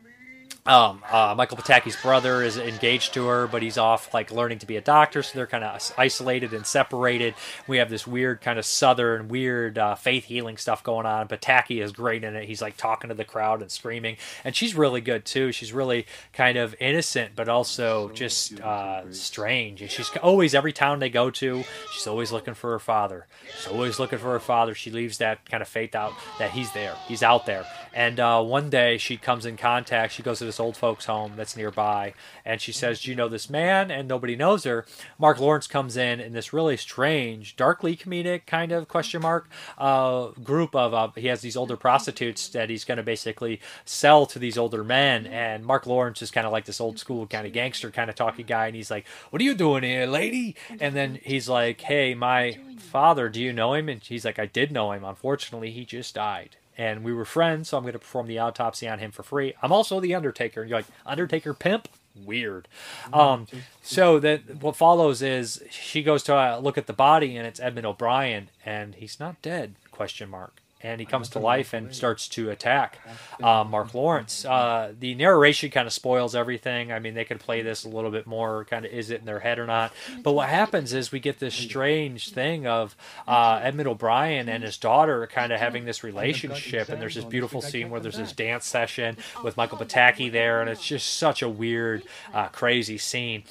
um, 0.64 1.02
uh, 1.10 1.34
Michael 1.36 1.56
Pataki's 1.56 1.96
brother 1.96 2.40
is 2.40 2.56
engaged 2.56 3.14
to 3.14 3.26
her, 3.26 3.48
but 3.48 3.62
he's 3.62 3.76
off 3.76 4.14
like 4.14 4.30
learning 4.30 4.60
to 4.60 4.66
be 4.66 4.76
a 4.76 4.80
doctor, 4.80 5.20
so 5.22 5.36
they're 5.36 5.46
kind 5.46 5.64
of 5.64 5.92
isolated 5.98 6.52
and 6.52 6.64
separated. 6.64 7.34
We 7.66 7.78
have 7.78 7.90
this 7.90 8.06
weird 8.06 8.40
kind 8.40 8.60
of 8.60 8.64
southern, 8.64 9.26
weird 9.26 9.76
uh, 9.76 9.96
faith 9.96 10.24
healing 10.24 10.56
stuff 10.56 10.84
going 10.84 11.04
on. 11.04 11.26
Pataki 11.26 11.82
is 11.82 11.90
great 11.90 12.22
in 12.22 12.36
it. 12.36 12.44
He's 12.44 12.62
like 12.62 12.76
talking 12.76 13.08
to 13.08 13.14
the 13.14 13.24
crowd 13.24 13.60
and 13.60 13.72
screaming, 13.72 14.18
and 14.44 14.54
she's 14.54 14.76
really 14.76 15.00
good 15.00 15.24
too. 15.24 15.50
She's 15.50 15.72
really 15.72 16.06
kind 16.32 16.56
of 16.56 16.76
innocent, 16.78 17.32
but 17.34 17.48
also 17.48 18.10
just 18.10 18.60
uh, 18.60 19.12
strange. 19.12 19.82
And 19.82 19.90
she's 19.90 20.10
always 20.22 20.54
every 20.54 20.72
town 20.72 21.00
they 21.00 21.10
go 21.10 21.30
to, 21.30 21.64
she's 21.92 22.06
always 22.06 22.30
looking 22.30 22.54
for 22.54 22.70
her 22.70 22.78
father. 22.78 23.26
She's 23.56 23.66
always 23.66 23.98
looking 23.98 24.20
for 24.20 24.30
her 24.30 24.40
father. 24.40 24.76
She 24.76 24.92
leaves 24.92 25.18
that 25.18 25.44
kind 25.50 25.60
of 25.60 25.66
faith 25.66 25.96
out 25.96 26.12
that 26.38 26.52
he's 26.52 26.70
there, 26.72 26.94
he's 27.08 27.24
out 27.24 27.46
there. 27.46 27.66
And 27.94 28.18
uh, 28.18 28.42
one 28.42 28.70
day 28.70 28.96
she 28.96 29.16
comes 29.16 29.44
in 29.44 29.56
contact. 29.56 30.14
She 30.14 30.22
goes 30.22 30.38
to 30.38 30.44
this 30.44 30.60
old 30.60 30.76
folks' 30.76 31.04
home 31.04 31.32
that's 31.36 31.56
nearby, 31.56 32.14
and 32.44 32.60
she 32.60 32.72
says, 32.72 33.02
"Do 33.02 33.10
you 33.10 33.16
know 33.16 33.28
this 33.28 33.50
man?" 33.50 33.90
And 33.90 34.08
nobody 34.08 34.34
knows 34.34 34.64
her. 34.64 34.86
Marc 35.18 35.38
Lawrence 35.38 35.66
comes 35.66 35.96
in 35.96 36.18
in 36.20 36.32
this 36.32 36.52
really 36.52 36.76
strange, 36.76 37.54
darkly 37.56 37.94
comedic 37.96 38.46
kind 38.46 38.72
of 38.72 38.88
question 38.88 39.22
mark 39.22 39.50
uh, 39.76 40.28
group 40.42 40.74
of. 40.74 40.94
Uh, 40.94 41.08
he 41.16 41.26
has 41.26 41.42
these 41.42 41.56
older 41.56 41.76
prostitutes 41.76 42.48
that 42.48 42.70
he's 42.70 42.84
going 42.84 42.96
to 42.96 43.02
basically 43.02 43.60
sell 43.84 44.24
to 44.26 44.38
these 44.38 44.56
older 44.56 44.82
men, 44.82 45.26
and 45.26 45.64
Marc 45.64 45.86
Lawrence 45.86 46.22
is 46.22 46.30
kind 46.30 46.46
of 46.46 46.52
like 46.52 46.64
this 46.64 46.80
old 46.80 46.98
school 46.98 47.26
kind 47.26 47.46
of 47.46 47.52
gangster 47.52 47.90
kind 47.90 48.08
of 48.08 48.16
talking 48.16 48.46
guy, 48.46 48.66
and 48.66 48.76
he's 48.76 48.90
like, 48.90 49.06
"What 49.30 49.42
are 49.42 49.44
you 49.44 49.54
doing 49.54 49.82
here, 49.82 50.06
lady?" 50.06 50.56
And 50.80 50.96
then 50.96 51.18
he's 51.22 51.48
like, 51.48 51.82
"Hey, 51.82 52.14
my 52.14 52.58
father, 52.78 53.28
do 53.28 53.40
you 53.40 53.52
know 53.52 53.74
him?" 53.74 53.88
And 53.90 54.02
he's 54.02 54.24
like, 54.24 54.38
"I 54.38 54.46
did 54.46 54.72
know 54.72 54.92
him. 54.92 55.04
Unfortunately, 55.04 55.70
he 55.70 55.84
just 55.84 56.14
died." 56.14 56.56
And 56.78 57.04
we 57.04 57.12
were 57.12 57.24
friends, 57.24 57.68
so 57.68 57.76
I'm 57.76 57.82
going 57.84 57.92
to 57.92 57.98
perform 57.98 58.26
the 58.26 58.38
autopsy 58.38 58.88
on 58.88 58.98
him 58.98 59.10
for 59.10 59.22
free. 59.22 59.54
I'm 59.62 59.72
also 59.72 60.00
the 60.00 60.14
Undertaker. 60.14 60.62
And 60.62 60.70
you're 60.70 60.78
like, 60.78 60.86
Undertaker 61.04 61.54
pimp? 61.54 61.88
Weird. 62.14 62.68
Um, 63.12 63.46
so 63.82 64.18
that 64.18 64.62
what 64.62 64.76
follows 64.76 65.22
is 65.22 65.62
she 65.70 66.02
goes 66.02 66.22
to 66.24 66.34
uh, 66.34 66.58
look 66.58 66.76
at 66.76 66.86
the 66.86 66.92
body, 66.92 67.36
and 67.36 67.46
it's 67.46 67.60
Edmund 67.60 67.86
O'Brien, 67.86 68.50
and 68.64 68.94
he's 68.94 69.18
not 69.18 69.40
dead? 69.42 69.74
Question 69.90 70.28
mark. 70.28 70.61
And 70.82 71.00
he 71.00 71.06
comes 71.06 71.28
to 71.30 71.38
life 71.38 71.72
and 71.72 71.94
starts 71.94 72.28
to 72.28 72.50
attack 72.50 72.98
uh, 73.42 73.64
Marc 73.64 73.94
Lawrence. 73.94 74.44
Uh, 74.44 74.92
the 74.98 75.14
narration 75.14 75.70
kind 75.70 75.86
of 75.86 75.92
spoils 75.92 76.34
everything. 76.34 76.92
I 76.92 76.98
mean, 76.98 77.14
they 77.14 77.24
could 77.24 77.40
play 77.40 77.62
this 77.62 77.84
a 77.84 77.88
little 77.88 78.10
bit 78.10 78.26
more. 78.26 78.64
Kind 78.64 78.84
of, 78.84 78.92
is 78.92 79.10
it 79.10 79.20
in 79.20 79.26
their 79.26 79.40
head 79.40 79.58
or 79.58 79.66
not? 79.66 79.92
But 80.22 80.32
what 80.32 80.48
happens 80.48 80.92
is 80.92 81.12
we 81.12 81.20
get 81.20 81.38
this 81.38 81.54
strange 81.54 82.30
thing 82.30 82.66
of 82.66 82.96
uh, 83.26 83.60
Edmund 83.62 83.88
O'Brien 83.88 84.48
and 84.48 84.64
his 84.64 84.76
daughter 84.76 85.26
kind 85.26 85.52
of 85.52 85.60
having 85.60 85.84
this 85.84 86.02
relationship, 86.02 86.88
and 86.88 87.00
there's 87.00 87.14
this 87.14 87.24
beautiful 87.24 87.62
scene 87.62 87.90
where 87.90 88.00
there's 88.00 88.16
this 88.16 88.32
dance 88.32 88.66
session 88.66 89.16
with 89.44 89.56
Michael 89.56 89.78
Pataki 89.78 90.30
there, 90.30 90.60
and 90.60 90.68
it's 90.68 90.86
just 90.86 91.16
such 91.16 91.42
a 91.42 91.48
weird, 91.48 92.02
uh, 92.34 92.48
crazy 92.48 92.98
scene. 92.98 93.44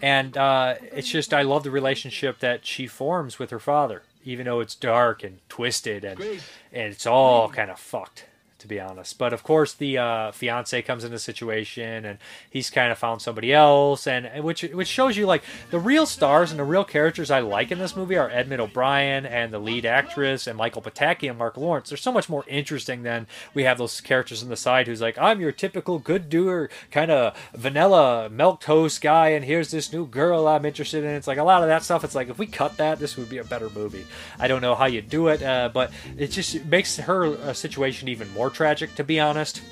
And 0.00 0.36
uh, 0.36 0.74
it's 0.80 1.08
just 1.08 1.32
I 1.32 1.42
love 1.42 1.62
the 1.62 1.70
relationship 1.70 2.40
that 2.40 2.66
she 2.66 2.86
forms 2.86 3.38
with 3.38 3.50
her 3.50 3.60
father 3.60 4.02
even 4.24 4.46
though 4.46 4.60
it's 4.60 4.74
dark 4.74 5.22
and 5.22 5.38
twisted 5.48 6.04
and 6.04 6.20
and 6.20 6.40
it's 6.72 7.06
all 7.06 7.48
kind 7.48 7.70
of 7.70 7.78
fucked 7.78 8.26
to 8.62 8.68
be 8.68 8.80
honest. 8.80 9.18
But 9.18 9.32
of 9.32 9.42
course, 9.42 9.74
the 9.74 9.98
uh, 9.98 10.32
fiance 10.32 10.80
comes 10.82 11.04
in 11.04 11.10
the 11.10 11.18
situation, 11.18 12.04
and 12.04 12.18
he's 12.48 12.70
kind 12.70 12.90
of 12.90 12.98
found 12.98 13.20
somebody 13.20 13.52
else, 13.52 14.06
and 14.06 14.42
which 14.42 14.62
which 14.62 14.88
shows 14.88 15.16
you 15.16 15.26
like 15.26 15.42
the 15.70 15.78
real 15.78 16.06
stars 16.06 16.50
and 16.50 16.58
the 16.58 16.64
real 16.64 16.84
characters 16.84 17.30
I 17.30 17.40
like 17.40 17.70
in 17.70 17.78
this 17.78 17.96
movie 17.96 18.16
are 18.16 18.30
Edmund 18.30 18.60
O'Brien 18.60 19.26
and 19.26 19.52
the 19.52 19.58
lead 19.58 19.84
actress 19.84 20.46
and 20.46 20.56
Michael 20.56 20.80
Pataki 20.80 21.28
and 21.28 21.38
Marc 21.38 21.56
Lawrence. 21.56 21.90
They're 21.90 21.98
so 21.98 22.12
much 22.12 22.28
more 22.28 22.44
interesting 22.46 23.02
than 23.02 23.26
we 23.52 23.64
have 23.64 23.78
those 23.78 24.00
characters 24.00 24.42
on 24.42 24.48
the 24.48 24.56
side 24.56 24.86
who's 24.86 25.00
like, 25.00 25.18
I'm 25.18 25.40
your 25.40 25.52
typical 25.52 25.98
good 25.98 26.30
doer, 26.30 26.70
kind 26.90 27.10
of 27.10 27.36
vanilla 27.54 28.30
milk 28.30 28.60
toast 28.60 29.00
guy, 29.00 29.30
and 29.30 29.44
here's 29.44 29.72
this 29.72 29.92
new 29.92 30.06
girl 30.06 30.46
I'm 30.46 30.64
interested 30.64 31.02
in. 31.02 31.10
It's 31.10 31.26
like 31.26 31.38
a 31.38 31.44
lot 31.44 31.62
of 31.62 31.68
that 31.68 31.82
stuff. 31.82 32.04
It's 32.04 32.14
like 32.14 32.28
if 32.28 32.38
we 32.38 32.46
cut 32.46 32.76
that, 32.76 33.00
this 33.00 33.16
would 33.16 33.28
be 33.28 33.38
a 33.38 33.44
better 33.44 33.70
movie. 33.70 34.06
I 34.38 34.46
don't 34.46 34.62
know 34.62 34.76
how 34.76 34.86
you 34.86 35.02
do 35.02 35.28
it, 35.28 35.42
uh, 35.42 35.70
but 35.74 35.90
it 36.16 36.28
just 36.28 36.64
makes 36.66 36.96
her 36.96 37.26
uh, 37.26 37.52
situation 37.52 38.08
even 38.08 38.32
more 38.32 38.51
tragic, 38.52 38.94
to 38.96 39.04
be 39.04 39.20
honest. 39.20 39.62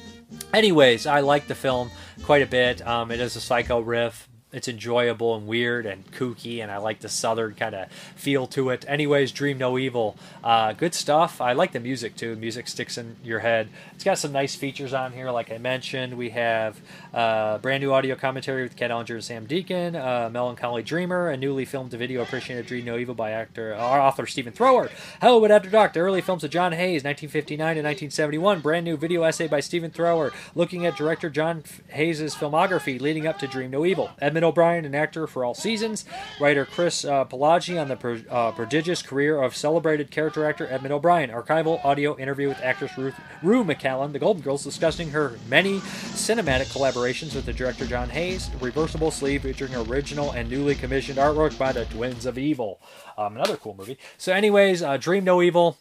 Anyways, 0.54 1.06
I 1.06 1.20
like 1.20 1.46
the 1.48 1.54
film 1.54 1.90
quite 2.22 2.42
a 2.42 2.46
bit. 2.46 2.86
Um, 2.86 3.10
it 3.10 3.20
is 3.20 3.36
a 3.36 3.40
psycho 3.40 3.80
riff. 3.80 4.28
It's 4.52 4.66
enjoyable 4.66 5.36
and 5.36 5.46
weird 5.46 5.86
and 5.86 6.10
kooky, 6.10 6.60
and 6.60 6.72
I 6.72 6.78
like 6.78 7.00
the 7.00 7.08
southern 7.08 7.54
kind 7.54 7.74
of 7.74 7.90
feel 8.16 8.48
to 8.48 8.70
it. 8.70 8.84
Anyways, 8.88 9.30
Dream 9.30 9.58
No 9.58 9.78
Evil, 9.78 10.16
uh, 10.42 10.72
good 10.72 10.92
stuff. 10.92 11.40
I 11.40 11.52
like 11.52 11.70
the 11.72 11.78
music 11.78 12.16
too. 12.16 12.34
Music 12.34 12.66
sticks 12.66 12.98
in 12.98 13.16
your 13.22 13.38
head. 13.38 13.68
It's 13.94 14.02
got 14.02 14.18
some 14.18 14.32
nice 14.32 14.56
features 14.56 14.92
on 14.92 15.12
here, 15.12 15.30
like 15.30 15.52
I 15.52 15.58
mentioned. 15.58 16.16
We 16.16 16.30
have 16.30 16.80
uh, 17.14 17.58
brand 17.58 17.82
new 17.82 17.92
audio 17.92 18.16
commentary 18.16 18.64
with 18.64 18.74
Kat 18.74 18.90
Ellinger 18.90 19.14
and 19.14 19.46
Samm 19.46 19.46
Deighan, 19.46 19.94
uh, 19.94 20.28
Melancholy 20.30 20.82
Dreamer, 20.82 21.28
a 21.30 21.36
newly 21.36 21.64
filmed 21.64 21.92
video 21.92 22.22
appreciated 22.22 22.66
Dream 22.66 22.84
No 22.84 22.98
Evil 22.98 23.14
by 23.14 23.30
actor 23.30 23.74
uh, 23.74 23.78
author 23.78 24.26
Stephen 24.26 24.52
Thrower. 24.52 24.90
Hollywood 25.20 25.52
After 25.52 25.70
Dark, 25.70 25.92
the 25.92 26.00
early 26.00 26.20
films 26.20 26.42
of 26.42 26.50
John 26.50 26.72
Hayes, 26.72 27.04
1959 27.04 27.58
to 27.58 27.82
1971. 27.82 28.60
Brand 28.60 28.84
new 28.84 28.96
video 28.96 29.22
essay 29.22 29.46
by 29.46 29.60
Stephen 29.60 29.92
Thrower, 29.92 30.32
looking 30.56 30.86
at 30.86 30.96
director 30.96 31.30
John 31.30 31.62
Hayes' 31.88 32.34
filmography 32.34 33.00
leading 33.00 33.28
up 33.28 33.38
to 33.38 33.46
Dream 33.46 33.70
No 33.70 33.84
Evil. 33.84 34.10
Edmund 34.20 34.39
O'Brien, 34.44 34.84
an 34.84 34.94
actor 34.94 35.26
for 35.26 35.44
all 35.44 35.54
seasons. 35.54 36.04
Writer 36.40 36.64
Chris 36.64 37.04
uh, 37.04 37.24
Poggiali 37.24 37.80
on 37.80 37.88
the 37.88 38.24
uh, 38.30 38.52
prodigious 38.52 39.02
career 39.02 39.42
of 39.42 39.56
celebrated 39.56 40.10
character 40.10 40.44
actor 40.44 40.66
Edmund 40.70 40.92
O'Brien. 40.92 41.30
Archival 41.30 41.84
audio 41.84 42.16
interview 42.18 42.48
with 42.48 42.60
actress 42.60 42.96
Ruth 42.96 43.14
Rue 43.42 43.64
McClanahan, 43.64 44.12
the 44.12 44.18
Golden 44.18 44.42
Girls, 44.42 44.64
discussing 44.64 45.10
her 45.10 45.38
many 45.48 45.80
cinematic 45.80 46.72
collaborations 46.72 47.34
with 47.34 47.46
the 47.46 47.52
director 47.52 47.86
John 47.86 48.08
Hayes. 48.10 48.50
Reversible 48.60 49.10
sleeve 49.10 49.42
featuring 49.42 49.74
original 49.74 50.30
and 50.32 50.50
newly 50.50 50.74
commissioned 50.74 51.18
artwork 51.18 51.56
by 51.58 51.72
the 51.72 51.84
Twins 51.86 52.26
of 52.26 52.38
Evil. 52.38 52.80
Um, 53.16 53.36
another 53.36 53.56
cool 53.56 53.74
movie. 53.74 53.98
So, 54.18 54.32
anyways, 54.32 54.82
uh, 54.82 54.96
Dream 54.96 55.24
No 55.24 55.42
Evil 55.42 55.78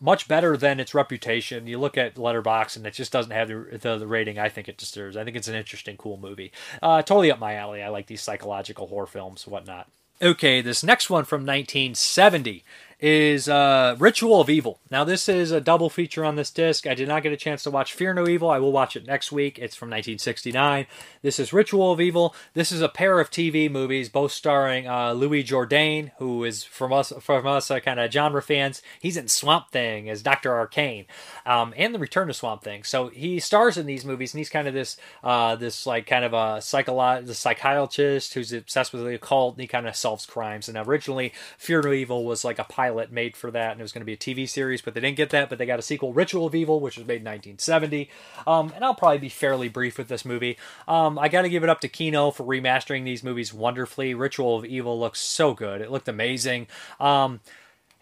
much 0.00 0.28
better 0.28 0.56
than 0.56 0.80
its 0.80 0.94
reputation. 0.94 1.66
You 1.66 1.78
look 1.78 1.96
at 1.96 2.14
Letterboxd 2.16 2.76
and 2.76 2.86
it 2.86 2.94
just 2.94 3.12
doesn't 3.12 3.32
have 3.32 3.48
the, 3.48 3.78
the, 3.80 3.98
the 3.98 4.06
rating 4.06 4.38
I 4.38 4.48
think 4.48 4.68
it 4.68 4.76
deserves. 4.76 5.16
I 5.16 5.24
think 5.24 5.36
it's 5.36 5.48
an 5.48 5.54
interesting, 5.54 5.96
cool 5.96 6.16
movie. 6.16 6.52
Uh, 6.82 7.02
totally 7.02 7.30
up 7.30 7.38
my 7.38 7.54
alley. 7.54 7.82
I 7.82 7.88
like 7.88 8.06
these 8.06 8.22
psychological 8.22 8.86
horror 8.88 9.06
films, 9.06 9.46
whatnot. 9.46 9.88
Okay, 10.22 10.62
this 10.62 10.82
next 10.82 11.10
one 11.10 11.24
from 11.24 11.42
1970 11.42 12.64
is 12.98 13.46
uh, 13.48 13.94
Ritual 13.98 14.40
of 14.40 14.48
Evil. 14.48 14.80
Now, 14.90 15.04
this 15.04 15.28
is 15.28 15.50
a 15.50 15.60
double 15.60 15.90
feature 15.90 16.24
on 16.24 16.36
this 16.36 16.50
disc. 16.50 16.86
I 16.86 16.94
did 16.94 17.08
not 17.08 17.22
get 17.22 17.32
a 17.32 17.36
chance 17.36 17.62
to 17.64 17.70
watch 17.70 17.92
Fear 17.92 18.14
No 18.14 18.26
Evil. 18.26 18.48
I 18.48 18.58
will 18.58 18.72
watch 18.72 18.96
it 18.96 19.06
next 19.06 19.30
week. 19.30 19.58
It's 19.58 19.76
from 19.76 19.88
1969. 19.88 20.86
This 21.20 21.38
is 21.38 21.52
Ritual 21.52 21.92
of 21.92 22.00
Evil. 22.00 22.34
This 22.54 22.72
is 22.72 22.80
a 22.80 22.88
pair 22.88 23.20
of 23.20 23.30
TV 23.30 23.70
movies, 23.70 24.08
both 24.08 24.32
starring 24.32 24.88
uh, 24.88 25.12
Louis 25.12 25.44
Jourdan, 25.44 26.12
who 26.18 26.44
is 26.44 26.64
from 26.64 26.92
us, 26.92 27.12
from 27.20 27.46
us 27.46 27.70
uh, 27.70 27.80
kind 27.80 28.00
of 28.00 28.10
genre 28.10 28.40
fans. 28.40 28.80
He's 28.98 29.18
in 29.18 29.28
Swamp 29.28 29.70
Thing 29.70 30.08
as 30.08 30.22
Doctor 30.22 30.54
Arcane, 30.54 31.04
um, 31.44 31.74
and 31.76 31.94
The 31.94 31.98
Return 31.98 32.28
to 32.28 32.34
Swamp 32.34 32.62
Thing. 32.62 32.82
So 32.82 33.08
he 33.08 33.40
stars 33.40 33.76
in 33.76 33.84
these 33.84 34.06
movies, 34.06 34.32
and 34.32 34.38
he's 34.38 34.48
kind 34.48 34.68
of 34.68 34.72
this, 34.72 34.96
uh, 35.22 35.56
this 35.56 35.86
like 35.86 36.06
kind 36.06 36.24
of 36.24 36.32
a 36.32 36.60
psycholo- 36.60 37.26
the 37.26 37.34
psychiatrist 37.34 38.32
who's 38.32 38.54
obsessed 38.54 38.94
with 38.94 39.02
the 39.02 39.14
occult, 39.14 39.56
and 39.56 39.60
he 39.60 39.66
kind 39.66 39.86
of 39.86 39.94
solves 39.96 40.24
crimes. 40.24 40.68
And 40.68 40.78
originally, 40.78 41.34
Fear 41.58 41.82
No 41.82 41.92
Evil 41.92 42.24
was 42.24 42.42
like 42.42 42.58
a 42.58 42.64
made 43.10 43.36
for 43.36 43.50
that, 43.50 43.72
and 43.72 43.80
it 43.80 43.84
was 43.84 43.92
going 43.92 44.00
to 44.00 44.06
be 44.06 44.12
a 44.12 44.16
TV 44.16 44.48
series, 44.48 44.82
but 44.82 44.94
they 44.94 45.00
didn't 45.00 45.16
get 45.16 45.30
that. 45.30 45.48
But 45.48 45.58
they 45.58 45.66
got 45.66 45.78
a 45.78 45.82
sequel, 45.82 46.12
Ritual 46.12 46.46
of 46.46 46.54
Evil, 46.54 46.80
which 46.80 46.96
was 46.96 47.06
made 47.06 47.20
in 47.20 47.24
1970. 47.24 48.10
Um, 48.46 48.72
and 48.74 48.84
I'll 48.84 48.94
probably 48.94 49.18
be 49.18 49.28
fairly 49.28 49.68
brief 49.68 49.98
with 49.98 50.08
this 50.08 50.24
movie. 50.24 50.58
Um, 50.86 51.18
I 51.18 51.28
got 51.28 51.42
to 51.42 51.48
give 51.48 51.62
it 51.62 51.68
up 51.68 51.80
to 51.80 51.88
Kino 51.88 52.30
for 52.30 52.44
remastering 52.44 53.04
these 53.04 53.22
movies 53.22 53.52
wonderfully. 53.52 54.14
Ritual 54.14 54.58
of 54.58 54.64
Evil 54.64 54.98
looks 54.98 55.20
so 55.20 55.54
good; 55.54 55.80
it 55.80 55.90
looked 55.90 56.08
amazing. 56.08 56.66
Um, 57.00 57.40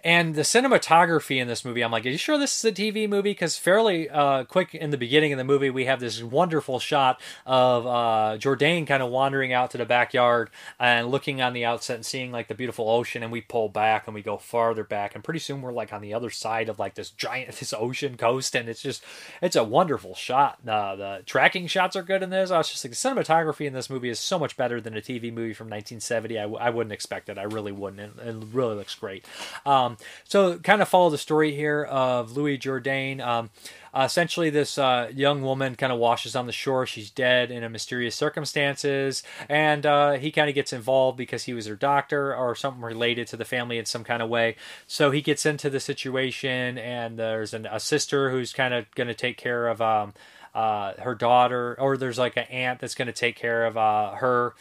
and 0.05 0.35
the 0.35 0.43
cinematography 0.43 1.41
in 1.41 1.49
this 1.49 1.65
movie, 1.65 1.83
I'm 1.83 1.91
like, 1.91 2.05
are 2.05 2.11
you 2.11 2.19
sure 2.19 2.37
this 2.37 2.57
is 2.59 2.65
a 2.67 2.73
TV 2.73 3.09
movie? 3.09 3.31
Because 3.31 3.57
fairly 3.57 4.11
uh, 4.11 4.45
quick 4.45 4.75
in 4.75 4.91
the 4.91 4.99
beginning 4.99 5.33
of 5.33 5.39
the 5.39 5.45
movie, 5.45 5.71
we 5.71 5.87
have 5.87 5.99
this 5.99 6.23
wonderful 6.23 6.79
shot 6.79 7.21
of 7.47 7.87
uh, 7.87 8.37
Jourdan 8.39 8.87
kind 8.87 9.03
of 9.03 9.11
wandering 9.11 9.55
out 9.55 9.71
to 9.71 9.79
the 9.79 9.87
backyard 9.87 10.51
and 10.79 11.09
looking 11.09 11.41
on 11.41 11.55
the 11.55 11.65
outset 11.65 11.97
and 11.97 12.05
seeing 12.05 12.31
like 12.31 12.49
the 12.49 12.55
beautiful 12.55 12.91
ocean. 12.91 13.23
And 13.23 13.33
we 13.33 13.41
pull 13.41 13.71
back 13.71 14.07
and 14.07 14.15
we 14.15 14.21
go 14.21 14.37
farther 14.37 14.85
back, 14.85 15.15
and 15.15 15.25
pretty 15.25 15.41
soon 15.41 15.63
we're 15.63 15.73
like 15.73 15.93
on 15.93 16.03
the 16.03 16.13
other 16.13 16.29
side 16.29 16.69
of 16.69 16.79
like 16.79 16.95
this 16.97 17.09
giant 17.11 17.57
this 17.57 17.73
ocean 17.73 18.19
coast, 18.19 18.55
and 18.55 18.69
it's 18.69 18.83
just 18.83 19.03
it's 19.41 19.57
a 19.57 19.65
wonderful 19.65 20.15
shot. 20.15 20.59
Uh, 20.69 20.97
the 20.97 21.23
tracking 21.25 21.67
shots 21.67 21.97
are 21.97 22.03
good 22.03 22.23
in 22.23 22.29
this. 22.29 22.51
I 22.51 22.59
was 22.59 22.69
just 22.69 22.85
like 22.85 22.93
the 22.93 22.97
cinematography 22.97 23.67
in 23.67 23.73
this 23.73 23.89
movie 23.89 24.11
is 24.11 24.21
so 24.21 24.39
much 24.39 24.57
better 24.59 24.83
than 24.83 24.95
a 24.97 25.01
TV 25.01 25.33
movie 25.33 25.55
from 25.55 25.69
1970. 25.69 26.39
I, 26.39 26.43
w- 26.43 26.61
I 26.61 26.69
wouldn't 26.69 26.93
expect 26.93 27.31
it. 27.31 27.39
I 27.39 27.45
really 27.45 27.73
wouldn't. 27.73 28.19
It, 28.19 28.29
it 28.29 28.37
really 28.53 28.77
looks 28.77 28.95
great. 28.95 29.25
Um, 29.65 29.94
so, 30.25 30.59
kind 30.59 30.83
of 30.83 30.89
follow 30.89 31.11
the 31.11 31.19
story 31.19 31.55
here 31.55 31.85
of 31.85 32.37
Louis 32.37 32.59
Jourdan. 32.59 33.21
Um, 33.21 33.51
essentially, 33.97 34.51
this 34.51 34.79
uh, 34.79 35.11
young 35.15 35.43
woman 35.43 35.77
kind 35.77 35.93
of 35.93 35.99
washes 35.99 36.35
on 36.35 36.47
the 36.47 36.53
shore. 36.53 36.87
She's 36.87 37.11
dead 37.11 37.51
in 37.51 37.63
a 37.63 37.69
mysterious 37.69 38.15
circumstances, 38.15 39.23
and 39.49 39.87
uh, 39.87 40.13
he 40.13 40.31
kind 40.31 40.49
of 40.49 40.55
gets 40.55 40.73
involved 40.73 41.17
because 41.17 41.45
he 41.45 41.55
was 41.55 41.67
her 41.67 41.77
doctor 41.77 42.35
or 42.35 42.55
something 42.55 42.83
related 42.83 43.27
to 43.29 43.37
the 43.37 43.45
family 43.45 43.79
in 43.79 43.87
some 43.87 44.05
kind 44.05 44.23
of 44.23 44.29
way. 44.29 44.57
So 44.87 45.11
he 45.11 45.21
gets 45.21 45.47
into 45.47 45.71
the 45.71 45.81
situation, 45.81 46.79
and 46.79 47.19
there's 47.19 47.55
an, 47.55 47.67
a 47.71 47.81
sister 47.81 48.31
who's 48.31 48.53
kind 48.53 48.75
of 48.75 48.93
going 48.95 49.09
to 49.09 49.15
take 49.15 49.37
care 49.37 49.69
of 49.69 49.81
um, 49.81 50.15
uh, 50.55 50.93
her 51.01 51.15
daughter, 51.15 51.77
or 51.81 51.97
there's 51.97 52.19
like 52.19 52.37
an 52.37 52.45
aunt 52.45 52.81
that's 52.81 52.95
going 52.95 53.07
to 53.07 53.13
take 53.13 53.37
care 53.37 53.67
of 53.67 53.77
uh, 53.77 54.13
her 54.13 54.55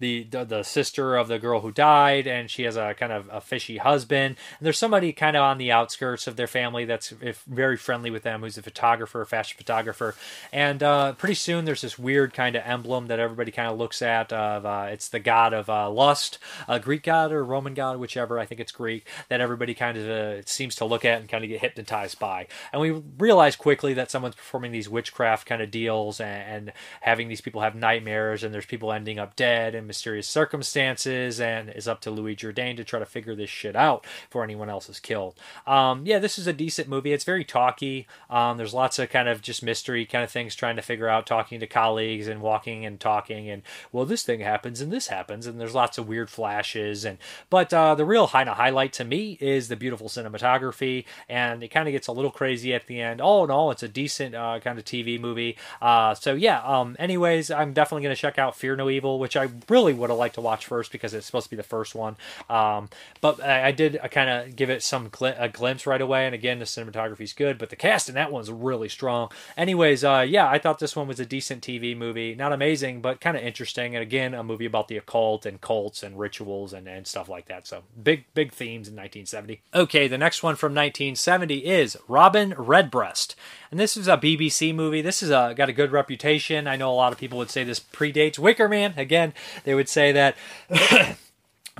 the, 0.00 0.24
the, 0.24 0.44
the 0.44 0.62
sister 0.62 1.16
of 1.16 1.28
the 1.28 1.38
girl 1.38 1.60
who 1.60 1.70
died, 1.70 2.26
and 2.26 2.50
she 2.50 2.64
has 2.64 2.76
a 2.76 2.94
kind 2.94 3.12
of 3.12 3.28
a 3.30 3.40
fishy 3.40 3.76
husband. 3.76 4.36
And 4.58 4.66
there's 4.66 4.78
somebody 4.78 5.12
kind 5.12 5.36
of 5.36 5.42
on 5.42 5.58
the 5.58 5.70
outskirts 5.70 6.26
of 6.26 6.36
their 6.36 6.46
family 6.46 6.84
that's 6.84 7.10
very 7.10 7.76
friendly 7.76 8.10
with 8.10 8.22
them, 8.22 8.40
who's 8.40 8.58
a 8.58 8.62
photographer, 8.62 9.20
a 9.20 9.26
fashion 9.26 9.56
photographer. 9.56 10.14
And 10.52 10.82
uh, 10.82 11.12
pretty 11.12 11.34
soon 11.34 11.66
there's 11.66 11.82
this 11.82 11.98
weird 11.98 12.34
kind 12.34 12.56
of 12.56 12.62
emblem 12.64 13.06
that 13.06 13.20
everybody 13.20 13.52
kind 13.52 13.68
of 13.70 13.78
looks 13.78 14.02
at. 14.02 14.32
Of 14.32 14.64
uh, 14.64 14.88
it's 14.90 15.08
the 15.08 15.20
god 15.20 15.52
of 15.52 15.68
uh, 15.68 15.90
lust, 15.90 16.38
a 16.66 16.80
Greek 16.80 17.02
god 17.02 17.30
or 17.30 17.44
Roman 17.44 17.74
god, 17.74 17.98
whichever. 17.98 18.38
I 18.38 18.46
think 18.46 18.60
it's 18.60 18.72
Greek. 18.72 19.06
That 19.28 19.40
everybody 19.40 19.74
kind 19.74 19.98
of 19.98 20.08
uh, 20.08 20.42
seems 20.46 20.74
to 20.76 20.86
look 20.86 21.04
at 21.04 21.20
and 21.20 21.28
kind 21.28 21.44
of 21.44 21.50
get 21.50 21.60
hypnotized 21.60 22.18
by. 22.18 22.46
And 22.72 22.80
we 22.80 22.90
realize 23.18 23.54
quickly 23.54 23.92
that 23.94 24.10
someone's 24.10 24.34
performing 24.34 24.72
these 24.72 24.88
witchcraft 24.88 25.46
kind 25.46 25.60
of 25.60 25.70
deals 25.70 26.20
and, 26.20 26.42
and 26.68 26.72
having 27.02 27.28
these 27.28 27.42
people 27.42 27.60
have 27.60 27.74
nightmares, 27.74 28.42
and 28.42 28.54
there's 28.54 28.66
people 28.66 28.92
ending 28.92 29.18
up 29.18 29.36
dead 29.36 29.74
and 29.74 29.89
mysterious 29.90 30.28
circumstances, 30.28 31.40
and 31.40 31.68
it's 31.70 31.88
up 31.88 32.00
to 32.02 32.12
Louis 32.12 32.36
Jourdan 32.36 32.76
to 32.76 32.84
try 32.84 33.00
to 33.00 33.04
figure 33.04 33.34
this 33.34 33.50
shit 33.50 33.74
out 33.74 34.06
before 34.28 34.44
anyone 34.44 34.70
else 34.70 34.88
is 34.88 35.00
killed. 35.00 35.34
Um, 35.66 36.06
yeah, 36.06 36.20
this 36.20 36.38
is 36.38 36.46
a 36.46 36.52
decent 36.52 36.88
movie. 36.88 37.12
It's 37.12 37.24
very 37.24 37.44
talky. 37.44 38.06
Um, 38.30 38.56
there's 38.56 38.72
lots 38.72 39.00
of 39.00 39.10
kind 39.10 39.28
of 39.28 39.42
just 39.42 39.64
mystery 39.64 40.06
kind 40.06 40.22
of 40.22 40.30
things 40.30 40.54
trying 40.54 40.76
to 40.76 40.82
figure 40.82 41.08
out, 41.08 41.26
talking 41.26 41.58
to 41.58 41.66
colleagues 41.66 42.28
and 42.28 42.40
walking 42.40 42.86
and 42.86 43.00
talking, 43.00 43.50
and 43.50 43.62
well, 43.90 44.04
this 44.04 44.22
thing 44.22 44.38
happens 44.38 44.80
and 44.80 44.92
this 44.92 45.08
happens, 45.08 45.44
and 45.44 45.60
there's 45.60 45.74
lots 45.74 45.98
of 45.98 46.06
weird 46.06 46.30
flashes. 46.30 47.04
And 47.04 47.18
but 47.50 47.74
uh, 47.74 47.96
the 47.96 48.04
real 48.04 48.28
kind 48.28 48.48
of 48.48 48.58
highlight 48.58 48.92
to 48.94 49.04
me 49.04 49.38
is 49.40 49.66
the 49.66 49.76
beautiful 49.76 50.08
cinematography, 50.08 51.04
and 51.28 51.64
it 51.64 51.68
kind 51.68 51.88
of 51.88 51.92
gets 51.92 52.06
a 52.06 52.12
little 52.12 52.30
crazy 52.30 52.72
at 52.72 52.86
the 52.86 53.00
end. 53.00 53.20
All 53.20 53.42
in 53.42 53.50
all, 53.50 53.72
it's 53.72 53.82
a 53.82 53.88
decent 53.88 54.36
uh, 54.36 54.60
kind 54.60 54.78
of 54.78 54.84
TV 54.84 55.18
movie. 55.20 55.56
Uh, 55.82 56.14
so 56.14 56.34
yeah. 56.34 56.62
Um, 56.62 56.94
anyways, 57.00 57.50
I'm 57.50 57.72
definitely 57.72 58.04
going 58.04 58.14
to 58.14 58.20
check 58.20 58.38
out 58.38 58.54
Fear 58.54 58.76
No 58.76 58.88
Evil, 58.88 59.18
which 59.18 59.36
I 59.36 59.48
really 59.68 59.79
really 59.80 59.94
would 59.94 60.10
have 60.10 60.18
liked 60.18 60.34
to 60.34 60.40
watch 60.40 60.66
first 60.66 60.92
because 60.92 61.14
it's 61.14 61.26
supposed 61.26 61.46
to 61.46 61.50
be 61.50 61.56
the 61.56 61.62
first 61.62 61.94
one. 61.94 62.16
Um, 62.48 62.88
but 63.20 63.42
I, 63.42 63.68
I 63.68 63.72
did 63.72 63.98
kind 64.10 64.28
of 64.28 64.56
give 64.56 64.70
it 64.70 64.82
some 64.82 65.10
gl- 65.10 65.36
a 65.38 65.48
glimpse 65.48 65.86
right 65.86 66.00
away. 66.00 66.26
And 66.26 66.34
again, 66.34 66.58
the 66.58 66.64
cinematography 66.64 67.22
is 67.22 67.32
good, 67.32 67.58
but 67.58 67.70
the 67.70 67.76
cast 67.76 68.08
in 68.08 68.14
that 68.14 68.30
one's 68.30 68.50
really 68.50 68.88
strong. 68.88 69.30
Anyways, 69.56 70.04
uh, 70.04 70.24
yeah, 70.28 70.48
I 70.48 70.58
thought 70.58 70.78
this 70.78 70.94
one 70.94 71.08
was 71.08 71.20
a 71.20 71.26
decent 71.26 71.62
TV 71.62 71.96
movie. 71.96 72.34
Not 72.34 72.52
amazing, 72.52 73.00
but 73.00 73.20
kind 73.20 73.36
of 73.36 73.42
interesting. 73.42 73.94
And 73.96 74.02
again, 74.02 74.34
a 74.34 74.42
movie 74.42 74.66
about 74.66 74.88
the 74.88 74.96
occult 74.96 75.46
and 75.46 75.60
cults 75.60 76.02
and 76.02 76.18
rituals 76.18 76.72
and, 76.72 76.86
and 76.86 77.06
stuff 77.06 77.28
like 77.28 77.46
that. 77.46 77.66
So 77.66 77.82
big, 78.02 78.24
big 78.34 78.52
themes 78.52 78.88
in 78.88 78.94
1970. 78.94 79.62
Okay, 79.74 80.08
the 80.08 80.18
next 80.18 80.42
one 80.42 80.56
from 80.56 80.72
1970 80.72 81.58
is 81.64 81.96
Robin 82.06 82.54
Redbreast. 82.56 83.34
And 83.70 83.78
this 83.78 83.96
is 83.96 84.08
a 84.08 84.16
BBC 84.16 84.74
movie. 84.74 85.00
This 85.00 85.22
is 85.22 85.30
a, 85.30 85.54
got 85.56 85.68
a 85.68 85.72
good 85.72 85.92
reputation. 85.92 86.66
I 86.66 86.74
know 86.74 86.90
a 86.90 86.94
lot 86.94 87.12
of 87.12 87.18
people 87.18 87.38
would 87.38 87.50
say 87.50 87.62
this 87.62 87.78
predates 87.78 88.38
Wicker 88.38 88.68
Man. 88.68 88.94
Again, 88.96 89.32
they 89.70 89.74
would 89.76 89.88
say 89.88 90.10
that. 90.10 90.36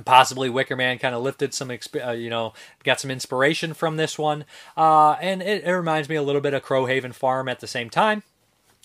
possibly 0.05 0.49
Wicker 0.49 0.77
Man 0.77 0.97
kind 0.97 1.13
of 1.13 1.21
lifted 1.21 1.53
some, 1.53 1.69
uh, 1.69 2.11
you 2.11 2.29
know, 2.29 2.53
got 2.83 2.99
some 3.01 3.11
inspiration 3.11 3.73
from 3.73 3.97
this 3.97 4.17
one, 4.17 4.45
uh, 4.75 5.11
and 5.21 5.43
it, 5.43 5.63
it, 5.63 5.71
reminds 5.71 6.09
me 6.09 6.15
a 6.15 6.23
little 6.23 6.41
bit 6.41 6.55
of 6.55 6.63
Crowhaven 6.63 7.13
Farm 7.13 7.47
at 7.47 7.59
the 7.59 7.67
same 7.67 7.87
time 7.89 8.23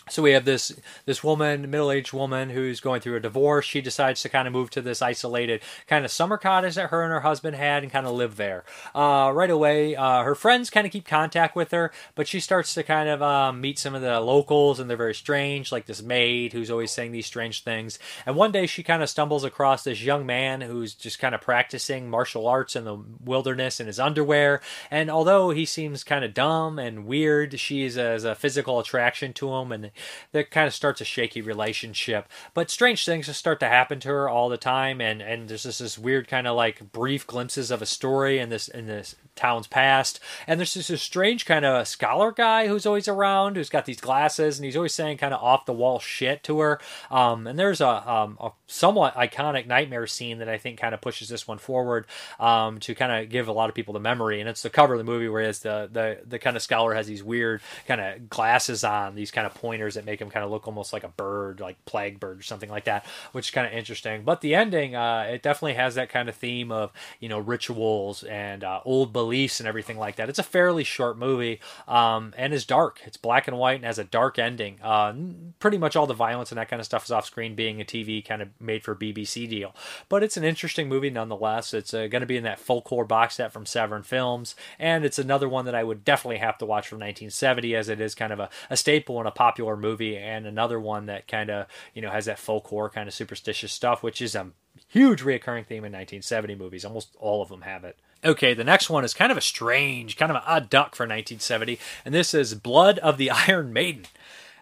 so 0.08 0.22
we 0.22 0.32
have 0.32 0.44
this 0.44 0.72
this 1.04 1.24
woman 1.24 1.68
middle-aged 1.68 2.12
woman 2.12 2.50
who's 2.50 2.78
going 2.78 3.00
through 3.00 3.16
a 3.16 3.20
divorce. 3.20 3.64
She 3.64 3.80
decides 3.80 4.22
to 4.22 4.28
kind 4.28 4.46
of 4.46 4.52
move 4.52 4.70
to 4.70 4.80
this 4.80 5.02
isolated 5.02 5.62
kind 5.88 6.04
of 6.04 6.12
summer 6.12 6.38
cottage 6.38 6.76
that 6.76 6.90
her 6.90 7.02
and 7.02 7.12
her 7.12 7.20
husband 7.20 7.56
had 7.56 7.82
and 7.82 7.90
kind 7.90 8.06
of 8.06 8.14
live 8.14 8.36
there. 8.36 8.64
Uh, 8.94 9.32
right 9.34 9.50
away 9.50 9.96
uh, 9.96 10.22
her 10.22 10.36
friends 10.36 10.70
kind 10.70 10.86
of 10.86 10.92
keep 10.92 11.06
contact 11.06 11.56
with 11.56 11.72
her 11.72 11.90
but 12.14 12.28
she 12.28 12.38
starts 12.38 12.72
to 12.74 12.84
kind 12.84 13.08
of 13.08 13.20
um, 13.20 13.60
meet 13.60 13.78
some 13.80 13.96
of 13.96 14.02
the 14.02 14.20
locals 14.20 14.78
and 14.78 14.88
they're 14.88 14.96
very 14.96 15.14
strange 15.14 15.72
like 15.72 15.86
this 15.86 16.02
maid 16.02 16.52
who's 16.52 16.70
always 16.70 16.92
saying 16.92 17.10
these 17.10 17.26
strange 17.26 17.64
things. 17.64 17.98
And 18.24 18.36
one 18.36 18.52
day 18.52 18.66
she 18.66 18.84
kind 18.84 19.02
of 19.02 19.10
stumbles 19.10 19.42
across 19.42 19.82
this 19.82 20.02
young 20.02 20.24
man 20.24 20.60
who's 20.60 20.94
just 20.94 21.18
kind 21.18 21.34
of 21.34 21.40
practicing 21.40 22.08
martial 22.08 22.46
arts 22.46 22.76
in 22.76 22.84
the 22.84 22.96
wilderness 23.24 23.80
in 23.80 23.88
his 23.88 23.98
underwear. 23.98 24.60
And 24.88 25.10
although 25.10 25.50
he 25.50 25.64
seems 25.64 26.04
kind 26.04 26.24
of 26.24 26.32
dumb 26.32 26.78
and 26.78 27.06
weird 27.06 27.58
she's 27.58 27.98
as 27.98 28.24
a 28.24 28.36
physical 28.36 28.78
attraction 28.78 29.32
to 29.34 29.52
him 29.52 29.72
and 29.72 29.90
that 30.32 30.50
kind 30.50 30.66
of 30.66 30.74
starts 30.74 31.00
a 31.00 31.04
shaky 31.04 31.40
relationship. 31.40 32.28
But 32.54 32.70
strange 32.70 33.04
things 33.04 33.26
just 33.26 33.38
start 33.38 33.60
to 33.60 33.68
happen 33.68 34.00
to 34.00 34.08
her 34.08 34.28
all 34.28 34.48
the 34.48 34.56
time, 34.56 35.00
and 35.00 35.20
and 35.20 35.48
there's 35.48 35.64
just 35.64 35.80
this 35.80 35.98
weird 35.98 36.28
kind 36.28 36.46
of 36.46 36.56
like 36.56 36.92
brief 36.92 37.26
glimpses 37.26 37.70
of 37.70 37.82
a 37.82 37.86
story 37.86 38.38
in 38.38 38.48
this 38.48 38.68
in 38.68 38.86
this 38.86 39.14
town's 39.36 39.66
past. 39.66 40.18
And 40.46 40.58
there's 40.58 40.76
a 40.90 40.98
strange 40.98 41.44
kind 41.44 41.64
of 41.64 41.86
scholar 41.86 42.32
guy 42.32 42.66
who's 42.66 42.86
always 42.86 43.06
around, 43.06 43.56
who's 43.56 43.68
got 43.68 43.84
these 43.84 44.00
glasses, 44.00 44.58
and 44.58 44.64
he's 44.64 44.76
always 44.76 44.94
saying 44.94 45.18
kind 45.18 45.34
of 45.34 45.42
off 45.42 45.66
the 45.66 45.72
wall 45.72 45.98
shit 46.00 46.42
to 46.44 46.58
her. 46.60 46.80
Um, 47.10 47.46
and 47.46 47.58
there's 47.58 47.80
a, 47.80 48.10
um, 48.10 48.38
a 48.40 48.50
somewhat 48.66 49.14
iconic 49.14 49.66
nightmare 49.66 50.06
scene 50.06 50.38
that 50.38 50.48
I 50.48 50.58
think 50.58 50.80
kind 50.80 50.94
of 50.94 51.00
pushes 51.00 51.28
this 51.28 51.46
one 51.46 51.58
forward 51.58 52.06
um, 52.40 52.80
to 52.80 52.94
kind 52.94 53.12
of 53.12 53.30
give 53.30 53.46
a 53.46 53.52
lot 53.52 53.68
of 53.68 53.74
people 53.74 53.94
the 53.94 54.00
memory. 54.00 54.40
And 54.40 54.48
it's 54.48 54.62
the 54.62 54.70
cover 54.70 54.94
of 54.94 54.98
the 54.98 55.04
movie, 55.04 55.28
whereas 55.28 55.60
the 55.60 55.88
the 55.92 56.18
the 56.26 56.38
kind 56.38 56.56
of 56.56 56.62
scholar 56.62 56.94
has 56.94 57.06
these 57.06 57.22
weird 57.22 57.60
kind 57.86 58.00
of 58.00 58.28
glasses 58.28 58.82
on, 58.82 59.14
these 59.14 59.30
kind 59.30 59.46
of 59.46 59.54
that 59.94 60.04
make 60.04 60.20
him 60.20 60.30
kind 60.30 60.44
of 60.44 60.50
look 60.50 60.66
almost 60.66 60.92
like 60.92 61.04
a 61.04 61.08
bird, 61.08 61.60
like 61.60 61.82
plague 61.84 62.20
bird 62.20 62.40
or 62.40 62.42
something 62.42 62.70
like 62.70 62.84
that, 62.84 63.06
which 63.32 63.46
is 63.46 63.50
kind 63.50 63.66
of 63.66 63.72
interesting. 63.72 64.22
But 64.22 64.40
the 64.40 64.54
ending, 64.54 64.94
uh, 64.94 65.28
it 65.30 65.42
definitely 65.42 65.74
has 65.74 65.94
that 65.94 66.08
kind 66.08 66.28
of 66.28 66.34
theme 66.34 66.70
of 66.72 66.92
you 67.20 67.28
know 67.28 67.38
rituals 67.38 68.22
and 68.24 68.64
uh, 68.64 68.80
old 68.84 69.12
beliefs 69.12 69.60
and 69.60 69.68
everything 69.68 69.98
like 69.98 70.16
that. 70.16 70.28
It's 70.28 70.38
a 70.38 70.44
fairly 70.44 70.84
short 70.84 71.18
movie 71.18 71.60
um, 71.88 72.34
and 72.36 72.52
is 72.52 72.64
dark. 72.64 73.00
It's 73.04 73.16
black 73.16 73.48
and 73.48 73.56
white 73.58 73.76
and 73.76 73.84
has 73.84 73.98
a 73.98 74.04
dark 74.04 74.38
ending. 74.38 74.78
Uh, 74.82 75.14
pretty 75.58 75.78
much 75.78 75.96
all 75.96 76.06
the 76.06 76.14
violence 76.14 76.50
and 76.50 76.58
that 76.58 76.68
kind 76.68 76.80
of 76.80 76.86
stuff 76.86 77.04
is 77.04 77.10
off 77.10 77.26
screen, 77.26 77.54
being 77.54 77.80
a 77.80 77.84
TV 77.84 78.24
kind 78.24 78.42
of 78.42 78.48
made 78.60 78.82
for 78.82 78.94
BBC 78.94 79.48
deal. 79.48 79.74
But 80.08 80.22
it's 80.22 80.36
an 80.36 80.44
interesting 80.44 80.88
movie 80.88 81.10
nonetheless. 81.10 81.74
It's 81.74 81.94
uh, 81.94 82.06
going 82.06 82.20
to 82.20 82.26
be 82.26 82.36
in 82.36 82.44
that 82.44 82.58
folk 82.58 82.88
horror 82.88 83.04
box 83.04 83.36
set 83.36 83.52
from 83.52 83.66
Severin 83.66 84.02
Films, 84.02 84.54
and 84.78 85.04
it's 85.04 85.18
another 85.18 85.48
one 85.48 85.64
that 85.64 85.74
I 85.74 85.84
would 85.84 86.04
definitely 86.04 86.38
have 86.38 86.58
to 86.58 86.66
watch 86.66 86.88
from 86.88 86.98
1970, 86.98 87.76
as 87.76 87.88
it 87.88 88.00
is 88.00 88.14
kind 88.14 88.32
of 88.32 88.40
a, 88.40 88.50
a 88.70 88.76
staple 88.76 89.18
and 89.18 89.28
a 89.28 89.32
popular 89.32 89.75
movie, 89.76 90.16
and 90.16 90.46
another 90.46 90.80
one 90.80 91.06
that 91.06 91.28
kind 91.28 91.50
of 91.50 91.66
you 91.94 92.02
know 92.02 92.10
has 92.10 92.26
that 92.26 92.38
full 92.38 92.60
core 92.60 92.90
kind 92.90 93.08
of 93.08 93.14
superstitious 93.14 93.72
stuff, 93.72 94.02
which 94.02 94.20
is 94.20 94.34
a 94.34 94.50
huge 94.88 95.22
reoccurring 95.22 95.66
theme 95.66 95.84
in 95.84 95.92
1970 95.92 96.54
movies. 96.54 96.84
Almost 96.84 97.16
all 97.18 97.42
of 97.42 97.48
them 97.48 97.62
have 97.62 97.84
it. 97.84 97.96
Okay, 98.24 98.54
the 98.54 98.64
next 98.64 98.90
one 98.90 99.04
is 99.04 99.14
kind 99.14 99.30
of 99.30 99.38
a 99.38 99.42
strange, 99.42 100.16
kind 100.16 100.30
of 100.30 100.36
an 100.36 100.42
odd 100.46 100.70
duck 100.70 100.94
for 100.94 101.04
1970, 101.04 101.78
and 102.04 102.14
this 102.14 102.34
is 102.34 102.54
Blood 102.54 102.98
of 102.98 103.18
the 103.18 103.30
Iron 103.48 103.72
Maiden. 103.72 104.06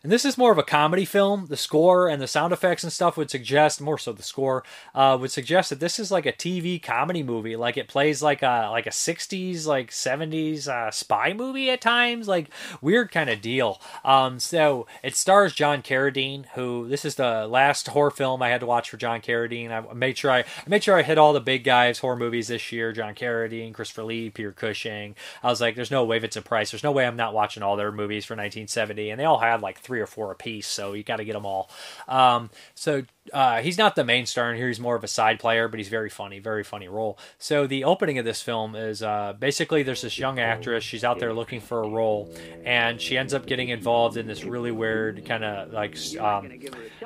And 0.05 0.13
this 0.13 0.27
is 0.27 0.37
more 0.37 0.53
of 0.53 0.59
a 0.59 0.63
comedy 0.63 1.07
film. 1.07 1.47
The 1.47 1.57
score 1.57 2.09
and 2.11 2.21
the 2.21 2.27
sound 2.27 2.53
effects 2.53 2.85
and 2.85 2.93
stuff 2.93 3.17
would 3.17 3.31
suggest, 3.31 3.81
more 3.81 3.97
so 3.97 4.13
the 4.13 4.23
score, 4.23 4.63
uh, 4.95 5.17
would 5.19 5.31
suggest 5.31 5.71
that 5.71 5.81
this 5.81 5.99
is 5.99 6.11
like 6.11 6.27
a 6.27 6.33
TV 6.33 6.81
comedy 6.81 7.23
movie. 7.23 7.57
Like 7.57 7.79
it 7.79 7.89
plays 7.89 8.23
like 8.23 8.43
a 8.43 8.69
like 8.71 8.87
a 8.87 8.91
'60s, 8.91 9.65
like 9.65 9.91
'70s 9.91 10.69
uh, 10.69 10.91
spy 10.91 11.33
movie 11.33 11.71
at 11.71 11.81
times. 11.81 12.29
Like 12.29 12.51
weird 12.83 13.13
kind 13.13 13.31
of 13.31 13.41
deal. 13.41 13.81
Um, 14.05 14.39
so 14.39 14.87
it 15.03 15.17
stars 15.17 15.55
John 15.55 15.81
Carradine, 15.81 16.45
who 16.55 16.87
this 16.87 17.07
is 17.07 17.15
the 17.15 17.47
last 17.47 17.89
horror 17.89 18.11
film 18.11 18.43
I 18.43 18.51
had 18.51 18.61
to 18.61 18.67
watch 18.67 18.91
for 18.91 18.99
John 18.99 19.23
Carradine. 19.23 19.71
I 19.71 19.91
made 19.95 20.19
sure 20.19 20.31
I, 20.31 20.41
I 20.41 20.69
made 20.69 20.85
sure 20.85 20.99
I 20.99 21.03
hit 21.03 21.17
all 21.17 21.33
the 21.33 21.41
big 21.41 21.65
guys 21.65 22.01
horror 22.01 22.17
movies 22.17 22.49
this 22.49 22.71
year. 22.71 22.93
John 22.93 23.15
Carradine, 23.15 23.73
Christopher 23.73 24.05
Lee, 24.05 24.29
Peter 24.29 24.53
Cushing. 24.53 25.15
I 25.43 25.49
was 25.49 25.63
like, 25.63 25.77
there's 25.77 25.91
no 25.91 26.05
way 26.05 26.19
it's 26.19 26.37
a 26.37 26.43
price. 26.43 26.73
There's 26.73 26.85
no 26.85 26.93
way 26.93 27.07
I'm 27.07 27.17
not 27.17 27.33
watching 27.33 27.63
all 27.63 27.77
their 27.77 27.91
movies 27.91 28.27
for 28.27 28.35
1970, 28.35 29.09
and 29.09 29.19
they 29.19 29.25
all 29.25 29.39
had 29.39 29.63
like 29.63 29.79
three 29.81 29.94
three 29.95 30.01
or 30.01 30.07
four 30.09 30.33
a 30.33 30.35
piece, 30.35 30.67
so 30.67 30.93
you 30.93 31.05
got 31.05 31.19
to 31.19 31.25
get 31.25 31.35
them 31.35 31.47
all. 31.47 31.71
Um, 32.09 32.51
so 32.75 33.05
uh, 33.33 33.63
he's 33.63 33.79
not 33.79 33.97
the 33.97 34.05
main 34.05 34.27
star 34.27 34.51
in 34.51 34.59
here. 34.59 34.69
He's 34.69 34.81
more 34.81 34.97
of 34.97 35.03
a 35.05 35.09
side 35.09 35.41
player, 35.41 35.67
but 35.67 35.79
he's 35.81 35.89
very 35.89 36.11
funny, 36.11 36.39
very 36.41 36.63
funny 36.63 36.89
role. 36.89 37.19
So 37.39 37.67
the 37.67 37.85
opening 37.85 38.19
of 38.19 38.25
this 38.25 38.43
film 38.43 38.77
is 38.77 39.03
uh, 39.03 39.33
basically 39.39 39.83
there's 39.83 40.03
this 40.03 40.19
young 40.19 40.39
actress. 40.39 40.85
She's 40.85 41.05
out 41.05 41.19
there 41.19 41.33
looking 41.33 41.61
for 41.61 41.83
a 41.83 41.89
role, 41.89 42.31
and 42.65 43.01
she 43.01 43.17
ends 43.17 43.33
up 43.33 43.47
getting 43.47 43.71
involved 43.71 44.17
in 44.17 44.27
this 44.27 44.45
really 44.45 44.71
weird 44.73 45.25
kind 45.25 45.43
of 45.43 45.73
like 45.73 45.97
um, 46.21 46.51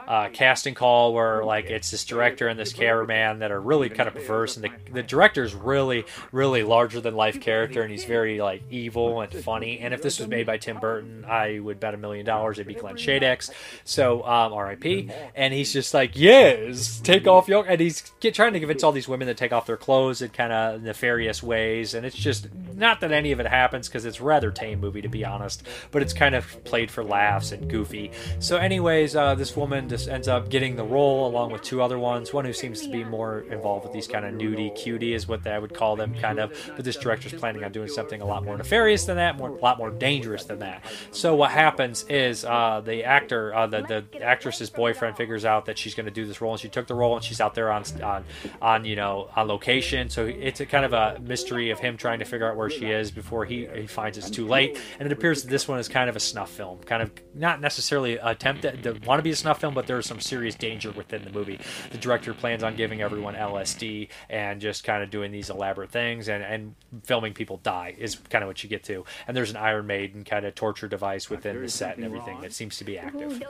uh, 0.06 0.28
casting 0.32 0.74
call 0.74 1.14
where 1.14 1.44
like 1.44 1.66
it's 1.66 1.90
this 1.90 2.04
director 2.04 2.48
and 2.48 2.58
this 2.58 2.72
cameraman 2.72 3.38
that 3.38 3.52
are 3.52 3.60
really 3.60 3.88
kind 3.88 4.08
of 4.08 4.14
perverse, 4.14 4.56
and 4.56 4.64
the, 4.64 4.92
the 4.92 5.02
director's 5.02 5.54
really, 5.54 6.04
really 6.32 6.64
larger 6.64 7.00
than 7.00 7.14
life 7.14 7.40
character, 7.40 7.82
and 7.82 7.92
he's 7.92 8.04
very 8.04 8.40
like 8.40 8.62
evil 8.70 9.20
and 9.20 9.32
funny. 9.32 9.78
And 9.78 9.94
if 9.94 10.02
this 10.02 10.18
was 10.18 10.26
made 10.26 10.46
by 10.46 10.58
Tim 10.58 10.80
Burton, 10.80 11.24
I 11.26 11.60
would 11.60 11.78
bet 11.78 11.94
a 11.94 11.96
million 11.96 12.26
dollars 12.26 12.58
it'd 12.58 12.66
be 12.66 12.74
Glenn 12.74 12.96
Shadix. 12.96 13.50
So 13.84 14.24
um, 14.24 14.52
R.I.P. 14.52 15.10
And 15.34 15.54
he's 15.54 15.72
just 15.72 15.94
like 15.94 16.07
like, 16.08 16.18
yes, 16.18 17.00
take 17.00 17.26
off 17.26 17.48
your. 17.48 17.64
And 17.66 17.80
he's 17.80 18.12
get, 18.20 18.34
trying 18.34 18.52
to 18.52 18.58
convince 18.58 18.82
all 18.82 18.92
these 18.92 19.08
women 19.08 19.28
to 19.28 19.34
take 19.34 19.52
off 19.52 19.66
their 19.66 19.76
clothes 19.76 20.22
in 20.22 20.30
kind 20.30 20.52
of 20.52 20.82
nefarious 20.82 21.42
ways. 21.42 21.94
And 21.94 22.06
it's 22.06 22.16
just 22.16 22.48
not 22.74 23.00
that 23.00 23.12
any 23.12 23.32
of 23.32 23.40
it 23.40 23.46
happens 23.46 23.88
because 23.88 24.04
it's 24.04 24.20
rather 24.20 24.50
tame 24.50 24.80
movie 24.80 25.02
to 25.02 25.08
be 25.08 25.24
honest, 25.24 25.62
but 25.90 26.02
it's 26.02 26.12
kind 26.12 26.34
of 26.34 26.64
played 26.64 26.90
for 26.90 27.04
laughs 27.04 27.52
and 27.52 27.68
goofy. 27.68 28.10
So, 28.38 28.56
anyways, 28.56 29.16
uh, 29.16 29.34
this 29.34 29.56
woman 29.56 29.88
just 29.88 30.08
ends 30.08 30.28
up 30.28 30.48
getting 30.48 30.76
the 30.76 30.84
role 30.84 31.26
along 31.26 31.52
with 31.52 31.62
two 31.62 31.82
other 31.82 31.98
ones. 31.98 32.32
One 32.32 32.44
who 32.44 32.52
seems 32.52 32.82
to 32.82 32.88
be 32.88 33.04
more 33.04 33.40
involved 33.50 33.84
with 33.84 33.92
these 33.92 34.08
kind 34.08 34.24
of 34.24 34.34
nudie 34.34 34.74
cutie 34.76 35.14
is 35.14 35.28
what 35.28 35.46
I 35.46 35.58
would 35.58 35.74
call 35.74 35.96
them, 35.96 36.14
kind 36.14 36.38
of. 36.38 36.52
But 36.74 36.84
this 36.84 36.96
director's 36.96 37.34
planning 37.34 37.64
on 37.64 37.72
doing 37.72 37.88
something 37.88 38.20
a 38.20 38.26
lot 38.26 38.44
more 38.44 38.56
nefarious 38.56 39.04
than 39.04 39.16
that, 39.16 39.36
more 39.36 39.50
a 39.50 39.60
lot 39.60 39.78
more 39.78 39.90
dangerous 39.90 40.44
than 40.44 40.60
that. 40.60 40.84
So 41.10 41.34
what 41.34 41.50
happens 41.50 42.04
is 42.08 42.44
uh, 42.44 42.82
the 42.84 43.04
actor, 43.04 43.54
uh, 43.54 43.66
the 43.66 44.04
the 44.12 44.22
actress's 44.22 44.70
boyfriend, 44.70 45.16
figures 45.16 45.44
out 45.44 45.66
that 45.66 45.78
she's 45.78 45.94
going 45.98 46.06
to 46.06 46.12
do 46.12 46.24
this 46.24 46.40
role, 46.40 46.52
and 46.52 46.60
she 46.60 46.68
took 46.68 46.86
the 46.86 46.94
role, 46.94 47.16
and 47.16 47.24
she's 47.24 47.40
out 47.40 47.54
there 47.54 47.70
on 47.70 47.82
on 48.02 48.24
on 48.62 48.84
you 48.84 48.96
know 48.96 49.28
on 49.36 49.48
location. 49.48 50.08
So 50.08 50.24
it's 50.26 50.60
a 50.60 50.66
kind 50.66 50.84
of 50.84 50.92
a 50.92 51.18
mystery 51.20 51.70
of 51.70 51.80
him 51.80 51.96
trying 51.96 52.20
to 52.20 52.24
figure 52.24 52.48
out 52.48 52.56
where 52.56 52.70
she 52.70 52.86
is 52.86 53.10
before 53.10 53.44
he, 53.44 53.66
he 53.74 53.86
finds 53.86 54.16
it's 54.16 54.30
too 54.30 54.46
late. 54.46 54.78
And 54.98 55.06
it 55.06 55.12
appears 55.12 55.42
that 55.42 55.50
this 55.50 55.66
one 55.66 55.78
is 55.78 55.88
kind 55.88 56.08
of 56.08 56.16
a 56.16 56.20
snuff 56.20 56.50
film, 56.50 56.78
kind 56.84 57.02
of 57.02 57.10
not 57.34 57.60
necessarily 57.60 58.16
attempt 58.16 58.62
to, 58.62 58.98
want 59.04 59.18
to 59.18 59.22
be 59.22 59.30
a 59.30 59.36
snuff 59.36 59.60
film, 59.60 59.74
but 59.74 59.86
there's 59.86 60.06
some 60.06 60.20
serious 60.20 60.54
danger 60.54 60.90
within 60.92 61.24
the 61.24 61.30
movie. 61.30 61.58
The 61.90 61.98
director 61.98 62.32
plans 62.32 62.62
on 62.62 62.76
giving 62.76 63.02
everyone 63.02 63.34
LSD 63.34 64.08
and 64.30 64.60
just 64.60 64.84
kind 64.84 65.02
of 65.02 65.10
doing 65.10 65.32
these 65.32 65.50
elaborate 65.50 65.90
things 65.90 66.28
and 66.28 66.42
and 66.44 66.74
filming 67.02 67.34
people 67.34 67.58
die 67.62 67.94
is 67.98 68.16
kind 68.30 68.42
of 68.42 68.48
what 68.48 68.62
you 68.62 68.68
get 68.68 68.84
to. 68.84 69.04
And 69.26 69.36
there's 69.36 69.50
an 69.50 69.56
Iron 69.56 69.86
Maiden 69.86 70.24
kind 70.24 70.46
of 70.46 70.54
torture 70.54 70.88
device 70.88 71.28
within 71.28 71.60
the 71.60 71.68
set 71.68 71.96
and 71.96 72.04
everything 72.04 72.40
that 72.40 72.52
seems 72.52 72.78
to 72.78 72.84
be 72.84 72.98
active. 72.98 73.42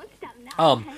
Um, 0.59 0.89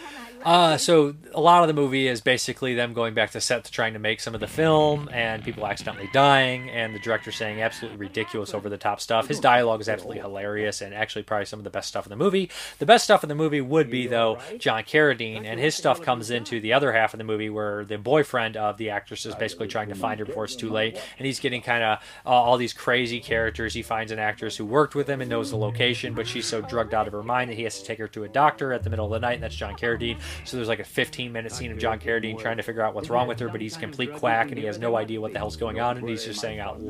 uh, 0.45 0.77
so 0.77 1.15
a 1.35 1.41
lot 1.41 1.63
of 1.63 1.69
the 1.69 1.75
movie 1.75 2.09
is 2.09 2.21
basically 2.21 2.75
them 2.75 2.93
going 2.93 3.15
back 3.15 3.31
to 3.33 3.41
set 3.41 3.65
to 3.65 3.71
trying 3.71 3.93
to 3.93 3.99
make 3.99 4.21
some 4.21 4.35
of 4.35 4.41
the 4.41 4.47
film, 4.47 5.09
and 5.13 5.45
people 5.45 5.67
accidentally 5.67 6.09
dying, 6.13 6.71
and 6.71 6.95
the 6.95 6.99
director 6.99 7.31
saying 7.31 7.61
absolutely 7.61 7.99
ridiculous, 7.99 8.55
over 8.55 8.69
the 8.69 8.79
top 8.79 9.01
stuff. 9.01 9.29
His 9.29 9.41
dialogue 9.41 9.81
is 9.81 9.89
absolutely 9.89 10.21
hilarious, 10.21 10.81
and 10.81 10.95
actually 10.95 11.23
probably 11.23 11.47
some 11.47 11.61
of 11.61 11.65
the 11.65 11.71
best 11.71 11.89
stuff 11.89 12.07
in 12.07 12.11
the 12.11 12.17
movie. 12.17 12.51
The 12.79 12.87
best 12.87 13.05
stuff 13.05 13.23
in 13.23 13.29
the 13.29 13.35
movie 13.35 13.61
would 13.61 13.91
be 13.91 14.07
though 14.07 14.39
John 14.59 14.83
Carradine, 14.85 15.45
and 15.45 15.61
his 15.61 15.75
stuff 15.75 16.01
comes 16.01 16.31
into 16.31 16.61
the 16.61 16.73
other 16.73 16.93
half 16.93 17.13
of 17.13 17.19
the 17.19 17.25
movie 17.25 17.51
where 17.51 17.85
the 17.85 17.99
boyfriend 17.99 18.57
of 18.57 18.79
the 18.79 18.91
actress 18.91 19.27
is 19.27 19.35
basically 19.35 19.69
trying 19.69 19.89
to 19.89 19.95
find 19.95 20.21
her 20.21 20.27
before 20.27 20.45
it's 20.45 20.57
too 20.57 20.71
late, 20.71 20.99
and 21.19 21.27
he's 21.27 21.41
getting 21.41 21.63
kind 21.63 21.83
of 21.83 21.99
uh, 22.25 22.31
all 22.31 22.57
these 22.57 22.73
crazy 22.73 23.21
characters. 23.21 23.75
He 23.75 23.83
finds 23.83 24.11
an 24.13 24.19
actress 24.19 24.57
who 24.57 24.65
worked 24.65 24.95
with 24.95 25.09
him 25.09 25.21
and 25.21 25.29
knows 25.29 25.51
the 25.51 25.57
location, 25.57 26.15
but 26.15 26.27
she's 26.27 26.47
so 26.47 26.61
drugged 26.63 26.95
out 26.95 27.07
of 27.07 27.13
her 27.13 27.23
mind 27.23 27.51
that 27.51 27.57
he 27.57 27.65
has 27.65 27.79
to 27.79 27.85
take 27.85 27.99
her 27.99 28.09
to 28.09 28.25
a 28.25 28.29
doctor 28.29 28.73
at 28.73 28.83
the 28.83 28.91
middle 28.91 29.07
of 29.07 29.13
the 29.13 29.19
night, 29.19 29.35
and 29.35 29.43
that's 29.43 29.55
John 29.55 29.77
Carradine 29.77 30.19
So 30.45 30.57
there's 30.57 30.69
like 30.69 30.81
a 30.81 30.85
15 30.85 31.33
minute 31.33 31.53
scene 31.53 31.73
of 31.73 31.79
John 31.79 31.99
Carradine 31.99 32.39
trying 32.39 32.57
to 32.57 32.63
figure 32.63 32.83
out 32.83 32.95
what's 32.95 33.11
wrong 33.11 33.29
with 33.29 33.39
her, 33.41 33.49
but 33.49 33.61
he's 33.61 33.77
complete 33.77 34.13
quack 34.15 34.49
and 34.49 34.59
he 34.59 34.65
has 34.65 34.79
no 34.79 34.97
idea 34.97 35.21
what 35.21 35.33
the 35.33 35.39
hell's 35.39 35.57
going 35.57 35.81
on, 35.81 35.99
and 35.99 36.09
he's 36.09 36.25
just 36.25 36.41
saying 36.41 36.61
out, 36.61 36.81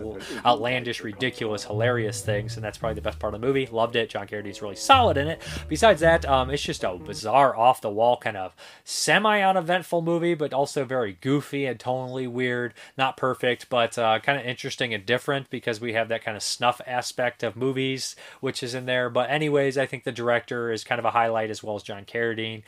outlandish, 0.44 1.02
ridiculous, 1.02 1.64
hilarious 1.64 2.22
things, 2.22 2.56
and 2.56 2.64
that's 2.64 2.78
probably 2.78 2.94
the 2.94 3.00
best 3.00 3.18
part 3.18 3.34
of 3.34 3.40
the 3.40 3.46
movie. 3.46 3.66
Loved 3.66 3.96
it. 3.96 4.10
John 4.10 4.26
Carradine's 4.26 4.62
really 4.62 4.76
solid 4.76 5.16
in 5.16 5.28
it. 5.28 5.42
Besides 5.68 6.00
that, 6.00 6.24
um, 6.24 6.50
it's 6.50 6.62
just 6.62 6.84
a 6.84 6.94
bizarre, 6.96 7.56
off 7.56 7.80
the 7.80 7.90
wall 7.90 8.16
kind 8.16 8.36
of 8.36 8.54
semi 8.84 9.40
uneventful 9.40 10.02
movie, 10.02 10.34
but 10.34 10.52
also 10.52 10.84
very 10.84 11.16
goofy 11.20 11.66
and 11.66 11.78
tonally 11.78 12.28
weird. 12.28 12.74
Not 12.96 13.16
perfect, 13.16 13.68
but 13.68 13.98
uh, 13.98 14.18
kind 14.20 14.38
of 14.38 14.46
interesting 14.46 14.94
and 14.94 15.04
different 15.06 15.50
because 15.50 15.80
we 15.80 15.92
have 15.92 16.08
that 16.08 16.24
kind 16.24 16.36
of 16.36 16.42
snuff 16.42 16.80
aspect 16.86 17.42
of 17.42 17.56
movies, 17.56 18.16
which 18.40 18.62
is 18.62 18.74
in 18.74 18.86
there. 18.86 19.10
But 19.10 19.30
anyways, 19.30 19.78
I 19.78 19.86
think 19.86 20.04
the 20.04 20.12
director 20.12 20.70
is 20.70 20.84
kind 20.84 20.98
of 20.98 21.04
a 21.04 21.10
highlight 21.10 21.50
as 21.50 21.62
well 21.62 21.76
as 21.76 21.82
John 21.82 22.04
Carradine. 22.04 22.62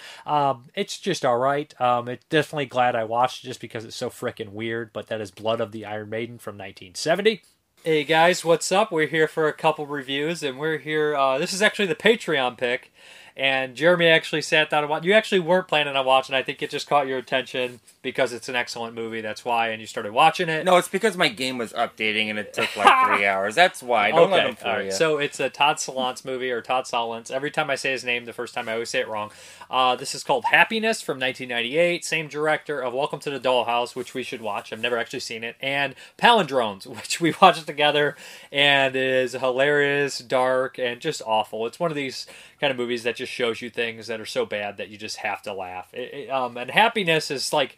It's 0.74 0.98
just 0.98 1.24
all 1.24 1.38
right. 1.38 1.78
Um, 1.80 2.08
it's 2.08 2.24
definitely 2.26 2.66
glad 2.66 2.94
I 2.96 3.04
watched 3.04 3.44
it 3.44 3.48
just 3.48 3.60
because 3.60 3.84
it's 3.84 3.96
so 3.96 4.10
freaking 4.10 4.50
weird. 4.50 4.92
But 4.92 5.08
that 5.08 5.20
is 5.20 5.30
Blood 5.30 5.60
of 5.60 5.72
the 5.72 5.84
Iron 5.84 6.10
Maiden 6.10 6.38
from 6.38 6.54
1970. 6.56 7.42
Hey 7.84 8.04
guys, 8.04 8.44
what's 8.44 8.70
up? 8.70 8.92
We're 8.92 9.08
here 9.08 9.26
for 9.26 9.48
a 9.48 9.52
couple 9.52 9.86
reviews, 9.86 10.44
and 10.44 10.56
we're 10.56 10.78
here. 10.78 11.16
Uh, 11.16 11.38
this 11.38 11.52
is 11.52 11.60
actually 11.60 11.86
the 11.86 11.96
Patreon 11.96 12.56
pick, 12.56 12.92
and 13.36 13.74
Jeremy 13.74 14.06
actually 14.08 14.42
sat 14.42 14.70
down 14.70 14.84
and 14.84 14.90
watched. 14.90 15.04
You 15.04 15.14
actually 15.14 15.40
weren't 15.40 15.68
planning 15.68 15.96
on 15.96 16.04
watching. 16.04 16.34
I 16.34 16.42
think 16.42 16.62
it 16.62 16.70
just 16.70 16.88
caught 16.88 17.06
your 17.06 17.18
attention 17.18 17.80
because 18.02 18.32
it's 18.32 18.48
an 18.48 18.56
excellent 18.56 18.94
movie. 18.94 19.20
That's 19.20 19.44
why, 19.44 19.68
and 19.68 19.80
you 19.80 19.86
started 19.86 20.12
watching 20.12 20.48
it. 20.48 20.64
No, 20.64 20.76
it's 20.76 20.88
because 20.88 21.16
my 21.16 21.28
game 21.28 21.58
was 21.58 21.72
updating 21.72 22.28
and 22.28 22.38
it 22.38 22.52
took 22.52 22.74
like 22.76 23.06
three 23.06 23.26
hours. 23.26 23.54
That's 23.54 23.82
why. 23.82 24.10
Don't 24.10 24.30
let 24.30 24.44
them 24.44 24.56
fool 24.56 24.70
all 24.70 24.76
right. 24.76 24.86
you. 24.86 24.92
So 24.92 25.18
it's 25.18 25.40
a 25.40 25.48
Todd 25.48 25.76
Solondz 25.76 26.24
movie 26.24 26.50
or 26.50 26.60
Todd 26.60 26.84
Solondz. 26.84 27.30
Every 27.30 27.50
time 27.50 27.70
I 27.70 27.76
say 27.76 27.92
his 27.92 28.04
name, 28.04 28.24
the 28.24 28.32
first 28.32 28.54
time 28.54 28.68
I 28.68 28.74
always 28.74 28.90
say 28.90 29.00
it 29.00 29.08
wrong. 29.08 29.30
Uh, 29.70 29.96
this 29.96 30.14
is 30.14 30.22
called 30.22 30.44
Happiness 30.46 31.00
from 31.00 31.18
1998. 31.18 32.04
Same 32.04 32.28
director 32.28 32.80
of 32.80 32.92
Welcome 32.92 33.20
to 33.20 33.30
the 33.30 33.40
Dollhouse, 33.40 33.96
which 33.96 34.12
we 34.12 34.22
should 34.22 34.42
watch. 34.42 34.70
I've 34.70 34.80
never 34.80 34.98
actually 34.98 35.20
seen 35.20 35.42
it, 35.42 35.56
and 35.60 35.94
Palindromes, 36.18 36.86
which 36.96 37.20
we 37.20 37.34
watched 37.40 37.66
together, 37.66 38.16
and 38.50 38.94
is 38.94 39.32
hilarious, 39.32 40.18
dark, 40.18 40.78
and 40.78 41.00
just 41.00 41.22
awful. 41.24 41.66
It's 41.66 41.80
one 41.80 41.90
of 41.90 41.96
these 41.96 42.26
kind 42.62 42.70
of 42.70 42.76
movies 42.76 43.02
that 43.02 43.16
just 43.16 43.32
shows 43.32 43.60
you 43.60 43.68
things 43.68 44.06
that 44.06 44.20
are 44.20 44.24
so 44.24 44.46
bad 44.46 44.76
that 44.76 44.88
you 44.88 44.96
just 44.96 45.16
have 45.16 45.42
to 45.42 45.52
laugh. 45.52 45.92
It, 45.92 46.14
it, 46.14 46.30
um, 46.30 46.56
and 46.56 46.70
Happiness 46.70 47.28
is 47.28 47.52
like 47.52 47.76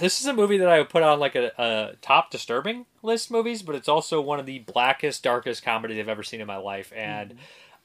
this 0.00 0.20
is 0.20 0.26
a 0.28 0.32
movie 0.32 0.58
that 0.58 0.68
I 0.68 0.78
would 0.78 0.88
put 0.88 1.02
on 1.02 1.18
like 1.18 1.34
a, 1.34 1.50
a 1.58 1.96
top 2.00 2.30
disturbing 2.30 2.86
list 3.02 3.32
movies, 3.32 3.62
but 3.62 3.74
it's 3.74 3.88
also 3.88 4.20
one 4.20 4.38
of 4.38 4.46
the 4.46 4.60
blackest, 4.60 5.24
darkest 5.24 5.64
comedies 5.64 5.98
I've 5.98 6.08
ever 6.08 6.22
seen 6.22 6.40
in 6.40 6.46
my 6.46 6.58
life. 6.58 6.92
And 6.94 7.34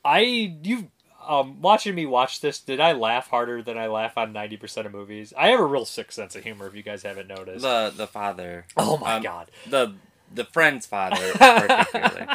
I, 0.05 0.19
you, 0.61 0.91
um, 1.27 1.59
watching 1.59 1.95
me 1.95 2.05
watch 2.05 2.41
this, 2.41 2.59
did 2.59 2.79
I 2.79 2.91
laugh 2.91 3.27
harder 3.27 3.63
than 3.63 3.79
I 3.79 3.87
laugh 3.87 4.19
on 4.19 4.33
ninety 4.33 4.57
percent 4.57 4.85
of 4.85 4.93
movies? 4.93 5.33
I 5.35 5.47
have 5.47 5.59
a 5.59 5.65
real 5.65 5.85
sick 5.85 6.11
sense 6.11 6.35
of 6.35 6.43
humor. 6.43 6.67
If 6.67 6.75
you 6.75 6.83
guys 6.83 7.01
haven't 7.01 7.27
noticed, 7.27 7.63
the 7.63 7.91
the 7.95 8.07
father. 8.07 8.67
oh 8.77 8.97
my 8.97 9.15
um, 9.15 9.23
god, 9.23 9.49
The 9.67 9.95
the 10.33 10.45
friend's 10.45 10.85
father 10.85 11.31
particularly. 11.35 12.27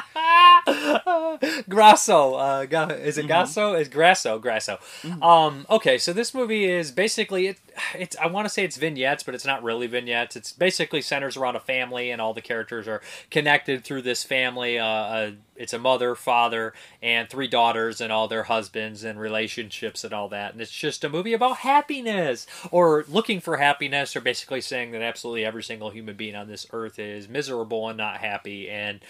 Grasso, 1.69 2.35
uh, 2.35 2.67
is 3.01 3.19
it 3.19 3.27
Grasso? 3.27 3.75
Is 3.75 3.89
Grasso? 3.89 4.39
Grasso. 4.39 4.79
Um, 5.23 5.67
okay, 5.71 5.99
so 5.99 6.13
this 6.13 6.35
movie 6.35 6.65
is 6.65 6.91
basically 6.93 7.47
it. 7.49 7.59
It's 7.95 8.17
I 8.17 8.27
want 8.27 8.47
to 8.47 8.49
say 8.49 8.65
it's 8.65 8.77
vignettes, 8.77 9.23
but 9.23 9.35
it's 9.35 9.45
not 9.45 9.63
really 9.63 9.87
vignettes. 9.87 10.37
It's 10.37 10.53
basically 10.53 11.03
centers 11.03 11.37
around 11.37 11.57
a 11.57 11.61
family, 11.61 12.11
and 12.11 12.21
all 12.21 12.35
the 12.35 12.41
characters 12.41 12.89
are 12.89 13.03
connected 13.31 13.85
through 13.85 14.03
this 14.03 14.25
family. 14.25 14.79
Uh, 14.79 14.87
uh, 14.87 15.31
it's 15.57 15.73
a 15.73 15.79
mother, 15.79 16.15
father, 16.15 16.75
and 17.03 17.29
three 17.29 17.49
daughters, 17.49 18.01
and 18.01 18.13
all 18.13 18.29
their 18.29 18.45
husbands 18.45 19.05
and 19.05 19.19
relationships 19.19 20.05
and 20.05 20.13
all 20.13 20.29
that. 20.29 20.53
And 20.53 20.61
it's 20.61 20.71
just 20.71 21.05
a 21.05 21.09
movie 21.09 21.33
about 21.33 21.59
happiness 21.59 22.47
or 22.71 23.05
looking 23.09 23.41
for 23.41 23.57
happiness, 23.57 24.17
or 24.17 24.21
basically 24.21 24.61
saying 24.61 24.93
that 24.93 25.03
absolutely 25.03 25.45
every 25.45 25.63
single 25.63 25.91
human 25.91 26.17
being 26.17 26.37
on 26.37 26.49
this 26.49 26.67
earth 26.73 26.99
is 26.99 27.29
miserable 27.29 27.89
and 27.89 27.99
not 27.99 28.19
happy. 28.19 28.69
And 28.69 29.01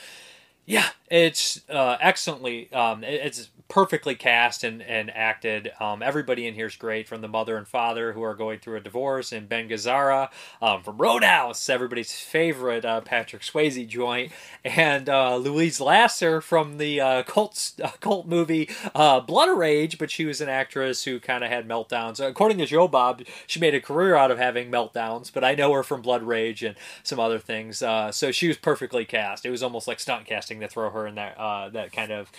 yeah, 0.66 0.88
it's 1.08 1.60
uh, 1.70 1.96
excellently. 2.00 2.72
Um, 2.72 3.04
it's 3.04 3.50
perfectly 3.68 4.14
cast 4.14 4.62
and, 4.62 4.80
and 4.82 5.10
acted. 5.10 5.72
Um, 5.80 6.02
everybody 6.02 6.46
in 6.46 6.54
here 6.54 6.66
is 6.66 6.76
great, 6.76 7.08
from 7.08 7.20
the 7.20 7.28
mother 7.28 7.56
and 7.56 7.66
father 7.66 8.12
who 8.12 8.22
are 8.22 8.34
going 8.34 8.60
through 8.60 8.76
a 8.76 8.80
divorce, 8.80 9.32
and 9.32 9.48
Ben 9.48 9.68
Gazzara 9.68 10.30
um, 10.62 10.82
from 10.82 10.98
Roadhouse, 10.98 11.68
everybody's 11.68 12.12
favorite 12.12 12.84
uh, 12.84 13.00
Patrick 13.00 13.42
Swayze 13.42 13.86
joint, 13.88 14.32
and 14.64 15.08
uh, 15.08 15.36
Louise 15.36 15.80
Lasser 15.80 16.40
from 16.40 16.78
the 16.78 17.00
uh, 17.00 17.22
cult 17.24 17.72
uh, 17.82 17.90
cult 18.00 18.26
movie 18.26 18.68
uh, 18.94 19.20
Blood 19.20 19.56
Rage. 19.56 19.98
But 19.98 20.10
she 20.10 20.24
was 20.24 20.40
an 20.40 20.48
actress 20.48 21.04
who 21.04 21.20
kind 21.20 21.44
of 21.44 21.50
had 21.50 21.68
meltdowns. 21.68 22.24
According 22.24 22.58
to 22.58 22.66
Joe 22.66 22.88
Bob, 22.88 23.22
she 23.46 23.60
made 23.60 23.74
a 23.74 23.80
career 23.80 24.16
out 24.16 24.30
of 24.30 24.38
having 24.38 24.70
meltdowns. 24.70 25.32
But 25.32 25.44
I 25.44 25.54
know 25.54 25.72
her 25.72 25.82
from 25.82 26.02
Blood 26.02 26.22
Rage 26.24 26.62
and 26.62 26.76
some 27.02 27.20
other 27.20 27.38
things. 27.38 27.78
So 27.78 28.32
she 28.32 28.48
was 28.48 28.56
perfectly 28.56 29.04
cast. 29.04 29.44
It 29.44 29.50
was 29.50 29.62
almost 29.62 29.88
like 29.88 30.00
stunt 30.00 30.26
casting 30.26 30.55
to 30.60 30.68
throw 30.68 30.90
her 30.90 31.06
in 31.06 31.16
that 31.16 31.38
uh, 31.38 31.68
that 31.70 31.92
kind 31.92 32.12
of 32.12 32.30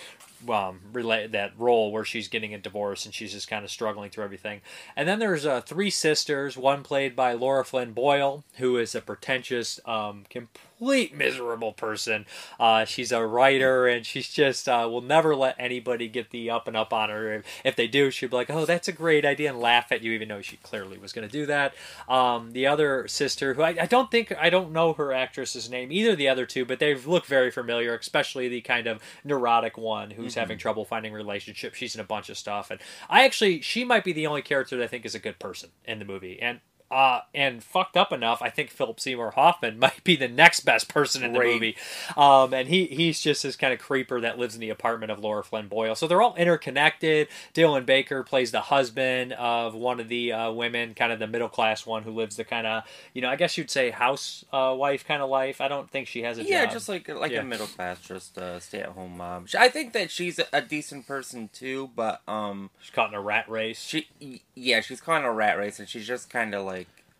um, 0.48 0.80
relate 0.92 1.32
that 1.32 1.52
role 1.58 1.90
where 1.90 2.04
she's 2.04 2.28
getting 2.28 2.54
a 2.54 2.58
divorce 2.58 3.04
and 3.04 3.14
she's 3.14 3.32
just 3.32 3.48
kind 3.48 3.64
of 3.64 3.70
struggling 3.70 4.10
through 4.10 4.24
everything. 4.24 4.60
And 4.96 5.08
then 5.08 5.18
there's 5.18 5.46
uh, 5.46 5.60
three 5.60 5.90
sisters, 5.90 6.56
one 6.56 6.82
played 6.82 7.16
by 7.16 7.32
Laura 7.32 7.64
Flynn 7.64 7.92
Boyle, 7.92 8.44
who 8.54 8.76
is 8.76 8.94
a 8.94 9.00
pretentious, 9.00 9.80
um, 9.84 10.24
complete 10.78 11.14
miserable 11.14 11.72
person. 11.72 12.24
Uh, 12.58 12.84
she's 12.84 13.10
a 13.12 13.24
writer 13.26 13.86
and 13.86 14.06
she's 14.06 14.28
just 14.28 14.68
uh, 14.68 14.88
will 14.90 15.00
never 15.00 15.34
let 15.34 15.56
anybody 15.58 16.08
get 16.08 16.30
the 16.30 16.50
up 16.50 16.68
and 16.68 16.76
up 16.76 16.92
on 16.92 17.10
her. 17.10 17.42
If, 17.64 17.76
they 17.76 17.86
do, 17.86 18.10
she'd 18.10 18.30
be 18.30 18.36
like, 18.36 18.50
"Oh, 18.50 18.64
that's 18.64 18.88
a 18.88 18.92
great 18.92 19.24
idea," 19.24 19.50
and 19.50 19.60
laugh 19.60 19.92
at 19.92 20.02
you, 20.02 20.12
even 20.12 20.28
though 20.28 20.40
she 20.40 20.56
clearly 20.58 20.98
was 20.98 21.12
going 21.12 21.28
to 21.28 21.32
do 21.32 21.46
that. 21.46 21.74
Um, 22.08 22.52
the 22.52 22.66
other 22.66 23.06
sister, 23.06 23.54
who 23.54 23.62
I, 23.62 23.76
I 23.80 23.86
don't 23.86 24.10
think 24.10 24.32
I 24.38 24.50
don't 24.50 24.72
know 24.72 24.92
her 24.94 25.12
actress's 25.12 25.70
name 25.70 25.92
either, 25.92 26.16
the 26.16 26.28
other 26.28 26.46
two, 26.46 26.64
but 26.64 26.78
they 26.78 26.94
look 26.94 27.26
very 27.26 27.50
familiar, 27.50 27.94
especially 27.94 28.48
the 28.48 28.60
kind 28.60 28.86
of 28.86 29.00
neurotic 29.24 29.78
one 29.78 30.10
who's 30.10 30.34
having 30.34 30.58
trouble 30.58 30.84
finding 30.84 31.12
relationships. 31.12 31.76
She's 31.76 31.94
in 31.94 32.00
a 32.00 32.04
bunch 32.04 32.28
of 32.30 32.38
stuff, 32.38 32.70
and 32.70 32.80
I 33.08 33.24
actually 33.24 33.60
she 33.60 33.84
might 33.84 34.04
be 34.04 34.12
the 34.12 34.26
only 34.26 34.42
character 34.42 34.76
that 34.76 34.84
I 34.84 34.88
think 34.88 35.04
is 35.04 35.14
a 35.14 35.20
good 35.20 35.38
person 35.38 35.70
in 35.84 35.98
the 35.98 36.04
movie, 36.04 36.40
and. 36.40 36.60
Uh, 36.90 37.20
and 37.34 37.62
fucked 37.62 37.98
up 37.98 38.12
enough, 38.14 38.40
I 38.40 38.48
think 38.48 38.70
Philip 38.70 38.98
Seymour 38.98 39.32
Hoffman 39.32 39.78
might 39.80 40.02
be 40.04 40.16
the 40.16 40.26
next 40.28 40.60
best 40.60 40.88
person 40.88 41.22
in 41.22 41.32
the 41.34 41.38
Great. 41.38 41.52
movie. 41.54 41.76
Um, 42.16 42.54
and 42.54 42.66
he 42.68 42.86
he's 42.86 43.20
just 43.20 43.42
this 43.42 43.56
kind 43.56 43.74
of 43.74 43.78
creeper 43.78 44.20
that 44.22 44.38
lives 44.38 44.54
in 44.54 44.60
the 44.62 44.70
apartment 44.70 45.12
of 45.12 45.18
Laura 45.18 45.44
Flynn 45.44 45.68
Boyle. 45.68 45.94
So 45.94 46.06
they're 46.06 46.22
all 46.22 46.34
interconnected. 46.36 47.28
Dylan 47.54 47.84
Baker 47.84 48.22
plays 48.22 48.52
the 48.52 48.60
husband 48.62 49.32
of 49.34 49.74
one 49.74 50.00
of 50.00 50.08
the 50.08 50.32
uh, 50.32 50.50
women, 50.52 50.94
kind 50.94 51.12
of 51.12 51.18
the 51.18 51.26
middle 51.26 51.48
class 51.48 51.84
one 51.84 52.04
who 52.04 52.10
lives 52.10 52.36
the 52.36 52.44
kind 52.44 52.66
of, 52.66 52.84
you 53.12 53.20
know, 53.22 53.28
I 53.28 53.36
guess 53.36 53.58
you'd 53.58 53.70
say 53.70 53.90
house 53.90 54.44
uh, 54.52 54.74
wife 54.76 55.04
kind 55.06 55.20
of 55.20 55.28
life. 55.28 55.60
I 55.60 55.68
don't 55.68 55.90
think 55.90 56.08
she 56.08 56.22
has 56.22 56.38
a 56.38 56.44
Yeah, 56.44 56.64
job. 56.64 56.72
just 56.72 56.88
like 56.88 57.08
like 57.08 57.32
Yeah. 57.32 57.40
a 57.40 57.44
middle 57.44 57.66
class, 57.66 58.00
just 58.00 58.38
a 58.38 58.60
stay 58.60 58.80
at 58.80 58.90
home 58.90 59.16
mom. 59.18 59.44
I 59.58 59.68
think 59.68 59.92
that 59.92 60.10
she's 60.10 60.38
a, 60.38 60.46
a 60.52 60.62
decent 60.62 61.06
person 61.06 61.50
too, 61.52 61.90
but 61.94 62.22
um, 62.26 62.70
she's 62.80 62.90
caught 62.90 63.10
in 63.10 63.14
a 63.14 63.20
rat 63.20 63.48
race. 63.48 63.82
she 63.82 64.08
yeah, 64.54 64.80
she's 64.80 65.00
caught 65.00 65.20
in 65.20 65.24
a 65.26 65.32
rat 65.32 65.58
race, 65.58 65.78
and 65.78 65.88
she's 65.88 66.06
just 66.06 66.30
kind 66.30 66.54
of 66.54 66.64
like 66.64 66.77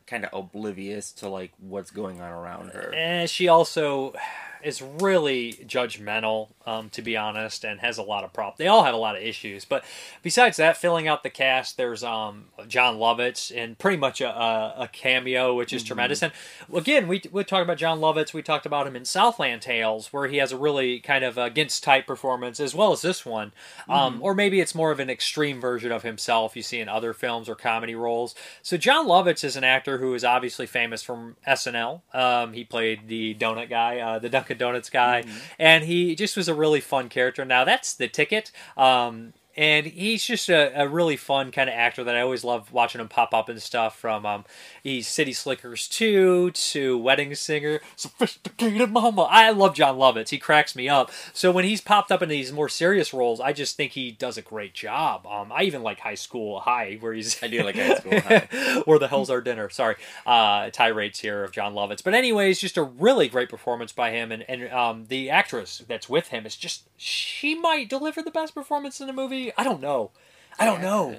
kind 0.09 0.25
of 0.25 0.31
oblivious 0.33 1.13
to 1.13 1.29
like 1.29 1.53
what's 1.59 1.91
going 1.91 2.21
on 2.21 2.31
around 2.31 2.71
her. 2.71 2.93
And 2.95 3.29
she 3.29 3.49
also 3.49 4.15
is 4.63 4.83
really 4.83 5.53
judgmental, 5.67 6.49
um, 6.67 6.91
to 6.91 7.03
be 7.03 7.17
honest, 7.17 7.65
and 7.65 7.81
has 7.81 7.99
a 7.99 8.03
lot 8.03 8.25
of 8.25 8.33
problems. 8.33 8.59
They 8.59 8.67
all 8.67 8.85
have 8.85 8.95
a 8.95 8.99
lot 8.99 9.17
of 9.17 9.23
issues, 9.23 9.65
but 9.65 9.85
besides 10.23 10.57
that, 10.59 10.77
filling 10.77 11.09
out 11.09 11.23
the 11.23 11.31
cast, 11.31 11.77
there's 11.77 12.03
um, 12.05 12.47
Jon 12.67 12.97
Lovitz 12.97 13.53
and 13.57 13.79
pretty 13.79 13.97
much 13.97 14.21
a, 14.21 14.29
a, 14.29 14.75
a 14.81 14.89
cameo, 14.89 15.55
which 15.55 15.73
is 15.73 15.83
tremendous. 15.83 16.23
And 16.23 16.33
again, 16.73 17.09
we 17.09 17.23
we 17.31 17.45
talked 17.45 17.63
about 17.63 17.79
Jon 17.79 18.01
Lovitz. 18.01 18.33
We 18.33 18.43
talked 18.43 18.67
about 18.67 18.87
him 18.87 18.97
in 18.97 19.05
Southland 19.05 19.63
Tales, 19.63 20.13
where 20.13 20.29
he 20.29 20.39
has 20.39 20.53
a 20.53 20.57
really 20.57 21.01
kind 21.01 21.25
of 21.25 21.39
against 21.39 21.83
type 21.83 22.07
performance, 22.07 22.61
as 22.61 22.75
well 22.75 22.93
as 22.93 23.03
this 23.03 23.25
one. 23.25 23.53
Um, 23.89 24.21
or 24.23 24.35
maybe 24.35 24.61
it's 24.61 24.75
more 24.75 24.91
of 24.91 25.01
an 25.01 25.11
extreme 25.11 25.61
version 25.61 25.93
of 25.93 26.03
himself 26.03 26.57
you 26.57 26.63
see 26.63 26.81
in 26.81 26.89
other 26.89 27.13
films 27.13 27.49
or 27.49 27.55
comedy 27.55 27.95
roles. 27.95 28.35
So 28.63 28.77
Jon 28.77 29.07
Lovitz 29.07 29.45
is 29.45 29.57
an 29.57 29.65
actor 29.65 29.99
who 29.99 30.15
is 30.15 30.25
obviously 30.25 30.67
famous 30.67 31.03
from 31.03 31.37
SNL. 31.47 32.03
Um, 32.15 32.53
he 32.53 32.65
played 32.65 33.09
the 33.09 33.35
donut 33.35 33.71
guy, 33.71 33.99
uh, 33.99 34.19
the 34.19 34.29
Dunkin' 34.49 34.59
Donuts 34.59 34.91
guy, 34.91 35.25
and 35.59 35.85
he 35.85 36.15
just 36.15 36.37
was 36.37 36.49
a 36.49 36.55
really 36.55 36.81
fun 36.81 37.09
character. 37.09 37.45
Now 37.45 37.65
that's 37.65 37.95
the 37.95 38.09
ticket. 38.09 38.51
Um, 38.77 39.35
and 39.59 39.87
he's 39.87 40.25
just 40.25 40.49
a, 40.49 40.83
a 40.83 40.87
really 40.87 41.17
fun 41.17 41.51
kind 41.51 41.69
of 41.69 41.75
actor 41.75 42.05
that 42.05 42.15
I 42.15 42.21
always 42.21 42.45
love 42.45 42.73
watching 42.73 43.01
him 43.01 43.09
pop 43.09 43.35
up 43.35 43.49
and 43.49 43.61
stuff. 43.61 43.99
From 43.99 44.25
um, 44.25 44.45
he's 44.85 45.09
City 45.09 45.33
Slickers 45.33 45.89
two 45.89 46.53
to 46.53 46.97
Wedding 46.97 47.35
Singer, 47.35 47.81
Sophisticated 47.97 48.93
Mama. 48.93 49.23
I 49.23 49.51
love 49.51 49.75
Jon 49.75 49.99
Lovitz. 49.99 50.29
He 50.29 50.39
cracks 50.39 50.77
me 50.77 50.89
up. 50.89 51.11
So 51.33 51.51
when 51.51 51.65
he's 51.65 51.81
popped 51.81 52.13
up 52.13 52.23
in 52.23 52.29
these 52.29 52.53
more 52.53 52.69
serious 52.69 53.13
roles, 53.13 53.41
I 53.41 53.53
just 53.53 53.77
think 53.77 53.93
he 53.93 54.13
does 54.13 54.39
a 54.39 54.43
great 54.43 54.75
job. 54.75 55.27
Um, 55.27 55.51
I 55.51 55.65
even 55.65 55.83
like 55.83 55.99
High 55.99 56.15
School 56.15 56.61
High, 56.61 56.97
where 57.01 57.13
he's 57.13 57.43
I 57.43 57.49
do 57.49 57.65
like 57.65 57.75
High 57.75 57.95
School 57.97 58.21
High. 58.21 58.83
where 58.85 59.01
the 59.01 59.09
hell's 59.09 59.29
our 59.29 59.41
dinner? 59.41 59.69
Sorry, 59.71 59.97
uh, 60.25 60.71
tirades 60.71 61.19
here 61.19 61.43
of 61.43 61.51
Jon 61.51 61.75
Lovitz. 61.75 62.05
But 62.05 62.15
anyways, 62.15 62.61
just 62.61 62.77
a 62.77 62.85
really 62.85 63.29
great 63.29 63.49
performance 63.49 63.91
by 63.91 64.13
him, 64.13 64.31
and 64.31 64.49
and 64.49 64.73
um, 64.73 65.07
the 65.09 65.31
actress 65.31 65.83
that's 65.89 66.09
with 66.09 66.29
him 66.29 66.47
is 66.47 66.55
just 66.55 66.85
she 66.97 67.57
might 67.57 67.89
deliver 67.89 68.23
the 68.23 68.31
best 68.31 68.55
performance 68.55 69.01
in 69.01 69.09
the 69.09 69.13
movie. 69.13 69.48
I 69.57 69.65
don't 69.65 69.81
know. 69.81 70.11
I 70.59 70.65
don't 70.67 70.83
know. 70.83 71.17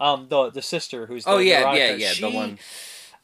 Um, 0.00 0.26
the 0.28 0.50
the 0.50 0.62
sister 0.62 1.06
who's 1.06 1.24
the 1.24 1.30
Oh 1.32 1.38
yeah, 1.38 1.72
yeah, 1.74 1.94
yeah. 1.94 2.08
she- 2.10 2.22
The 2.22 2.30
one. 2.30 2.58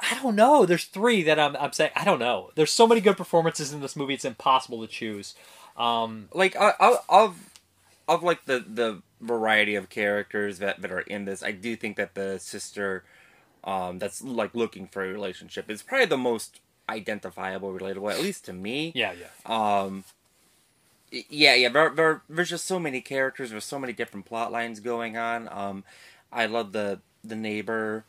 I 0.00 0.18
don't 0.20 0.34
know. 0.36 0.66
There's 0.66 0.84
three 0.84 1.22
that 1.22 1.38
I'm 1.38 1.56
I'm 1.56 1.72
saying. 1.72 1.92
I 1.94 2.04
don't 2.04 2.18
know. 2.18 2.50
There's 2.56 2.72
so 2.72 2.86
many 2.86 3.00
good 3.00 3.16
performances 3.16 3.72
in 3.72 3.80
this 3.80 3.94
movie. 3.96 4.14
It's 4.14 4.24
impossible 4.24 4.80
to 4.80 4.86
choose. 4.92 5.34
Um, 5.76 6.28
like 6.32 6.56
I, 6.56 6.74
I, 6.80 6.96
of 7.08 7.50
of 8.08 8.22
like 8.22 8.44
the 8.44 8.58
the 8.66 9.02
variety 9.20 9.76
of 9.76 9.88
characters 9.88 10.58
that 10.58 10.82
that 10.82 10.90
are 10.92 11.00
in 11.00 11.24
this, 11.24 11.42
I 11.42 11.52
do 11.52 11.76
think 11.76 11.96
that 11.96 12.14
the 12.14 12.38
sister, 12.38 13.04
um, 13.62 13.98
that's 13.98 14.20
like 14.22 14.54
looking 14.54 14.88
for 14.88 15.04
a 15.04 15.08
relationship 15.08 15.70
is 15.70 15.82
probably 15.82 16.06
the 16.06 16.18
most 16.18 16.60
identifiable, 16.88 17.72
relatable, 17.72 18.12
at 18.12 18.20
least 18.20 18.44
to 18.46 18.52
me. 18.52 18.92
yeah, 18.94 19.12
yeah. 19.12 19.26
Um, 19.80 20.04
yeah, 21.28 21.54
yeah. 21.54 21.68
There, 21.68 21.90
there, 21.90 22.22
there's 22.28 22.50
just 22.50 22.66
so 22.66 22.78
many 22.78 23.00
characters. 23.00 23.50
There's 23.50 23.64
so 23.64 23.78
many 23.78 23.92
different 23.92 24.26
plot 24.26 24.52
lines 24.52 24.80
going 24.80 25.16
on. 25.16 25.48
Um, 25.50 25.84
I 26.32 26.46
love 26.46 26.72
the 26.72 27.00
the 27.22 27.36
neighbor 27.36 28.04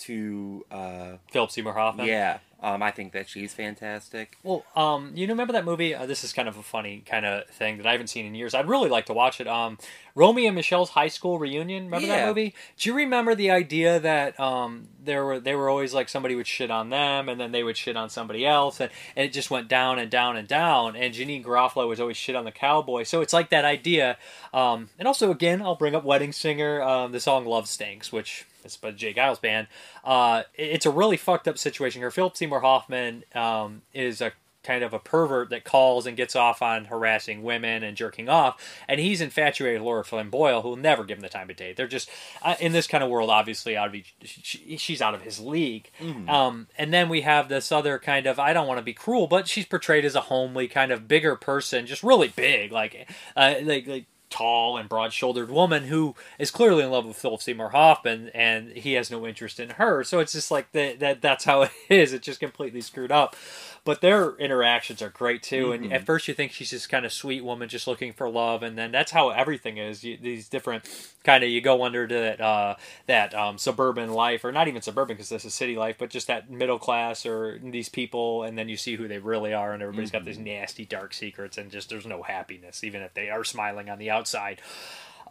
to 0.00 0.64
uh, 0.70 1.12
Philip 1.30 1.50
Seymour 1.50 1.74
Hoffman. 1.74 2.06
yeah. 2.06 2.38
Um, 2.62 2.82
I 2.82 2.90
think 2.90 3.14
that 3.14 3.26
she's 3.26 3.54
fantastic. 3.54 4.36
Well, 4.42 4.66
um, 4.76 5.12
you 5.14 5.26
remember 5.26 5.54
that 5.54 5.64
movie? 5.64 5.94
Uh, 5.94 6.04
this 6.04 6.24
is 6.24 6.34
kind 6.34 6.46
of 6.46 6.58
a 6.58 6.62
funny 6.62 7.02
kind 7.06 7.24
of 7.24 7.46
thing 7.48 7.78
that 7.78 7.86
I 7.86 7.92
haven't 7.92 8.08
seen 8.08 8.26
in 8.26 8.34
years. 8.34 8.52
I'd 8.52 8.68
really 8.68 8.90
like 8.90 9.06
to 9.06 9.14
watch 9.14 9.40
it. 9.40 9.48
Um, 9.48 9.78
Romy 10.14 10.46
and 10.46 10.54
Michele's 10.54 10.90
high 10.90 11.08
school 11.08 11.38
reunion. 11.38 11.84
Remember 11.84 12.08
that 12.08 12.26
movie? 12.26 12.54
Do 12.76 12.90
you 12.90 12.94
remember 12.94 13.34
the 13.34 13.50
idea 13.50 13.98
that 14.00 14.38
um, 14.38 14.88
there 15.02 15.24
were 15.24 15.40
they 15.40 15.54
were 15.54 15.70
always 15.70 15.94
like 15.94 16.10
somebody 16.10 16.34
would 16.34 16.46
shit 16.46 16.70
on 16.70 16.90
them 16.90 17.30
and 17.30 17.40
then 17.40 17.50
they 17.52 17.62
would 17.62 17.78
shit 17.78 17.96
on 17.96 18.10
somebody 18.10 18.44
else 18.46 18.78
and, 18.78 18.90
and 19.16 19.24
it 19.24 19.32
just 19.32 19.50
went 19.50 19.68
down 19.68 19.98
and 19.98 20.10
down 20.10 20.36
and 20.36 20.46
down. 20.46 20.96
And 20.96 21.14
Janeane 21.14 21.42
Garofalo 21.42 21.88
was 21.88 21.98
always 21.98 22.18
shit 22.18 22.36
on 22.36 22.44
the 22.44 22.52
cowboy. 22.52 23.04
So 23.04 23.22
it's 23.22 23.32
like 23.32 23.48
that 23.50 23.64
idea. 23.64 24.18
Um, 24.52 24.90
and 24.98 25.08
also 25.08 25.30
again, 25.30 25.62
I'll 25.62 25.76
bring 25.76 25.94
up 25.94 26.04
Wedding 26.04 26.32
Singer. 26.32 26.82
Um, 26.82 27.12
the 27.12 27.20
song 27.20 27.46
"Love 27.46 27.68
Stinks," 27.68 28.12
which 28.12 28.44
it's 28.64 28.76
by 28.76 28.90
J. 28.90 29.14
Geils 29.14 29.40
band. 29.40 29.66
Uh, 30.04 30.42
it's 30.54 30.86
a 30.86 30.90
really 30.90 31.16
fucked 31.16 31.48
up 31.48 31.58
situation 31.58 32.00
here. 32.00 32.10
Philip 32.10 32.36
Seymour 32.36 32.60
Hoffman 32.60 33.24
um, 33.34 33.82
is 33.92 34.20
a 34.20 34.32
kind 34.62 34.84
of 34.84 34.92
a 34.92 34.98
pervert 34.98 35.48
that 35.48 35.64
calls 35.64 36.06
and 36.06 36.18
gets 36.18 36.36
off 36.36 36.60
on 36.60 36.84
harassing 36.84 37.42
women 37.42 37.82
and 37.82 37.96
jerking 37.96 38.28
off, 38.28 38.62
and 38.88 39.00
he's 39.00 39.20
infatuated 39.20 39.80
with 39.80 39.86
Laura 39.86 40.04
Flynn 40.04 40.28
Boyle, 40.28 40.60
who 40.62 40.68
will 40.70 40.76
never 40.76 41.02
give 41.04 41.16
him 41.16 41.22
the 41.22 41.30
time 41.30 41.48
of 41.48 41.56
day. 41.56 41.72
They're 41.72 41.86
just 41.86 42.10
uh, 42.42 42.56
in 42.60 42.72
this 42.72 42.86
kind 42.86 43.02
of 43.02 43.08
world, 43.08 43.30
obviously 43.30 43.76
out 43.76 43.88
of 43.88 43.94
each, 43.94 44.14
she, 44.22 44.76
she's 44.76 45.00
out 45.00 45.14
of 45.14 45.22
his 45.22 45.40
league. 45.40 45.90
Um, 46.28 46.66
and 46.76 46.92
then 46.92 47.08
we 47.08 47.22
have 47.22 47.48
this 47.48 47.72
other 47.72 47.98
kind 47.98 48.26
of 48.26 48.38
I 48.38 48.52
don't 48.52 48.66
want 48.66 48.78
to 48.78 48.84
be 48.84 48.92
cruel, 48.92 49.26
but 49.26 49.48
she's 49.48 49.64
portrayed 49.64 50.04
as 50.04 50.14
a 50.14 50.20
homely 50.22 50.68
kind 50.68 50.92
of 50.92 51.08
bigger 51.08 51.36
person, 51.36 51.86
just 51.86 52.02
really 52.02 52.28
big, 52.28 52.70
like 52.70 53.08
uh, 53.36 53.54
like 53.62 53.86
like 53.86 54.04
tall 54.30 54.76
and 54.76 54.88
broad-shouldered 54.88 55.50
woman 55.50 55.84
who 55.84 56.14
is 56.38 56.50
clearly 56.50 56.84
in 56.84 56.90
love 56.90 57.04
with 57.04 57.16
Philip 57.16 57.42
Seymour 57.42 57.70
Hoffman, 57.70 58.30
and 58.32 58.70
he 58.70 58.94
has 58.94 59.10
no 59.10 59.26
interest 59.26 59.60
in 59.60 59.70
her. 59.70 60.04
So 60.04 60.20
it's 60.20 60.32
just 60.32 60.50
like 60.50 60.72
that 60.72 61.20
that's 61.20 61.44
how 61.44 61.62
it 61.62 61.70
is. 61.88 62.12
It's 62.12 62.26
just 62.26 62.40
completely 62.40 62.80
screwed 62.80 63.12
up. 63.12 63.36
But 63.84 64.02
their 64.02 64.36
interactions 64.36 65.00
are 65.00 65.08
great 65.08 65.42
too. 65.42 65.72
And 65.72 65.92
at 65.92 66.04
first 66.04 66.28
you 66.28 66.34
think 66.34 66.52
she's 66.52 66.70
this 66.70 66.86
kind 66.86 67.06
of 67.06 67.12
sweet 67.12 67.42
woman 67.42 67.68
just 67.68 67.86
looking 67.86 68.12
for 68.12 68.28
love, 68.28 68.62
and 68.62 68.76
then 68.76 68.92
that's 68.92 69.10
how 69.10 69.30
everything 69.30 69.78
is. 69.78 70.04
You, 70.04 70.18
these 70.20 70.48
different 70.48 70.84
kind 71.24 71.42
of 71.42 71.50
you 71.50 71.60
go 71.60 71.82
under 71.84 72.06
to 72.06 72.14
that 72.14 72.40
uh, 72.40 72.76
that 73.06 73.34
um, 73.34 73.58
suburban 73.58 74.12
life, 74.12 74.44
or 74.44 74.52
not 74.52 74.68
even 74.68 74.82
suburban 74.82 75.16
because 75.16 75.30
this 75.30 75.44
is 75.44 75.54
city 75.54 75.76
life, 75.76 75.96
but 75.98 76.10
just 76.10 76.26
that 76.26 76.50
middle 76.50 76.78
class 76.78 77.24
or 77.24 77.58
these 77.62 77.88
people, 77.88 78.42
and 78.42 78.58
then 78.58 78.68
you 78.68 78.76
see 78.76 78.96
who 78.96 79.08
they 79.08 79.18
really 79.18 79.54
are, 79.54 79.72
and 79.72 79.82
everybody's 79.82 80.10
got 80.10 80.24
these 80.24 80.38
nasty 80.38 80.84
dark 80.84 81.14
secrets, 81.14 81.56
and 81.56 81.70
just 81.70 81.88
there's 81.88 82.06
no 82.06 82.22
happiness, 82.22 82.84
even 82.84 83.00
if 83.02 83.14
they 83.14 83.30
are 83.30 83.44
smiling 83.44 83.88
on 83.88 83.98
the 83.98 84.10
outside. 84.10 84.60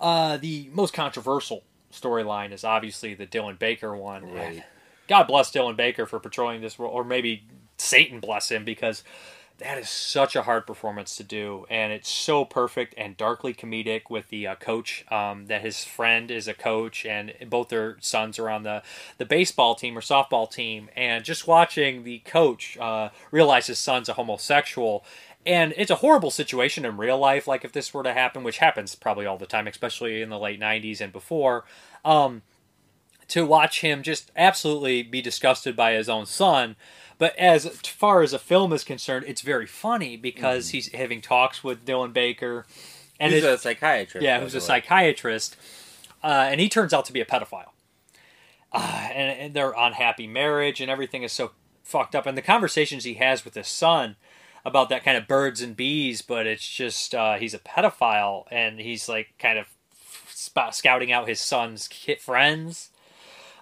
Uh, 0.01 0.37
the 0.37 0.69
most 0.73 0.93
controversial 0.93 1.63
storyline 1.91 2.51
is 2.51 2.63
obviously 2.63 3.13
the 3.13 3.27
Dylan 3.27 3.59
Baker 3.59 3.95
one. 3.95 4.31
Right. 4.31 4.63
God 5.07 5.23
bless 5.25 5.51
Dylan 5.51 5.75
Baker 5.75 6.05
for 6.05 6.19
portraying 6.19 6.61
this 6.61 6.79
role, 6.79 6.91
or 6.91 7.03
maybe 7.03 7.43
Satan 7.81 8.19
bless 8.19 8.51
him 8.51 8.65
because 8.65 9.03
that 9.59 9.77
is 9.77 9.89
such 9.89 10.35
a 10.37 10.43
hard 10.43 10.65
performance 10.65 11.17
to 11.17 11.23
do, 11.23 11.65
and 11.69 11.91
it's 11.91 12.09
so 12.09 12.45
perfect 12.45 12.93
and 12.97 13.17
darkly 13.17 13.53
comedic 13.53 14.09
with 14.09 14.29
the 14.29 14.47
uh, 14.47 14.55
coach. 14.55 15.05
Um, 15.11 15.47
that 15.47 15.61
his 15.61 15.83
friend 15.83 16.31
is 16.31 16.47
a 16.47 16.53
coach, 16.53 17.05
and 17.05 17.33
both 17.47 17.67
their 17.69 17.97
sons 17.99 18.39
are 18.39 18.49
on 18.49 18.63
the 18.63 18.81
the 19.17 19.25
baseball 19.25 19.75
team 19.75 19.97
or 19.97 20.01
softball 20.01 20.49
team, 20.49 20.89
and 20.95 21.25
just 21.25 21.45
watching 21.45 22.03
the 22.03 22.19
coach 22.19 22.77
uh, 22.77 23.09
realize 23.31 23.67
his 23.67 23.79
son's 23.79 24.09
a 24.09 24.13
homosexual. 24.13 25.03
And 25.45 25.73
it's 25.77 25.91
a 25.91 25.95
horrible 25.95 26.31
situation 26.31 26.85
in 26.85 26.97
real 26.97 27.17
life. 27.17 27.47
Like 27.47 27.65
if 27.65 27.71
this 27.71 27.93
were 27.93 28.03
to 28.03 28.13
happen, 28.13 28.43
which 28.43 28.59
happens 28.59 28.95
probably 28.95 29.25
all 29.25 29.37
the 29.37 29.45
time, 29.45 29.67
especially 29.67 30.21
in 30.21 30.29
the 30.29 30.39
late 30.39 30.59
'90s 30.59 31.01
and 31.01 31.11
before. 31.11 31.65
Um, 32.05 32.43
to 33.29 33.45
watch 33.45 33.81
him 33.81 34.03
just 34.03 34.31
absolutely 34.35 35.03
be 35.03 35.21
disgusted 35.21 35.75
by 35.75 35.93
his 35.93 36.09
own 36.09 36.25
son. 36.25 36.75
But 37.19 37.35
as 37.37 37.67
far 37.81 38.23
as 38.23 38.33
a 38.33 38.39
film 38.39 38.73
is 38.73 38.83
concerned, 38.83 39.25
it's 39.27 39.41
very 39.41 39.67
funny 39.67 40.17
because 40.17 40.69
he's 40.69 40.91
having 40.93 41.21
talks 41.21 41.63
with 41.63 41.85
Dylan 41.85 42.13
Baker, 42.13 42.65
and 43.19 43.31
He's 43.33 43.43
it- 43.43 43.53
a 43.53 43.57
psychiatrist. 43.59 44.23
yeah, 44.23 44.39
who's 44.39 44.55
a 44.55 44.57
way. 44.57 44.61
psychiatrist, 44.61 45.55
uh, 46.23 46.47
and 46.49 46.59
he 46.59 46.67
turns 46.69 46.93
out 46.93 47.05
to 47.05 47.13
be 47.13 47.21
a 47.21 47.25
pedophile. 47.25 47.69
Uh, 48.71 49.09
and, 49.13 49.39
and 49.39 49.53
their 49.53 49.73
unhappy 49.77 50.27
marriage 50.27 50.79
and 50.79 50.91
everything 50.91 51.23
is 51.23 51.31
so 51.33 51.51
fucked 51.83 52.13
up. 52.15 52.25
And 52.27 52.37
the 52.37 52.41
conversations 52.41 53.03
he 53.03 53.15
has 53.15 53.43
with 53.43 53.55
his 53.55 53.67
son 53.67 54.15
about 54.63 54.89
that 54.89 55.03
kind 55.03 55.17
of 55.17 55.27
birds 55.27 55.59
and 55.61 55.75
bees, 55.75 56.21
but 56.21 56.45
it's 56.45 56.69
just 56.69 57.15
uh, 57.15 57.35
he's 57.37 57.55
a 57.55 57.59
pedophile 57.59 58.43
and 58.51 58.79
he's 58.79 59.09
like 59.09 59.29
kind 59.39 59.57
of 59.57 59.65
scouting 60.71 61.11
out 61.11 61.27
his 61.27 61.39
son's 61.39 61.89
friends. 62.21 62.91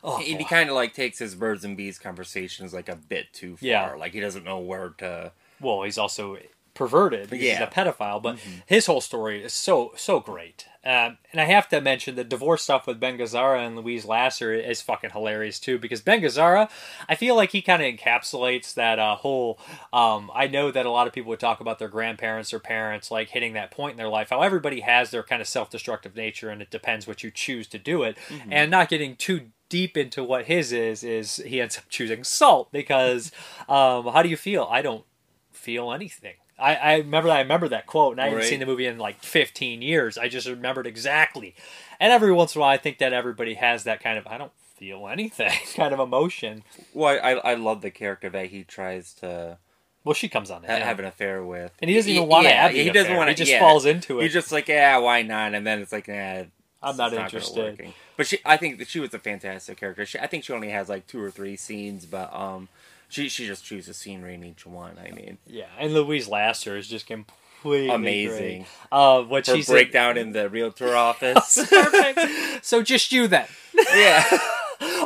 Oh, 0.10 0.18
And 0.18 0.40
he 0.40 0.46
kind 0.46 0.70
of 0.70 0.76
like 0.76 0.94
takes 0.94 1.20
his 1.20 1.36
birds 1.36 1.64
and 1.66 1.76
bees 1.78 2.00
conversations 2.00 2.74
like 2.74 2.90
a 2.90 2.96
bit 2.96 3.34
too 3.34 3.58
far. 3.58 3.68
Yeah. 3.68 3.94
Like 3.96 4.14
he 4.14 4.20
doesn't 4.20 4.44
know 4.46 4.60
where 4.60 4.90
to. 5.00 5.32
well, 5.60 5.84
he's 5.84 5.98
also 5.98 6.38
perverted 6.74 7.28
because 7.32 7.44
Yeah. 7.44 7.54
he's 7.58 7.68
a 7.68 7.72
pedophile. 7.72 8.22
But 8.22 8.38
his 8.68 8.86
whole 8.86 9.02
story 9.02 9.44
is 9.44 9.52
so 9.52 9.94
so 9.96 10.20
great. 10.20 10.66
Um, 10.86 11.18
and 11.34 11.42
I 11.42 11.46
have 11.46 11.68
to 11.70 11.82
mention 11.82 12.16
the 12.16 12.24
divorce 12.24 12.62
stuff 12.62 12.86
with 12.88 13.00
Ben 13.00 13.18
Gazzara 13.18 13.66
and 13.66 13.76
Louise 13.76 14.06
Lasser 14.06 14.54
is 14.54 14.82
fucking 14.82 15.10
hilarious 15.10 15.60
too. 15.60 15.80
Because 15.80 16.02
Ben 16.02 16.22
Gazzara, 16.22 16.70
I 17.10 17.16
feel 17.16 17.36
like 17.36 17.52
he 17.52 17.62
kind 17.64 17.82
of 17.82 17.92
encapsulates 17.94 18.74
that 18.76 19.00
uh, 19.00 19.16
whole. 19.16 19.60
Um, 19.92 20.32
I 20.34 20.48
know 20.48 20.70
that 20.72 20.86
a 20.86 20.92
lot 20.92 21.08
of 21.08 21.14
people 21.14 21.30
would 21.32 21.40
talk 21.40 21.60
about 21.60 21.80
their 21.80 21.90
grandparents 21.90 22.54
or 22.54 22.60
parents 22.60 23.10
like 23.12 23.30
hitting 23.30 23.54
that 23.54 23.72
point 23.72 23.94
in 23.94 23.98
their 23.98 24.08
life. 24.08 24.30
How 24.30 24.44
everybody 24.44 24.82
has 24.82 25.10
their 25.12 25.24
kind 25.24 25.42
of 25.42 25.48
self-destructive 25.48 26.16
nature, 26.16 26.50
and 26.50 26.62
it 26.62 26.70
depends 26.70 27.08
what 27.08 27.24
you 27.24 27.32
choose 27.32 27.68
to 27.70 27.80
do 27.80 28.04
it. 28.04 28.18
And 28.50 28.70
not 28.72 28.88
getting 28.88 29.16
too 29.18 29.48
deep 29.70 29.98
into 29.98 30.24
what 30.24 30.46
his 30.46 30.72
is 30.72 31.04
is 31.04 31.38
he 31.38 31.60
ends 31.62 31.78
up 31.78 31.84
choosing 31.90 32.24
salt 32.24 32.72
because 32.72 33.32
um, 33.68 34.08
how 34.08 34.22
do 34.24 34.30
you 34.30 34.38
feel? 34.38 34.68
I 34.70 34.82
don't 34.82 35.04
feel 35.52 35.92
anything. 35.92 36.36
I, 36.60 36.76
I 36.76 36.96
remember 36.98 37.30
I 37.30 37.40
remember 37.42 37.68
that 37.70 37.86
quote, 37.86 38.14
and 38.14 38.22
I 38.22 38.26
hadn't 38.26 38.40
Right. 38.40 38.48
seen 38.48 38.60
the 38.60 38.66
movie 38.66 38.86
in 38.88 38.98
like 38.98 39.22
15 39.22 39.82
years. 39.82 40.18
I 40.18 40.28
just 40.28 40.48
remembered 40.48 40.88
exactly. 40.88 41.54
And 42.00 42.12
every 42.12 42.32
once 42.32 42.56
in 42.56 42.60
a 42.60 42.62
while, 42.62 42.74
I 42.74 42.78
think 42.78 42.98
that 43.00 43.14
everybody 43.14 43.54
has 43.56 43.84
that 43.84 44.02
kind 44.02 44.18
of 44.18 44.26
I 44.28 44.38
don't 44.40 44.52
feel 44.76 45.08
anything 45.08 45.52
kind 45.76 45.94
of 45.94 46.00
emotion. 46.00 46.64
Well, 46.94 47.20
I 47.24 47.34
I 47.34 47.54
love 47.56 47.82
the 47.82 47.92
character 47.92 48.30
that 48.30 48.48
he 48.48 48.64
tries 48.64 49.14
to 49.16 49.60
Well, 50.04 50.14
she 50.16 50.30
comes 50.30 50.50
on 50.50 50.62
to 50.64 50.68
ha- 50.68 50.78
have 50.80 50.98
an 51.00 51.06
affair 51.06 51.44
with, 51.44 51.74
And 51.80 51.90
he 51.90 51.96
doesn't 51.96 52.12
even 52.12 52.28
wanna 52.28 52.50
have 52.50 52.72
He 52.72 52.90
doesn't 52.90 53.16
want 53.16 53.30
He 53.30 53.36
just 53.36 53.56
falls 53.58 53.86
into 53.86 54.20
it. 54.20 54.24
He's 54.24 54.34
just 54.34 54.52
like, 54.52 54.68
yeah, 54.68 54.98
why 54.98 55.22
not? 55.22 55.54
And 55.54 55.66
then 55.68 55.80
it's 55.80 55.92
like, 55.92 56.08
nah, 56.08 56.44
I'm 56.90 56.98
not 56.98 57.12
gonna 57.12 57.24
interested. 57.26 57.94
But 58.16 58.28
she, 58.28 58.40
I 58.46 58.58
think 58.58 58.80
that 58.80 58.88
she 58.88 59.00
was 59.00 59.14
a 59.14 59.20
fantastic 59.20 59.78
character. 59.80 60.06
She, 60.06 60.20
I 60.20 60.28
think 60.28 60.44
she 60.44 60.54
only 60.54 60.70
has 60.70 60.90
like 60.90 61.08
two 61.08 61.22
or 61.22 61.30
three 61.32 61.56
scenes, 61.56 62.06
but 62.06 62.34
um, 62.34 62.68
she 63.10 63.30
she 63.30 63.46
just 63.46 63.64
chooses 63.66 63.98
scenery 63.98 64.36
in 64.36 64.44
each 64.44 64.66
one. 64.66 64.98
I 64.98 65.12
mean, 65.12 65.38
Yeah, 65.46 65.66
and 65.80 65.94
Louise 65.94 66.28
Lasser 66.28 66.76
is 66.78 66.88
just 66.88 67.06
completely 67.08 67.90
Amazing. 67.90 68.58
great. 68.62 68.68
Uh, 68.92 69.22
what 69.24 69.46
she's 69.46 69.68
breakdown 69.68 70.18
in 70.18 70.32
the 70.32 70.50
realtor 70.50 70.96
office. 70.96 71.68
perfect. 71.70 72.66
so 72.66 72.82
just 72.82 73.12
you 73.12 73.28
then. 73.28 73.48
yeah, 73.96 74.24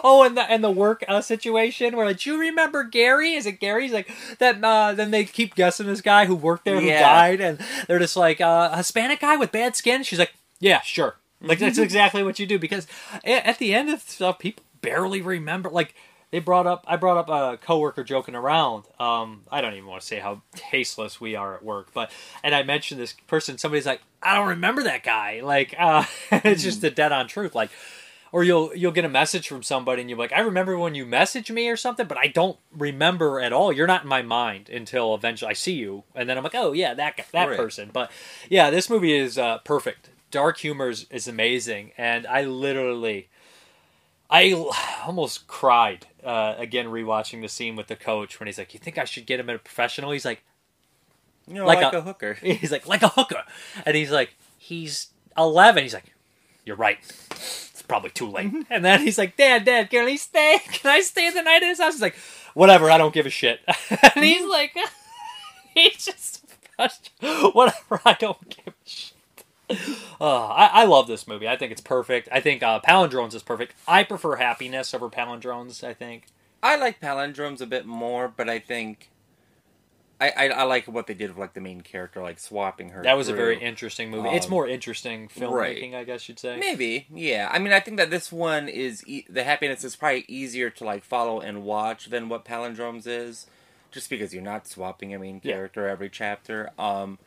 Oh, 0.04 0.24
and 0.26 0.36
the 0.36 0.42
and 0.50 0.64
the 0.64 0.72
work 0.72 1.04
uh, 1.08 1.22
situation 1.22 1.96
where 1.96 2.06
like, 2.06 2.20
do 2.20 2.32
you 2.34 2.40
remember 2.40 2.84
Gary? 2.84 3.34
Is 3.34 3.46
it 3.46 3.60
Gary? 3.60 3.84
He's 3.84 3.94
like 3.94 4.10
that. 4.40 4.62
Uh, 4.64 4.94
then 4.94 5.12
they 5.12 5.24
keep 5.26 5.56
guessing 5.56 5.86
this 5.88 6.02
guy 6.02 6.26
who 6.26 6.36
worked 6.36 6.66
there 6.66 6.80
who 6.80 6.88
Yeah. 6.88 7.00
died, 7.00 7.40
and 7.42 7.58
they're 7.88 8.00
just 8.00 8.18
like 8.18 8.42
uh, 8.42 8.70
a 8.74 8.78
Hispanic 8.78 9.20
guy 9.22 9.38
with 9.38 9.52
bad 9.52 9.76
skin. 9.76 10.04
She's 10.04 10.20
like, 10.20 10.34
yeah, 10.60 10.82
sure. 10.82 11.16
Like 11.42 11.60
that's 11.60 11.78
Mm-hmm. 11.78 11.84
exactly 11.84 12.24
what 12.24 12.40
you 12.40 12.46
do 12.48 12.60
because 12.60 12.88
at 13.26 13.58
the 13.58 13.74
end 13.74 13.90
of 13.90 14.02
stuff, 14.02 14.40
people 14.40 14.64
barely 14.82 15.22
remember. 15.22 15.70
Like 15.70 15.96
they 16.32 16.40
brought 16.40 16.68
up, 16.68 16.86
I 16.88 16.96
brought 16.96 17.18
up 17.18 17.30
a 17.30 17.58
coworker 17.58 18.04
joking 18.04 18.36
around. 18.36 18.86
Um, 19.00 19.44
I 19.52 19.60
don't 19.62 19.74
even 19.74 19.88
want 19.88 20.02
to 20.02 20.08
say 20.08 20.20
how 20.20 20.42
tasteless 20.56 21.20
we 21.20 21.36
are 21.36 21.56
at 21.56 21.64
work, 21.64 21.94
but 21.94 22.12
and 22.44 22.54
I 22.56 22.64
mentioned 22.64 23.00
this 23.02 23.14
person. 23.28 23.58
Somebody's 23.58 23.86
like, 23.86 24.02
I 24.24 24.36
don't 24.36 24.48
remember 24.50 24.84
that 24.84 25.04
guy. 25.04 25.42
Like 25.42 25.76
uh, 25.78 26.06
it's 26.32 26.64
just 26.64 26.82
the 26.82 26.90
dead 26.90 27.12
on 27.12 27.28
truth. 27.28 27.54
Like 27.56 27.70
or 28.34 28.46
you'll 28.46 28.74
you'll 28.74 28.94
get 28.94 29.04
a 29.04 29.10
message 29.10 29.50
from 29.50 29.62
somebody 29.62 30.00
and 30.02 30.10
you're 30.10 30.18
like, 30.20 30.32
I 30.32 30.40
remember 30.40 30.78
when 30.78 30.96
you 30.96 31.06
messaged 31.06 31.50
me 31.54 31.68
or 31.68 31.76
something, 31.76 32.08
but 32.08 32.18
I 32.18 32.28
don't 32.28 32.58
remember 32.72 33.42
at 33.42 33.52
all. 33.52 33.74
You're 33.74 33.88
not 33.88 34.04
in 34.04 34.08
my 34.08 34.22
mind 34.22 34.70
until 34.70 35.14
eventually 35.16 35.50
I 35.50 35.54
see 35.54 35.74
you, 35.74 36.04
and 36.16 36.30
then 36.30 36.38
I'm 36.38 36.44
like, 36.46 36.56
oh 36.56 36.72
yeah, 36.72 36.94
that 36.94 37.18
guy, 37.18 37.26
that 37.34 37.50
Right. 37.50 37.58
person. 37.58 37.90
But 37.92 38.10
yeah, 38.50 38.70
this 38.70 38.90
movie 38.90 39.14
is 39.14 39.38
uh, 39.38 39.58
perfect. 39.66 40.10
Dark 40.32 40.58
humor 40.58 40.90
is, 40.90 41.06
is 41.12 41.28
amazing, 41.28 41.92
and 41.98 42.26
I 42.26 42.44
literally 42.46 43.30
I 44.30 44.54
almost 45.06 45.48
cried 45.48 46.08
uh, 46.24 46.56
again 46.58 46.88
rewatching 46.88 47.42
the 47.42 47.50
scene 47.50 47.76
with 47.76 47.88
the 47.88 47.96
coach 47.98 48.40
when 48.40 48.48
he's 48.48 48.58
like, 48.58 48.74
"You 48.74 48.80
think 48.80 48.98
I 48.98 49.04
should 49.04 49.26
get 49.26 49.40
him 49.40 49.50
a 49.50 49.58
professional?" 49.58 50.12
He's 50.12 50.26
like, 50.26 50.42
You 51.48 51.56
know, 51.56 51.66
Like 51.68 51.82
like, 51.82 51.94
a- 51.94 51.98
a, 51.98 52.02
hooker. 52.02 52.34
he's 52.42 52.72
like 52.72 52.88
like 52.88 53.04
a 53.04 53.10
hooker, 53.10 53.44
and 53.86 53.96
he's 53.96 54.12
like, 54.12 54.36
he's 54.58 55.08
eleven. 55.38 55.84
He's 55.84 55.94
like, 55.94 56.14
you're 56.66 56.76
right. 56.78 56.98
It's 57.32 57.82
probably 57.88 58.12
too 58.12 58.28
late. 58.30 58.54
And 58.70 58.86
then 58.86 59.02
he's 59.02 59.18
like, 59.18 59.36
Dad, 59.36 59.66
Dad, 59.66 59.90
can 59.90 60.06
I 60.08 60.16
stay? 60.16 60.60
Can 60.72 60.92
I 60.92 61.02
stay 61.02 61.30
the 61.30 61.42
night 61.42 61.64
at 61.64 61.70
his 61.70 61.80
house? 61.80 61.94
He's 61.94 62.02
like, 62.02 62.16
whatever. 62.54 62.90
I 62.90 62.98
don't 62.98 63.14
give 63.14 63.26
a 63.26 63.30
shit. 63.30 63.60
and 64.16 64.24
he's 64.24 64.46
like, 64.48 64.74
he's 65.74 66.06
just 66.06 66.46
whatever. 67.54 68.00
I 68.06 68.14
don't 68.20 68.48
give 68.50 68.68
a 68.68 68.90
shit. 68.90 69.11
Uh, 70.22 70.46
I, 70.50 70.66
I 70.68 70.86
love 70.86 71.08
this 71.08 71.28
movie. 71.28 71.48
I 71.48 71.58
think 71.58 71.72
it's 71.72 71.82
perfect. 71.82 72.30
I 72.32 72.42
think 72.42 72.62
uh, 72.62 72.80
Palindromes 72.82 73.34
is 73.34 73.42
perfect. 73.42 73.74
I 73.88 74.04
prefer 74.04 74.36
Happiness 74.36 74.94
over 74.94 75.10
Palindromes. 75.10 75.84
I 75.84 75.96
think. 75.96 76.28
I 76.62 76.76
like 76.76 77.00
palindromes 77.02 77.60
a 77.60 77.66
bit 77.66 77.88
more, 77.88 78.28
but 78.28 78.48
I 78.48 78.60
think 78.60 79.10
I, 80.20 80.30
I, 80.30 80.48
I 80.50 80.64
like 80.64 80.86
what 80.88 81.08
they 81.08 81.16
did 81.16 81.30
with 81.32 81.40
like 81.40 81.54
the 81.56 81.62
main 81.62 81.82
character, 81.82 82.22
like 82.22 82.38
swapping 82.38 82.90
her. 82.90 83.02
That 83.02 83.18
was 83.18 83.30
a 83.30 83.34
very 83.34 83.60
interesting 83.60 84.12
movie. 84.12 84.30
it's 84.30 84.46
Um, 84.46 84.52
more 84.52 84.68
interesting 84.68 85.28
filmmaking, 85.28 85.94
right. 85.94 85.96
I 85.96 86.04
guess 86.04 86.30
you'd 86.30 86.38
say. 86.38 86.58
Maybe, 86.60 87.08
yeah. 87.12 87.50
I 87.52 87.58
mean, 87.58 87.74
I 87.74 87.80
think 87.80 87.98
that 87.98 88.12
this 88.12 88.32
one 88.32 88.70
is 88.70 89.04
e- 89.08 89.26
the 89.28 89.44
happiness 89.44 89.84
is 89.84 89.96
probably 89.96 90.24
easier 90.28 90.70
to 90.70 90.84
like 90.84 91.04
follow 91.04 91.40
and 91.40 91.64
watch 91.64 92.12
than 92.12 92.30
what 92.30 92.46
palindromes 92.46 93.08
is, 93.08 93.48
just 93.90 94.08
because 94.12 94.32
you're 94.36 94.44
not 94.44 94.68
swapping 94.68 95.16
a 95.16 95.18
main 95.18 95.42
Yeah. 95.44 95.54
character 95.56 95.88
every 95.88 96.12
chapter. 96.12 96.70
Um, 96.78 97.18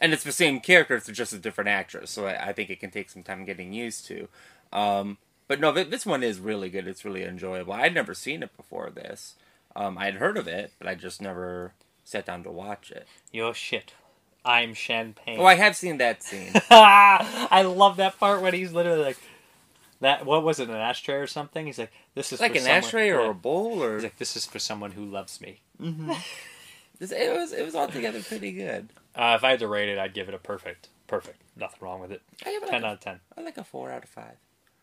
and 0.00 0.12
it's 0.12 0.24
the 0.24 0.32
same 0.32 0.60
character, 0.60 0.96
it's 0.96 1.06
just 1.08 1.32
a 1.32 1.38
different 1.38 1.68
actress, 1.68 2.10
so 2.10 2.26
I, 2.26 2.48
I 2.48 2.52
think 2.52 2.70
it 2.70 2.80
can 2.80 2.90
take 2.90 3.10
some 3.10 3.22
time 3.22 3.44
getting 3.44 3.72
used 3.72 4.06
to. 4.06 4.28
Um, 4.72 5.18
but 5.48 5.60
no, 5.60 5.72
th- 5.72 5.90
this 5.90 6.04
one 6.04 6.22
is 6.22 6.38
really 6.40 6.68
good. 6.70 6.86
It's 6.88 7.04
really 7.04 7.22
enjoyable. 7.24 7.72
I'd 7.72 7.94
never 7.94 8.14
seen 8.14 8.42
it 8.42 8.56
before 8.56 8.90
this. 8.90 9.34
Um, 9.74 9.96
I 9.98 10.06
had 10.06 10.14
heard 10.14 10.36
of 10.36 10.48
it, 10.48 10.72
but 10.78 10.88
I 10.88 10.94
just 10.94 11.20
never 11.22 11.72
sat 12.04 12.26
down 12.26 12.42
to 12.44 12.50
watch 12.50 12.90
it. 12.90 13.06
Your 13.32 13.54
shit. 13.54 13.92
I'm 14.44 14.74
champagne. 14.74 15.38
Oh, 15.40 15.44
I 15.44 15.54
have 15.56 15.74
seen 15.76 15.98
that 15.98 16.22
scene. 16.22 16.52
I 16.70 17.62
love 17.62 17.96
that 17.96 18.18
part 18.18 18.42
when 18.42 18.54
he's 18.54 18.72
literally 18.72 19.02
like 19.02 19.18
that. 20.00 20.24
What 20.24 20.44
was 20.44 20.60
it? 20.60 20.68
An 20.68 20.76
ashtray 20.76 21.16
or 21.16 21.26
something? 21.26 21.66
He's 21.66 21.78
like, 21.78 21.90
"This 22.14 22.32
is 22.32 22.40
like 22.40 22.52
for 22.52 22.58
an 22.58 22.62
someone- 22.62 22.78
ashtray 22.78 23.10
or 23.10 23.22
yeah. 23.22 23.30
a 23.30 23.34
bowl, 23.34 23.82
or 23.82 23.94
He's 23.94 24.04
like, 24.04 24.18
"This 24.18 24.36
is 24.36 24.46
for 24.46 24.60
someone 24.60 24.92
who 24.92 25.04
loves 25.04 25.40
me." 25.40 25.60
This- 26.98 27.12
it 27.12 27.34
was 27.36 27.52
it 27.52 27.64
was 27.64 27.74
altogether 27.74 28.22
pretty 28.22 28.52
good. 28.52 28.88
Uh, 29.16 29.34
if 29.36 29.44
I 29.44 29.50
had 29.50 29.60
to 29.60 29.68
rate 29.68 29.88
it, 29.88 29.98
I'd 29.98 30.14
give 30.14 30.28
it 30.28 30.34
a 30.34 30.38
perfect. 30.38 30.88
Perfect. 31.06 31.40
Nothing 31.56 31.78
wrong 31.80 32.00
with 32.00 32.12
it. 32.12 32.22
I 32.44 32.50
give 32.50 32.62
it 32.62 32.68
Ten 32.68 32.82
like 32.82 32.90
out 32.90 32.94
of 32.94 33.00
ten. 33.00 33.20
I 33.36 33.40
like 33.40 33.56
a 33.56 33.64
four 33.64 33.90
out 33.90 34.04
of 34.04 34.10
five. 34.10 34.36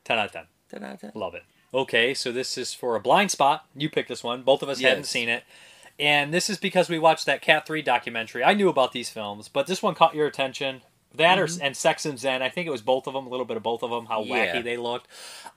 Ten 0.04 0.18
out 0.18 0.28
of 0.28 0.32
ten. 0.32 0.46
Ten 0.70 0.84
out 0.84 0.96
of 0.96 1.02
ten. 1.02 1.12
Love 1.14 1.36
it. 1.36 1.44
Okay, 1.74 2.14
so 2.14 2.32
this 2.32 2.58
is 2.58 2.74
for 2.74 2.96
a 2.96 3.00
blind 3.00 3.32
spot. 3.32 3.66
You 3.76 3.90
picked 3.90 4.10
this 4.10 4.24
one. 4.24 4.44
Both 4.44 4.62
of 4.62 4.70
us 4.70 4.80
hadn't 4.80 5.06
seen 5.06 5.28
it. 5.30 5.44
And 6.00 6.34
this 6.34 6.50
is 6.50 6.58
because 6.58 6.90
we 6.90 7.00
watched 7.00 7.26
that 7.26 7.42
Cat 7.42 7.66
3 7.68 7.82
documentary. 7.82 8.44
I 8.44 8.54
knew 8.54 8.70
about 8.70 8.92
these 8.92 9.10
films, 9.10 9.48
but 9.48 9.68
this 9.68 9.82
one 9.82 9.96
caught 9.96 10.16
your 10.16 10.28
attention. 10.28 10.82
That 11.16 11.38
or, 11.40 11.48
and 11.62 11.76
Sex 11.78 12.06
and 12.06 12.18
Zen. 12.20 12.42
I 12.42 12.50
think 12.50 12.68
it 12.68 12.72
was 12.72 12.82
both 12.82 13.08
of 13.08 13.14
them, 13.14 13.28
a 13.28 13.30
little 13.30 13.46
bit 13.46 13.58
of 13.58 13.64
both 13.64 13.84
of 13.84 13.92
them, 13.92 14.06
how 14.08 14.24
Yeah. 14.24 14.56
wacky 14.56 14.64
they 14.64 14.78
looked. 14.78 15.08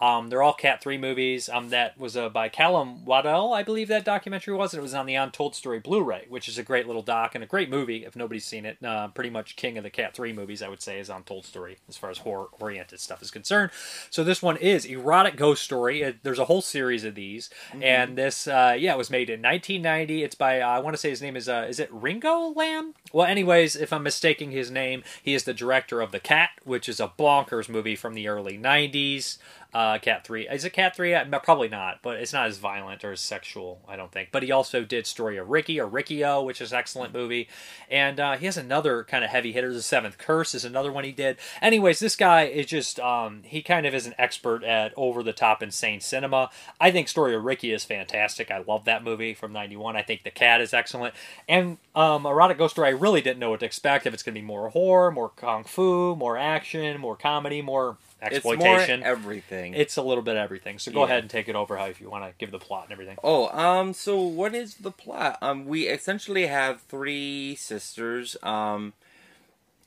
Um, 0.01 0.29
they're 0.29 0.43
all 0.43 0.53
Cat 0.53 0.83
3 0.83 0.99
movies. 0.99 1.49
Um, 1.49 1.71
that 1.71 1.99
was 1.99 2.17
uh, 2.17 2.29
by 2.29 2.49
Calum 2.49 3.05
Waddell, 3.05 3.53
I 3.55 3.63
believe 3.63 3.89
that 3.89 4.05
documentary 4.05 4.55
was. 4.55 4.75
And 4.75 4.81
it 4.81 4.83
was 4.83 4.93
on 4.95 5.07
the 5.07 5.15
Untold 5.15 5.55
Story 5.55 5.79
Blu 5.79 6.03
ray, 6.03 6.27
which 6.29 6.49
is 6.49 6.59
a 6.59 6.63
great 6.63 6.87
little 6.87 7.03
doc 7.03 7.35
and 7.35 7.43
a 7.43 7.47
great 7.47 7.71
movie 7.71 8.05
if 8.05 8.15
nobody's 8.17 8.45
seen 8.45 8.67
it. 8.67 8.77
Uh, 8.85 9.09
pretty 9.09 9.31
much 9.31 9.57
king 9.57 9.79
of 9.79 9.85
the 9.85 9.91
Cat 9.91 10.15
3 10.15 10.33
movies, 10.33 10.63
I 10.63 10.69
would 10.69 10.83
say, 10.83 10.99
is 10.99 11.09
Untold 11.09 11.47
Story 11.47 11.79
as 11.89 11.97
far 11.97 12.11
as 12.11 12.19
horror 12.19 12.49
oriented 12.61 13.01
stuff 13.01 13.23
is 13.23 13.31
concerned. 13.31 13.71
So 14.11 14.23
this 14.25 14.43
one 14.43 14.57
is 14.59 14.85
Erotic 14.85 15.37
Ghost 15.37 15.63
Story. 15.63 16.03
It, 16.03 16.23
there's 16.23 16.39
a 16.39 16.45
whole 16.45 16.63
series 16.63 17.05
of 17.05 17.15
these. 17.15 17.49
And 17.81 18.17
this, 18.19 18.47
uh, 18.47 18.77
yeah, 18.79 18.93
it 18.95 18.99
was 18.99 19.11
made 19.11 19.31
in 19.31 19.41
1990. 19.41 20.23
It's 20.23 20.35
by, 20.35 20.61
uh, 20.61 20.69
I 20.69 20.79
want 20.81 20.95
to 20.95 20.99
say 20.99 21.09
his 21.11 21.23
name 21.23 21.37
is, 21.37 21.49
uh, 21.49 21.67
is 21.69 21.81
it 21.81 21.89
Ringo 21.93 22.53
Lam? 22.55 22.95
Well, 23.13 23.27
anyways, 23.27 23.77
if 23.77 23.93
I'm 23.93 24.03
mistaking 24.03 24.51
his 24.51 24.71
name, 24.71 25.03
he 25.23 25.33
is 25.35 25.45
the 25.47 25.55
director 25.55 26.03
of 26.03 26.13
The 26.13 26.21
Cat, 26.21 26.51
which 26.65 26.89
is 26.89 27.01
a 27.01 27.09
bonkers 27.19 27.69
movie 27.71 27.97
from 27.97 28.13
the 28.13 28.29
early 28.29 28.59
90s. 28.59 29.39
Uh, 29.75 29.99
Cat 29.99 30.25
3. 30.25 30.49
Is 30.49 30.65
it 30.65 30.71
Cat 30.71 30.97
3? 30.97 31.15
Uh, 31.15 31.39
Probably 31.41 31.69
not, 31.69 31.99
but 32.03 32.17
it's 32.17 32.33
not 32.33 32.47
as 32.47 32.59
violent 32.59 33.05
or 33.05 33.13
as 33.13 33.21
sexual, 33.21 33.81
I 33.87 33.97
don't 33.97 34.11
think. 34.11 34.31
But 34.33 34.43
he 34.43 34.51
also 34.51 34.85
did 34.85 35.07
Story 35.07 35.37
of 35.37 35.49
Ricky 35.49 35.79
or 35.79 35.87
Riki-Oh, 35.87 36.43
which 36.43 36.61
is 36.61 36.73
an 36.73 36.79
excellent 36.79 37.13
movie. 37.13 37.49
And 37.91 38.19
uh, 38.19 38.37
he 38.37 38.47
has 38.47 38.57
another 38.57 39.05
kind 39.05 39.23
of 39.25 39.31
heavy 39.31 39.53
hitter. 39.53 39.73
The 39.73 39.83
Seventh 39.83 40.19
Curse 40.19 40.55
is 40.55 40.65
another 40.65 40.91
one 40.91 41.05
he 41.05 41.13
did. 41.13 41.37
Anyways, 41.61 41.99
this 41.99 42.17
guy 42.17 42.45
is 42.45 42.67
just, 42.67 42.99
um, 43.01 43.43
he 43.45 43.63
kind 43.63 43.87
of 43.87 43.95
is 43.95 44.07
an 44.07 44.15
expert 44.19 44.65
at 44.65 44.93
over 44.97 45.23
the 45.23 45.33
top 45.33 45.63
insane 45.63 46.01
cinema. 46.01 46.51
I 46.81 46.91
think 46.91 47.09
Story 47.09 47.35
of 47.35 47.45
Ricky 47.45 47.73
is 47.73 47.85
fantastic. 47.85 48.51
I 48.51 48.59
love 48.67 48.85
that 48.87 49.05
movie 49.05 49.35
from 49.35 49.53
91. 49.53 49.97
I 49.97 50.03
think 50.03 50.23
The 50.23 50.31
Cat 50.31 50.61
is 50.61 50.73
excellent. 50.73 51.15
And 51.49 51.79
um, 51.95 52.25
Erotic 52.27 52.59
Ghost 52.59 52.75
Story, 52.75 52.89
I 52.89 52.93
really 52.93 53.21
didn't 53.21 53.41
know 53.41 53.51
what 53.51 53.61
to 53.61 53.67
expect. 53.67 54.07
If 54.07 54.15
it's 54.15 54.23
going 54.23 54.35
to 54.35 54.41
be 54.41 54.47
more 54.47 54.71
horror, 54.71 55.11
more 55.11 55.31
kung 55.31 55.65
fu, 55.65 56.17
more 56.17 56.37
action, 56.37 57.01
more 57.01 57.17
comedy, 57.17 57.63
more 57.63 57.97
exploitation. 58.23 59.01
It's 59.01 59.05
more 59.05 59.09
everything. 59.13 59.75
It's 59.75 59.97
a 59.97 60.03
little 60.03 60.23
bit 60.23 60.37
of 60.37 60.43
everything. 60.43 60.79
So 60.79 60.91
go 60.93 61.01
Yeah. 61.01 61.05
ahead 61.07 61.23
and 61.25 61.31
take 61.31 61.49
it 61.49 61.57
over 61.57 61.77
how 61.77 61.87
if 61.87 62.01
you 62.01 62.09
want 62.11 62.25
to 62.25 62.33
give 62.39 62.51
the 62.51 62.59
plot 62.59 62.85
and 62.85 62.93
everything. 62.93 63.19
Oh, 63.23 63.49
um, 63.49 63.93
so 63.93 64.21
what 64.23 64.55
is 64.55 64.77
the 64.77 64.91
plot? 64.91 65.39
Um, 65.43 65.67
we 65.67 65.87
essentially 65.89 66.47
have 66.47 66.81
three 66.83 67.55
sisters, 67.57 68.37
um, 68.43 68.95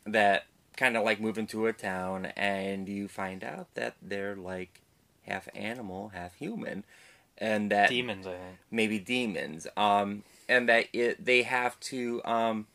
that 0.05 0.45
kind 0.77 0.95
of 0.97 1.03
like 1.03 1.19
move 1.19 1.37
into 1.37 1.67
a 1.67 1.73
town, 1.73 2.27
and 2.37 2.87
you 2.87 3.07
find 3.07 3.43
out 3.43 3.67
that 3.75 3.95
they're 4.01 4.35
like 4.35 4.81
half 5.27 5.47
animal, 5.53 6.09
half 6.09 6.35
human, 6.35 6.83
and 7.37 7.71
that 7.71 7.89
Demons, 7.89 8.25
I 8.25 8.31
think. 8.31 8.57
maybe 8.71 8.99
demons, 8.99 9.67
um, 9.77 10.23
and 10.47 10.67
that 10.69 10.85
it 10.93 11.23
they 11.23 11.43
have 11.43 11.79
to 11.81 12.21
um 12.25 12.67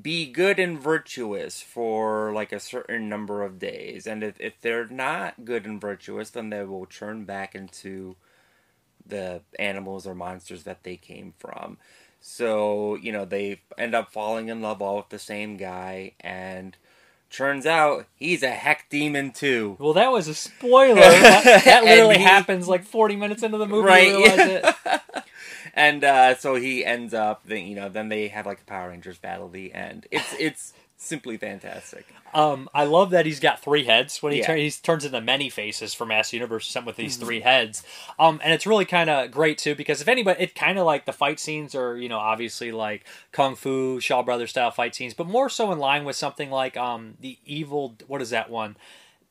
be 0.00 0.30
good 0.30 0.58
and 0.58 0.78
virtuous 0.78 1.60
for 1.60 2.32
like 2.32 2.52
a 2.52 2.60
certain 2.60 3.08
number 3.08 3.42
of 3.42 3.58
days, 3.58 4.06
and 4.06 4.22
if 4.22 4.40
if 4.40 4.60
they're 4.60 4.86
not 4.86 5.44
good 5.44 5.66
and 5.66 5.80
virtuous, 5.80 6.30
then 6.30 6.50
they 6.50 6.62
will 6.64 6.86
turn 6.86 7.24
back 7.24 7.54
into 7.54 8.16
the 9.04 9.42
animals 9.58 10.06
or 10.06 10.14
monsters 10.14 10.62
that 10.62 10.84
they 10.84 10.96
came 10.96 11.34
from. 11.38 11.78
So, 12.20 12.94
you 12.96 13.10
know, 13.10 13.24
they 13.24 13.60
end 13.76 13.96
up 13.96 14.12
falling 14.12 14.48
in 14.48 14.62
love 14.62 14.80
all 14.80 14.98
with 14.98 15.08
the 15.08 15.18
same 15.18 15.56
guy, 15.56 16.12
and 16.20 16.76
turns 17.30 17.66
out 17.66 18.06
he's 18.14 18.44
a 18.44 18.50
heck 18.50 18.88
demon 18.90 19.32
too. 19.32 19.76
Well, 19.80 19.94
that 19.94 20.12
was 20.12 20.28
a 20.28 20.34
spoiler. 20.34 20.94
that, 21.00 21.62
that 21.64 21.84
literally 21.84 22.18
he- 22.18 22.22
happens 22.22 22.68
like 22.68 22.84
40 22.84 23.16
minutes 23.16 23.42
into 23.42 23.58
the 23.58 23.66
movie. 23.66 23.86
Right, 23.88 24.08
You 24.08 24.18
realize 24.18 24.38
it. 24.38 24.74
and 25.74 26.04
uh, 26.04 26.34
so 26.36 26.54
he 26.56 26.84
ends 26.84 27.14
up, 27.14 27.42
then 27.44 27.66
you 27.66 27.74
know, 27.76 27.88
then 27.88 28.08
they 28.08 28.28
have 28.28 28.46
like 28.46 28.60
a 28.60 28.64
Power 28.64 28.88
Rangers 28.90 29.18
battle 29.18 29.46
at 29.46 29.52
the 29.52 29.72
end. 29.74 30.06
It's 30.10 30.34
it's 30.38 30.72
simply 30.96 31.36
fantastic. 31.36 32.06
Um, 32.32 32.68
I 32.72 32.84
love 32.84 33.10
that 33.10 33.26
he's 33.26 33.40
got 33.40 33.60
three 33.60 33.84
heads. 33.84 34.22
When 34.22 34.32
he, 34.32 34.38
Yeah. 34.38 34.54
he 34.54 34.70
turns 34.70 35.04
into 35.04 35.20
Man-E-Faces 35.20 35.92
for 35.92 36.06
Mass 36.06 36.32
Universe, 36.32 36.66
something 36.66 36.86
with 36.86 36.96
these 36.96 37.16
three 37.16 37.40
heads. 37.40 37.82
Um, 38.18 38.40
and 38.42 38.54
it's 38.54 38.66
really 38.66 38.84
kind 38.86 39.10
of 39.10 39.30
great 39.30 39.58
too 39.58 39.74
because 39.74 40.00
if 40.00 40.08
anybody, 40.08 40.42
it 40.44 40.54
kind 40.54 40.78
of 40.78 40.86
like 40.86 41.04
the 41.04 41.12
fight 41.12 41.38
scenes 41.40 41.74
are 41.74 41.96
you 41.96 42.08
know 42.08 42.18
obviously 42.18 42.72
like 42.72 43.04
kung 43.32 43.54
fu 43.56 44.00
Shaw 44.00 44.22
Brothers 44.22 44.50
style 44.50 44.70
fight 44.70 44.94
scenes, 44.94 45.12
but 45.12 45.26
more 45.26 45.48
so 45.50 45.72
in 45.72 45.78
line 45.78 46.04
with 46.04 46.16
something 46.16 46.50
like 46.50 46.76
um 46.76 47.14
the 47.20 47.36
evil. 47.44 47.96
What 48.06 48.22
is 48.22 48.30
that 48.30 48.48
one? 48.48 48.76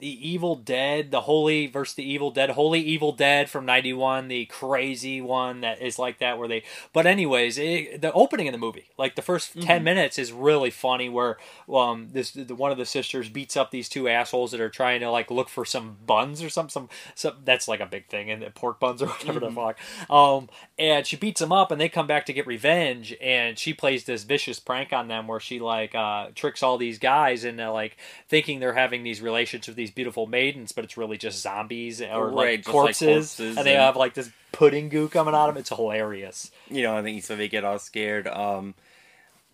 The 0.01 0.29
Evil 0.29 0.55
Dead, 0.55 1.11
the 1.11 1.21
Holy 1.21 1.67
versus 1.67 1.93
the 1.93 2.03
Evil 2.03 2.31
Dead, 2.31 2.49
Holy 2.49 2.81
Evil 2.81 3.11
Dead 3.11 3.51
from 3.51 3.67
'91, 3.67 4.29
the 4.29 4.45
crazy 4.45 5.21
one 5.21 5.61
that 5.61 5.79
is 5.79 5.99
like 5.99 6.17
that, 6.17 6.39
where 6.39 6.47
they. 6.47 6.63
But 6.91 7.05
anyways, 7.05 7.59
it, 7.59 8.01
the 8.01 8.11
opening 8.11 8.47
of 8.47 8.51
the 8.51 8.57
movie, 8.57 8.89
like 8.97 9.15
the 9.15 9.21
1st 9.21 9.63
ten 9.63 9.83
minutes, 9.83 10.17
is 10.17 10.31
really 10.31 10.71
funny. 10.71 11.07
Where 11.07 11.37
um 11.71 12.09
this 12.13 12.31
the, 12.31 12.55
one 12.55 12.71
of 12.71 12.79
the 12.79 12.85
sisters 12.85 13.29
beats 13.29 13.55
up 13.55 13.69
these 13.69 13.87
two 13.87 14.09
assholes 14.09 14.49
that 14.51 14.59
are 14.59 14.69
trying 14.69 15.01
to 15.01 15.11
like 15.11 15.29
look 15.29 15.49
for 15.49 15.65
some 15.65 15.97
buns 16.07 16.41
or 16.41 16.49
some 16.49 16.67
some, 16.67 16.89
some 17.13 17.35
that's 17.45 17.67
like 17.67 17.79
a 17.79 17.85
big 17.85 18.07
thing 18.07 18.31
and 18.31 18.43
pork 18.55 18.79
buns 18.79 19.03
or 19.03 19.07
whatever 19.07 19.39
the 19.39 19.51
fuck. 19.51 19.77
Um, 20.09 20.49
and 20.79 21.05
she 21.05 21.15
beats 21.15 21.41
them 21.41 21.51
up, 21.51 21.69
and 21.69 21.79
they 21.79 21.89
come 21.89 22.07
back 22.07 22.25
to 22.25 22.33
get 22.33 22.47
revenge, 22.47 23.15
and 23.21 23.59
she 23.59 23.71
plays 23.71 24.05
this 24.05 24.23
vicious 24.23 24.59
prank 24.59 24.91
on 24.91 25.09
them 25.09 25.27
where 25.27 25.39
she 25.39 25.59
like 25.59 25.93
uh 25.93 26.29
tricks 26.33 26.63
all 26.63 26.79
these 26.79 26.97
guys 26.97 27.45
into 27.45 27.71
like 27.71 27.97
thinking 28.27 28.59
they're 28.59 28.73
having 28.73 29.03
these 29.03 29.21
relations 29.21 29.67
with 29.67 29.75
these 29.75 29.90
beautiful 29.91 30.27
maidens, 30.27 30.71
but 30.71 30.83
it's 30.83 30.97
really 30.97 31.17
just 31.17 31.41
zombies 31.41 32.01
or 32.01 32.29
Right, 32.29 32.35
like 32.35 32.59
just 32.59 32.67
like 32.67 32.71
corpses, 32.73 33.07
corpses 33.35 33.57
and 33.57 33.65
they 33.67 33.73
and- 33.75 33.81
have 33.83 33.95
like 33.95 34.13
this 34.13 34.29
pudding 34.51 34.89
goo 34.89 35.07
coming 35.09 35.33
out 35.33 35.49
of 35.49 35.55
them. 35.55 35.61
It's 35.61 35.69
hilarious. 35.69 36.51
You 36.69 36.83
know, 36.83 36.97
I 36.97 37.03
think 37.03 37.23
so 37.23 37.35
they 37.35 37.47
get 37.47 37.63
all 37.63 37.79
scared. 37.79 38.27
Um, 38.27 38.73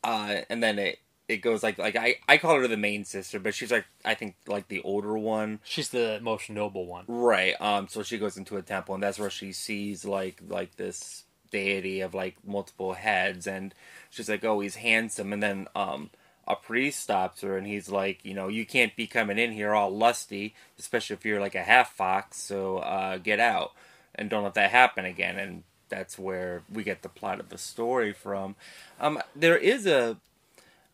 uh, 0.04 0.42
and 0.50 0.62
then 0.64 0.80
it 0.80 1.00
it 1.28 1.38
goes 1.38 1.62
like 1.62 1.78
like 1.78 1.96
I 1.96 2.16
I 2.30 2.38
call 2.38 2.56
her 2.56 2.68
the 2.68 2.78
main 2.78 3.04
sister, 3.04 3.40
but 3.40 3.54
she's 3.54 3.72
like 3.72 3.86
I 4.06 4.14
think 4.14 4.36
like 4.48 4.68
the 4.70 4.82
older 4.82 5.18
one. 5.18 5.60
She's 5.64 5.90
the 5.90 6.20
most 6.22 6.50
noble 6.50 6.86
one. 6.86 7.06
Right. 7.08 7.60
Um. 7.60 7.88
So 7.90 8.04
she 8.04 8.18
goes 8.18 8.38
into 8.38 8.58
a 8.58 8.62
temple, 8.62 8.94
and 8.96 9.04
that's 9.04 9.20
where 9.20 9.30
she 9.30 9.52
sees 9.52 10.06
like 10.06 10.40
like 10.48 10.78
this 10.78 11.24
deity 11.52 12.02
of 12.02 12.14
like 12.14 12.36
multiple 12.46 12.94
heads, 12.94 13.46
and 13.48 13.74
she's 14.10 14.30
like, 14.30 14.44
"Oh, 14.46 14.60
he's 14.62 14.76
handsome." 14.76 15.34
And 15.34 15.44
then 15.44 15.68
um, 15.76 16.10
a 16.48 16.56
priest 16.56 17.02
stops 17.02 17.42
her 17.42 17.58
and 17.58 17.68
he's 17.68 17.90
like, 17.90 18.24
you 18.24 18.34
know, 18.34 18.48
you 18.48 18.66
can't 18.66 18.96
be 18.96 19.06
coming 19.08 19.38
in 19.38 19.52
here 19.52 19.74
all 19.74 19.90
lusty, 19.90 20.56
especially 20.80 21.16
if 21.16 21.26
you're 21.26 21.42
like 21.42 21.56
a 21.56 21.64
half 21.64 21.94
fox. 21.94 22.38
So 22.42 22.78
uh, 22.78 23.18
get 23.18 23.40
out 23.40 23.74
and 24.16 24.30
don't 24.30 24.44
let 24.44 24.54
that 24.56 24.72
happen 24.72 25.04
again. 25.06 25.38
And 25.38 25.64
that's 25.90 26.18
where 26.18 26.64
we 26.72 26.84
get 26.84 27.02
the 27.02 27.10
plot 27.10 27.40
of 27.40 27.50
the 27.50 27.58
story 27.58 28.14
from. 28.14 28.56
Um, 29.00 29.22
there 29.36 29.58
is 29.58 29.86
a 29.86 30.18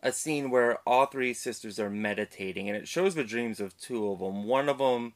a 0.05 0.11
scene 0.11 0.49
where 0.49 0.79
all 0.85 1.05
three 1.05 1.33
sisters 1.33 1.79
are 1.79 1.89
meditating, 1.89 2.67
and 2.67 2.75
it 2.77 2.89
shows 2.89 3.15
the 3.15 3.23
dreams 3.23 3.61
of 3.61 3.77
two 3.79 4.11
of 4.11 4.19
them. 4.19 4.43
One 4.43 4.67
of 4.67 4.77
them 4.79 5.13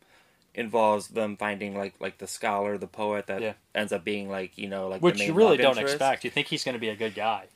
involves 0.55 1.09
them 1.09 1.35
finding 1.35 1.75
like 1.77 1.95
like 1.99 2.19
the 2.19 2.27
scholar, 2.27 2.77
the 2.77 2.87
poet 2.87 3.27
that 3.27 3.41
Yeah. 3.41 3.53
ends 3.75 3.91
up 3.91 4.03
being 4.05 4.29
like 4.29 4.57
you 4.57 4.69
know 4.69 4.87
like 4.87 5.01
the 5.01 5.05
Which 5.05 5.19
main 5.19 5.27
you 5.27 5.33
really 5.33 5.57
don't 5.57 5.77
interest. 5.77 5.95
expect. 5.95 6.23
You 6.23 6.29
think 6.31 6.47
he's 6.47 6.63
going 6.63 6.73
to 6.73 6.79
be 6.79 6.89
a 6.89 6.95
good 6.95 7.15
guy. 7.15 7.47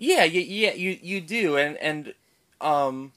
Yeah, 0.00 0.24
you, 0.24 0.40
yeah, 0.40 0.72
you 0.72 0.98
you 1.02 1.20
do, 1.20 1.58
and 1.58 1.76
and 1.76 2.14
um, 2.62 3.12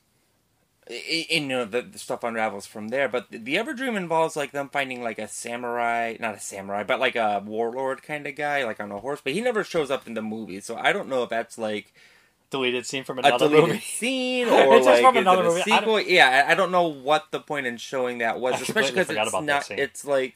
i- 0.89 1.27
and, 1.31 1.43
you 1.45 1.49
know 1.49 1.65
the, 1.65 1.81
the 1.81 1.97
stuff 1.99 2.23
unravels 2.23 2.65
from 2.65 2.89
there. 2.89 3.07
But 3.07 3.31
the, 3.31 3.37
the 3.37 3.57
other 3.57 3.73
dream 3.73 3.95
involves 3.95 4.35
like 4.35 4.51
them 4.51 4.69
finding 4.69 5.01
like 5.01 5.17
a 5.19 5.27
samurai, 5.27 6.17
not 6.19 6.35
a 6.35 6.39
samurai, 6.41 6.83
but 6.83 6.99
like 6.99 7.15
a 7.15 7.41
warlord 7.45 8.03
kind 8.03 8.27
of 8.27 8.35
guy, 8.35 8.65
like 8.65 8.81
on 8.81 8.91
a 8.91 8.99
horse. 8.99 9.21
But 9.23 9.33
he 9.33 9.41
never 9.41 9.63
shows 9.63 9.89
up 9.89 10.07
in 10.07 10.13
the 10.13 10.21
movie, 10.21 10.59
so 10.59 10.75
I 10.75 10.91
don't 10.91 11.07
know 11.09 11.23
if 11.23 11.29
that's 11.29 11.57
like 11.57 11.93
Deleted 12.49 12.85
scene 12.85 13.03
from 13.03 13.17
a 13.17 13.21
another 13.23 13.47
deleted 13.47 13.69
movie. 13.69 13.79
scene 13.79 14.47
or 14.49 14.75
It's 14.75 14.85
just 14.85 15.01
like 15.01 15.13
from 15.13 15.17
another 15.17 15.43
a 15.43 15.49
movie. 15.49 15.61
I 15.61 15.79
sequel. 15.79 16.01
Yeah, 16.01 16.45
I, 16.47 16.51
I 16.51 16.55
don't 16.55 16.71
know 16.71 16.87
what 16.87 17.31
the 17.31 17.39
point 17.39 17.65
in 17.65 17.77
showing 17.77 18.19
that 18.19 18.39
was, 18.39 18.53
I 18.55 18.57
especially 18.61 18.91
because 18.91 19.09
it's 19.09 19.39
not. 19.39 19.71
It's 19.71 20.05
like 20.05 20.35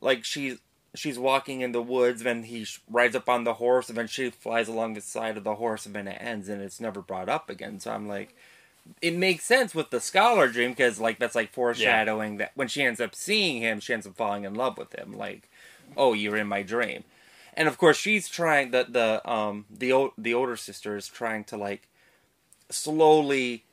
like 0.00 0.24
she's 0.24 0.58
she's 0.96 1.18
walking 1.18 1.60
in 1.60 1.72
the 1.72 1.82
woods, 1.82 2.22
then 2.22 2.42
he 2.44 2.66
rides 2.90 3.14
up 3.14 3.28
on 3.28 3.44
the 3.44 3.54
horse, 3.54 3.88
and 3.88 3.96
then 3.96 4.06
she 4.08 4.30
flies 4.30 4.68
along 4.68 4.94
the 4.94 5.00
side 5.00 5.36
of 5.36 5.44
the 5.44 5.54
horse, 5.56 5.86
and 5.86 5.94
then 5.94 6.08
it 6.08 6.18
ends, 6.20 6.48
and 6.48 6.60
it's 6.60 6.80
never 6.80 7.00
brought 7.00 7.28
up 7.28 7.48
again. 7.48 7.78
So 7.78 7.92
I'm 7.92 8.08
like, 8.08 8.34
it 9.02 9.14
makes 9.14 9.44
sense 9.44 9.74
with 9.74 9.90
the 9.90 10.00
scholar 10.00 10.48
dream 10.48 10.70
because 10.70 10.98
like 11.00 11.18
that's 11.18 11.34
like 11.34 11.52
foreshadowing 11.52 12.36
that 12.38 12.52
when 12.54 12.68
she 12.68 12.82
ends 12.82 13.00
up 13.00 13.14
seeing 13.14 13.60
him, 13.60 13.80
she 13.80 13.92
ends 13.92 14.06
up 14.06 14.16
falling 14.16 14.44
in 14.44 14.54
love 14.54 14.78
with 14.78 14.94
him. 14.94 15.12
Like, 15.16 15.48
oh, 15.96 16.12
you're 16.12 16.36
in 16.36 16.46
my 16.46 16.62
dream, 16.62 17.04
and 17.54 17.68
of 17.68 17.78
course 17.78 17.96
she's 17.96 18.28
trying 18.28 18.70
the 18.70 18.86
the 18.88 19.28
um 19.30 19.66
the 19.70 19.92
o- 19.92 20.14
the 20.16 20.34
older 20.34 20.56
sister 20.56 20.96
is 20.96 21.08
trying 21.08 21.44
to 21.44 21.56
like 21.56 21.88
slowly 22.70 23.64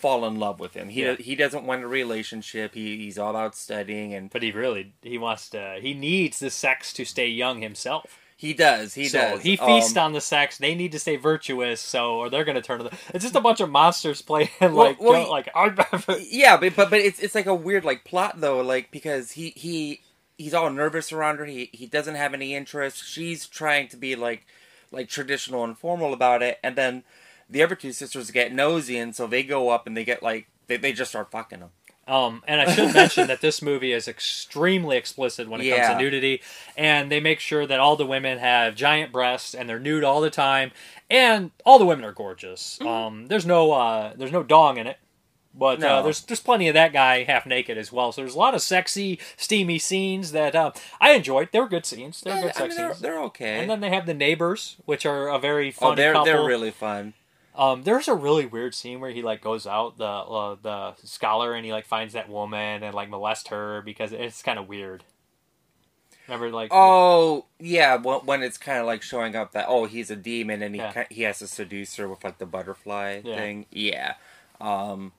fall 0.00 0.24
in 0.26 0.38
love 0.38 0.58
with 0.60 0.74
him. 0.74 0.88
He 0.88 1.02
Yeah. 1.04 1.16
he 1.16 1.34
doesn't 1.36 1.64
want 1.64 1.82
a 1.84 1.88
relationship. 1.88 2.74
He 2.74 2.96
he's 2.98 3.18
all 3.18 3.30
about 3.30 3.54
studying 3.54 4.14
and 4.14 4.30
But 4.30 4.42
he 4.42 4.50
really 4.52 4.92
he 5.02 5.18
wants 5.18 5.48
to 5.50 5.78
he 5.80 5.94
needs 5.94 6.38
the 6.38 6.50
sex 6.50 6.92
to 6.94 7.04
stay 7.04 7.28
young 7.28 7.60
himself. 7.62 8.18
he 8.36 8.54
does. 8.54 8.94
He 8.94 9.06
so 9.06 9.18
does. 9.18 9.42
he 9.42 9.56
feasts 9.56 9.96
Um, 9.96 10.04
on 10.06 10.12
the 10.14 10.20
sex. 10.20 10.56
They 10.58 10.74
need 10.74 10.92
to 10.92 10.98
stay 10.98 11.16
virtuous, 11.16 11.80
so 11.80 12.14
or 12.16 12.30
they're 12.30 12.44
going 12.44 12.54
to 12.56 12.62
turn 12.62 12.78
to 12.78 12.84
the. 12.88 12.96
It's 13.12 13.22
just 13.22 13.36
a 13.36 13.40
bunch 13.40 13.60
of 13.60 13.68
monsters 13.68 14.22
playing 14.30 14.48
like 14.60 14.98
well, 15.00 15.28
like 15.30 15.50
yeah, 16.30 16.56
but, 16.56 16.74
but 16.74 16.88
but 16.90 17.00
it's 17.00 17.20
it's 17.20 17.34
like 17.34 17.46
a 17.46 17.54
weird 17.54 17.84
like 17.84 18.04
plot 18.04 18.40
though, 18.40 18.60
like 18.62 18.90
because 18.90 19.32
he 19.32 19.50
he 19.56 20.00
he's 20.38 20.54
all 20.54 20.70
nervous 20.70 21.12
around 21.12 21.36
her. 21.38 21.44
He 21.44 21.68
he 21.72 21.86
doesn't 21.86 22.14
have 22.14 22.32
any 22.32 22.54
interest. 22.54 23.04
She's 23.06 23.46
trying 23.46 23.88
to 23.88 23.96
be 23.98 24.16
like 24.16 24.46
like 24.90 25.08
traditional 25.10 25.62
and 25.62 25.76
formal 25.78 26.14
about 26.14 26.42
it, 26.42 26.58
and 26.64 26.74
then 26.76 27.04
the 27.50 27.62
other 27.62 27.74
two 27.74 27.92
sisters 27.92 28.30
get 28.30 28.52
nosy, 28.52 28.98
and 28.98 29.14
so 29.14 29.26
they 29.26 29.42
go 29.42 29.70
up 29.70 29.86
and 29.86 29.96
they 29.96 30.04
get 30.04 30.22
like 30.22 30.48
they 30.66 30.76
they 30.76 30.92
just 30.92 31.10
start 31.10 31.30
fucking 31.30 31.60
them. 31.60 31.70
Um, 32.10 32.42
and 32.48 32.60
I 32.60 32.74
should 32.74 32.92
mention 32.94 33.28
that 33.28 33.40
this 33.40 33.62
movie 33.62 33.92
is 33.92 34.08
extremely 34.08 34.96
explicit 34.96 35.48
when 35.48 35.60
it 35.60 35.70
comes 35.70 35.88
to 35.88 35.98
nudity, 35.98 36.42
and 36.76 37.10
they 37.10 37.20
make 37.20 37.38
sure 37.38 37.66
that 37.66 37.78
all 37.78 37.94
the 37.94 38.06
women 38.06 38.38
have 38.38 38.74
giant 38.74 39.12
breasts 39.12 39.54
and 39.54 39.68
they're 39.68 39.78
nude 39.78 40.02
all 40.02 40.20
the 40.20 40.30
time, 40.30 40.72
and 41.08 41.52
all 41.64 41.78
the 41.78 41.84
women 41.84 42.04
are 42.04 42.12
gorgeous. 42.12 42.78
Mm-hmm. 42.80 42.88
Um, 42.88 43.26
there's 43.28 43.46
no 43.46 43.72
uh, 43.72 44.12
there's 44.16 44.32
no 44.32 44.42
dong 44.42 44.78
in 44.78 44.88
it, 44.88 44.98
but 45.54 45.82
uh, 45.82 46.02
there's 46.02 46.22
there's 46.22 46.40
plenty 46.40 46.66
of 46.66 46.74
that 46.74 46.92
guy 46.92 47.22
half 47.22 47.46
naked 47.46 47.78
as 47.78 47.92
well. 47.92 48.10
So 48.10 48.22
there's 48.22 48.34
a 48.34 48.38
lot 48.38 48.54
of 48.54 48.62
sexy, 48.62 49.20
steamy 49.36 49.78
scenes 49.78 50.32
that 50.32 50.56
uh, 50.56 50.72
I 51.00 51.12
enjoyed. 51.12 51.50
They 51.52 51.60
were 51.60 51.68
good 51.68 51.86
scenes. 51.86 52.22
They 52.22 52.32
were 52.32 52.40
good 52.40 52.50
I 52.50 52.54
sex 52.54 52.68
mean, 52.70 52.76
they're, 52.76 52.88
scenes. 52.94 53.02
they're 53.02 53.20
okay. 53.24 53.60
And 53.60 53.70
then 53.70 53.80
they 53.80 53.90
have 53.90 54.06
the 54.06 54.14
neighbors, 54.14 54.76
which 54.84 55.06
are 55.06 55.28
a 55.28 55.38
very 55.38 55.70
funny 55.70 55.92
oh, 55.92 55.94
they're 55.94 56.12
couple. 56.12 56.24
they're 56.24 56.44
really 56.44 56.72
fun. 56.72 57.14
Um, 57.60 57.82
there's 57.82 58.08
a 58.08 58.14
really 58.14 58.46
weird 58.46 58.74
scene 58.74 59.00
where 59.00 59.10
he 59.10 59.20
like 59.22 59.42
goes 59.42 59.66
out 59.66 59.98
the 59.98 60.04
uh, 60.06 60.56
the 60.62 60.94
scholar 61.04 61.52
and 61.54 61.64
he 61.66 61.72
like 61.72 61.84
finds 61.86 62.14
that 62.14 62.28
woman 62.30 62.82
and 62.82 62.94
like 62.94 63.10
molest 63.10 63.48
her 63.48 63.82
because 63.82 64.12
it's 64.12 64.42
kind 64.42 64.58
of 64.58 64.66
weird. 64.66 65.04
Remember, 66.26 66.50
like 66.50 66.70
Oh 66.72 67.44
yeah, 67.58 67.96
when, 67.96 68.20
when 68.20 68.42
it's 68.42 68.56
kind 68.56 68.78
of 68.78 68.86
like 68.86 69.02
showing 69.02 69.36
up 69.36 69.52
that 69.52 69.66
oh 69.68 69.84
he's 69.84 70.10
a 70.10 70.16
demon 70.16 70.62
and 70.62 70.74
he 70.74 70.80
Yeah. 70.80 71.04
he 71.10 71.22
has 71.22 71.40
to 71.40 71.46
seduce 71.46 71.96
her 71.96 72.08
with 72.08 72.24
like 72.24 72.38
the 72.38 72.46
butterfly 72.46 73.20
Yeah. 73.24 73.34
thing. 73.36 73.66
Yeah, 73.70 74.14
um, 74.60 75.12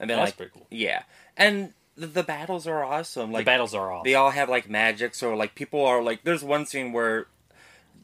and 0.00 0.10
then 0.10 0.16
That's 0.18 0.30
like 0.30 0.36
pretty 0.36 0.52
cool. 0.54 0.66
yeah, 0.70 1.02
and 1.36 1.72
the, 1.96 2.06
the 2.08 2.22
battles 2.22 2.66
are 2.66 2.82
awesome. 2.82 3.30
the 3.30 3.36
Like 3.38 3.46
battles 3.46 3.74
are 3.74 3.92
awesome. 3.92 4.04
they 4.04 4.14
all 4.14 4.30
have 4.30 4.48
like 4.48 4.68
magic, 4.68 5.14
so 5.14 5.34
like 5.36 5.54
people 5.54 5.84
are 5.84 6.02
like 6.02 6.24
there's 6.24 6.42
one 6.42 6.66
scene 6.66 6.92
where 6.92 7.26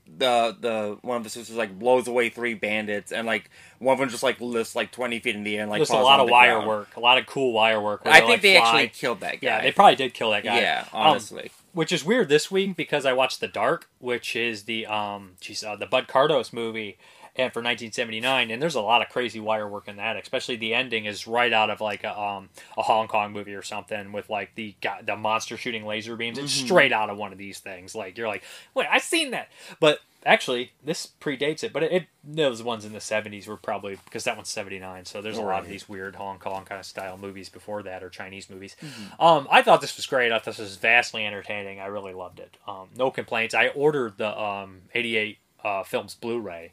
the 0.06 0.56
the 0.60 0.98
one 1.02 1.16
of 1.16 1.24
the 1.24 1.30
sisters 1.30 1.56
like 1.56 1.78
blows 1.78 2.06
away 2.08 2.28
three 2.28 2.54
bandits 2.54 3.12
and 3.12 3.26
like 3.26 3.50
one 3.78 3.94
of 3.94 3.98
them 4.00 4.08
just 4.08 4.22
like 4.22 4.40
lifts 4.40 4.74
like 4.76 4.90
twenty 4.92 5.18
feet 5.20 5.34
in 5.36 5.42
the 5.44 5.56
air 5.56 5.62
and 5.62 5.70
like 5.70 5.78
There's 5.78 5.90
a 5.90 5.96
lot 5.96 6.20
of 6.20 6.28
wire 6.28 6.52
ground. 6.56 6.68
work, 6.68 6.96
a 6.96 7.00
lot 7.00 7.18
of 7.18 7.26
cool 7.26 7.52
wire 7.52 7.80
work. 7.80 8.02
I 8.04 8.18
think 8.18 8.28
like, 8.30 8.42
they 8.42 8.56
fly. 8.56 8.64
actually 8.66 8.88
killed 8.88 9.20
that 9.20 9.40
guy. 9.40 9.46
Yeah, 9.48 9.60
they 9.62 9.72
probably 9.72 9.96
did 9.96 10.12
kill 10.14 10.30
that 10.32 10.44
guy. 10.44 10.60
Yeah, 10.60 10.84
Um, 10.92 11.00
honestly. 11.08 11.50
which 11.72 11.92
is 11.92 12.04
weird 12.04 12.28
this 12.28 12.50
week 12.50 12.76
because 12.76 13.06
I 13.06 13.12
watched 13.12 13.40
The 13.40 13.48
Dark, 13.48 13.88
which 14.00 14.36
is 14.36 14.64
the 14.64 14.86
um, 14.86 15.32
geez, 15.40 15.64
uh, 15.64 15.76
the 15.76 15.86
Bud 15.86 16.08
Cardos 16.08 16.52
movie, 16.52 16.98
and 17.34 17.52
for 17.52 17.60
1979, 17.60 18.50
and 18.50 18.60
there's 18.62 18.74
a 18.74 18.80
lot 18.80 19.00
of 19.02 19.08
crazy 19.08 19.40
wire 19.40 19.66
work 19.68 19.88
in 19.88 19.96
that. 19.96 20.16
Especially 20.16 20.56
the 20.56 20.74
ending 20.74 21.06
is 21.06 21.26
right 21.26 21.52
out 21.52 21.70
of 21.70 21.80
like 21.80 22.04
a 22.04 22.18
um 22.18 22.50
a 22.76 22.82
Hong 22.82 23.08
Kong 23.08 23.32
movie 23.32 23.54
or 23.54 23.62
something 23.62 24.12
with 24.12 24.28
like 24.30 24.54
the 24.54 24.74
the 25.04 25.16
monster 25.16 25.56
shooting 25.56 25.86
laser 25.86 26.16
beams. 26.16 26.38
It's 26.38 26.60
Mhm. 26.60 26.64
straight 26.66 26.92
out 26.92 27.10
of 27.10 27.16
one 27.16 27.32
of 27.32 27.38
these 27.38 27.58
things. 27.58 27.94
Like 27.94 28.18
you're 28.18 28.28
like, 28.28 28.42
wait, 28.74 28.86
I've 28.90 29.02
seen 29.02 29.30
that, 29.32 29.48
but. 29.80 30.00
Actually, 30.24 30.70
this 30.84 31.08
predates 31.20 31.64
it, 31.64 31.72
but 31.72 31.82
it, 31.82 31.90
it 31.90 32.06
those 32.22 32.62
ones 32.62 32.84
in 32.84 32.92
the 32.92 33.00
'70s 33.00 33.48
were 33.48 33.56
probably 33.56 33.98
because 34.04 34.22
that 34.22 34.36
one's 34.36 34.48
'79. 34.50 35.04
So 35.04 35.20
there's 35.20 35.36
a 35.36 35.42
lot 35.42 35.64
of 35.64 35.68
these 35.68 35.88
weird 35.88 36.14
Hong 36.14 36.38
Kong 36.38 36.64
kind 36.64 36.78
of 36.78 36.86
style 36.86 37.16
movies 37.18 37.48
before 37.48 37.82
that, 37.82 38.04
or 38.04 38.08
Chinese 38.08 38.48
movies. 38.48 38.76
Mhm. 38.80 39.20
Um, 39.20 39.48
I 39.50 39.62
thought 39.62 39.80
this 39.80 39.96
was 39.96 40.06
great. 40.06 40.30
I 40.30 40.36
thought 40.36 40.44
this 40.44 40.58
was 40.58 40.76
vastly 40.76 41.26
entertaining. 41.26 41.80
I 41.80 41.86
really 41.86 42.12
loved 42.12 42.38
it. 42.38 42.56
Um, 42.68 42.90
no 42.96 43.10
complaints. 43.10 43.52
I 43.52 43.66
ordered 43.70 44.16
the 44.16 44.40
um, 44.40 44.82
88 44.94 45.38
uh, 45.64 45.82
films 45.82 46.14
Blu-ray 46.14 46.70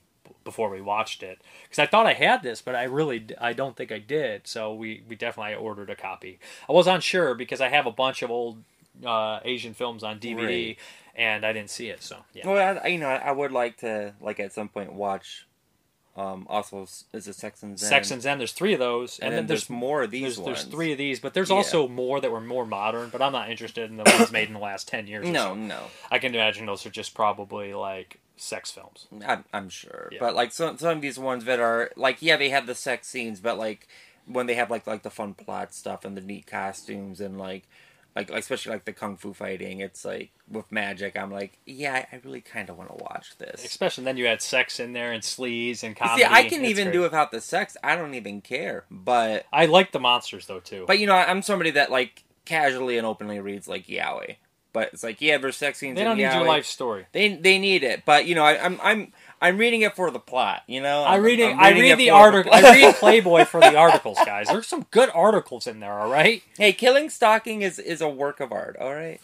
before 0.49 0.69
we 0.69 0.81
watched 0.81 1.21
it 1.23 1.37
because 1.63 1.79
I 1.79 1.85
thought 1.85 2.05
I 2.05 2.13
had 2.13 2.41
this, 2.43 2.61
but 2.61 2.73
I 2.75 2.83
really 2.83 3.19
I 3.39 3.53
don't 3.53 3.75
think 3.77 3.91
I 3.91 3.99
did. 3.99 4.47
So 4.47 4.73
we 4.73 5.03
we 5.09 5.15
definitely 5.15 5.55
ordered 5.55 5.89
a 5.89 5.95
copy. 5.95 6.39
I 6.69 6.73
was 6.73 6.87
unsure 6.87 7.35
because 7.35 7.61
I 7.61 7.69
have 7.69 7.85
a 7.85 7.91
bunch 7.91 8.21
of 8.23 8.29
old 8.31 8.55
uh, 9.05 9.39
Asian 9.45 9.73
films 9.73 10.03
on 10.03 10.19
DVD 10.19 10.37
Right. 10.67 10.77
and 11.15 11.45
I 11.45 11.53
didn't 11.53 11.69
see 11.69 11.89
it. 11.89 12.01
So 12.03 12.15
yeah. 12.33 12.47
Well, 12.47 12.79
I, 12.83 12.87
you 12.87 12.97
know, 12.99 13.09
I 13.09 13.31
would 13.31 13.51
like 13.51 13.77
to 13.77 14.13
like 14.21 14.39
at 14.39 14.53
some 14.53 14.69
point 14.69 14.91
watch. 14.93 15.45
Um, 16.17 16.47
also, 16.49 16.83
is 17.13 17.27
it 17.27 17.35
Sex 17.35 17.63
and 17.63 17.79
Zen? 17.79 17.89
Sex 17.89 18.11
and 18.11 18.21
Zen. 18.21 18.39
There's 18.39 18.51
three 18.51 18.73
of 18.73 18.79
those, 18.79 19.19
And 19.19 19.33
then 19.33 19.47
there's 19.47 19.69
more 19.69 20.03
of 20.03 20.11
these 20.11 20.35
There's, 20.35 20.45
there's 20.45 20.63
three 20.65 20.91
of 20.91 20.97
these, 20.97 21.19
but 21.21 21.33
there's 21.33 21.49
Yeah. 21.49 21.55
also 21.55 21.87
more 21.87 22.19
that 22.19 22.29
were 22.31 22.41
more 22.41 22.65
modern. 22.65 23.09
But 23.09 23.21
I'm 23.21 23.31
not 23.31 23.49
interested 23.49 23.89
in 23.89 23.95
the 23.97 24.03
ones 24.03 24.31
made 24.31 24.47
in 24.49 24.53
the 24.53 24.59
last 24.59 24.87
ten 24.87 25.07
years. 25.07 25.25
or 25.27 25.31
No, 25.31 25.43
so. 25.49 25.55
no. 25.55 25.83
I 26.11 26.19
can 26.19 26.33
imagine 26.35 26.65
those 26.65 26.85
are 26.85 26.89
just 26.89 27.13
probably 27.13 27.73
like 27.73 28.19
sex 28.35 28.69
films. 28.71 29.07
I'm, 29.25 29.45
I'm 29.53 29.69
sure, 29.69 30.09
Yeah. 30.11 30.19
but 30.19 30.35
like 30.35 30.51
some 30.51 30.77
some 30.77 30.97
of 30.97 31.01
these 31.01 31.19
ones 31.19 31.45
that 31.45 31.59
are 31.59 31.91
like 31.95 32.21
yeah, 32.21 32.35
they 32.37 32.49
have 32.49 32.67
the 32.67 32.75
sex 32.75 33.07
scenes, 33.07 33.39
but 33.39 33.57
like 33.57 33.87
when 34.25 34.45
they 34.47 34.55
have 34.55 34.69
like 34.69 34.85
like 34.87 35.03
the 35.03 35.09
fun 35.09 35.33
plot 35.35 35.73
stuff 35.73 36.03
and 36.05 36.17
the 36.17 36.21
neat 36.21 36.47
costumes 36.47 37.21
and 37.21 37.37
like 37.37 37.63
like 38.19 38.31
especially 38.31 38.73
like 38.73 38.85
the 38.85 38.93
kung 38.93 39.17
fu 39.17 39.33
fighting, 39.33 39.79
it's 39.79 40.03
like 40.05 40.31
with 40.49 40.71
magic. 40.71 41.17
I'm 41.17 41.31
like, 41.31 41.57
yeah, 41.65 41.93
I, 41.93 42.15
I 42.15 42.21
really 42.23 42.41
kind 42.41 42.69
of 42.69 42.77
want 42.77 42.89
to 42.89 43.03
watch 43.03 43.37
this. 43.37 43.63
Especially 43.63 44.03
then 44.03 44.17
you 44.17 44.25
had 44.27 44.41
sex 44.41 44.79
in 44.79 44.93
there 44.93 45.11
and 45.11 45.23
sleaze 45.23 45.83
and 45.83 45.95
comedy. 45.95 46.21
See, 46.23 46.27
I 46.29 46.43
can 46.49 46.61
It's 46.61 46.69
even 46.71 46.85
great. 46.85 46.93
do 46.93 47.01
without 47.01 47.31
the 47.31 47.41
sex. 47.41 47.75
I 47.83 47.95
don't 47.95 48.13
even 48.13 48.41
care, 48.41 48.85
but 48.91 49.45
I 49.53 49.65
like 49.65 49.91
the 49.91 49.99
monsters 49.99 50.45
though 50.47 50.59
too. 50.59 50.85
but 50.87 50.99
you 50.99 51.07
know, 51.07 51.15
I'm 51.15 51.41
somebody 51.41 51.71
that 51.71 51.91
like 51.91 52.23
casually 52.45 52.97
and 52.97 53.05
openly 53.07 53.39
reads 53.39 53.67
like 53.67 53.87
yaoi. 53.87 54.35
But 54.71 54.89
it's 54.93 55.03
like 55.03 55.19
yeah, 55.19 55.37
there's 55.39 55.57
sex 55.57 55.79
scenes. 55.79 55.95
they 55.97 56.03
don't 56.03 56.17
need 56.17 56.31
your 56.31 56.45
life 56.45 56.65
story. 56.65 57.07
They 57.11 57.33
they 57.35 57.57
need 57.57 57.83
it, 57.83 58.03
but 58.05 58.25
you 58.27 58.35
know, 58.35 58.43
I, 58.43 58.63
I'm 58.63 58.79
I'm 58.83 59.13
I'm 59.41 59.57
reading 59.57 59.81
it 59.81 59.95
for 59.95 60.11
the 60.11 60.19
plot. 60.19 60.63
You 60.67 60.81
know, 60.81 61.03
I 61.03 61.13
I'm- 61.13 61.23
read. 61.23 61.39
I'm 61.39 61.59
I 61.59 61.71
read 61.71 61.97
the 61.97 62.09
article. 62.09 62.53
I 62.53 62.61
read 62.61 62.95
Playboy 62.99 63.45
for 63.45 63.59
the 63.61 63.75
articles, 63.77 64.17
guys. 64.25 64.47
There's 64.47 64.67
some 64.67 64.85
good 64.91 65.09
articles 65.13 65.65
in 65.67 65.79
there. 65.79 65.93
All 65.99 66.09
right. 66.09 66.43
Hey, 66.57 66.73
killing 66.73 67.09
stalking 67.09 67.61
is 67.61 67.79
is 67.79 68.01
a 68.01 68.09
work 68.09 68.39
of 68.39 68.51
art. 68.51 68.75
All 68.79 68.93
right. 68.93 69.21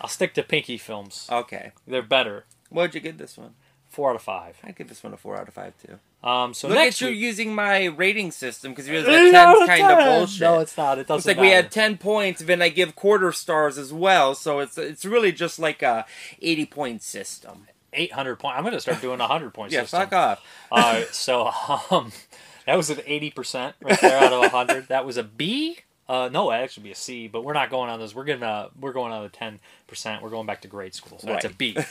I'll 0.00 0.08
stick 0.08 0.34
to 0.34 0.42
Pinky 0.42 0.78
films. 0.78 1.26
Okay. 1.30 1.72
They're 1.86 2.02
better. 2.02 2.44
What'd 2.70 2.94
you 2.94 3.00
give 3.00 3.18
this 3.18 3.36
one? 3.36 3.54
Four 3.88 4.10
out 4.10 4.16
of 4.16 4.22
five. 4.22 4.56
I'd 4.62 4.76
give 4.76 4.88
this 4.88 5.02
one 5.02 5.12
a 5.12 5.16
four 5.16 5.36
out 5.36 5.48
of 5.48 5.54
five 5.54 5.72
too. 5.84 5.98
Um. 6.26 6.52
So 6.54 6.68
Look 6.68 6.76
next 6.76 7.00
at 7.02 7.08
you 7.08 7.14
using 7.14 7.54
my 7.54 7.84
rating 7.86 8.30
system 8.32 8.72
because 8.72 8.88
yours 8.88 9.06
No, 9.06 9.12
is 9.12 9.32
no, 9.32 9.66
ten 9.66 9.80
kind 9.80 9.92
of 9.92 10.04
bullshit. 10.06 10.40
No, 10.40 10.60
it's 10.60 10.76
not. 10.76 10.98
It 10.98 11.06
doesn't 11.06 11.18
It's 11.30 11.38
like 11.38 11.42
we 11.42 11.52
had 11.52 11.70
ten 11.70 11.96
points, 11.96 12.42
then 12.42 12.60
I 12.62 12.68
give 12.68 12.94
quarter 12.96 13.32
stars 13.32 13.78
as 13.78 13.92
well. 13.92 14.34
So 14.34 14.58
it's 14.60 14.76
it's 14.78 15.04
really 15.04 15.32
just 15.32 15.58
like 15.58 15.82
a 15.82 16.06
eighty 16.42 16.66
point 16.66 17.02
system. 17.02 17.66
800 17.92 18.36
points. 18.36 18.56
I'm 18.56 18.62
going 18.64 18.74
to 18.74 18.80
start 18.80 19.00
doing 19.00 19.20
a 19.20 19.24
100 19.24 19.52
point 19.54 19.72
Yeah, 19.72 19.82
system. 19.82 20.00
fuck 20.00 20.12
off. 20.12 20.44
Uh, 20.72 21.02
so 21.12 21.50
um, 21.90 22.12
that 22.66 22.76
was 22.76 22.90
an 22.90 22.98
80% 22.98 23.72
right 23.80 24.00
there 24.00 24.18
out 24.18 24.32
of 24.32 24.40
100. 24.52 24.88
That 24.88 25.06
was 25.06 25.16
a 25.16 25.22
B. 25.22 25.78
Uh, 26.08 26.28
no, 26.32 26.50
it 26.50 26.56
actually 26.56 26.84
be 26.84 26.90
a 26.92 26.94
C, 26.94 27.28
but 27.28 27.44
we're 27.44 27.52
not 27.54 27.70
going 27.70 27.90
on 27.90 27.98
this. 28.00 28.14
We're 28.14 28.24
giving 28.24 28.42
a, 28.42 28.68
we're 28.78 28.92
going 28.92 29.12
on 29.12 29.22
the 29.22 29.30
10%. 29.30 30.22
We're 30.22 30.30
going 30.30 30.46
back 30.46 30.60
to 30.62 30.68
grade 30.68 30.94
school. 30.94 31.18
So 31.18 31.26
that's 31.26 31.44
a 31.44 31.50
B. 31.50 31.76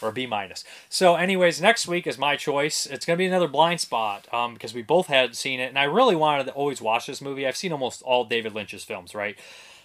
Or 0.00 0.08
a 0.08 0.12
B 0.12 0.26
minus. 0.26 0.64
So, 0.88 1.14
anyways, 1.14 1.60
next 1.60 1.86
week 1.86 2.08
is 2.08 2.18
my 2.18 2.34
choice. 2.34 2.86
It's 2.86 3.06
going 3.06 3.16
to 3.16 3.18
be 3.18 3.26
another 3.26 3.46
blind 3.46 3.80
spot 3.80 4.26
um, 4.34 4.54
because 4.54 4.74
we 4.74 4.82
both 4.82 5.06
had 5.06 5.36
seen 5.36 5.60
it, 5.60 5.66
and 5.68 5.78
I 5.78 5.84
really 5.84 6.16
wanted 6.16 6.46
to 6.46 6.52
always 6.54 6.82
watch 6.82 7.06
this 7.06 7.20
movie. 7.20 7.46
I've 7.46 7.56
seen 7.56 7.70
almost 7.70 8.02
all 8.02 8.24
David 8.24 8.52
Lynch's 8.52 8.82
films, 8.82 9.14
right? 9.14 9.38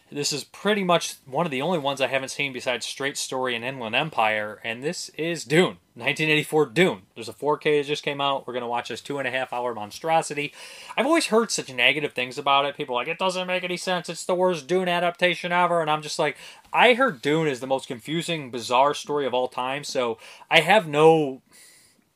This 0.09 0.31
is 0.31 0.45
pretty 0.45 0.85
much 0.85 1.15
one 1.25 1.45
of 1.45 1.51
the 1.51 1.61
only 1.61 1.79
ones 1.79 1.99
I 1.99 2.07
haven't 2.07 2.29
seen 2.29 2.53
besides 2.53 2.85
Straight 2.85 3.17
Story 3.17 3.55
and 3.55 3.65
Inland 3.65 3.93
Empire, 3.93 4.61
and 4.63 4.81
this 4.81 5.09
is 5.17 5.43
Dune, 5.43 5.79
1984 5.95 6.67
Dune. 6.67 7.01
There's 7.13 7.27
a 7.27 7.33
4K 7.33 7.81
that 7.81 7.87
just 7.87 8.03
came 8.03 8.21
out. 8.21 8.47
We're 8.47 8.53
gonna 8.53 8.69
watch 8.69 8.87
this 8.87 9.01
two 9.01 9.19
and 9.19 9.27
a 9.27 9.31
half 9.31 9.51
hour 9.51 9.73
monstrosity. 9.73 10.53
I've 10.95 11.05
always 11.05 11.27
heard 11.27 11.51
such 11.51 11.73
negative 11.73 12.13
things 12.13 12.37
about 12.37 12.65
it. 12.65 12.77
People 12.77 12.95
like 12.95 13.09
it 13.09 13.19
doesn't 13.19 13.47
make 13.47 13.65
any 13.65 13.75
sense. 13.75 14.07
It's 14.07 14.23
the 14.23 14.33
worst 14.33 14.65
Dune 14.65 14.87
adaptation 14.87 15.51
ever, 15.51 15.81
and 15.81 15.91
I'm 15.91 16.01
just 16.01 16.19
like, 16.19 16.37
I 16.71 16.93
heard 16.93 17.21
Dune 17.21 17.47
is 17.47 17.59
the 17.59 17.67
most 17.67 17.89
confusing, 17.89 18.49
bizarre 18.49 18.93
story 18.93 19.25
of 19.25 19.33
all 19.33 19.49
time. 19.49 19.83
So 19.83 20.19
I 20.49 20.61
have 20.61 20.87
no 20.87 21.41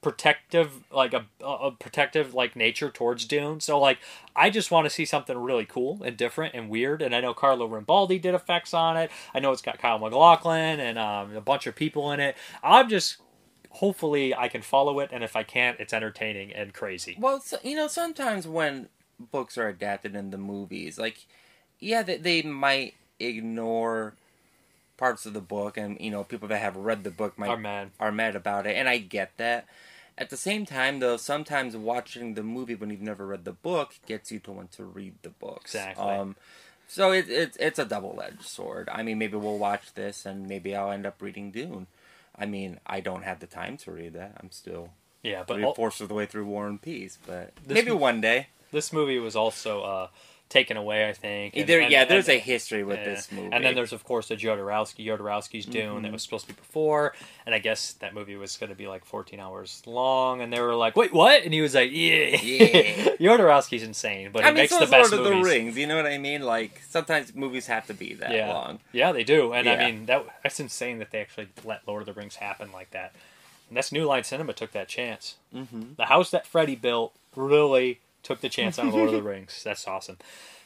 protective 0.02 0.84
like 0.92 1.14
a, 1.14 1.26
a 1.46 1.72
protective 1.72 2.34
like 2.34 2.56
nature 2.56 2.90
towards 2.90 3.26
Dune. 3.26 3.60
So 3.60 3.80
like 3.80 4.00
I 4.36 4.50
just 4.50 4.72
want 4.72 4.86
to 4.86 4.90
see 4.90 5.06
something 5.06 5.38
really 5.38 5.66
cool 5.66 6.02
and 6.04 6.18
different 6.18 6.56
and 6.56 6.70
weird. 6.70 7.02
And 7.02 7.16
I 7.16 7.22
know 7.22 7.34
Carlo 7.34 7.68
Rambaldi 7.68 8.20
did 8.22 8.34
effects 8.34 8.74
on 8.74 8.98
it. 8.98 9.12
I 9.34 9.40
know 9.40 9.52
it's 9.52 9.62
got 9.62 9.78
Kyle 9.78 10.00
MacLachlan 10.00 10.80
and 10.80 10.98
um, 10.98 11.36
a 11.36 11.42
bunch 11.42 11.68
of 11.68 11.76
people 11.76 12.12
in 12.12 12.20
it. 12.20 12.36
I'm 12.64 12.90
just 12.90 13.18
hopefully 13.72 14.36
I 14.36 14.48
can 14.48 14.62
follow 14.62 15.00
it, 15.00 15.10
and 15.12 15.24
if 15.24 15.36
I 15.36 15.44
can't, 15.44 15.80
it's 15.80 15.94
entertaining 15.94 16.52
and 16.52 16.74
crazy. 16.74 17.16
Well, 17.20 17.40
so, 17.40 17.58
you 17.64 17.76
know, 17.76 17.88
sometimes 17.88 18.48
when 18.48 18.90
books 19.32 19.58
are 19.58 19.68
adapted 19.68 20.16
into 20.16 20.38
movies, 20.38 20.98
like, 21.00 21.26
yeah, 21.80 22.04
they, 22.04 22.18
they 22.18 22.42
might 22.42 22.96
ignore 23.20 24.16
parts 24.98 25.26
of 25.26 25.34
the 25.34 25.42
book, 25.42 25.78
and 25.78 26.00
you 26.00 26.12
know, 26.12 26.24
people 26.24 26.48
that 26.50 26.62
have 26.62 26.76
read 26.76 27.04
the 27.04 27.12
book 27.12 27.38
might 27.40 27.50
Are 27.50 27.58
mad. 27.58 27.92
are 28.00 28.12
mad 28.12 28.36
about 28.36 28.68
it, 28.68 28.76
and 28.76 28.90
I 28.90 28.98
get 28.98 29.32
that. 29.38 29.68
At 30.18 30.30
the 30.30 30.38
same 30.38 30.66
time, 30.66 31.00
though, 31.00 31.18
sometimes 31.18 31.76
watching 31.76 32.36
the 32.36 32.44
movie 32.44 32.76
when 32.76 32.90
you've 32.90 33.02
never 33.02 33.26
read 33.26 33.44
the 33.46 33.54
book 33.54 33.96
gets 34.06 34.32
you 34.32 34.40
to 34.40 34.52
want 34.52 34.72
to 34.74 34.84
read 34.84 35.16
the 35.24 35.30
books. 35.30 35.74
Exactly. 35.74 36.04
Um, 36.06 36.36
so 36.88 37.12
it, 37.12 37.30
it, 37.30 37.58
it's 37.60 37.80
a 37.80 37.86
double 37.86 38.22
edged 38.24 38.44
sword. 38.44 38.90
I 38.92 39.02
mean, 39.04 39.18
maybe 39.18 39.38
we'll 39.38 39.58
watch 39.58 39.94
this, 39.94 40.26
and 40.26 40.48
maybe 40.48 40.76
I'll 40.76 40.92
end 40.92 41.06
up 41.06 41.22
reading 41.22 41.50
Dune. 41.52 41.88
I 42.38 42.46
mean, 42.46 42.80
I 42.86 43.00
don't 43.02 43.24
have 43.24 43.40
the 43.40 43.48
time 43.48 43.78
to 43.78 43.92
read 43.92 44.14
that. 44.14 44.38
I'm 44.42 44.52
still 44.52 44.90
Yeah, 45.24 45.44
but 45.48 45.56
three 45.56 45.74
fourths 45.76 46.02
of 46.02 46.10
the 46.10 46.14
way 46.14 46.26
through 46.26 46.46
War 46.46 46.68
and 46.68 46.82
Peace, 46.82 47.18
but 47.26 47.52
maybe 47.68 47.92
mo- 47.92 47.98
one 47.98 48.22
day. 48.22 48.48
this 48.72 48.92
movie 48.94 49.20
was 49.20 49.36
also 49.36 49.82
uh, 49.84 50.08
taken 50.52 50.78
away, 50.78 51.10
I 51.10 51.14
think. 51.14 51.56
and- 51.56 51.66
there, 51.68 51.82
and- 51.82 51.92
yeah, 51.92 52.06
there's 52.06 52.28
and- 52.30 52.38
a 52.38 52.40
history 52.40 52.84
with 52.84 53.00
Yeah. 53.00 53.06
this 53.06 53.32
movie, 53.32 53.50
And 53.52 53.64
then 53.66 53.74
there's 53.74 53.94
of 53.94 54.04
course 54.04 54.28
the 54.28 54.36
Jodorowsky 54.36 55.04
Jodorowsky's 55.06 55.66
Dune 55.66 55.88
Mm-hmm. 55.96 56.02
that 56.04 56.12
was 56.12 56.22
supposed 56.22 56.48
to 56.48 56.54
be 56.54 56.60
before, 56.60 57.16
and 57.46 57.56
I 57.56 57.60
guess 57.60 57.94
that 57.94 58.14
movie 58.14 58.36
was 58.36 58.58
going 58.58 58.70
to 58.70 58.76
be 58.76 58.88
like 58.88 59.04
14 59.06 59.40
hours 59.40 59.82
long, 59.88 60.42
and 60.42 60.54
they 60.54 60.60
were 60.62 60.76
like, 60.76 60.96
"Wait, 60.96 61.12
what?" 61.14 61.44
And 61.44 61.54
he 61.54 61.62
was 61.62 61.74
like, 61.74 61.90
"Yeah, 61.92 62.38
Yeah. 62.44 63.10
Jodorowsky's 63.20 63.84
insane, 63.84 64.30
but 64.32 64.44
he 64.44 64.48
mean, 64.50 64.56
makes 64.56 64.74
so 64.74 64.80
the 64.80 64.88
best 64.92 65.12
Lord 65.12 65.26
of 65.26 65.32
movies." 65.34 65.46
the 65.46 65.50
Rings. 65.60 65.78
You 65.78 65.88
know 65.88 65.96
what 65.96 66.06
I 66.06 66.18
mean? 66.18 66.42
Like 66.44 66.82
sometimes 66.88 67.34
movies 67.34 67.68
have 67.68 67.88
to 67.88 67.94
be 67.94 68.14
that 68.16 68.32
yeah, 68.32 68.54
long. 68.54 68.80
yeah, 68.92 69.12
they 69.12 69.24
do, 69.24 69.54
and 69.54 69.68
I 69.68 69.78
mean 69.86 70.06
that 70.08 70.26
that's 70.44 70.60
insane 70.60 71.00
that 71.00 71.12
they 71.12 71.22
actually 71.22 71.48
let 71.64 71.88
Lord 71.88 72.02
of 72.02 72.06
the 72.08 72.14
Rings 72.14 72.36
happen 72.36 72.72
like 72.72 72.92
that. 72.92 73.14
And 73.70 73.78
that's 73.78 73.92
New 73.94 74.04
Line 74.06 74.26
Cinema 74.26 74.52
took 74.52 74.74
that 74.74 74.90
chance. 74.90 75.36
Mm-hmm. 75.56 75.94
The 75.96 76.06
house 76.08 76.30
that 76.32 76.46
Freddie 76.46 76.76
built 76.76 77.14
really 77.38 78.00
took 78.24 78.42
the 78.42 78.50
chance 78.50 78.78
on 78.80 78.92
Lord 78.92 79.10
of 79.10 79.14
the 79.16 79.22
Rings. 79.24 79.62
That's 79.64 79.88
awesome. 79.88 80.18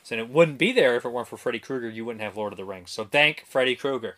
So 0.03 0.15
it 0.15 0.29
wouldn't 0.29 0.57
be 0.57 0.71
there 0.71 0.95
if 0.95 1.05
it 1.05 1.09
weren't 1.09 1.27
for 1.27 1.37
Freddy 1.37 1.59
Krueger. 1.59 1.89
You 1.89 2.05
wouldn't 2.05 2.21
have 2.21 2.37
Lord 2.37 2.53
of 2.53 2.57
the 2.57 2.65
Rings. 2.65 2.91
So 2.91 3.05
thank 3.05 3.43
Freddy 3.47 3.75
Krueger. 3.75 4.17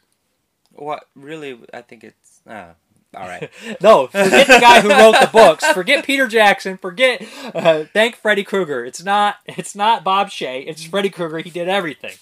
What 0.74 1.08
really? 1.16 1.60
I 1.74 1.82
think 1.82 2.04
it's. 2.04 2.42
Uh, 2.46 2.74
all 3.16 3.28
right. 3.28 3.50
No, 3.82 4.08
forget 4.08 4.48
the 4.48 4.60
guy 4.60 4.82
who 4.82 4.90
wrote 4.90 5.20
the 5.20 5.30
books. 5.32 5.66
Forget 5.72 6.06
Peter 6.06 6.28
Jackson. 6.28 6.78
Forget. 6.78 7.26
Uh, 7.54 7.86
thank 7.94 8.16
Freddy 8.16 8.44
Krueger. 8.44 8.84
It's 8.86 9.04
not. 9.04 9.38
It's 9.46 9.76
not 9.76 10.04
Bob 10.04 10.28
Shaye. 10.28 10.66
It's 10.68 10.84
Freddy 10.84 11.10
Krueger. 11.10 11.40
He 11.40 11.50
did 11.50 11.70
everything 11.70 12.16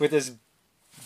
with 0.00 0.10
his 0.10 0.32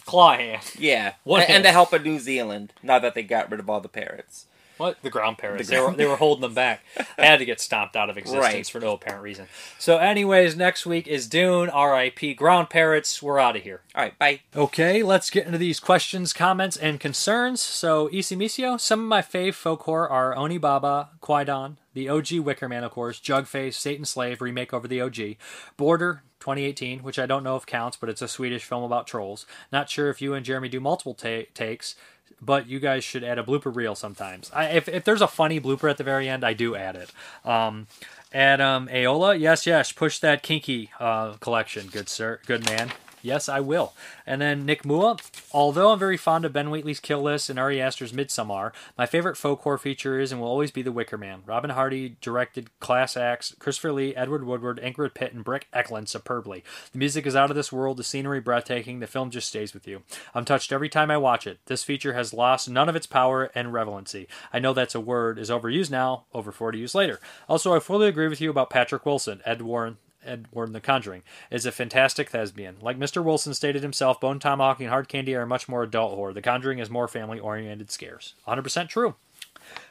claw 0.06 0.36
hand. 0.36 0.62
Yeah, 0.78 1.14
What 1.24 1.42
and, 1.42 1.56
and 1.56 1.64
the 1.64 1.72
help 1.72 1.92
of 1.92 2.04
New 2.04 2.18
Zealand. 2.18 2.72
Now 2.82 2.98
that 2.98 3.14
they 3.14 3.22
got 3.22 3.50
rid 3.50 3.60
of 3.60 3.68
all 3.68 3.80
the 3.80 3.88
parrots. 3.88 4.46
What 4.78 4.98
the 5.02 5.10
ground 5.10 5.38
parrots? 5.38 5.68
The 5.68 5.74
they 5.76 5.80
were 5.80 5.92
they 5.92 6.06
were 6.06 6.16
holding 6.16 6.42
them 6.42 6.54
back. 6.54 6.84
They 7.16 7.26
had 7.26 7.38
to 7.38 7.44
get 7.44 7.60
stomped 7.60 7.96
out 7.96 8.10
of 8.10 8.18
existence 8.18 8.44
Right. 8.54 8.66
for 8.68 8.80
no 8.80 8.92
apparent 8.92 9.22
reason. 9.22 9.46
So, 9.78 9.98
anyways, 9.98 10.56
next 10.56 10.84
week 10.86 11.06
is 11.08 11.26
Dune. 11.26 11.68
R.I.P. 11.70 12.34
Ground 12.34 12.68
parrots. 12.70 13.22
We're 13.22 13.38
out 13.38 13.56
of 13.56 13.62
here. 13.62 13.80
All 13.94 14.02
right, 14.02 14.18
bye. 14.18 14.40
Okay, 14.54 15.02
let's 15.02 15.30
get 15.30 15.46
into 15.46 15.58
these 15.58 15.80
questions, 15.80 16.32
comments, 16.32 16.76
and 16.76 17.00
concerns. 17.00 17.60
So, 17.60 18.08
Isimisio, 18.08 18.78
some 18.80 19.00
of 19.00 19.06
my 19.06 19.22
fave 19.22 19.54
folk 19.54 19.82
horror 19.82 20.08
are 20.10 20.36
Oni 20.36 20.58
Baba, 20.58 21.10
Kwaidan, 21.22 21.76
the 21.94 22.08
OG 22.08 22.40
Wicker 22.40 22.68
Man, 22.68 22.84
of 22.84 22.90
course, 22.92 23.18
Jugface, 23.20 23.74
Satan 23.74 24.04
Slave, 24.04 24.40
remake 24.42 24.74
over 24.74 24.86
the 24.86 25.00
OG, 25.00 25.36
Border, 25.76 26.22
2018, 26.40 27.00
which 27.00 27.18
I 27.18 27.26
don't 27.26 27.42
know 27.42 27.56
if 27.56 27.66
counts, 27.66 27.96
but 27.96 28.08
it's 28.08 28.22
a 28.22 28.28
Swedish 28.28 28.64
film 28.64 28.84
about 28.84 29.06
trolls. 29.06 29.46
Not 29.72 29.88
sure 29.90 30.10
if 30.10 30.20
you 30.22 30.34
and 30.34 30.44
Jeremy 30.44 30.68
do 30.68 30.78
multiple 30.80 31.14
ta- 31.14 31.48
takes, 31.54 31.96
but 32.40 32.68
you 32.68 32.78
guys 32.80 33.04
should 33.04 33.24
add 33.24 33.38
a 33.38 33.42
blooper 33.42 33.74
reel 33.74 33.94
sometimes. 33.94 34.50
I, 34.54 34.66
if, 34.66 34.88
if 34.88 35.04
there's 35.04 35.22
a 35.22 35.28
funny 35.28 35.60
blooper 35.60 35.90
at 35.90 35.96
the 35.96 36.04
very 36.04 36.28
end, 36.28 36.44
I 36.44 36.52
do 36.52 36.74
add 36.76 36.96
it. 36.96 37.10
Um, 37.44 37.86
Adam 38.32 38.88
Aola, 38.88 39.34
yes, 39.34 39.66
yes, 39.66 39.92
push 39.92 40.18
that 40.18 40.42
kinky 40.42 40.90
uh, 41.00 41.34
collection, 41.34 41.86
good 41.86 42.08
sir, 42.08 42.40
good 42.46 42.64
man. 42.66 42.92
Yes, 43.26 43.48
I 43.48 43.58
will. 43.58 43.92
And 44.24 44.40
then 44.40 44.64
Nick 44.64 44.84
Mua. 44.84 45.18
Although 45.50 45.90
I'm 45.90 45.98
very 45.98 46.16
fond 46.16 46.44
of 46.44 46.52
Ben 46.52 46.70
Wheatley's 46.70 47.00
Kill 47.00 47.22
List 47.22 47.50
and 47.50 47.58
Ari 47.58 47.80
Aster's 47.80 48.12
Midsommar, 48.12 48.72
my 48.96 49.04
favorite 49.04 49.36
folk 49.36 49.62
horror 49.62 49.78
feature 49.78 50.20
is 50.20 50.30
and 50.30 50.40
will 50.40 50.46
always 50.46 50.70
be 50.70 50.80
The 50.80 50.92
Wicker 50.92 51.18
Man. 51.18 51.42
Robin 51.44 51.70
Hardy 51.70 52.16
directed 52.20 52.70
class 52.78 53.16
acts, 53.16 53.52
Christopher 53.58 53.92
Lee, 53.92 54.14
Edward 54.14 54.44
Woodward, 54.44 54.80
Ingrid 54.80 55.14
Pitt, 55.14 55.32
and 55.32 55.42
Britt 55.42 55.64
Ekland 55.74 56.06
superbly. 56.06 56.62
The 56.92 56.98
music 56.98 57.26
is 57.26 57.34
out 57.34 57.50
of 57.50 57.56
this 57.56 57.72
world, 57.72 57.96
the 57.96 58.04
scenery 58.04 58.38
breathtaking, 58.40 59.00
the 59.00 59.08
film 59.08 59.30
just 59.30 59.48
stays 59.48 59.74
with 59.74 59.88
you. 59.88 60.02
I'm 60.32 60.44
touched 60.44 60.70
every 60.70 60.88
time 60.88 61.10
I 61.10 61.16
watch 61.16 61.48
it. 61.48 61.58
This 61.66 61.82
feature 61.82 62.12
has 62.12 62.32
lost 62.32 62.70
none 62.70 62.88
of 62.88 62.94
its 62.94 63.08
power 63.08 63.50
and 63.56 63.72
relevancy. 63.72 64.28
I 64.52 64.60
know 64.60 64.72
that's 64.72 64.94
a 64.94 65.00
word 65.00 65.40
is 65.40 65.50
overused 65.50 65.90
now, 65.90 66.26
over 66.32 66.52
40 66.52 66.78
years 66.78 66.94
later. 66.94 67.18
Also, 67.48 67.74
I 67.74 67.80
fully 67.80 68.06
agree 68.06 68.28
with 68.28 68.40
you 68.40 68.50
about 68.50 68.70
Patrick 68.70 69.04
Wilson, 69.04 69.42
Ed 69.44 69.62
Warren, 69.62 69.98
Edward 70.26 70.66
in 70.66 70.72
The 70.72 70.80
Conjuring, 70.80 71.22
is 71.50 71.66
a 71.66 71.72
fantastic 71.72 72.30
thespian. 72.30 72.76
Like 72.80 72.98
Mr. 72.98 73.22
Wilson 73.22 73.54
stated 73.54 73.82
himself, 73.82 74.20
Bone 74.20 74.38
Tomahawk 74.38 74.80
and 74.80 74.88
Hard 74.88 75.08
Candy 75.08 75.34
are 75.34 75.46
much 75.46 75.68
more 75.68 75.82
adult 75.82 76.14
horror. 76.14 76.32
The 76.32 76.42
Conjuring 76.42 76.78
is 76.78 76.90
more 76.90 77.08
family 77.08 77.38
oriented 77.38 77.90
scares. 77.90 78.34
100% 78.46 78.88
true. 78.88 79.14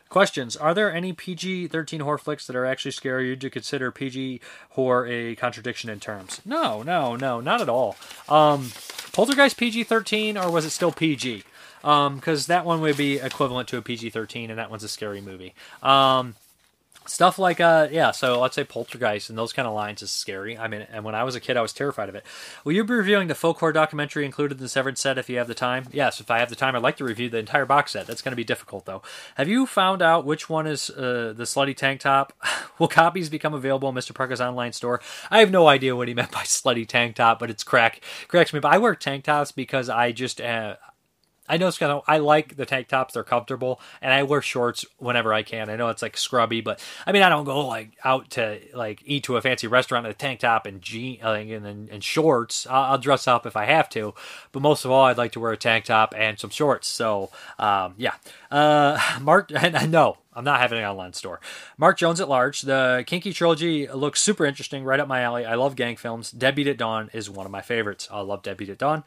Questions 0.10 0.56
Are 0.56 0.74
there 0.74 0.94
any 0.94 1.14
PG 1.14 1.68
13 1.68 2.02
horror 2.02 2.18
flicks 2.18 2.48
that 2.48 2.56
are 2.56 2.66
actually 2.66 2.92
scary? 2.92 3.30
Would 3.30 3.44
you 3.44 3.50
consider 3.50 3.92
PG 3.92 4.40
horror 4.72 5.08
a 5.08 5.36
contradiction 5.36 5.90
in 5.90 6.00
terms? 6.00 6.42
No, 6.46 6.84
no, 6.84 7.16
no, 7.16 7.42
not 7.42 7.62
at 7.62 7.70
all. 7.70 7.96
Um, 8.30 8.72
Poltergeist 9.12 9.58
PG 9.58 9.86
13, 9.86 10.38
or 10.38 10.52
was 10.52 10.66
it 10.66 10.70
still 10.70 10.92
PG? 10.92 11.44
Because 11.82 12.48
that 12.48 12.66
one 12.66 12.82
would 12.82 12.98
be 12.98 13.18
equivalent 13.18 13.68
to 13.70 13.78
a 13.78 13.82
PG 13.82 14.12
13, 14.12 14.50
and 14.50 14.60
that 14.60 14.70
one's 14.70 14.84
a 14.84 14.88
scary 14.88 15.22
movie. 15.22 15.54
Um, 15.84 16.36
Stuff 17.08 17.38
like 17.38 17.60
uh 17.60 17.88
yeah, 17.92 18.12
so 18.12 18.40
let's 18.40 18.56
say 18.56 18.64
Poltergeist 18.64 19.30
and 19.30 19.38
those 19.38 19.54
kind 19.54 19.68
of 19.68 19.76
lines 19.76 20.02
is 20.02 20.10
scary. 20.10 20.58
I 20.58 20.68
mean, 20.68 20.88
and 20.92 21.04
when 21.04 21.14
I 21.14 21.24
was 21.24 21.36
a 21.36 21.40
kid, 21.40 21.56
I 21.56 21.62
was 21.62 21.72
terrified 21.72 22.10
of 22.10 22.16
it. 22.16 22.26
Will 22.64 22.74
you 22.74 22.84
be 22.84 22.94
reviewing 22.96 23.28
the 23.28 23.36
folk 23.36 23.60
horror 23.60 23.74
documentary 23.74 24.26
included 24.26 24.58
in 24.58 24.64
the 24.64 24.70
Severin 24.70 24.96
set 24.96 25.18
if 25.18 25.30
you 25.30 25.38
have 25.38 25.48
the 25.48 25.54
time? 25.54 25.86
Yes, 25.92 26.20
if 26.20 26.32
I 26.32 26.40
have 26.40 26.50
the 26.50 26.56
time, 26.56 26.76
I'd 26.76 26.82
like 26.82 26.98
to 26.98 27.04
review 27.04 27.30
the 27.30 27.38
entire 27.38 27.66
box 27.66 27.92
set. 27.92 28.08
That's 28.08 28.24
going 28.24 28.32
to 28.32 28.36
be 28.36 28.44
difficult 28.44 28.86
though. 28.86 29.04
Have 29.36 29.48
you 29.48 29.68
found 29.68 30.02
out 30.02 30.26
which 30.26 30.50
one 30.50 30.66
is 30.66 30.90
uh, 30.90 31.34
the 31.36 31.44
slutty 31.44 31.76
tank 31.76 32.02
top? 32.02 32.34
Will 32.80 32.88
copies 32.88 33.30
become 33.30 33.54
available 33.54 33.88
in 33.90 33.96
Mr. 33.96 34.14
Parka's 34.14 34.42
online 34.42 34.74
store? 34.74 35.00
I 35.30 35.40
have 35.40 35.52
no 35.52 35.68
idea 35.68 35.96
what 35.96 36.08
he 36.08 36.14
meant 36.14 36.32
by 36.32 36.40
slutty 36.44 36.88
tank 36.88 37.16
top, 37.16 37.40
but 37.40 37.52
it's 37.52 37.64
crack 37.64 38.02
cracks 38.28 38.52
me. 38.52 38.60
But 38.60 38.74
I 38.74 38.80
wear 38.80 38.96
tank 38.96 39.26
tops 39.26 39.52
because 39.52 39.90
I 39.90 40.12
just. 40.12 40.42
Uh, 40.42 40.76
I 41.48 41.58
know 41.58 41.68
it's 41.68 41.78
kind 41.78 41.92
of 41.92 42.04
I 42.08 42.18
like 42.18 42.56
the 42.56 42.66
tank 42.66 42.88
tops; 42.88 43.14
they're 43.14 43.24
comfortable, 43.24 43.80
and 44.02 44.14
I 44.14 44.24
wear 44.24 44.42
shorts 44.42 44.86
whenever 44.98 45.34
I 45.34 45.44
can. 45.44 45.70
I 45.70 45.76
know 45.76 45.90
it's 45.90 46.02
like 46.02 46.18
scrubby, 46.18 46.62
but 46.62 46.84
I 47.06 47.12
mean 47.12 47.22
I 47.22 47.30
don't 47.30 47.46
go 47.46 47.66
like 47.66 47.92
out 48.04 48.30
to 48.32 48.60
like 48.74 49.02
eat 49.06 49.24
to 49.26 49.38
a 49.38 49.42
fancy 49.42 49.68
restaurant 49.68 50.06
in 50.06 50.12
a 50.12 50.16
tank 50.16 50.40
top 50.40 50.66
and 50.66 50.82
jean 50.82 51.20
like, 51.24 51.50
and 51.50 51.66
and, 51.66 51.90
and 51.90 52.04
shorts. 52.04 52.66
I'll, 52.68 52.94
I'll 52.94 52.98
dress 52.98 53.28
up 53.28 53.46
if 53.46 53.56
I 53.56 53.66
have 53.66 53.90
to, 53.90 54.14
but 54.52 54.62
most 54.62 54.86
of 54.86 54.92
all, 54.92 55.06
I'd 55.06 55.18
like 55.18 55.34
to 55.34 55.40
wear 55.40 55.52
a 55.52 55.58
tank 55.58 55.86
top 55.86 56.14
and 56.18 56.40
some 56.40 56.50
shorts. 56.50 56.88
So 56.88 57.30
um, 57.60 57.96
yeah, 57.98 58.16
uh, 58.52 59.00
Mark, 59.22 59.52
no, 59.88 60.18
I'm 60.34 60.44
not 60.44 60.60
having 60.60 60.80
an 60.80 60.86
online 60.86 61.14
store. 61.14 61.40
Mark 61.78 61.98
Jones 61.98 62.20
at 62.20 62.30
large. 62.30 62.62
The 62.62 63.04
Kinky 63.08 63.34
trilogy 63.34 63.88
looks 63.88 64.22
super 64.22 64.46
interesting, 64.46 64.84
right 64.84 65.00
up 65.00 65.08
my 65.08 65.22
alley. 65.22 65.46
I 65.46 65.56
love 65.56 65.76
gang 65.76 65.96
films. 65.96 66.32
Deadbeat 66.32 66.68
at 66.68 66.78
Dawn 66.78 67.10
is 67.14 67.30
one 67.30 67.46
of 67.46 67.52
my 67.52 67.62
favorites. 67.62 68.08
I 68.12 68.20
love 68.22 68.44
Deadbeat 68.44 68.70
at 68.70 68.78
Dawn. 68.78 69.04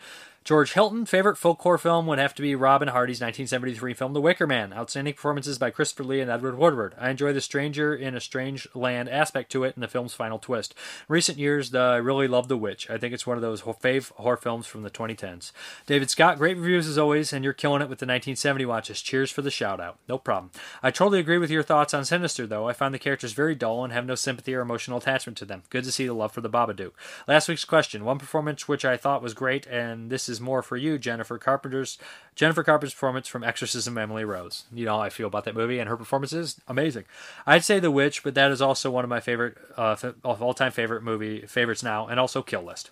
George 0.49 0.73
Hilton, 0.73 1.05
favorite 1.05 1.37
folk 1.37 1.61
horror 1.61 1.77
film 1.77 2.07
would 2.07 2.19
have 2.19 2.35
to 2.35 2.41
be 2.41 2.55
Robin 2.55 2.89
Hardy's 2.89 3.21
1973 3.21 3.93
film 3.93 4.15
The 4.15 4.21
Wicker 4.23 4.47
Man. 4.47 4.73
Outstanding 4.73 5.13
performances 5.13 5.59
by 5.59 5.69
Christopher 5.69 6.05
Lee 6.05 6.21
and 6.23 6.31
Edward 6.31 6.57
Woodward. 6.57 6.95
I 6.99 7.11
enjoy 7.11 7.35
the 7.35 7.43
stranger 7.43 7.95
in 7.95 8.15
a 8.15 8.19
strange 8.19 8.67
land 8.75 9.11
aspect 9.11 9.53
to 9.53 9.65
it 9.65 9.75
and 9.75 9.83
the 9.83 9.89
film's 9.89 10.15
final 10.15 10.39
twist. 10.39 10.75
Recent 11.07 11.37
years, 11.37 11.69
the, 11.73 11.81
I 11.81 11.97
really 11.97 12.29
love 12.29 12.49
The 12.49 12.57
Witch. 12.57 12.89
I 12.89 12.97
think 12.97 13.13
it's 13.13 13.27
one 13.27 13.37
of 13.37 13.43
those 13.43 13.61
fave 13.61 14.11
horror 14.13 14.39
films 14.39 14.67
from 14.67 14.85
the 14.85 14.91
2010s. 14.91 15.53
David 15.85 16.09
Scott, 16.09 16.39
great 16.39 16.57
reviews 16.57 16.89
as 16.89 16.97
always, 16.97 17.31
and 17.31 17.45
you're 17.45 17.53
killing 17.53 17.83
it 17.83 17.91
with 17.91 17.99
the 17.99 18.07
1970 18.07 18.65
watches. 18.65 19.03
Cheers 19.03 19.31
for 19.31 19.43
the 19.43 19.51
shout 19.51 19.83
out. 19.83 19.99
No 20.09 20.17
problem. 20.17 20.51
I 20.83 20.91
totally 20.91 21.21
agree 21.21 21.37
with 21.37 21.51
your 21.51 21.63
thoughts 21.63 21.93
on 21.93 22.07
Sinister, 22.07 22.47
though. 22.47 22.67
I 22.67 22.73
find 22.73 22.95
the 22.95 22.99
characters 22.99 23.35
very 23.35 23.55
dull 23.55 23.85
and 23.85 23.93
have 23.93 24.07
no 24.07 24.15
sympathy 24.15 24.55
or 24.55 24.63
emotional 24.63 24.97
attachment 24.97 25.37
to 25.37 25.45
them. 25.45 25.65
Good 25.69 25.85
to 25.85 25.93
see 25.93 26.07
the 26.07 26.15
love 26.15 26.33
for 26.33 26.41
the 26.41 26.49
Babadook. 26.49 26.93
Last 27.27 27.49
week's 27.49 27.67
question: 27.67 28.07
one 28.07 28.19
performance 28.19 28.67
which 28.67 28.87
I 28.87 28.97
thought 28.97 29.23
was 29.23 29.35
great, 29.35 29.67
and 29.67 30.09
this 30.09 30.27
is 30.27 30.38
more 30.41 30.63
for 30.63 30.77
you, 30.77 30.99
Jennifer 30.99 31.39
Carpenter's 31.39 31.99
Jennifer 32.35 32.63
Carpenter's 32.63 32.95
performance 32.95 33.29
from 33.29 33.43
Exorcism 33.45 33.99
Emily 33.99 34.25
Rose. 34.25 34.65
You 34.73 34.85
know 34.85 34.97
how 34.97 35.03
I 35.03 35.11
feel 35.11 35.27
about 35.27 35.45
that 35.45 35.55
movie, 35.55 35.79
and 35.79 35.89
her 35.89 35.97
performance 35.97 36.33
is 36.33 36.61
amazing. 36.69 37.05
I'd 37.47 37.65
say 37.65 37.81
The 37.81 37.91
Witch, 37.91 38.23
but 38.23 38.35
that 38.35 38.51
is 38.51 38.63
also 38.63 38.91
one 38.91 39.05
of 39.05 39.11
my 39.11 39.21
favorite 39.21 39.57
uh, 39.77 39.97
all 40.25 40.55
time 40.55 40.73
favorite 40.73 41.03
movie 41.03 41.43
favorites 41.47 41.83
now, 41.83 42.07
and 42.07 42.21
also 42.21 42.43
Kill 42.43 42.63
List. 42.63 42.91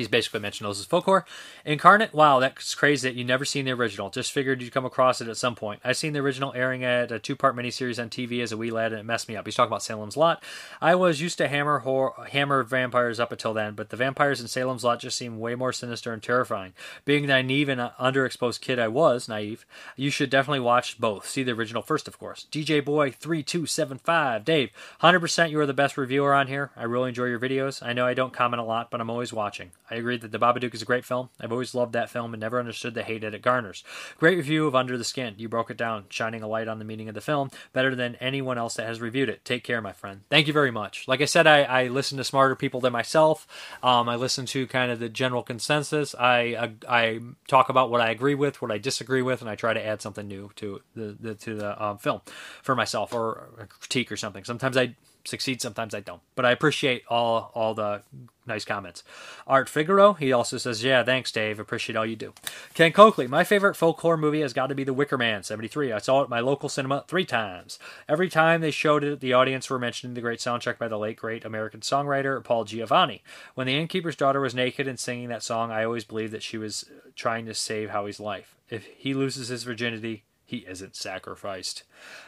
He's 0.00 0.08
basically 0.08 0.40
mentioned 0.40 0.66
those 0.66 0.80
as 0.80 0.86
folk 0.86 1.04
horror. 1.04 1.26
Incarnate, 1.64 2.14
wow, 2.14 2.40
that's 2.40 2.74
crazy 2.74 3.06
that 3.06 3.16
you 3.16 3.22
never 3.22 3.44
seen 3.44 3.66
the 3.66 3.72
original. 3.72 4.08
Just 4.08 4.32
figured 4.32 4.62
you'd 4.62 4.72
come 4.72 4.86
across 4.86 5.20
it 5.20 5.28
at 5.28 5.36
some 5.36 5.54
point. 5.54 5.80
I 5.84 5.92
seen 5.92 6.14
the 6.14 6.20
original 6.20 6.54
airing 6.54 6.84
at 6.84 7.12
a 7.12 7.18
two 7.18 7.36
part 7.36 7.54
miniseries 7.54 8.00
on 8.00 8.08
TV 8.08 8.42
as 8.42 8.50
a 8.50 8.56
wee 8.56 8.70
lad, 8.70 8.92
and 8.92 9.00
it 9.00 9.04
messed 9.04 9.28
me 9.28 9.36
up. 9.36 9.46
He's 9.46 9.54
talking 9.54 9.68
about 9.68 9.82
Salem's 9.82 10.16
Lot. 10.16 10.42
I 10.80 10.94
was 10.94 11.20
used 11.20 11.36
to 11.36 11.48
hammer 11.48 11.80
horror, 11.80 12.12
hammer 12.30 12.62
vampires 12.62 13.20
up 13.20 13.30
until 13.30 13.52
then, 13.52 13.74
but 13.74 13.90
the 13.90 13.96
vampires 13.96 14.40
in 14.40 14.48
Salem's 14.48 14.84
Lot 14.84 15.00
just 15.00 15.18
seemed 15.18 15.38
way 15.38 15.54
more 15.54 15.72
sinister 15.72 16.14
and 16.14 16.22
terrifying. 16.22 16.72
Being 17.04 17.26
naive 17.26 17.68
and 17.68 17.80
underexposed 17.80 18.62
kid 18.62 18.78
I 18.78 18.88
was, 18.88 19.28
naive, 19.28 19.66
you 19.96 20.10
should 20.10 20.30
definitely 20.30 20.60
watch 20.60 20.98
both. 20.98 21.28
See 21.28 21.42
the 21.42 21.52
original 21.52 21.82
first, 21.82 22.08
of 22.08 22.18
course. 22.18 22.46
DJ 22.50 22.82
Boy 22.82 23.10
three 23.10 23.42
two 23.42 23.66
seven 23.66 23.98
five, 23.98 24.46
Dave, 24.46 24.70
hundred 25.00 25.20
percent, 25.20 25.50
you 25.50 25.60
are 25.60 25.66
the 25.66 25.74
best 25.74 25.98
reviewer 25.98 26.32
on 26.32 26.46
here. 26.46 26.70
I 26.74 26.84
really 26.84 27.10
enjoy 27.10 27.26
your 27.26 27.38
videos. 27.38 27.82
I 27.82 27.92
know 27.92 28.06
I 28.06 28.14
don't 28.14 28.32
comment 28.32 28.60
a 28.60 28.64
lot, 28.64 28.90
but 28.90 29.00
I'm 29.00 29.10
always 29.10 29.32
watching. 29.32 29.72
I 29.90 29.96
agree 29.96 30.16
that 30.16 30.30
The 30.30 30.38
Babadook 30.38 30.74
is 30.74 30.82
a 30.82 30.86
great 30.86 31.04
film. 31.04 31.30
I've 31.40 31.52
always 31.52 31.74
loved 31.74 31.92
that 31.94 32.10
film 32.10 32.32
and 32.32 32.40
never 32.40 32.58
understood 32.58 32.94
the 32.94 33.02
hate 33.02 33.22
that 33.22 33.34
it 33.34 33.42
garners. 33.42 33.82
Great 34.18 34.36
review 34.36 34.66
of 34.66 34.74
Under 34.74 34.96
the 34.96 35.04
Skin. 35.04 35.34
You 35.36 35.48
broke 35.48 35.70
it 35.70 35.76
down, 35.76 36.04
shining 36.10 36.42
a 36.42 36.48
light 36.48 36.68
on 36.68 36.78
the 36.78 36.84
meaning 36.84 37.08
of 37.08 37.14
the 37.14 37.20
film 37.20 37.50
better 37.72 37.94
than 37.94 38.16
anyone 38.16 38.58
else 38.58 38.74
that 38.74 38.86
has 38.86 39.00
reviewed 39.00 39.28
it. 39.28 39.44
Take 39.44 39.64
care, 39.64 39.80
my 39.80 39.92
friend. 39.92 40.22
Thank 40.30 40.46
you 40.46 40.52
very 40.52 40.70
much. 40.70 41.08
Like 41.08 41.20
I 41.20 41.24
said, 41.24 41.46
I, 41.46 41.62
I 41.62 41.88
listen 41.88 42.18
to 42.18 42.24
smarter 42.24 42.54
people 42.54 42.80
than 42.80 42.92
myself. 42.92 43.46
Um, 43.82 44.08
I 44.08 44.16
listen 44.16 44.46
to 44.46 44.66
kind 44.66 44.92
of 44.92 45.00
the 45.00 45.08
general 45.08 45.42
consensus. 45.42 46.14
I, 46.14 46.72
I, 46.88 47.02
I 47.02 47.20
talk 47.48 47.68
about 47.68 47.90
what 47.90 48.00
I 48.00 48.10
agree 48.10 48.34
with, 48.34 48.62
what 48.62 48.70
I 48.70 48.78
disagree 48.78 49.22
with, 49.22 49.40
and 49.40 49.50
I 49.50 49.56
try 49.56 49.74
to 49.74 49.84
add 49.84 50.02
something 50.02 50.26
new 50.26 50.50
to 50.56 50.80
the, 50.94 51.16
the 51.18 51.34
to 51.34 51.54
the 51.54 51.82
um, 51.82 51.98
film 51.98 52.20
for 52.62 52.74
myself 52.74 53.12
or 53.12 53.48
a 53.58 53.66
critique 53.66 54.12
or 54.12 54.16
something. 54.16 54.44
Sometimes 54.44 54.76
I 54.76 54.94
succeed 55.24 55.60
sometimes 55.60 55.94
i 55.94 56.00
don't. 56.00 56.22
But 56.34 56.44
i 56.44 56.50
appreciate 56.50 57.02
all 57.08 57.50
all 57.54 57.74
the 57.74 58.02
nice 58.46 58.64
comments. 58.64 59.04
Art 59.46 59.68
figaro 59.68 60.14
he 60.14 60.32
also 60.32 60.58
says 60.58 60.82
yeah 60.82 61.02
thanks 61.04 61.30
dave. 61.30 61.58
Appreciate 61.58 61.96
all 61.96 62.06
you 62.06 62.16
do. 62.16 62.32
Ken 62.74 62.92
coakley 62.92 63.26
my 63.26 63.44
favorite 63.44 63.74
folk 63.74 64.00
horror 64.00 64.16
movie 64.16 64.40
has 64.40 64.52
got 64.52 64.68
to 64.68 64.74
be 64.74 64.84
the 64.84 64.92
wicker 64.92 65.18
man 65.18 65.42
73 65.42 65.92
i 65.92 65.98
saw 65.98 66.20
it 66.20 66.24
at 66.24 66.30
my 66.30 66.40
local 66.40 66.68
cinema 66.68 67.04
three 67.06 67.24
times. 67.24 67.78
Every 68.08 68.28
time 68.28 68.60
they 68.60 68.70
showed 68.70 69.04
it 69.04 69.20
the 69.20 69.32
audience 69.32 69.70
were 69.70 69.78
mentioning 69.78 70.14
the 70.14 70.20
great 70.20 70.40
soundtrack 70.40 70.78
by 70.78 70.88
the 70.88 70.98
late 70.98 71.16
great 71.16 71.44
american 71.44 71.80
songwriter 71.80 72.42
paul 72.42 72.64
giovanni. 72.64 73.22
When 73.54 73.66
the 73.66 73.76
innkeeper's 73.76 74.16
daughter 74.16 74.40
was 74.40 74.54
naked 74.54 74.88
and 74.88 74.98
singing 74.98 75.28
that 75.28 75.42
song 75.42 75.70
i 75.70 75.84
always 75.84 76.04
believed 76.04 76.32
that 76.32 76.42
she 76.42 76.58
was 76.58 76.86
trying 77.14 77.46
to 77.46 77.54
save 77.54 77.90
howie's 77.90 78.20
life. 78.20 78.56
If 78.68 78.86
he 78.96 79.14
loses 79.14 79.48
his 79.48 79.64
virginity 79.64 80.24
he 80.50 80.58
isn't 80.68 80.96
sacrificed. 80.96 81.84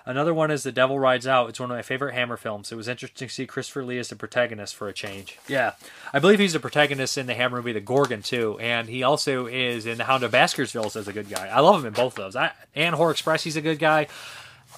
Another 0.06 0.32
one 0.32 0.52
is 0.52 0.62
The 0.62 0.70
Devil 0.70 0.98
Rides 1.00 1.26
Out. 1.26 1.48
It's 1.48 1.58
one 1.58 1.70
of 1.70 1.76
my 1.76 1.82
favorite 1.82 2.14
Hammer 2.14 2.36
films. 2.36 2.70
It 2.70 2.76
was 2.76 2.86
interesting 2.86 3.26
to 3.26 3.34
see 3.34 3.46
Christopher 3.46 3.84
Lee 3.84 3.98
as 3.98 4.10
the 4.10 4.16
protagonist 4.16 4.76
for 4.76 4.86
a 4.86 4.92
change. 4.92 5.38
Yeah, 5.48 5.72
I 6.12 6.20
believe 6.20 6.38
he's 6.38 6.52
the 6.52 6.60
protagonist 6.60 7.18
in 7.18 7.26
the 7.26 7.34
Hammer 7.34 7.56
movie 7.56 7.72
The 7.72 7.80
Gorgon 7.80 8.22
too, 8.22 8.58
and 8.60 8.88
he 8.88 9.02
also 9.02 9.46
is 9.46 9.86
in 9.86 9.98
The 9.98 10.04
Hound 10.04 10.22
of 10.22 10.30
Baskerville 10.30 10.86
as 10.94 11.08
a 11.08 11.12
good 11.12 11.28
guy. 11.28 11.48
I 11.48 11.58
love 11.60 11.80
him 11.80 11.86
in 11.86 11.92
both 11.92 12.16
of 12.16 12.24
those. 12.24 12.36
I, 12.36 12.52
and 12.74 12.94
Horror 12.94 13.10
Express, 13.10 13.42
he's 13.42 13.56
a 13.56 13.60
good 13.60 13.80
guy. 13.80 14.06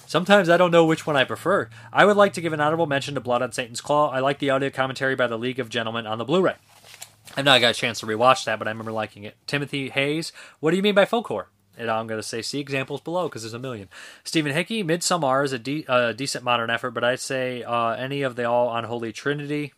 Sometimes 0.07 0.49
I 0.49 0.57
don't 0.57 0.71
know 0.71 0.85
which 0.85 1.05
one 1.05 1.15
I 1.15 1.23
prefer. 1.23 1.69
I 1.93 2.05
would 2.05 2.17
like 2.17 2.33
to 2.33 2.41
give 2.41 2.53
an 2.53 2.61
honorable 2.61 2.87
mention 2.87 3.13
to 3.13 3.21
Blood 3.21 3.43
on 3.43 3.51
Satan's 3.51 3.81
Claw. 3.81 4.09
I 4.09 4.19
like 4.19 4.39
the 4.39 4.49
audio 4.49 4.71
commentary 4.71 5.15
by 5.15 5.27
the 5.27 5.37
League 5.37 5.59
of 5.59 5.69
Gentlemen 5.69 6.07
on 6.07 6.17
the 6.17 6.25
Blu-ray. 6.25 6.55
I've 7.37 7.45
not 7.45 7.61
got 7.61 7.71
a 7.71 7.73
chance 7.73 7.99
to 7.99 8.05
rewatch 8.05 8.45
that, 8.45 8.59
but 8.59 8.67
I 8.67 8.71
remember 8.71 8.91
liking 8.91 9.23
it. 9.23 9.35
Timothy 9.45 9.89
Hayes, 9.89 10.31
what 10.59 10.71
do 10.71 10.77
you 10.77 10.83
mean 10.83 10.95
by 10.95 11.05
folk 11.05 11.27
horror? 11.27 11.49
And 11.77 11.89
I'm 11.89 12.07
going 12.07 12.19
to 12.19 12.27
say 12.27 12.41
see 12.41 12.59
examples 12.59 13.01
below 13.01 13.27
because 13.27 13.43
there's 13.43 13.53
a 13.53 13.59
million. 13.59 13.89
Stephen 14.23 14.53
Hickey, 14.53 14.83
Midsommar 14.83 15.43
is 15.43 15.53
a 15.53 15.59
de- 15.59 16.13
decent 16.13 16.43
modern 16.43 16.69
effort, 16.69 16.91
but 16.91 17.03
I'd 17.03 17.19
say 17.19 17.63
uh, 17.63 17.91
any 17.91 18.21
of 18.21 18.35
the 18.35 18.45
All 18.45 18.75
Unholy 18.75 19.11
Trinity, 19.11 19.73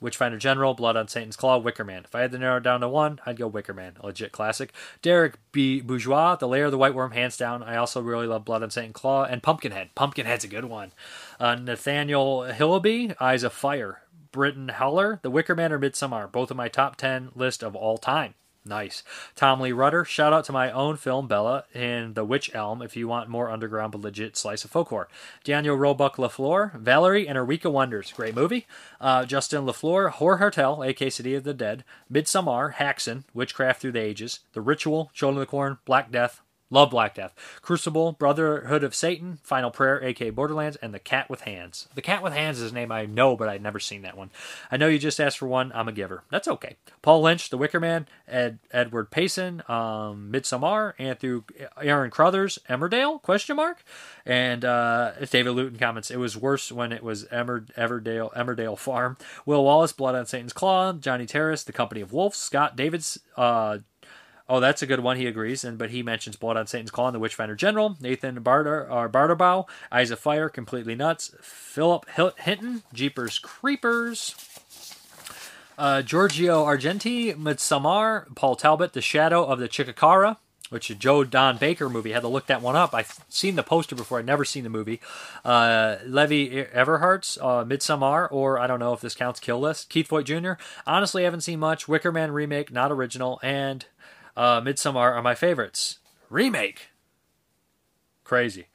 Witchfinder 0.00 0.38
General, 0.38 0.74
Blood 0.74 0.96
on 0.96 1.08
Satan's 1.08 1.36
Claw, 1.36 1.58
Wicker 1.58 1.84
Man. 1.84 2.04
If 2.04 2.14
I 2.14 2.20
had 2.20 2.32
to 2.32 2.38
narrow 2.38 2.58
it 2.58 2.62
down 2.62 2.80
to 2.80 2.88
one, 2.88 3.20
I'd 3.24 3.38
go 3.38 3.46
Wicker 3.46 3.74
Man, 3.74 3.94
a 4.00 4.06
legit 4.06 4.32
classic. 4.32 4.72
Derek 5.02 5.38
B. 5.52 5.80
Bourgeois, 5.80 6.36
The 6.36 6.48
Lair 6.48 6.66
of 6.66 6.72
the 6.72 6.78
White 6.78 6.94
Worm, 6.94 7.12
hands 7.12 7.36
down. 7.36 7.62
I 7.62 7.76
also 7.76 8.00
really 8.02 8.26
love 8.26 8.44
Blood 8.44 8.62
on 8.62 8.70
Satan's 8.70 8.94
Claw 8.94 9.24
and 9.24 9.42
Pumpkinhead. 9.42 9.94
Pumpkinhead's 9.94 10.44
a 10.44 10.48
good 10.48 10.66
one. 10.66 10.92
Uh, 11.40 11.54
Nathaniel 11.54 12.42
Hillaby, 12.42 13.14
Eyes 13.20 13.42
of 13.42 13.52
Fire. 13.52 14.00
Britton 14.34 14.68
Heller, 14.68 15.20
The 15.22 15.30
Wicker 15.30 15.54
Man 15.54 15.72
or 15.72 15.78
Midsommar, 15.78 16.30
both 16.30 16.50
of 16.50 16.56
my 16.56 16.66
top 16.66 16.96
10 16.96 17.30
list 17.36 17.62
of 17.62 17.76
all 17.76 17.96
time. 17.96 18.34
Nice. 18.66 19.02
Tom 19.36 19.60
Lee 19.60 19.72
Rudder, 19.72 20.06
shout 20.06 20.32
out 20.32 20.44
to 20.44 20.52
my 20.52 20.70
own 20.70 20.96
film, 20.96 21.28
Bella, 21.28 21.64
in 21.74 22.14
The 22.14 22.24
Witch 22.24 22.50
Elm, 22.54 22.80
if 22.80 22.96
you 22.96 23.06
want 23.06 23.28
more 23.28 23.50
underground 23.50 23.92
but 23.92 24.00
legit 24.00 24.38
slice 24.38 24.64
of 24.64 24.70
folklore. 24.70 25.06
Daniel 25.44 25.76
Roebuck 25.76 26.16
LaFleur, 26.16 26.74
Valerie 26.80 27.28
and 27.28 27.36
of 27.36 27.72
Wonders, 27.72 28.12
great 28.12 28.34
movie. 28.34 28.66
Uh, 29.02 29.26
Justin 29.26 29.66
LaFleur, 29.66 30.08
Horror 30.12 30.38
Hotel, 30.38 30.82
aka 30.82 31.10
City 31.10 31.34
of 31.34 31.44
the 31.44 31.52
Dead. 31.52 31.84
Midsommar, 32.10 32.74
Haxan, 32.76 33.24
Witchcraft 33.34 33.82
Through 33.82 33.92
the 33.92 34.00
Ages. 34.00 34.40
The 34.54 34.62
Ritual, 34.62 35.10
Children 35.12 35.42
of 35.42 35.46
the 35.46 35.50
Corn, 35.50 35.76
Black 35.84 36.10
Death, 36.10 36.40
Love 36.74 36.90
Black 36.90 37.14
Death. 37.14 37.32
Crucible, 37.62 38.10
Brotherhood 38.10 38.82
of 38.82 38.96
Satan, 38.96 39.38
Final 39.44 39.70
Prayer, 39.70 40.02
aka 40.02 40.30
Borderlands, 40.30 40.76
and 40.82 40.92
The 40.92 40.98
Cat 40.98 41.30
with 41.30 41.42
Hands. 41.42 41.88
The 41.94 42.02
Cat 42.02 42.20
with 42.20 42.32
Hands 42.32 42.58
is 42.58 42.72
a 42.72 42.74
name 42.74 42.90
I 42.90 43.06
know, 43.06 43.36
but 43.36 43.48
I'd 43.48 43.62
never 43.62 43.78
seen 43.78 44.02
that 44.02 44.16
one. 44.16 44.30
I 44.72 44.76
know 44.76 44.88
you 44.88 44.98
just 44.98 45.20
asked 45.20 45.38
for 45.38 45.46
one. 45.46 45.70
I'm 45.72 45.86
a 45.86 45.92
giver. 45.92 46.24
That's 46.30 46.48
okay. 46.48 46.74
Paul 47.00 47.22
Lynch, 47.22 47.48
The 47.50 47.56
Wicker 47.56 47.78
Man, 47.78 48.08
Ed, 48.26 48.58
Edward 48.72 49.12
Payson, 49.12 49.62
um, 49.68 50.32
Midsommar, 50.32 50.94
and 50.98 51.16
through 51.16 51.44
Aaron 51.80 52.10
Crothers, 52.10 52.58
Emmerdale? 52.68 53.22
Question 53.22 53.54
mark. 53.54 53.84
And 54.26 54.64
uh, 54.64 55.12
David 55.30 55.52
Luton 55.52 55.78
comments, 55.78 56.10
it 56.10 56.16
was 56.16 56.36
worse 56.36 56.72
when 56.72 56.90
it 56.90 57.04
was 57.04 57.24
Emmer, 57.26 57.60
Everdale, 57.78 58.34
Emmerdale 58.34 58.76
Farm. 58.76 59.16
Will 59.46 59.62
Wallace, 59.62 59.92
Blood 59.92 60.16
on 60.16 60.26
Satan's 60.26 60.52
Claw, 60.52 60.92
Johnny 60.94 61.26
Terrace, 61.26 61.62
The 61.62 61.72
Company 61.72 62.00
of 62.00 62.12
Wolves, 62.12 62.36
Scott 62.36 62.74
Davids, 62.74 63.20
uh, 63.36 63.78
Oh, 64.48 64.60
that's 64.60 64.82
a 64.82 64.86
good 64.86 65.00
one. 65.00 65.16
He 65.16 65.26
agrees, 65.26 65.64
and 65.64 65.78
but 65.78 65.90
he 65.90 66.02
mentions 66.02 66.36
Blood 66.36 66.58
on 66.58 66.66
Satan's 66.66 66.90
Claw 66.90 67.08
and 67.08 67.14
the 67.14 67.18
Witchfinder 67.18 67.54
General. 67.54 67.96
Nathan 68.00 68.42
Barter 68.42 68.90
or 68.90 69.08
Barterbow, 69.08 69.66
Eyes 69.90 70.10
of 70.10 70.18
Fire, 70.18 70.50
completely 70.50 70.94
nuts. 70.94 71.34
Philip 71.40 72.06
Hinton, 72.38 72.82
Jeepers 72.92 73.38
Creepers. 73.38 74.34
Uh, 75.76 76.02
Giorgio 76.02 76.64
Argenti, 76.64 77.34
Midsommar, 77.34 78.32
Paul 78.36 78.54
Talbot, 78.54 78.92
The 78.92 79.00
Shadow 79.00 79.44
of 79.44 79.58
the 79.58 79.68
Chikakara, 79.68 80.36
which 80.70 80.88
is 80.90 80.98
Joe 80.98 81.24
Don 81.24 81.56
Baker 81.56 81.88
movie. 81.88 82.12
I 82.12 82.14
had 82.14 82.20
to 82.20 82.28
look 82.28 82.46
that 82.46 82.62
one 82.62 82.76
up. 82.76 82.94
I've 82.94 83.18
seen 83.28 83.56
the 83.56 83.64
poster 83.64 83.96
before. 83.96 84.18
I'd 84.18 84.26
never 84.26 84.44
seen 84.44 84.62
the 84.62 84.70
movie. 84.70 85.00
Uh, 85.44 85.96
Levy 86.06 86.64
Everhart's 86.64 87.38
uh, 87.40 87.64
Midsommar, 87.64 88.28
or 88.30 88.58
I 88.60 88.66
don't 88.66 88.78
know 88.78 88.92
if 88.92 89.00
this 89.00 89.14
counts, 89.16 89.40
Kill 89.40 89.58
List. 89.58 89.88
Keith 89.90 90.06
Voigt 90.06 90.26
Jr. 90.26 90.52
Honestly, 90.86 91.22
I 91.22 91.24
haven't 91.24 91.40
seen 91.40 91.58
much. 91.58 91.88
Wicker 91.88 92.12
Man 92.12 92.30
remake, 92.30 92.70
not 92.70 92.92
original, 92.92 93.40
and 93.42 93.84
uh, 94.36 94.60
Midsommar 94.60 95.14
are 95.14 95.22
my 95.22 95.34
favorites. 95.34 95.98
Remake. 96.30 96.88
Crazy. 98.24 98.66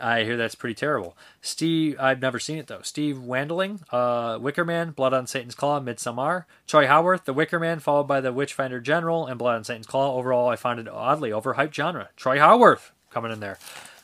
I 0.00 0.24
hear 0.24 0.36
that's 0.36 0.54
pretty 0.54 0.74
terrible. 0.74 1.16
Steve, 1.42 1.96
I've 2.00 2.20
never 2.20 2.38
seen 2.38 2.58
it 2.58 2.66
though. 2.68 2.80
Steve 2.82 3.16
Wandling, 3.16 3.82
uh, 3.92 4.38
Wicker 4.38 4.64
Man, 4.64 4.90
Blood 4.92 5.12
on 5.12 5.26
Satan's 5.26 5.54
Claw, 5.54 5.80
Midsommar. 5.80 6.46
Troy 6.66 6.86
Howarth, 6.86 7.26
The 7.26 7.34
Wicker 7.34 7.60
Man, 7.60 7.80
followed 7.80 8.08
by 8.08 8.20
The 8.20 8.32
Witchfinder 8.32 8.80
General 8.80 9.26
and 9.26 9.38
Blood 9.38 9.56
on 9.56 9.64
Satan's 9.64 9.86
Claw. 9.86 10.16
Overall, 10.16 10.48
I 10.48 10.56
find 10.56 10.80
it 10.80 10.88
oddly 10.88 11.30
overhyped 11.30 11.74
genre. 11.74 12.08
Troy 12.16 12.38
Howarth 12.38 12.92
coming 13.10 13.30
in 13.30 13.40
there. 13.40 13.58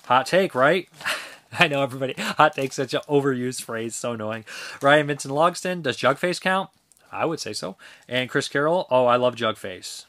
Hot 0.04 0.26
take, 0.26 0.54
right? 0.54 0.88
I 1.58 1.66
know 1.66 1.82
everybody. 1.82 2.14
Hot 2.18 2.54
take, 2.54 2.72
such 2.72 2.94
an 2.94 3.00
overused 3.08 3.62
phrase, 3.62 3.96
so 3.96 4.12
annoying. 4.12 4.44
Ryan 4.82 5.06
Vincent 5.06 5.34
Logston, 5.34 5.82
does 5.82 5.96
Jugface 5.96 6.40
count? 6.40 6.70
I 7.10 7.24
would 7.24 7.40
say 7.40 7.52
so. 7.52 7.76
And 8.08 8.30
Chris 8.30 8.48
Carroll, 8.48 8.86
oh, 8.90 9.06
I 9.06 9.16
love 9.16 9.34
Jugface. 9.34 10.04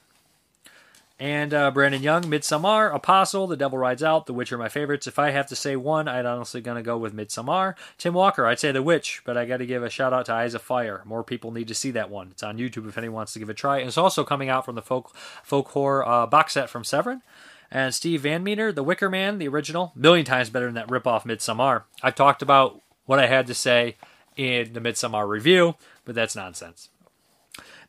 And 1.21 1.53
uh, 1.53 1.69
Brandon 1.69 2.01
Young, 2.01 2.23
Midsommar, 2.23 2.95
Apostle, 2.95 3.45
The 3.45 3.55
Devil 3.55 3.77
Rides 3.77 4.01
Out, 4.01 4.25
The 4.25 4.33
Witch 4.33 4.51
are 4.51 4.57
my 4.57 4.69
favorites. 4.69 5.05
If 5.05 5.19
I 5.19 5.29
have 5.29 5.45
to 5.49 5.55
say 5.55 5.75
one, 5.75 6.07
I'd 6.07 6.25
honestly 6.25 6.61
gonna 6.61 6.81
go 6.81 6.97
with 6.97 7.15
Midsommar. 7.15 7.75
Tim 7.99 8.15
Walker, 8.15 8.47
I'd 8.47 8.59
say 8.59 8.71
The 8.71 8.81
Witch, 8.81 9.21
but 9.23 9.37
I 9.37 9.45
got 9.45 9.57
to 9.57 9.67
give 9.67 9.83
a 9.83 9.89
shout 9.91 10.13
out 10.13 10.25
to 10.25 10.33
Eyes 10.33 10.55
of 10.55 10.63
Fire. 10.63 11.03
More 11.05 11.23
people 11.23 11.51
need 11.51 11.67
to 11.67 11.75
see 11.75 11.91
that 11.91 12.09
one. 12.09 12.29
It's 12.31 12.41
on 12.41 12.57
YouTube 12.57 12.89
if 12.89 12.97
anyone 12.97 13.17
wants 13.17 13.33
to 13.33 13.39
give 13.39 13.49
it 13.49 13.51
a 13.51 13.53
try. 13.53 13.77
And 13.77 13.87
it's 13.87 13.99
also 13.99 14.23
coming 14.23 14.49
out 14.49 14.65
from 14.65 14.73
the 14.73 14.81
folk 14.81 15.15
folk 15.43 15.67
horror 15.67 16.07
uh, 16.07 16.25
box 16.25 16.53
set 16.53 16.71
from 16.71 16.83
Severin. 16.83 17.21
And 17.69 17.93
Steve 17.93 18.21
Van 18.21 18.43
Meter, 18.43 18.71
The 18.71 18.81
Wicker 18.81 19.07
Man, 19.07 19.37
the 19.37 19.47
original, 19.47 19.91
million 19.95 20.25
times 20.25 20.49
better 20.49 20.65
than 20.65 20.73
that 20.73 20.87
ripoff 20.87 21.25
Midsommar. 21.25 21.83
I've 22.01 22.15
talked 22.15 22.41
about 22.41 22.81
what 23.05 23.19
I 23.19 23.27
had 23.27 23.45
to 23.45 23.53
say 23.53 23.95
in 24.35 24.73
the 24.73 24.81
Midsommar 24.81 25.27
review, 25.27 25.75
but 26.03 26.15
that's 26.15 26.35
nonsense. 26.35 26.89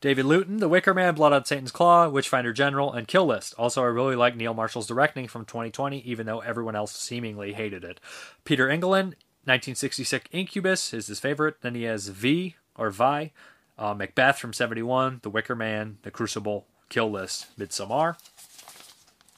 David 0.02 0.24
Luton, 0.24 0.56
The 0.56 0.68
Wicker 0.68 0.92
Man, 0.92 1.14
Blood 1.14 1.32
on 1.32 1.44
Satan's 1.44 1.70
Claw, 1.70 2.08
Witchfinder 2.08 2.52
General, 2.52 2.92
and 2.92 3.06
Kill 3.06 3.24
List. 3.24 3.54
Also, 3.56 3.84
I 3.84 3.86
really 3.86 4.16
like 4.16 4.34
Neil 4.34 4.52
Marshall's 4.52 4.88
directing 4.88 5.28
from 5.28 5.44
2020, 5.44 6.00
even 6.00 6.26
though 6.26 6.40
everyone 6.40 6.74
else 6.74 6.90
seemingly 6.90 7.52
hated 7.52 7.84
it. 7.84 8.00
Peter 8.44 8.66
Engelland, 8.66 9.14
1966 9.44 10.26
Incubus 10.32 10.92
is 10.92 11.06
his 11.06 11.20
favorite. 11.20 11.60
Then 11.60 11.76
he 11.76 11.84
has 11.84 12.08
V 12.08 12.56
or 12.76 12.90
Vi, 12.90 13.30
uh, 13.78 13.94
Macbeth 13.94 14.40
from 14.40 14.52
71, 14.52 15.20
The 15.22 15.30
Wicker 15.30 15.54
Man, 15.54 15.98
The 16.02 16.10
Crucible, 16.10 16.66
Kill 16.88 17.08
List, 17.08 17.56
Midsommar. 17.56 18.16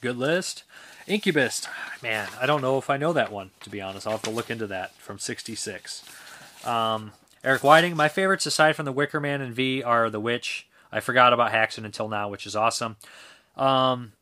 Good 0.01 0.17
list. 0.17 0.63
Incubus, 1.05 1.67
man, 2.01 2.27
I 2.41 2.47
don't 2.47 2.63
know 2.63 2.79
if 2.79 2.89
I 2.89 2.97
know 2.97 3.13
that 3.13 3.31
one, 3.31 3.51
to 3.61 3.69
be 3.69 3.81
honest. 3.81 4.07
I'll 4.07 4.13
have 4.13 4.23
to 4.23 4.31
look 4.31 4.49
into 4.49 4.65
that 4.65 4.95
from 4.95 5.19
66. 5.19 6.03
Um, 6.65 7.11
Eric 7.45 7.63
Whiting, 7.63 7.95
my 7.95 8.09
favorites 8.09 8.47
aside 8.47 8.75
from 8.75 8.85
The 8.85 8.91
Wicker 8.91 9.19
Man 9.19 9.39
and 9.39 9.53
V 9.53 9.83
are 9.83 10.09
The 10.09 10.19
Witch. 10.19 10.67
I 10.91 10.99
forgot 10.99 11.31
about 11.31 11.51
Haxan 11.51 11.85
until 11.85 12.09
now, 12.09 12.27
which 12.27 12.47
is 12.47 12.55
awesome. 12.55 12.95
Um, 13.55 14.13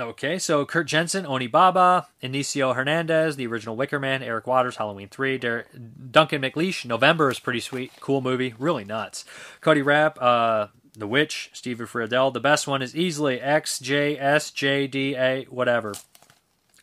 okay, 0.00 0.38
so 0.38 0.64
Kurt 0.64 0.86
Jensen, 0.86 1.26
Oni 1.26 1.48
Baba, 1.48 2.06
Inicio 2.22 2.74
Hernandez, 2.74 3.36
the 3.36 3.46
original 3.46 3.76
Wicker 3.76 4.00
Man, 4.00 4.22
Eric 4.22 4.46
Waters, 4.46 4.76
Halloween 4.76 5.08
3, 5.08 5.36
Der- 5.36 5.66
Duncan 6.10 6.40
McLeish, 6.40 6.86
November 6.86 7.30
is 7.30 7.38
pretty 7.38 7.60
sweet, 7.60 7.92
cool 8.00 8.22
movie, 8.22 8.54
really 8.58 8.84
nuts. 8.84 9.26
Cody 9.60 9.82
Rapp, 9.82 10.16
uh, 10.20 10.68
The 10.96 11.06
Witch, 11.06 11.50
Steven 11.52 11.86
Friedel. 11.86 12.30
The 12.30 12.40
best 12.40 12.66
one 12.66 12.80
is 12.80 12.96
easily 12.96 13.38
XJSJDA, 13.38 15.50
whatever. 15.50 15.92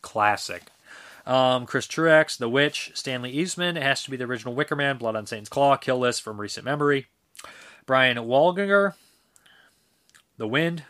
Classic. 0.02 0.62
Um, 1.26 1.66
Chris 1.66 1.86
Truex, 1.86 2.36
The 2.36 2.48
Witch, 2.48 2.92
Stanley 2.94 3.30
Eastman. 3.30 3.76
It 3.76 3.82
has 3.82 4.02
to 4.04 4.10
be 4.10 4.16
the 4.16 4.24
original 4.24 4.54
Wicker 4.54 4.76
Man, 4.76 4.98
Blood 4.98 5.16
on 5.16 5.26
Satan's 5.26 5.48
Claw, 5.48 5.76
Kill 5.76 5.98
List 5.98 6.22
from 6.22 6.40
recent 6.40 6.64
memory. 6.64 7.06
Brian 7.86 8.16
Waldinger, 8.18 8.94
The 10.36 10.48
Wind. 10.48 10.84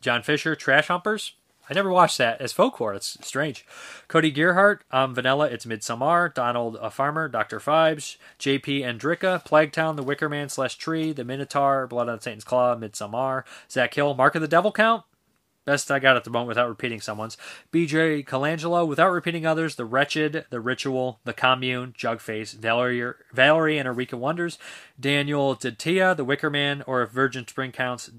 John 0.00 0.22
Fisher, 0.22 0.56
Trash 0.56 0.88
Humpers. 0.88 1.34
I 1.70 1.74
never 1.74 1.90
watched 1.90 2.18
that 2.18 2.40
as 2.40 2.52
folk 2.52 2.74
horror. 2.74 2.94
It's 2.94 3.16
strange. 3.24 3.64
Cody 4.08 4.32
Gearhart, 4.32 4.80
um, 4.90 5.14
Vanilla, 5.14 5.46
It's 5.46 5.64
Midsommar. 5.64 6.34
Donald 6.34 6.76
a 6.82 6.90
Farmer, 6.90 7.28
Dr. 7.28 7.60
Phibes. 7.60 8.16
JP 8.40 8.80
Andricka, 8.80 9.46
Plaguetown, 9.46 9.94
The 9.94 10.02
Wicker 10.02 10.28
Man 10.28 10.48
slash 10.48 10.76
Tree, 10.76 11.12
The 11.12 11.24
Minotaur, 11.24 11.86
Blood 11.86 12.08
on 12.08 12.20
Satan's 12.20 12.42
Claw, 12.44 12.74
Midsommar. 12.74 13.44
Zach 13.70 13.94
Hill, 13.94 14.14
Mark 14.14 14.34
of 14.34 14.42
the 14.42 14.48
Devil 14.48 14.72
Count. 14.72 15.04
Best 15.64 15.90
I 15.90 16.00
got 16.00 16.16
at 16.16 16.24
the 16.24 16.30
moment 16.30 16.48
without 16.48 16.68
repeating 16.68 17.00
someone's. 17.00 17.36
BJ 17.72 18.26
Colangelo, 18.26 18.86
without 18.86 19.10
repeating 19.10 19.46
others, 19.46 19.76
The 19.76 19.84
Wretched, 19.84 20.46
The 20.50 20.60
Ritual, 20.60 21.20
The 21.24 21.32
Commune, 21.32 21.94
Jugface, 21.96 22.54
Valerie, 22.54 23.14
Valerie 23.32 23.78
and 23.78 23.88
of 23.88 24.12
Wonders, 24.20 24.58
Daniel 24.98 25.54
Didia, 25.54 26.16
The 26.16 26.24
Wicker 26.24 26.50
Man, 26.50 26.82
or 26.86 27.02
if 27.02 27.10
Virgin 27.10 27.46
Spring 27.46 27.70
counts, 27.70 28.10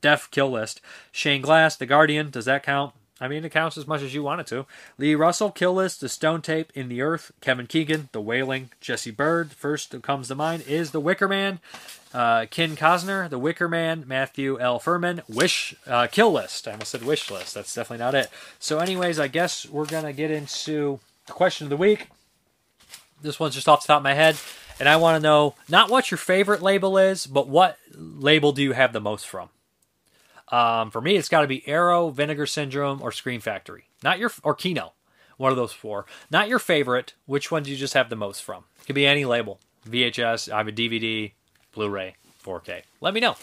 Def 0.00 0.30
Kill 0.30 0.50
List, 0.50 0.80
Shane 1.12 1.42
Glass, 1.42 1.76
The 1.76 1.86
Guardian, 1.86 2.30
does 2.30 2.46
that 2.46 2.64
count? 2.64 2.94
I 3.20 3.28
mean, 3.28 3.44
it 3.44 3.52
counts 3.52 3.76
as 3.76 3.86
much 3.86 4.00
as 4.00 4.14
you 4.14 4.22
want 4.22 4.40
it 4.40 4.46
to. 4.48 4.64
Lee 4.96 5.14
Russell, 5.14 5.50
Kill 5.50 5.74
List, 5.74 6.00
The 6.00 6.08
Stone 6.08 6.40
Tape, 6.40 6.72
In 6.74 6.88
the 6.88 7.02
Earth, 7.02 7.32
Kevin 7.40 7.66
Keegan, 7.66 8.08
The 8.12 8.20
Wailing, 8.20 8.70
Jesse 8.80 9.10
Bird. 9.10 9.52
First 9.52 9.90
that 9.90 10.02
comes 10.02 10.28
to 10.28 10.34
mind 10.34 10.64
is 10.66 10.92
The 10.92 11.00
Wicker 11.00 11.28
Man, 11.28 11.60
uh, 12.14 12.46
Ken 12.50 12.76
Cosner, 12.76 13.28
The 13.28 13.38
Wicker 13.38 13.68
Man, 13.68 14.04
Matthew 14.06 14.58
L. 14.58 14.78
Furman, 14.78 15.20
Wish, 15.28 15.74
uh, 15.86 16.06
Kill 16.06 16.32
List. 16.32 16.66
I 16.66 16.72
almost 16.72 16.92
said 16.92 17.02
Wish 17.02 17.30
List. 17.30 17.54
That's 17.54 17.74
definitely 17.74 18.02
not 18.04 18.14
it. 18.14 18.30
So, 18.58 18.78
anyways, 18.78 19.20
I 19.20 19.28
guess 19.28 19.68
we're 19.68 19.86
going 19.86 20.04
to 20.04 20.14
get 20.14 20.30
into 20.30 20.98
the 21.26 21.32
question 21.32 21.66
of 21.66 21.70
the 21.70 21.76
week. 21.76 22.08
This 23.20 23.38
one's 23.38 23.54
just 23.54 23.68
off 23.68 23.82
the 23.82 23.88
top 23.88 23.98
of 23.98 24.04
my 24.04 24.14
head. 24.14 24.36
And 24.78 24.88
I 24.88 24.96
want 24.96 25.16
to 25.16 25.22
know 25.22 25.56
not 25.68 25.90
what 25.90 26.10
your 26.10 26.16
favorite 26.16 26.62
label 26.62 26.96
is, 26.96 27.26
but 27.26 27.46
what 27.46 27.76
label 27.94 28.52
do 28.52 28.62
you 28.62 28.72
have 28.72 28.94
the 28.94 29.00
most 29.00 29.28
from? 29.28 29.50
Um, 30.50 30.90
for 30.90 31.00
me, 31.00 31.16
it's 31.16 31.28
got 31.28 31.42
to 31.42 31.46
be 31.46 31.66
Arrow, 31.68 32.10
Vinegar 32.10 32.46
Syndrome, 32.46 33.00
or 33.02 33.12
Scream 33.12 33.40
Factory. 33.40 33.84
Not 34.02 34.18
your 34.18 34.32
or 34.42 34.54
Kino, 34.54 34.92
one 35.36 35.50
of 35.52 35.56
those 35.56 35.72
four. 35.72 36.06
Not 36.30 36.48
your 36.48 36.58
favorite. 36.58 37.14
Which 37.26 37.50
one 37.50 37.62
do 37.62 37.70
you 37.70 37.76
just 37.76 37.94
have 37.94 38.10
the 38.10 38.16
most 38.16 38.42
from? 38.42 38.64
It 38.80 38.86
could 38.86 38.94
be 38.94 39.06
any 39.06 39.24
label. 39.24 39.60
VHS, 39.88 40.52
I 40.52 40.58
have 40.58 40.68
a 40.68 40.72
DVD, 40.72 41.32
Blu-ray, 41.72 42.16
4K. 42.44 42.82
Let 43.00 43.14
me 43.14 43.20
know. 43.20 43.36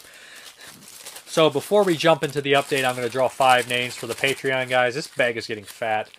So 1.25 1.49
before 1.49 1.83
we 1.83 1.95
jump 1.95 2.23
into 2.23 2.41
the 2.41 2.53
update, 2.53 2.85
I'm 2.85 2.95
going 2.95 3.07
to 3.07 3.11
draw 3.11 3.27
five 3.27 3.69
names 3.69 3.95
for 3.95 4.07
the 4.07 4.15
Patreon 4.15 4.69
guys. 4.69 4.95
This 4.95 5.07
bag 5.07 5.37
is 5.37 5.47
getting 5.47 5.63
fat. 5.63 6.09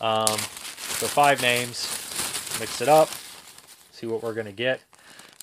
Um, 0.00 0.26
so 0.26 1.06
five 1.06 1.40
names. 1.42 1.86
Mix 2.60 2.80
it 2.80 2.88
up. 2.88 3.10
See 3.92 4.06
what 4.06 4.22
we're 4.22 4.34
going 4.34 4.46
to 4.46 4.52
get. 4.52 4.80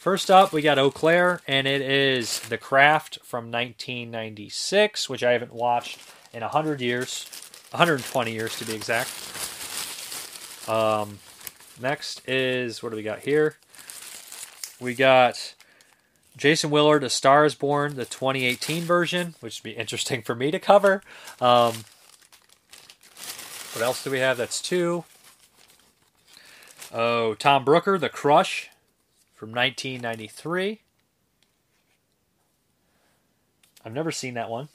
First 0.02 0.32
up, 0.32 0.52
we 0.52 0.64
got 0.64 0.80
Eau 0.80 0.90
Claire, 0.90 1.41
and 1.48 1.68
it 1.68 1.80
is 1.80 2.40
The 2.40 2.57
Craft 2.57 3.19
from 3.22 3.52
1996, 3.52 5.07
which 5.07 5.22
I 5.22 5.34
haven't 5.34 5.53
watched 5.53 5.99
in 6.34 6.41
100 6.41 6.82
years. 6.82 7.28
120 7.69 8.32
years 8.34 8.57
to 8.57 8.65
be 8.65 8.73
exact. 8.73 9.11
Um, 10.68 11.19
next 11.80 12.28
is, 12.28 12.82
what 12.82 12.90
do 12.90 12.95
we 12.95 13.03
got 13.03 13.19
here? 13.19 13.57
We 14.80 14.95
got 14.95 15.53
Jason 16.36 16.72
Willard, 16.72 17.03
A 17.03 17.10
Star 17.11 17.45
is 17.45 17.53
Born, 17.53 17.95
the 17.95 18.06
2018 18.06 18.82
version, 18.82 19.36
which 19.40 19.60
would 19.60 19.69
be 19.69 19.78
interesting 19.78 20.23
for 20.23 20.34
me 20.34 20.49
to 20.49 20.57
cover. 20.57 21.03
Um, 21.40 21.86
what 23.73 23.84
else 23.84 24.03
do 24.03 24.10
we 24.10 24.18
have? 24.18 24.38
That's 24.38 24.64
two. 24.64 25.03
Oh, 26.91 27.36
Tom 27.36 27.64
Brooker, 27.64 27.99
The 27.99 28.10
Crush 28.10 28.70
from 29.42 29.50
1993. 29.50 30.82
I've 33.84 33.92
never 33.92 34.12
seen 34.12 34.36
that 34.36 34.52
one. 34.52 34.70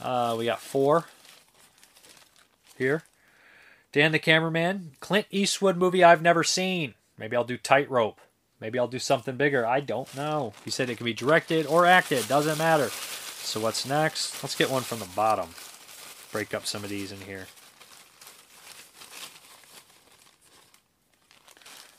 Uh, 0.00 0.34
we 0.38 0.46
got 0.46 0.62
four 0.62 1.04
here. 2.78 3.02
Dan 3.92 4.12
the 4.12 4.18
Cameraman, 4.18 4.92
Clint 5.00 5.26
Eastwood 5.30 5.76
movie 5.76 6.02
I've 6.02 6.22
never 6.22 6.42
seen. 6.42 6.94
Maybe 7.18 7.36
I'll 7.36 7.44
do 7.44 7.58
Tightrope. 7.58 8.18
Maybe 8.62 8.78
I'll 8.78 8.88
do 8.88 8.98
something 8.98 9.36
bigger. 9.36 9.66
I 9.66 9.80
don't 9.80 10.16
know. 10.16 10.54
He 10.64 10.70
said 10.70 10.88
it 10.88 10.96
can 10.96 11.04
be 11.04 11.12
directed 11.12 11.66
or 11.66 11.84
acted. 11.84 12.26
Doesn't 12.28 12.56
matter. 12.56 12.88
So 12.88 13.60
what's 13.60 13.84
next? 13.84 14.42
Let's 14.42 14.56
get 14.56 14.70
one 14.70 14.84
from 14.84 15.00
the 15.00 15.08
bottom. 15.14 15.50
Break 16.32 16.54
up 16.54 16.64
some 16.64 16.82
of 16.82 16.88
these 16.88 17.12
in 17.12 17.20
here. 17.20 17.46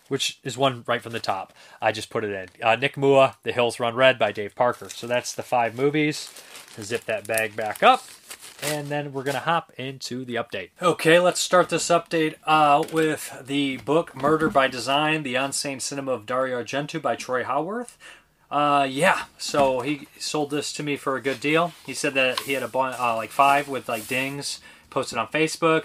Which 0.08 0.40
is 0.44 0.58
one 0.58 0.84
right 0.88 1.02
from 1.02 1.14
the 1.14 1.20
top. 1.20 1.54
I 1.82 1.92
just 1.92 2.10
put 2.10 2.24
it 2.24 2.32
in. 2.32 2.48
Uh, 2.62 2.76
Nick 2.76 2.96
Mua, 2.96 3.36
The 3.44 3.52
Hills 3.52 3.80
Run 3.80 3.96
Red 3.96 4.18
by 4.18 4.32
Dave 4.32 4.56
Parker. 4.56 4.90
So 4.90 5.08
that's 5.08 5.34
the 5.34 5.44
five 5.44 5.76
movies. 5.76 6.32
Zip 6.82 7.06
that 7.06 7.28
bag 7.28 7.56
back 7.56 7.84
up. 7.84 8.04
And 8.64 8.88
then 8.88 9.14
we're 9.14 9.24
going 9.24 9.36
to 9.36 9.42
hop 9.42 9.72
into 9.78 10.26
the 10.26 10.36
update. 10.36 10.70
Okay, 10.82 11.20
let's 11.20 11.40
start 11.40 11.70
this 11.70 11.90
update 11.90 12.36
uh, 12.46 12.84
with 12.92 13.44
the 13.46 13.78
book 13.78 14.16
Murder 14.16 14.50
by 14.50 14.68
Design 14.68 15.22
The 15.22 15.36
Unsane 15.36 15.82
Cinema 15.82 16.14
of 16.14 16.26
Dario 16.26 16.64
Argento 16.64 17.00
by 17.00 17.16
Troy 17.16 17.44
Howarth. 17.44 17.98
Uh, 18.50 18.88
yeah, 18.90 19.26
so 19.38 19.82
he 19.82 20.08
sold 20.18 20.50
this 20.50 20.72
to 20.74 20.82
me 20.82 20.96
for 20.96 21.16
a 21.16 21.22
good 21.22 21.40
deal. 21.40 21.74
He 21.86 21.94
said 21.94 22.14
that 22.14 22.42
he 22.42 22.54
had 22.54 22.64
a 22.64 22.78
uh, 22.78 23.16
like 23.16 23.30
five 23.30 23.68
with 23.68 23.90
like 23.90 24.08
dings 24.08 24.60
posted 24.90 25.20
on 25.20 25.28
Facebook. 25.28 25.84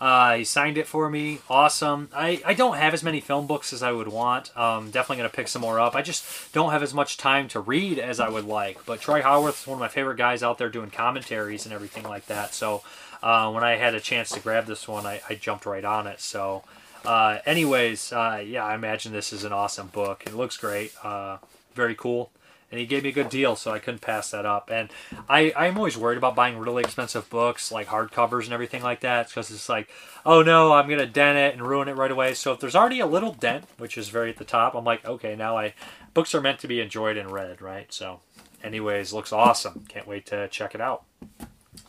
Uh, 0.00 0.36
he 0.36 0.44
signed 0.44 0.78
it 0.78 0.86
for 0.86 1.10
me. 1.10 1.40
Awesome. 1.50 2.08
I, 2.14 2.40
I 2.46 2.54
don't 2.54 2.78
have 2.78 2.94
as 2.94 3.02
many 3.02 3.20
film 3.20 3.46
books 3.46 3.72
as 3.72 3.82
I 3.82 3.92
would 3.92 4.08
want. 4.08 4.56
Um, 4.56 4.90
definitely 4.90 5.18
going 5.18 5.30
to 5.30 5.36
pick 5.36 5.48
some 5.48 5.60
more 5.60 5.78
up. 5.78 5.94
I 5.94 6.00
just 6.00 6.52
don't 6.54 6.70
have 6.70 6.82
as 6.82 6.94
much 6.94 7.18
time 7.18 7.48
to 7.48 7.60
read 7.60 7.98
as 7.98 8.18
I 8.18 8.30
would 8.30 8.46
like. 8.46 8.86
But 8.86 9.02
Troy 9.02 9.20
Howarth 9.20 9.60
is 9.60 9.66
one 9.66 9.76
of 9.76 9.80
my 9.80 9.88
favorite 9.88 10.16
guys 10.16 10.42
out 10.42 10.56
there 10.56 10.70
doing 10.70 10.90
commentaries 10.90 11.66
and 11.66 11.74
everything 11.74 12.04
like 12.04 12.26
that. 12.26 12.54
So 12.54 12.82
uh, 13.22 13.50
when 13.52 13.62
I 13.62 13.76
had 13.76 13.94
a 13.94 14.00
chance 14.00 14.30
to 14.30 14.40
grab 14.40 14.64
this 14.64 14.88
one, 14.88 15.04
I, 15.04 15.20
I 15.28 15.34
jumped 15.34 15.66
right 15.66 15.84
on 15.84 16.06
it. 16.06 16.20
So, 16.20 16.64
uh, 17.04 17.40
anyways, 17.44 18.10
uh, 18.10 18.42
yeah, 18.44 18.64
I 18.64 18.74
imagine 18.74 19.12
this 19.12 19.34
is 19.34 19.44
an 19.44 19.52
awesome 19.52 19.88
book. 19.88 20.22
It 20.26 20.34
looks 20.34 20.56
great. 20.56 20.92
Uh, 21.04 21.36
very 21.74 21.94
cool 21.94 22.30
and 22.70 22.78
he 22.78 22.86
gave 22.86 23.02
me 23.02 23.08
a 23.08 23.12
good 23.12 23.28
deal, 23.28 23.56
so 23.56 23.72
I 23.72 23.78
couldn't 23.78 24.00
pass 24.00 24.30
that 24.30 24.46
up. 24.46 24.70
And 24.70 24.90
I, 25.28 25.52
I'm 25.56 25.76
always 25.76 25.96
worried 25.96 26.18
about 26.18 26.36
buying 26.36 26.58
really 26.58 26.82
expensive 26.82 27.28
books, 27.28 27.72
like 27.72 27.88
hardcovers 27.88 28.44
and 28.44 28.52
everything 28.52 28.82
like 28.82 29.00
that, 29.00 29.28
because 29.28 29.50
it's 29.50 29.68
like, 29.68 29.88
oh 30.24 30.42
no, 30.42 30.72
I'm 30.72 30.88
gonna 30.88 31.06
dent 31.06 31.38
it 31.38 31.54
and 31.54 31.66
ruin 31.66 31.88
it 31.88 31.96
right 31.96 32.10
away. 32.10 32.34
So 32.34 32.52
if 32.52 32.60
there's 32.60 32.76
already 32.76 33.00
a 33.00 33.06
little 33.06 33.32
dent, 33.32 33.64
which 33.78 33.98
is 33.98 34.08
very 34.08 34.30
at 34.30 34.36
the 34.36 34.44
top, 34.44 34.74
I'm 34.74 34.84
like, 34.84 35.04
okay, 35.04 35.34
now 35.34 35.56
I 35.56 35.74
books 36.14 36.34
are 36.34 36.40
meant 36.40 36.60
to 36.60 36.68
be 36.68 36.80
enjoyed 36.80 37.16
and 37.16 37.30
read, 37.30 37.60
right? 37.60 37.92
So 37.92 38.20
anyways, 38.62 39.12
looks 39.12 39.32
awesome. 39.32 39.84
Can't 39.88 40.06
wait 40.06 40.26
to 40.26 40.48
check 40.48 40.74
it 40.74 40.80
out. 40.80 41.04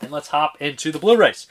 And 0.01 0.11
let's 0.11 0.29
hop 0.29 0.59
into 0.59 0.91
the 0.91 0.99
Blu-rays. 0.99 1.47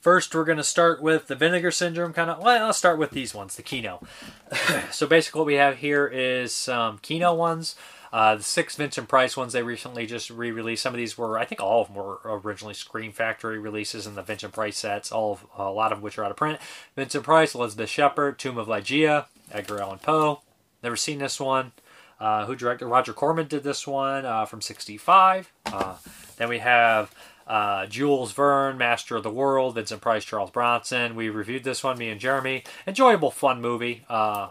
First, 0.00 0.34
we're 0.34 0.44
going 0.44 0.58
to 0.58 0.64
start 0.64 1.02
with 1.02 1.26
the 1.26 1.34
Vinegar 1.34 1.72
Syndrome 1.72 2.12
kind 2.12 2.30
of. 2.30 2.38
Well, 2.38 2.66
let's 2.66 2.78
start 2.78 2.98
with 2.98 3.10
these 3.10 3.34
ones, 3.34 3.56
the 3.56 3.62
Kino. 3.62 4.06
so 4.92 5.08
basically, 5.08 5.40
what 5.40 5.46
we 5.46 5.54
have 5.54 5.78
here 5.78 6.06
is 6.06 6.54
some 6.54 6.98
Kino 6.98 7.34
ones. 7.34 7.74
Uh, 8.12 8.36
the 8.36 8.42
six 8.42 8.76
Vincent 8.76 9.08
Price 9.08 9.36
ones 9.36 9.52
they 9.52 9.62
recently 9.62 10.06
just 10.06 10.30
re-released. 10.30 10.82
Some 10.82 10.94
of 10.94 10.98
these 10.98 11.18
were, 11.18 11.38
I 11.38 11.44
think, 11.44 11.60
all 11.60 11.82
of 11.82 11.88
them 11.88 11.96
were 11.96 12.20
originally 12.24 12.74
Scream 12.74 13.12
Factory 13.12 13.58
releases 13.58 14.06
in 14.06 14.14
the 14.14 14.22
Vincent 14.22 14.52
Price 14.52 14.78
sets. 14.78 15.12
All 15.12 15.32
of, 15.32 15.46
a 15.56 15.70
lot 15.70 15.92
of 15.92 16.02
which 16.02 16.18
are 16.18 16.24
out 16.24 16.30
of 16.30 16.36
print. 16.36 16.58
Vincent 16.96 17.24
Price, 17.24 17.54
Elizabeth 17.54 17.90
Shepard, 17.90 18.38
Tomb 18.38 18.58
of 18.58 18.66
Ligeia, 18.66 19.26
Edgar 19.52 19.80
Allan 19.80 19.98
Poe. 19.98 20.40
Never 20.82 20.96
seen 20.96 21.18
this 21.18 21.40
one. 21.40 21.72
Uh, 22.20 22.46
who 22.46 22.56
directed? 22.56 22.86
Roger 22.86 23.12
Corman 23.12 23.46
did 23.46 23.62
this 23.62 23.86
one 23.86 24.24
uh, 24.24 24.44
from 24.44 24.60
'65. 24.60 25.52
Uh, 25.66 25.96
then 26.36 26.48
we 26.48 26.58
have 26.58 27.14
uh, 27.46 27.86
Jules 27.86 28.32
Verne, 28.32 28.76
Master 28.76 29.16
of 29.16 29.22
the 29.22 29.30
World, 29.30 29.76
Vincent 29.76 30.00
Price, 30.00 30.24
Charles 30.24 30.50
Bronson. 30.50 31.14
We 31.14 31.28
reviewed 31.28 31.64
this 31.64 31.84
one, 31.84 31.96
me 31.96 32.08
and 32.08 32.20
Jeremy. 32.20 32.64
Enjoyable, 32.86 33.30
fun 33.30 33.60
movie. 33.60 34.04
Uh, 34.08 34.48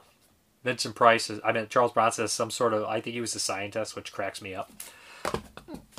Vincent 0.68 0.96
Price, 0.96 1.30
is, 1.30 1.40
I 1.46 1.54
mean, 1.54 1.68
Charles 1.70 1.94
Bronson 1.94 2.26
is 2.26 2.34
some 2.34 2.52
sort 2.52 2.74
of, 2.74 2.84
I 2.84 3.00
think 3.00 3.14
he 3.14 3.22
was 3.22 3.34
a 3.36 3.40
scientist, 3.40 3.96
which 3.96 4.12
cracks 4.12 4.42
me 4.42 4.54
up. 4.54 4.70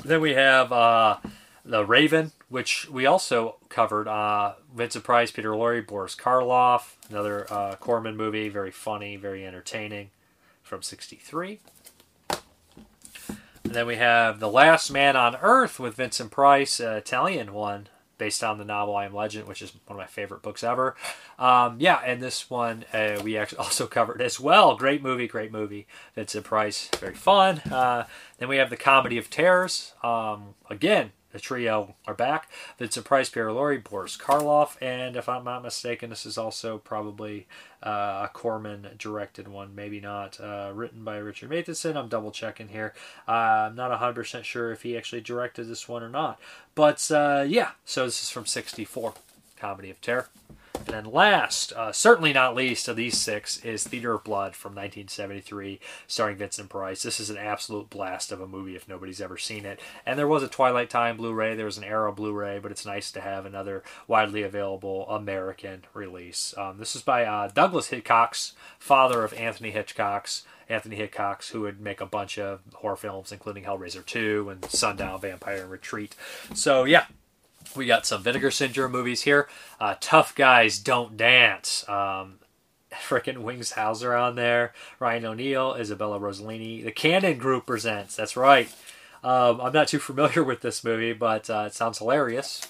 Then 0.05 0.21
we 0.21 0.35
have 0.35 0.71
uh, 0.71 1.17
The 1.65 1.83
Raven, 1.83 2.33
which 2.49 2.87
we 2.87 3.07
also 3.07 3.55
covered. 3.69 4.07
Uh, 4.07 4.53
Vincent 4.75 5.03
Price, 5.03 5.31
Peter 5.31 5.53
Lorre, 5.53 5.81
Boris 5.81 6.15
Karloff, 6.15 6.97
another 7.09 7.51
uh, 7.51 7.77
Corman 7.77 8.15
movie, 8.15 8.47
very 8.47 8.69
funny, 8.69 9.15
very 9.15 9.43
entertaining, 9.43 10.11
from 10.61 10.83
63. 10.83 11.59
And 12.29 12.39
then 13.63 13.87
we 13.87 13.95
have 13.95 14.39
The 14.39 14.51
Last 14.51 14.91
Man 14.91 15.15
on 15.15 15.35
Earth 15.37 15.79
with 15.79 15.95
Vincent 15.95 16.29
Price, 16.29 16.79
uh, 16.79 16.91
Italian 16.91 17.53
one, 17.53 17.89
based 18.19 18.43
on 18.43 18.59
the 18.59 18.65
novel 18.65 18.95
I 18.95 19.05
Am 19.05 19.15
Legend, 19.15 19.47
which 19.47 19.63
is 19.63 19.71
one 19.87 19.97
of 19.97 19.97
my 19.97 20.05
favorite 20.05 20.43
books 20.43 20.63
ever. 20.63 20.95
Um, 21.39 21.77
yeah, 21.79 21.99
and 22.05 22.21
this 22.21 22.51
one 22.51 22.85
uh, 22.93 23.19
we 23.23 23.35
actually 23.35 23.57
also 23.65 23.87
covered 23.87 24.21
as 24.21 24.39
well. 24.39 24.75
Great 24.75 25.01
movie, 25.01 25.27
great 25.27 25.51
movie. 25.51 25.87
Vincent 26.13 26.45
Price, 26.45 26.89
very 26.99 27.15
fun. 27.15 27.57
Uh, 27.71 28.05
then 28.37 28.47
we 28.47 28.57
have 28.57 28.69
The 28.69 28.77
Comedy 28.77 29.17
of 29.17 29.31
Terrors. 29.31 29.93
Um, 30.03 30.53
again, 30.69 31.13
the 31.31 31.39
trio 31.39 31.95
are 32.07 32.13
back. 32.13 32.49
Vincent 32.77 33.05
Price, 33.05 33.29
Pierre 33.29 33.49
Lorre, 33.49 33.83
Boris 33.83 34.17
Karloff, 34.17 34.77
and 34.81 35.15
if 35.15 35.29
I'm 35.29 35.43
not 35.43 35.63
mistaken, 35.63 36.09
this 36.09 36.25
is 36.25 36.37
also 36.37 36.77
probably 36.77 37.47
uh, 37.83 38.27
a 38.27 38.29
Corman 38.33 38.87
directed 38.97 39.47
one, 39.47 39.75
maybe 39.75 39.99
not. 39.99 40.39
Uh, 40.39 40.71
written 40.73 41.03
by 41.03 41.17
Richard 41.17 41.49
Matheson. 41.49 41.97
I'm 41.97 42.09
double 42.09 42.31
checking 42.31 42.69
here. 42.69 42.93
Uh, 43.27 43.69
I'm 43.69 43.75
not 43.75 43.97
100% 43.99 44.43
sure 44.43 44.71
if 44.71 44.81
he 44.81 44.97
actually 44.97 45.21
directed 45.21 45.65
this 45.65 45.87
one 45.87 46.03
or 46.03 46.09
not. 46.09 46.39
But 46.75 47.09
uh, 47.11 47.45
yeah, 47.47 47.71
so 47.85 48.05
this 48.05 48.21
is 48.21 48.29
from 48.29 48.45
64, 48.45 49.13
Comedy 49.57 49.89
of 49.89 50.01
Terror. 50.01 50.27
And 50.79 50.87
then 50.87 51.05
last, 51.05 51.73
uh, 51.73 51.91
certainly 51.91 52.31
not 52.31 52.55
least 52.55 52.87
of 52.87 52.95
these 52.95 53.17
six, 53.17 53.57
is 53.65 53.83
Theater 53.83 54.13
of 54.13 54.23
Blood 54.23 54.55
from 54.55 54.71
1973, 54.71 55.79
starring 56.07 56.37
Vincent 56.37 56.69
Price. 56.69 57.03
This 57.03 57.19
is 57.19 57.29
an 57.29 57.37
absolute 57.37 57.89
blast 57.89 58.31
of 58.31 58.39
a 58.39 58.47
movie 58.47 58.75
if 58.75 58.87
nobody's 58.87 59.19
ever 59.19 59.37
seen 59.37 59.65
it. 59.65 59.81
And 60.05 60.17
there 60.17 60.27
was 60.27 60.41
a 60.41 60.47
Twilight 60.47 60.89
Time 60.89 61.17
Blu-ray, 61.17 61.55
there 61.55 61.65
was 61.65 61.77
an 61.77 61.83
Arrow 61.83 62.13
Blu-ray, 62.13 62.59
but 62.59 62.71
it's 62.71 62.85
nice 62.85 63.11
to 63.11 63.21
have 63.21 63.45
another 63.45 63.83
widely 64.07 64.41
available 64.41 65.07
American 65.09 65.83
release. 65.93 66.53
Um, 66.57 66.77
this 66.77 66.95
is 66.95 67.01
by 67.01 67.25
uh, 67.25 67.49
Douglas 67.49 67.87
Hickox's 67.87 68.53
father 68.79 69.23
of 69.23 69.33
Anthony 69.33 69.71
Hickox's. 69.71 70.43
Anthony 70.69 70.97
Hickox, 70.97 71.49
who 71.49 71.61
would 71.61 71.81
make 71.81 71.99
a 71.99 72.05
bunch 72.05 72.37
of 72.37 72.61
horror 72.75 72.95
films, 72.95 73.31
including 73.31 73.63
Hellraiser 73.63 74.05
2 74.05 74.49
and 74.51 74.63
Sundown, 74.65 75.19
Vampire 75.19 75.65
Retreat. 75.65 76.15
So, 76.53 76.83
yeah, 76.83 77.07
we 77.75 77.85
got 77.85 78.05
some 78.05 78.23
Vinegar 78.23 78.51
Syndrome 78.51 78.91
movies 78.91 79.23
here. 79.23 79.47
Uh, 79.79 79.95
Tough 79.99 80.35
Guys 80.35 80.79
Don't 80.79 81.17
Dance. 81.17 81.87
Um, 81.87 82.39
Frickin' 82.91 83.39
Wings 83.39 83.73
Hauser 83.73 84.15
on 84.15 84.35
there. 84.35 84.73
Ryan 84.99 85.25
O'Neal, 85.25 85.75
Isabella 85.75 86.19
Rossellini. 86.19 86.83
The 86.83 86.91
Cannon 86.91 87.37
Group 87.37 87.65
presents. 87.65 88.15
That's 88.15 88.35
right. 88.35 88.73
Um, 89.23 89.59
I'm 89.61 89.73
not 89.73 89.87
too 89.87 89.99
familiar 89.99 90.43
with 90.45 90.61
this 90.61 90.83
movie, 90.83 91.13
but 91.13 91.49
uh, 91.49 91.65
it 91.67 91.73
sounds 91.73 91.99
hilarious. 91.99 92.61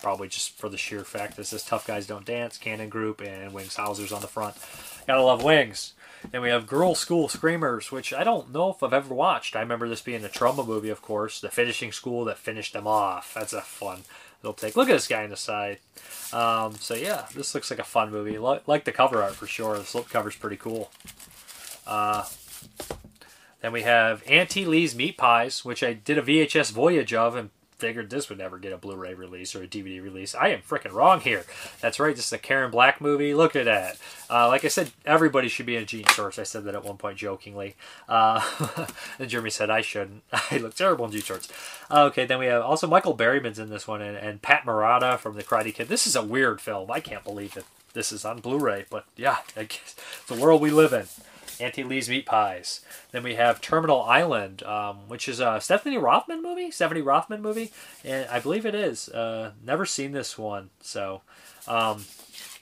Probably 0.00 0.28
just 0.28 0.58
for 0.58 0.68
the 0.68 0.78
sheer 0.78 1.04
fact 1.04 1.36
this 1.36 1.52
is 1.52 1.62
Tough 1.62 1.86
Guys 1.86 2.06
Don't 2.06 2.24
Dance, 2.24 2.58
Cannon 2.58 2.88
Group, 2.88 3.20
and 3.20 3.52
Wings 3.52 3.76
Hauser's 3.76 4.12
on 4.12 4.20
the 4.20 4.26
front. 4.26 4.56
Gotta 5.06 5.22
love 5.22 5.44
Wings. 5.44 5.94
Then 6.30 6.42
we 6.42 6.50
have 6.50 6.66
Girl 6.66 6.94
School 6.94 7.28
Screamers, 7.28 7.90
which 7.90 8.12
I 8.12 8.22
don't 8.22 8.52
know 8.52 8.70
if 8.70 8.82
I've 8.82 8.92
ever 8.92 9.14
watched. 9.14 9.56
I 9.56 9.60
remember 9.60 9.88
this 9.88 10.02
being 10.02 10.24
a 10.24 10.28
Troma 10.28 10.66
movie, 10.66 10.88
of 10.88 11.02
course. 11.02 11.40
The 11.40 11.50
finishing 11.50 11.92
school 11.92 12.24
that 12.26 12.38
finished 12.38 12.72
them 12.72 12.86
off. 12.86 13.34
That's 13.34 13.52
a 13.52 13.60
fun 13.60 14.02
little 14.42 14.54
take. 14.54 14.76
Look 14.76 14.88
at 14.88 14.92
this 14.92 15.08
guy 15.08 15.24
on 15.24 15.30
the 15.30 15.36
side. 15.36 15.78
Um, 16.32 16.74
so 16.74 16.94
yeah, 16.94 17.26
this 17.34 17.54
looks 17.54 17.70
like 17.70 17.78
a 17.80 17.84
fun 17.84 18.10
movie. 18.10 18.38
Like 18.38 18.84
the 18.84 18.92
cover 18.92 19.22
art 19.22 19.34
for 19.34 19.46
sure. 19.46 19.76
The 19.78 19.84
slip 19.84 20.08
cover's 20.08 20.36
pretty 20.36 20.56
cool. 20.56 20.90
Uh, 21.86 22.24
then 23.60 23.72
we 23.72 23.82
have 23.82 24.22
Auntie 24.26 24.64
Lee's 24.64 24.94
Meat 24.94 25.16
Pies, 25.16 25.64
which 25.64 25.82
I 25.82 25.92
did 25.92 26.18
a 26.18 26.22
VHS 26.22 26.72
voyage 26.72 27.14
of 27.14 27.36
and 27.36 27.50
figured 27.82 28.10
this 28.10 28.28
would 28.28 28.38
never 28.38 28.58
get 28.58 28.72
a 28.72 28.76
Blu-ray 28.76 29.14
release 29.14 29.56
or 29.56 29.64
a 29.64 29.66
DVD 29.66 30.00
release. 30.00 30.36
I 30.36 30.50
am 30.50 30.60
freaking 30.60 30.92
wrong 30.92 31.20
here. 31.20 31.44
That's 31.80 31.98
right, 31.98 32.14
this 32.14 32.26
is 32.26 32.32
a 32.32 32.38
Karen 32.38 32.70
Black 32.70 33.00
movie. 33.00 33.34
Look 33.34 33.56
at 33.56 33.64
that. 33.64 33.98
Uh, 34.30 34.46
like 34.46 34.64
I 34.64 34.68
said, 34.68 34.92
everybody 35.04 35.48
should 35.48 35.66
be 35.66 35.74
in 35.74 35.84
jean 35.86 36.04
shorts. 36.14 36.38
I 36.38 36.44
said 36.44 36.62
that 36.62 36.76
at 36.76 36.84
one 36.84 36.96
point 36.96 37.18
jokingly. 37.18 37.74
Uh, 38.08 38.40
and 39.18 39.28
Jeremy 39.28 39.50
said 39.50 39.68
I 39.68 39.80
shouldn't. 39.80 40.22
I 40.52 40.58
look 40.58 40.76
terrible 40.76 41.06
in 41.06 41.10
jean 41.10 41.22
shorts. 41.22 41.48
Uh, 41.90 42.04
okay, 42.04 42.24
then 42.24 42.38
we 42.38 42.46
have 42.46 42.62
also 42.62 42.86
Michael 42.86 43.14
Berryman's 43.14 43.58
in 43.58 43.68
this 43.68 43.88
one 43.88 44.00
and, 44.00 44.16
and 44.16 44.40
Pat 44.40 44.62
Morita 44.64 45.18
from 45.18 45.34
The 45.34 45.42
Karate 45.42 45.74
Kid. 45.74 45.88
This 45.88 46.06
is 46.06 46.14
a 46.14 46.22
weird 46.22 46.60
film. 46.60 46.88
I 46.88 47.00
can't 47.00 47.24
believe 47.24 47.54
that 47.54 47.64
this 47.94 48.12
is 48.12 48.24
on 48.24 48.38
Blu-ray, 48.38 48.86
but 48.90 49.06
yeah, 49.16 49.38
it's 49.56 49.96
the 50.28 50.36
world 50.36 50.62
we 50.62 50.70
live 50.70 50.92
in. 50.92 51.06
Auntie 51.62 51.84
Lee's 51.84 52.08
Meat 52.08 52.26
Pies. 52.26 52.80
Then 53.10 53.22
we 53.22 53.34
have 53.36 53.60
Terminal 53.60 54.02
Island, 54.02 54.62
um, 54.64 55.08
which 55.08 55.28
is 55.28 55.40
a 55.40 55.60
Stephanie 55.60 55.98
Rothman 55.98 56.42
movie, 56.42 56.70
Stephanie 56.70 57.02
Rothman 57.02 57.42
movie, 57.42 57.70
and 58.04 58.28
I 58.28 58.40
believe 58.40 58.66
it 58.66 58.74
is. 58.74 59.08
Uh, 59.08 59.52
never 59.64 59.86
seen 59.86 60.12
this 60.12 60.36
one, 60.36 60.70
so 60.80 61.22
um, 61.66 62.04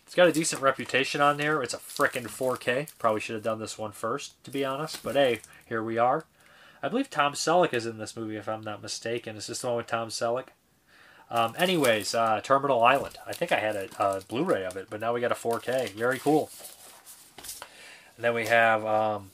it's 0.07 0.15
got 0.15 0.29
a 0.29 0.33
decent 0.33 0.61
reputation 0.61 1.21
on 1.21 1.37
there. 1.37 1.63
It's 1.63 1.75
a 1.75 1.79
frickin' 1.79 2.25
4K. 2.25 2.89
Probably 2.99 3.21
should 3.21 3.35
have 3.35 3.45
done 3.45 3.61
this 3.61 3.79
one 3.79 3.93
first, 3.93 4.43
to 4.45 4.51
be 4.51 4.65
honest. 4.65 5.03
But 5.03 5.15
hey, 5.15 5.41
here 5.67 5.83
we 5.83 5.99
are. 5.99 6.25
I 6.83 6.89
believe 6.89 7.11
Tom 7.11 7.35
Selleck 7.35 7.75
is 7.75 7.87
in 7.87 7.99
this 7.99 8.17
movie, 8.17 8.37
if 8.37 8.49
I'm 8.49 8.63
not 8.63 8.83
mistaken. 8.83 9.37
Is 9.37 9.47
this 9.47 9.61
the 9.61 9.69
one 9.69 9.77
with 9.77 9.87
Tom 9.87 10.09
Selleck? 10.09 10.49
Um, 11.31 11.55
anyways, 11.57 12.15
uh, 12.15 12.41
Terminal 12.43 12.83
Island. 12.83 13.19
I 13.27 13.33
think 13.33 13.53
I 13.53 13.61
had 13.61 13.77
a, 13.77 13.89
a 14.03 14.21
Blu-ray 14.23 14.65
of 14.65 14.77
it, 14.77 14.89
but 14.91 15.01
now 15.01 15.13
we 15.13 15.21
got 15.21 15.31
a 15.31 15.37
4K. 15.37 15.91
Very 15.91 16.19
cool. 16.19 16.51
And 18.21 18.25
then 18.27 18.35
we 18.35 18.49
have 18.49 18.85
um, 18.85 19.31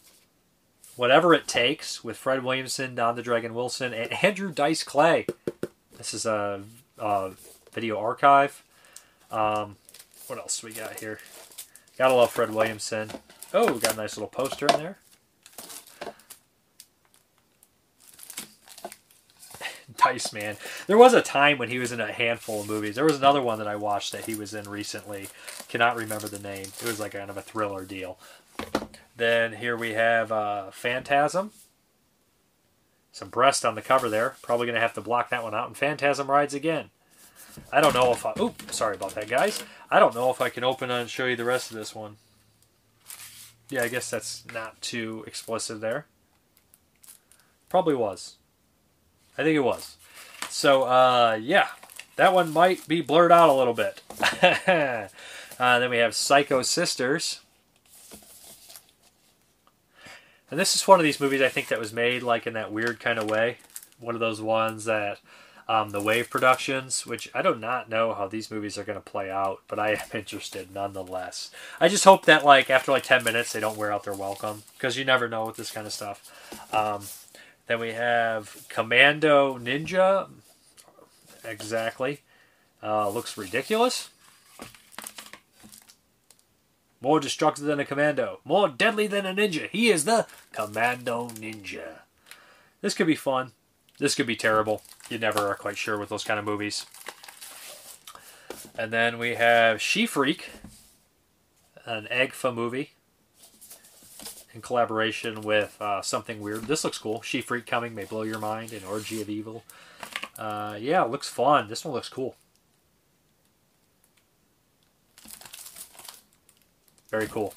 Whatever 0.94 1.34
It 1.34 1.48
Takes 1.48 2.04
with 2.04 2.16
Fred 2.16 2.44
Williamson, 2.44 2.94
Don 2.94 3.16
the 3.16 3.22
Dragon 3.22 3.52
Wilson, 3.52 3.92
and 3.92 4.12
Andrew 4.22 4.52
Dice 4.52 4.84
Clay. 4.84 5.26
This 5.98 6.14
is 6.14 6.24
a, 6.24 6.62
a 6.96 7.32
video 7.72 7.98
archive. 7.98 8.62
Um, 9.32 9.74
what 10.28 10.38
else 10.38 10.62
we 10.62 10.72
got 10.72 11.00
here? 11.00 11.18
Gotta 11.98 12.14
love 12.14 12.30
Fred 12.30 12.54
Williamson. 12.54 13.10
Oh, 13.52 13.76
got 13.78 13.94
a 13.94 13.96
nice 13.96 14.16
little 14.16 14.28
poster 14.28 14.66
in 14.66 14.78
there. 14.78 14.98
Dice 19.96 20.32
Man. 20.32 20.58
There 20.86 20.96
was 20.96 21.12
a 21.12 21.22
time 21.22 21.58
when 21.58 21.70
he 21.70 21.80
was 21.80 21.90
in 21.90 22.00
a 22.00 22.12
handful 22.12 22.60
of 22.60 22.68
movies. 22.68 22.94
There 22.94 23.04
was 23.04 23.16
another 23.16 23.42
one 23.42 23.58
that 23.58 23.66
I 23.66 23.74
watched 23.74 24.12
that 24.12 24.26
he 24.26 24.36
was 24.36 24.54
in 24.54 24.70
recently. 24.70 25.26
Cannot 25.68 25.96
remember 25.96 26.28
the 26.28 26.38
name. 26.38 26.66
It 26.66 26.84
was 26.84 27.00
like 27.00 27.14
kind 27.14 27.30
of 27.30 27.36
a 27.36 27.42
thriller 27.42 27.84
deal. 27.84 28.16
Then 29.16 29.54
here 29.54 29.76
we 29.76 29.94
have 29.94 30.30
uh, 30.30 30.70
Fantasm. 30.70 31.52
Some 33.12 33.30
breast 33.30 33.64
on 33.64 33.74
the 33.74 33.82
cover 33.82 34.10
there. 34.10 34.36
Probably 34.42 34.66
going 34.66 34.74
to 34.74 34.80
have 34.80 34.94
to 34.94 35.00
block 35.00 35.30
that 35.30 35.42
one 35.42 35.54
out. 35.54 35.68
And 35.68 35.76
Fantasm 35.76 36.30
rides 36.30 36.52
again. 36.52 36.90
I 37.72 37.80
don't 37.80 37.94
know 37.94 38.12
if 38.12 38.26
I... 38.26 38.34
Oop, 38.38 38.70
sorry 38.70 38.96
about 38.96 39.14
that, 39.14 39.28
guys. 39.28 39.64
I 39.90 39.98
don't 39.98 40.14
know 40.14 40.30
if 40.30 40.42
I 40.42 40.50
can 40.50 40.64
open 40.64 40.90
and 40.90 41.08
show 41.08 41.24
you 41.24 41.36
the 41.36 41.44
rest 41.44 41.70
of 41.70 41.78
this 41.78 41.94
one. 41.94 42.16
Yeah, 43.70 43.82
I 43.82 43.88
guess 43.88 44.10
that's 44.10 44.44
not 44.52 44.80
too 44.82 45.24
explicit 45.26 45.80
there. 45.80 46.04
Probably 47.70 47.94
was. 47.94 48.36
I 49.38 49.42
think 49.42 49.56
it 49.56 49.60
was. 49.60 49.96
So, 50.50 50.82
uh, 50.82 51.38
yeah. 51.40 51.68
That 52.16 52.32
one 52.32 52.52
might 52.52 52.86
be 52.86 53.00
blurred 53.00 53.32
out 53.32 53.48
a 53.48 53.54
little 53.54 53.74
bit. 53.74 54.02
uh, 54.68 55.08
then 55.78 55.90
we 55.90 55.98
have 55.98 56.14
Psycho 56.14 56.62
Sisters. 56.62 57.40
And 60.50 60.60
this 60.60 60.74
is 60.76 60.86
one 60.86 61.00
of 61.00 61.04
these 61.04 61.20
movies 61.20 61.42
I 61.42 61.48
think 61.48 61.68
that 61.68 61.78
was 61.80 61.92
made 61.92 62.22
like 62.22 62.46
in 62.46 62.52
that 62.54 62.72
weird 62.72 63.00
kind 63.00 63.18
of 63.18 63.28
way. 63.28 63.58
One 63.98 64.14
of 64.14 64.20
those 64.20 64.40
ones 64.40 64.84
that 64.84 65.18
um, 65.68 65.90
the 65.90 66.00
Wave 66.00 66.30
Productions, 66.30 67.04
which 67.04 67.28
I 67.34 67.42
do 67.42 67.54
not 67.56 67.88
know 67.88 68.14
how 68.14 68.28
these 68.28 68.50
movies 68.50 68.78
are 68.78 68.84
going 68.84 68.98
to 68.98 69.10
play 69.10 69.30
out, 69.30 69.62
but 69.66 69.78
I 69.80 69.90
am 69.92 69.98
interested 70.14 70.72
nonetheless. 70.72 71.50
I 71.80 71.88
just 71.88 72.04
hope 72.04 72.24
that 72.26 72.44
like 72.44 72.70
after 72.70 72.92
like 72.92 73.02
ten 73.02 73.24
minutes 73.24 73.52
they 73.52 73.60
don't 73.60 73.76
wear 73.76 73.92
out 73.92 74.04
their 74.04 74.14
welcome 74.14 74.62
because 74.74 74.96
you 74.96 75.04
never 75.04 75.28
know 75.28 75.46
with 75.46 75.56
this 75.56 75.72
kind 75.72 75.86
of 75.86 75.92
stuff. 75.92 76.30
Um, 76.72 77.02
Then 77.66 77.80
we 77.80 77.92
have 77.92 78.64
Commando 78.68 79.58
Ninja. 79.58 80.28
Exactly. 81.44 82.20
Uh, 82.82 83.08
looks 83.08 83.36
ridiculous. 83.36 84.10
More 87.00 87.20
destructive 87.20 87.64
than 87.64 87.80
a 87.80 87.84
commando. 87.84 88.40
More 88.44 88.68
deadly 88.68 89.06
than 89.06 89.26
a 89.26 89.34
ninja. 89.34 89.68
He 89.68 89.88
is 89.88 90.04
the 90.04 90.26
Commando 90.52 91.28
Ninja. 91.28 92.00
This 92.80 92.94
could 92.94 93.06
be 93.06 93.14
fun. 93.14 93.52
This 93.98 94.14
could 94.14 94.26
be 94.26 94.36
terrible. 94.36 94.82
You 95.08 95.18
never 95.18 95.46
are 95.48 95.54
quite 95.54 95.76
sure 95.76 95.98
with 95.98 96.08
those 96.08 96.24
kind 96.24 96.38
of 96.38 96.44
movies. 96.44 96.86
And 98.78 98.92
then 98.92 99.18
we 99.18 99.34
have 99.34 99.80
She 99.80 100.06
Freak, 100.06 100.50
an 101.84 102.08
AGFA 102.10 102.54
movie 102.54 102.92
in 104.54 104.62
collaboration 104.62 105.42
with 105.42 105.76
uh, 105.80 106.02
Something 106.02 106.40
Weird. 106.40 106.64
This 106.64 106.82
looks 106.82 106.98
cool. 106.98 107.22
She 107.22 107.40
Freak 107.40 107.66
coming 107.66 107.94
may 107.94 108.04
blow 108.04 108.22
your 108.22 108.38
mind. 108.38 108.72
An 108.72 108.84
orgy 108.84 109.20
of 109.20 109.30
evil. 109.30 109.64
Uh, 110.38 110.76
yeah, 110.80 111.04
it 111.04 111.10
looks 111.10 111.28
fun. 111.28 111.68
This 111.68 111.84
one 111.84 111.94
looks 111.94 112.08
cool. 112.08 112.36
Very 117.16 117.28
cool. 117.28 117.54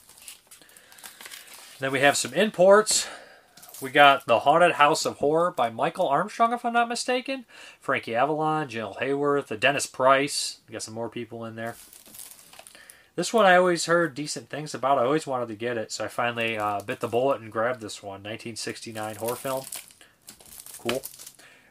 Then 1.80 1.92
we 1.92 2.00
have 2.00 2.16
some 2.16 2.34
imports. 2.34 3.10
We 3.82 3.90
got 3.90 4.26
The 4.26 4.40
Haunted 4.40 4.76
House 4.76 5.06
of 5.06 5.18
Horror 5.18 5.52
by 5.52 5.70
Michael 5.70 6.08
Armstrong, 6.08 6.54
if 6.54 6.64
I'm 6.64 6.72
not 6.72 6.88
mistaken. 6.88 7.44
Frankie 7.82 8.16
Avalon, 8.16 8.70
Jill 8.70 8.96
Haworth, 9.02 9.60
Dennis 9.60 9.86
Price. 9.86 10.60
We 10.66 10.72
got 10.72 10.82
some 10.82 10.94
more 10.94 11.10
people 11.10 11.44
in 11.44 11.58
there. 11.58 11.76
This 13.18 13.34
one 13.34 13.46
I 13.46 13.58
always 13.58 13.86
heard 13.86 14.16
decent 14.16 14.50
things 14.50 14.74
about. 14.74 14.98
I 14.98 15.04
always 15.04 15.28
wanted 15.28 15.50
to 15.50 15.56
get 15.56 15.78
it, 15.78 15.92
so 15.92 16.06
I 16.06 16.08
finally 16.08 16.58
uh, 16.58 16.80
bit 16.80 17.02
the 17.02 17.10
bullet 17.10 17.42
and 17.42 17.52
grabbed 17.52 17.82
this 17.82 18.02
one. 18.02 18.24
1969 18.24 19.18
horror 19.18 19.36
film. 19.36 19.66
Cool. 20.78 21.02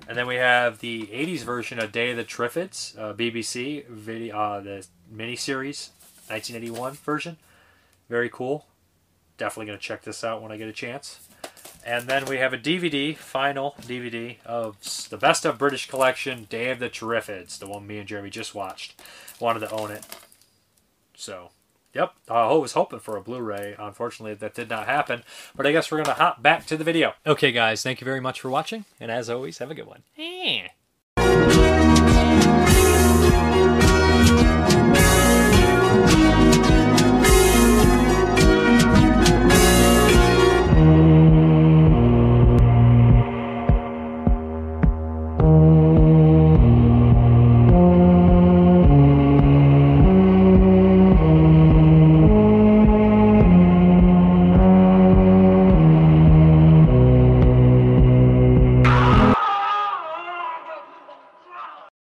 And 0.07 0.19
then 0.19 0.27
we 0.27 0.35
have 0.35 0.81
the 0.81 1.07
80s 1.07 1.41
version 1.41 1.79
of 1.79 1.91
Day 1.91 2.11
of 2.11 2.19
the 2.19 2.25
Triffids, 2.25 2.99
uh, 2.99 3.15
BBC 3.15 3.87
video, 3.87 4.37
uh, 4.37 4.61
the 4.61 4.87
miniseries, 5.11 5.89
1981 6.29 6.93
version. 6.93 7.39
Very 8.09 8.29
cool. 8.29 8.67
Definitely 9.37 9.67
going 9.67 9.79
to 9.79 9.85
check 9.85 10.03
this 10.03 10.25
out 10.25 10.43
when 10.43 10.51
I 10.51 10.57
get 10.57 10.69
a 10.69 10.73
chance. 10.73 11.29
And 11.87 12.07
then 12.07 12.27
we 12.27 12.39
have 12.39 12.53
a 12.53 12.59
DVD, 12.59 13.17
final 13.17 13.75
DVD 13.83 14.37
of 14.45 14.77
the 15.11 15.17
Best 15.17 15.45
of 15.45 15.59
British 15.59 15.89
Collection, 15.89 16.45
Day 16.51 16.71
of 16.71 16.81
the 16.81 16.91
Triffids, 16.91 17.59
the 17.59 17.69
one 17.69 17.87
me 17.87 17.99
and 17.99 18.09
Jeremy 18.09 18.31
just 18.31 18.55
watched. 18.55 19.01
Wanted 19.41 19.61
to 19.61 19.71
own 19.71 19.91
it. 19.91 20.05
So, 21.15 21.51
yep, 21.95 22.15
I 22.29 22.53
was 22.53 22.73
hoping 22.73 22.99
for 22.99 23.17
a 23.17 23.23
Blu-ray. 23.23 23.77
Unfortunately, 23.79 24.35
that 24.35 24.55
did 24.55 24.69
not 24.69 24.87
happen. 24.87 25.23
But 25.55 25.67
I 25.67 25.73
guess 25.73 25.91
we're 25.91 25.99
going 25.99 26.17
to 26.17 26.23
hop 26.23 26.43
back 26.43 26.67
to 26.67 26.77
the 26.77 26.85
video. 26.85 27.15
Okay, 27.27 27.53
guys, 27.53 27.83
thank 27.83 28.01
you 28.01 28.05
very 28.05 28.21
much 28.21 28.41
for 28.41 28.51
watching. 28.51 28.85
And 29.01 29.11
as 29.11 29.31
always, 29.31 29.59
have 29.59 29.71
a 29.71 29.75
good 29.75 29.87
one. 29.87 30.03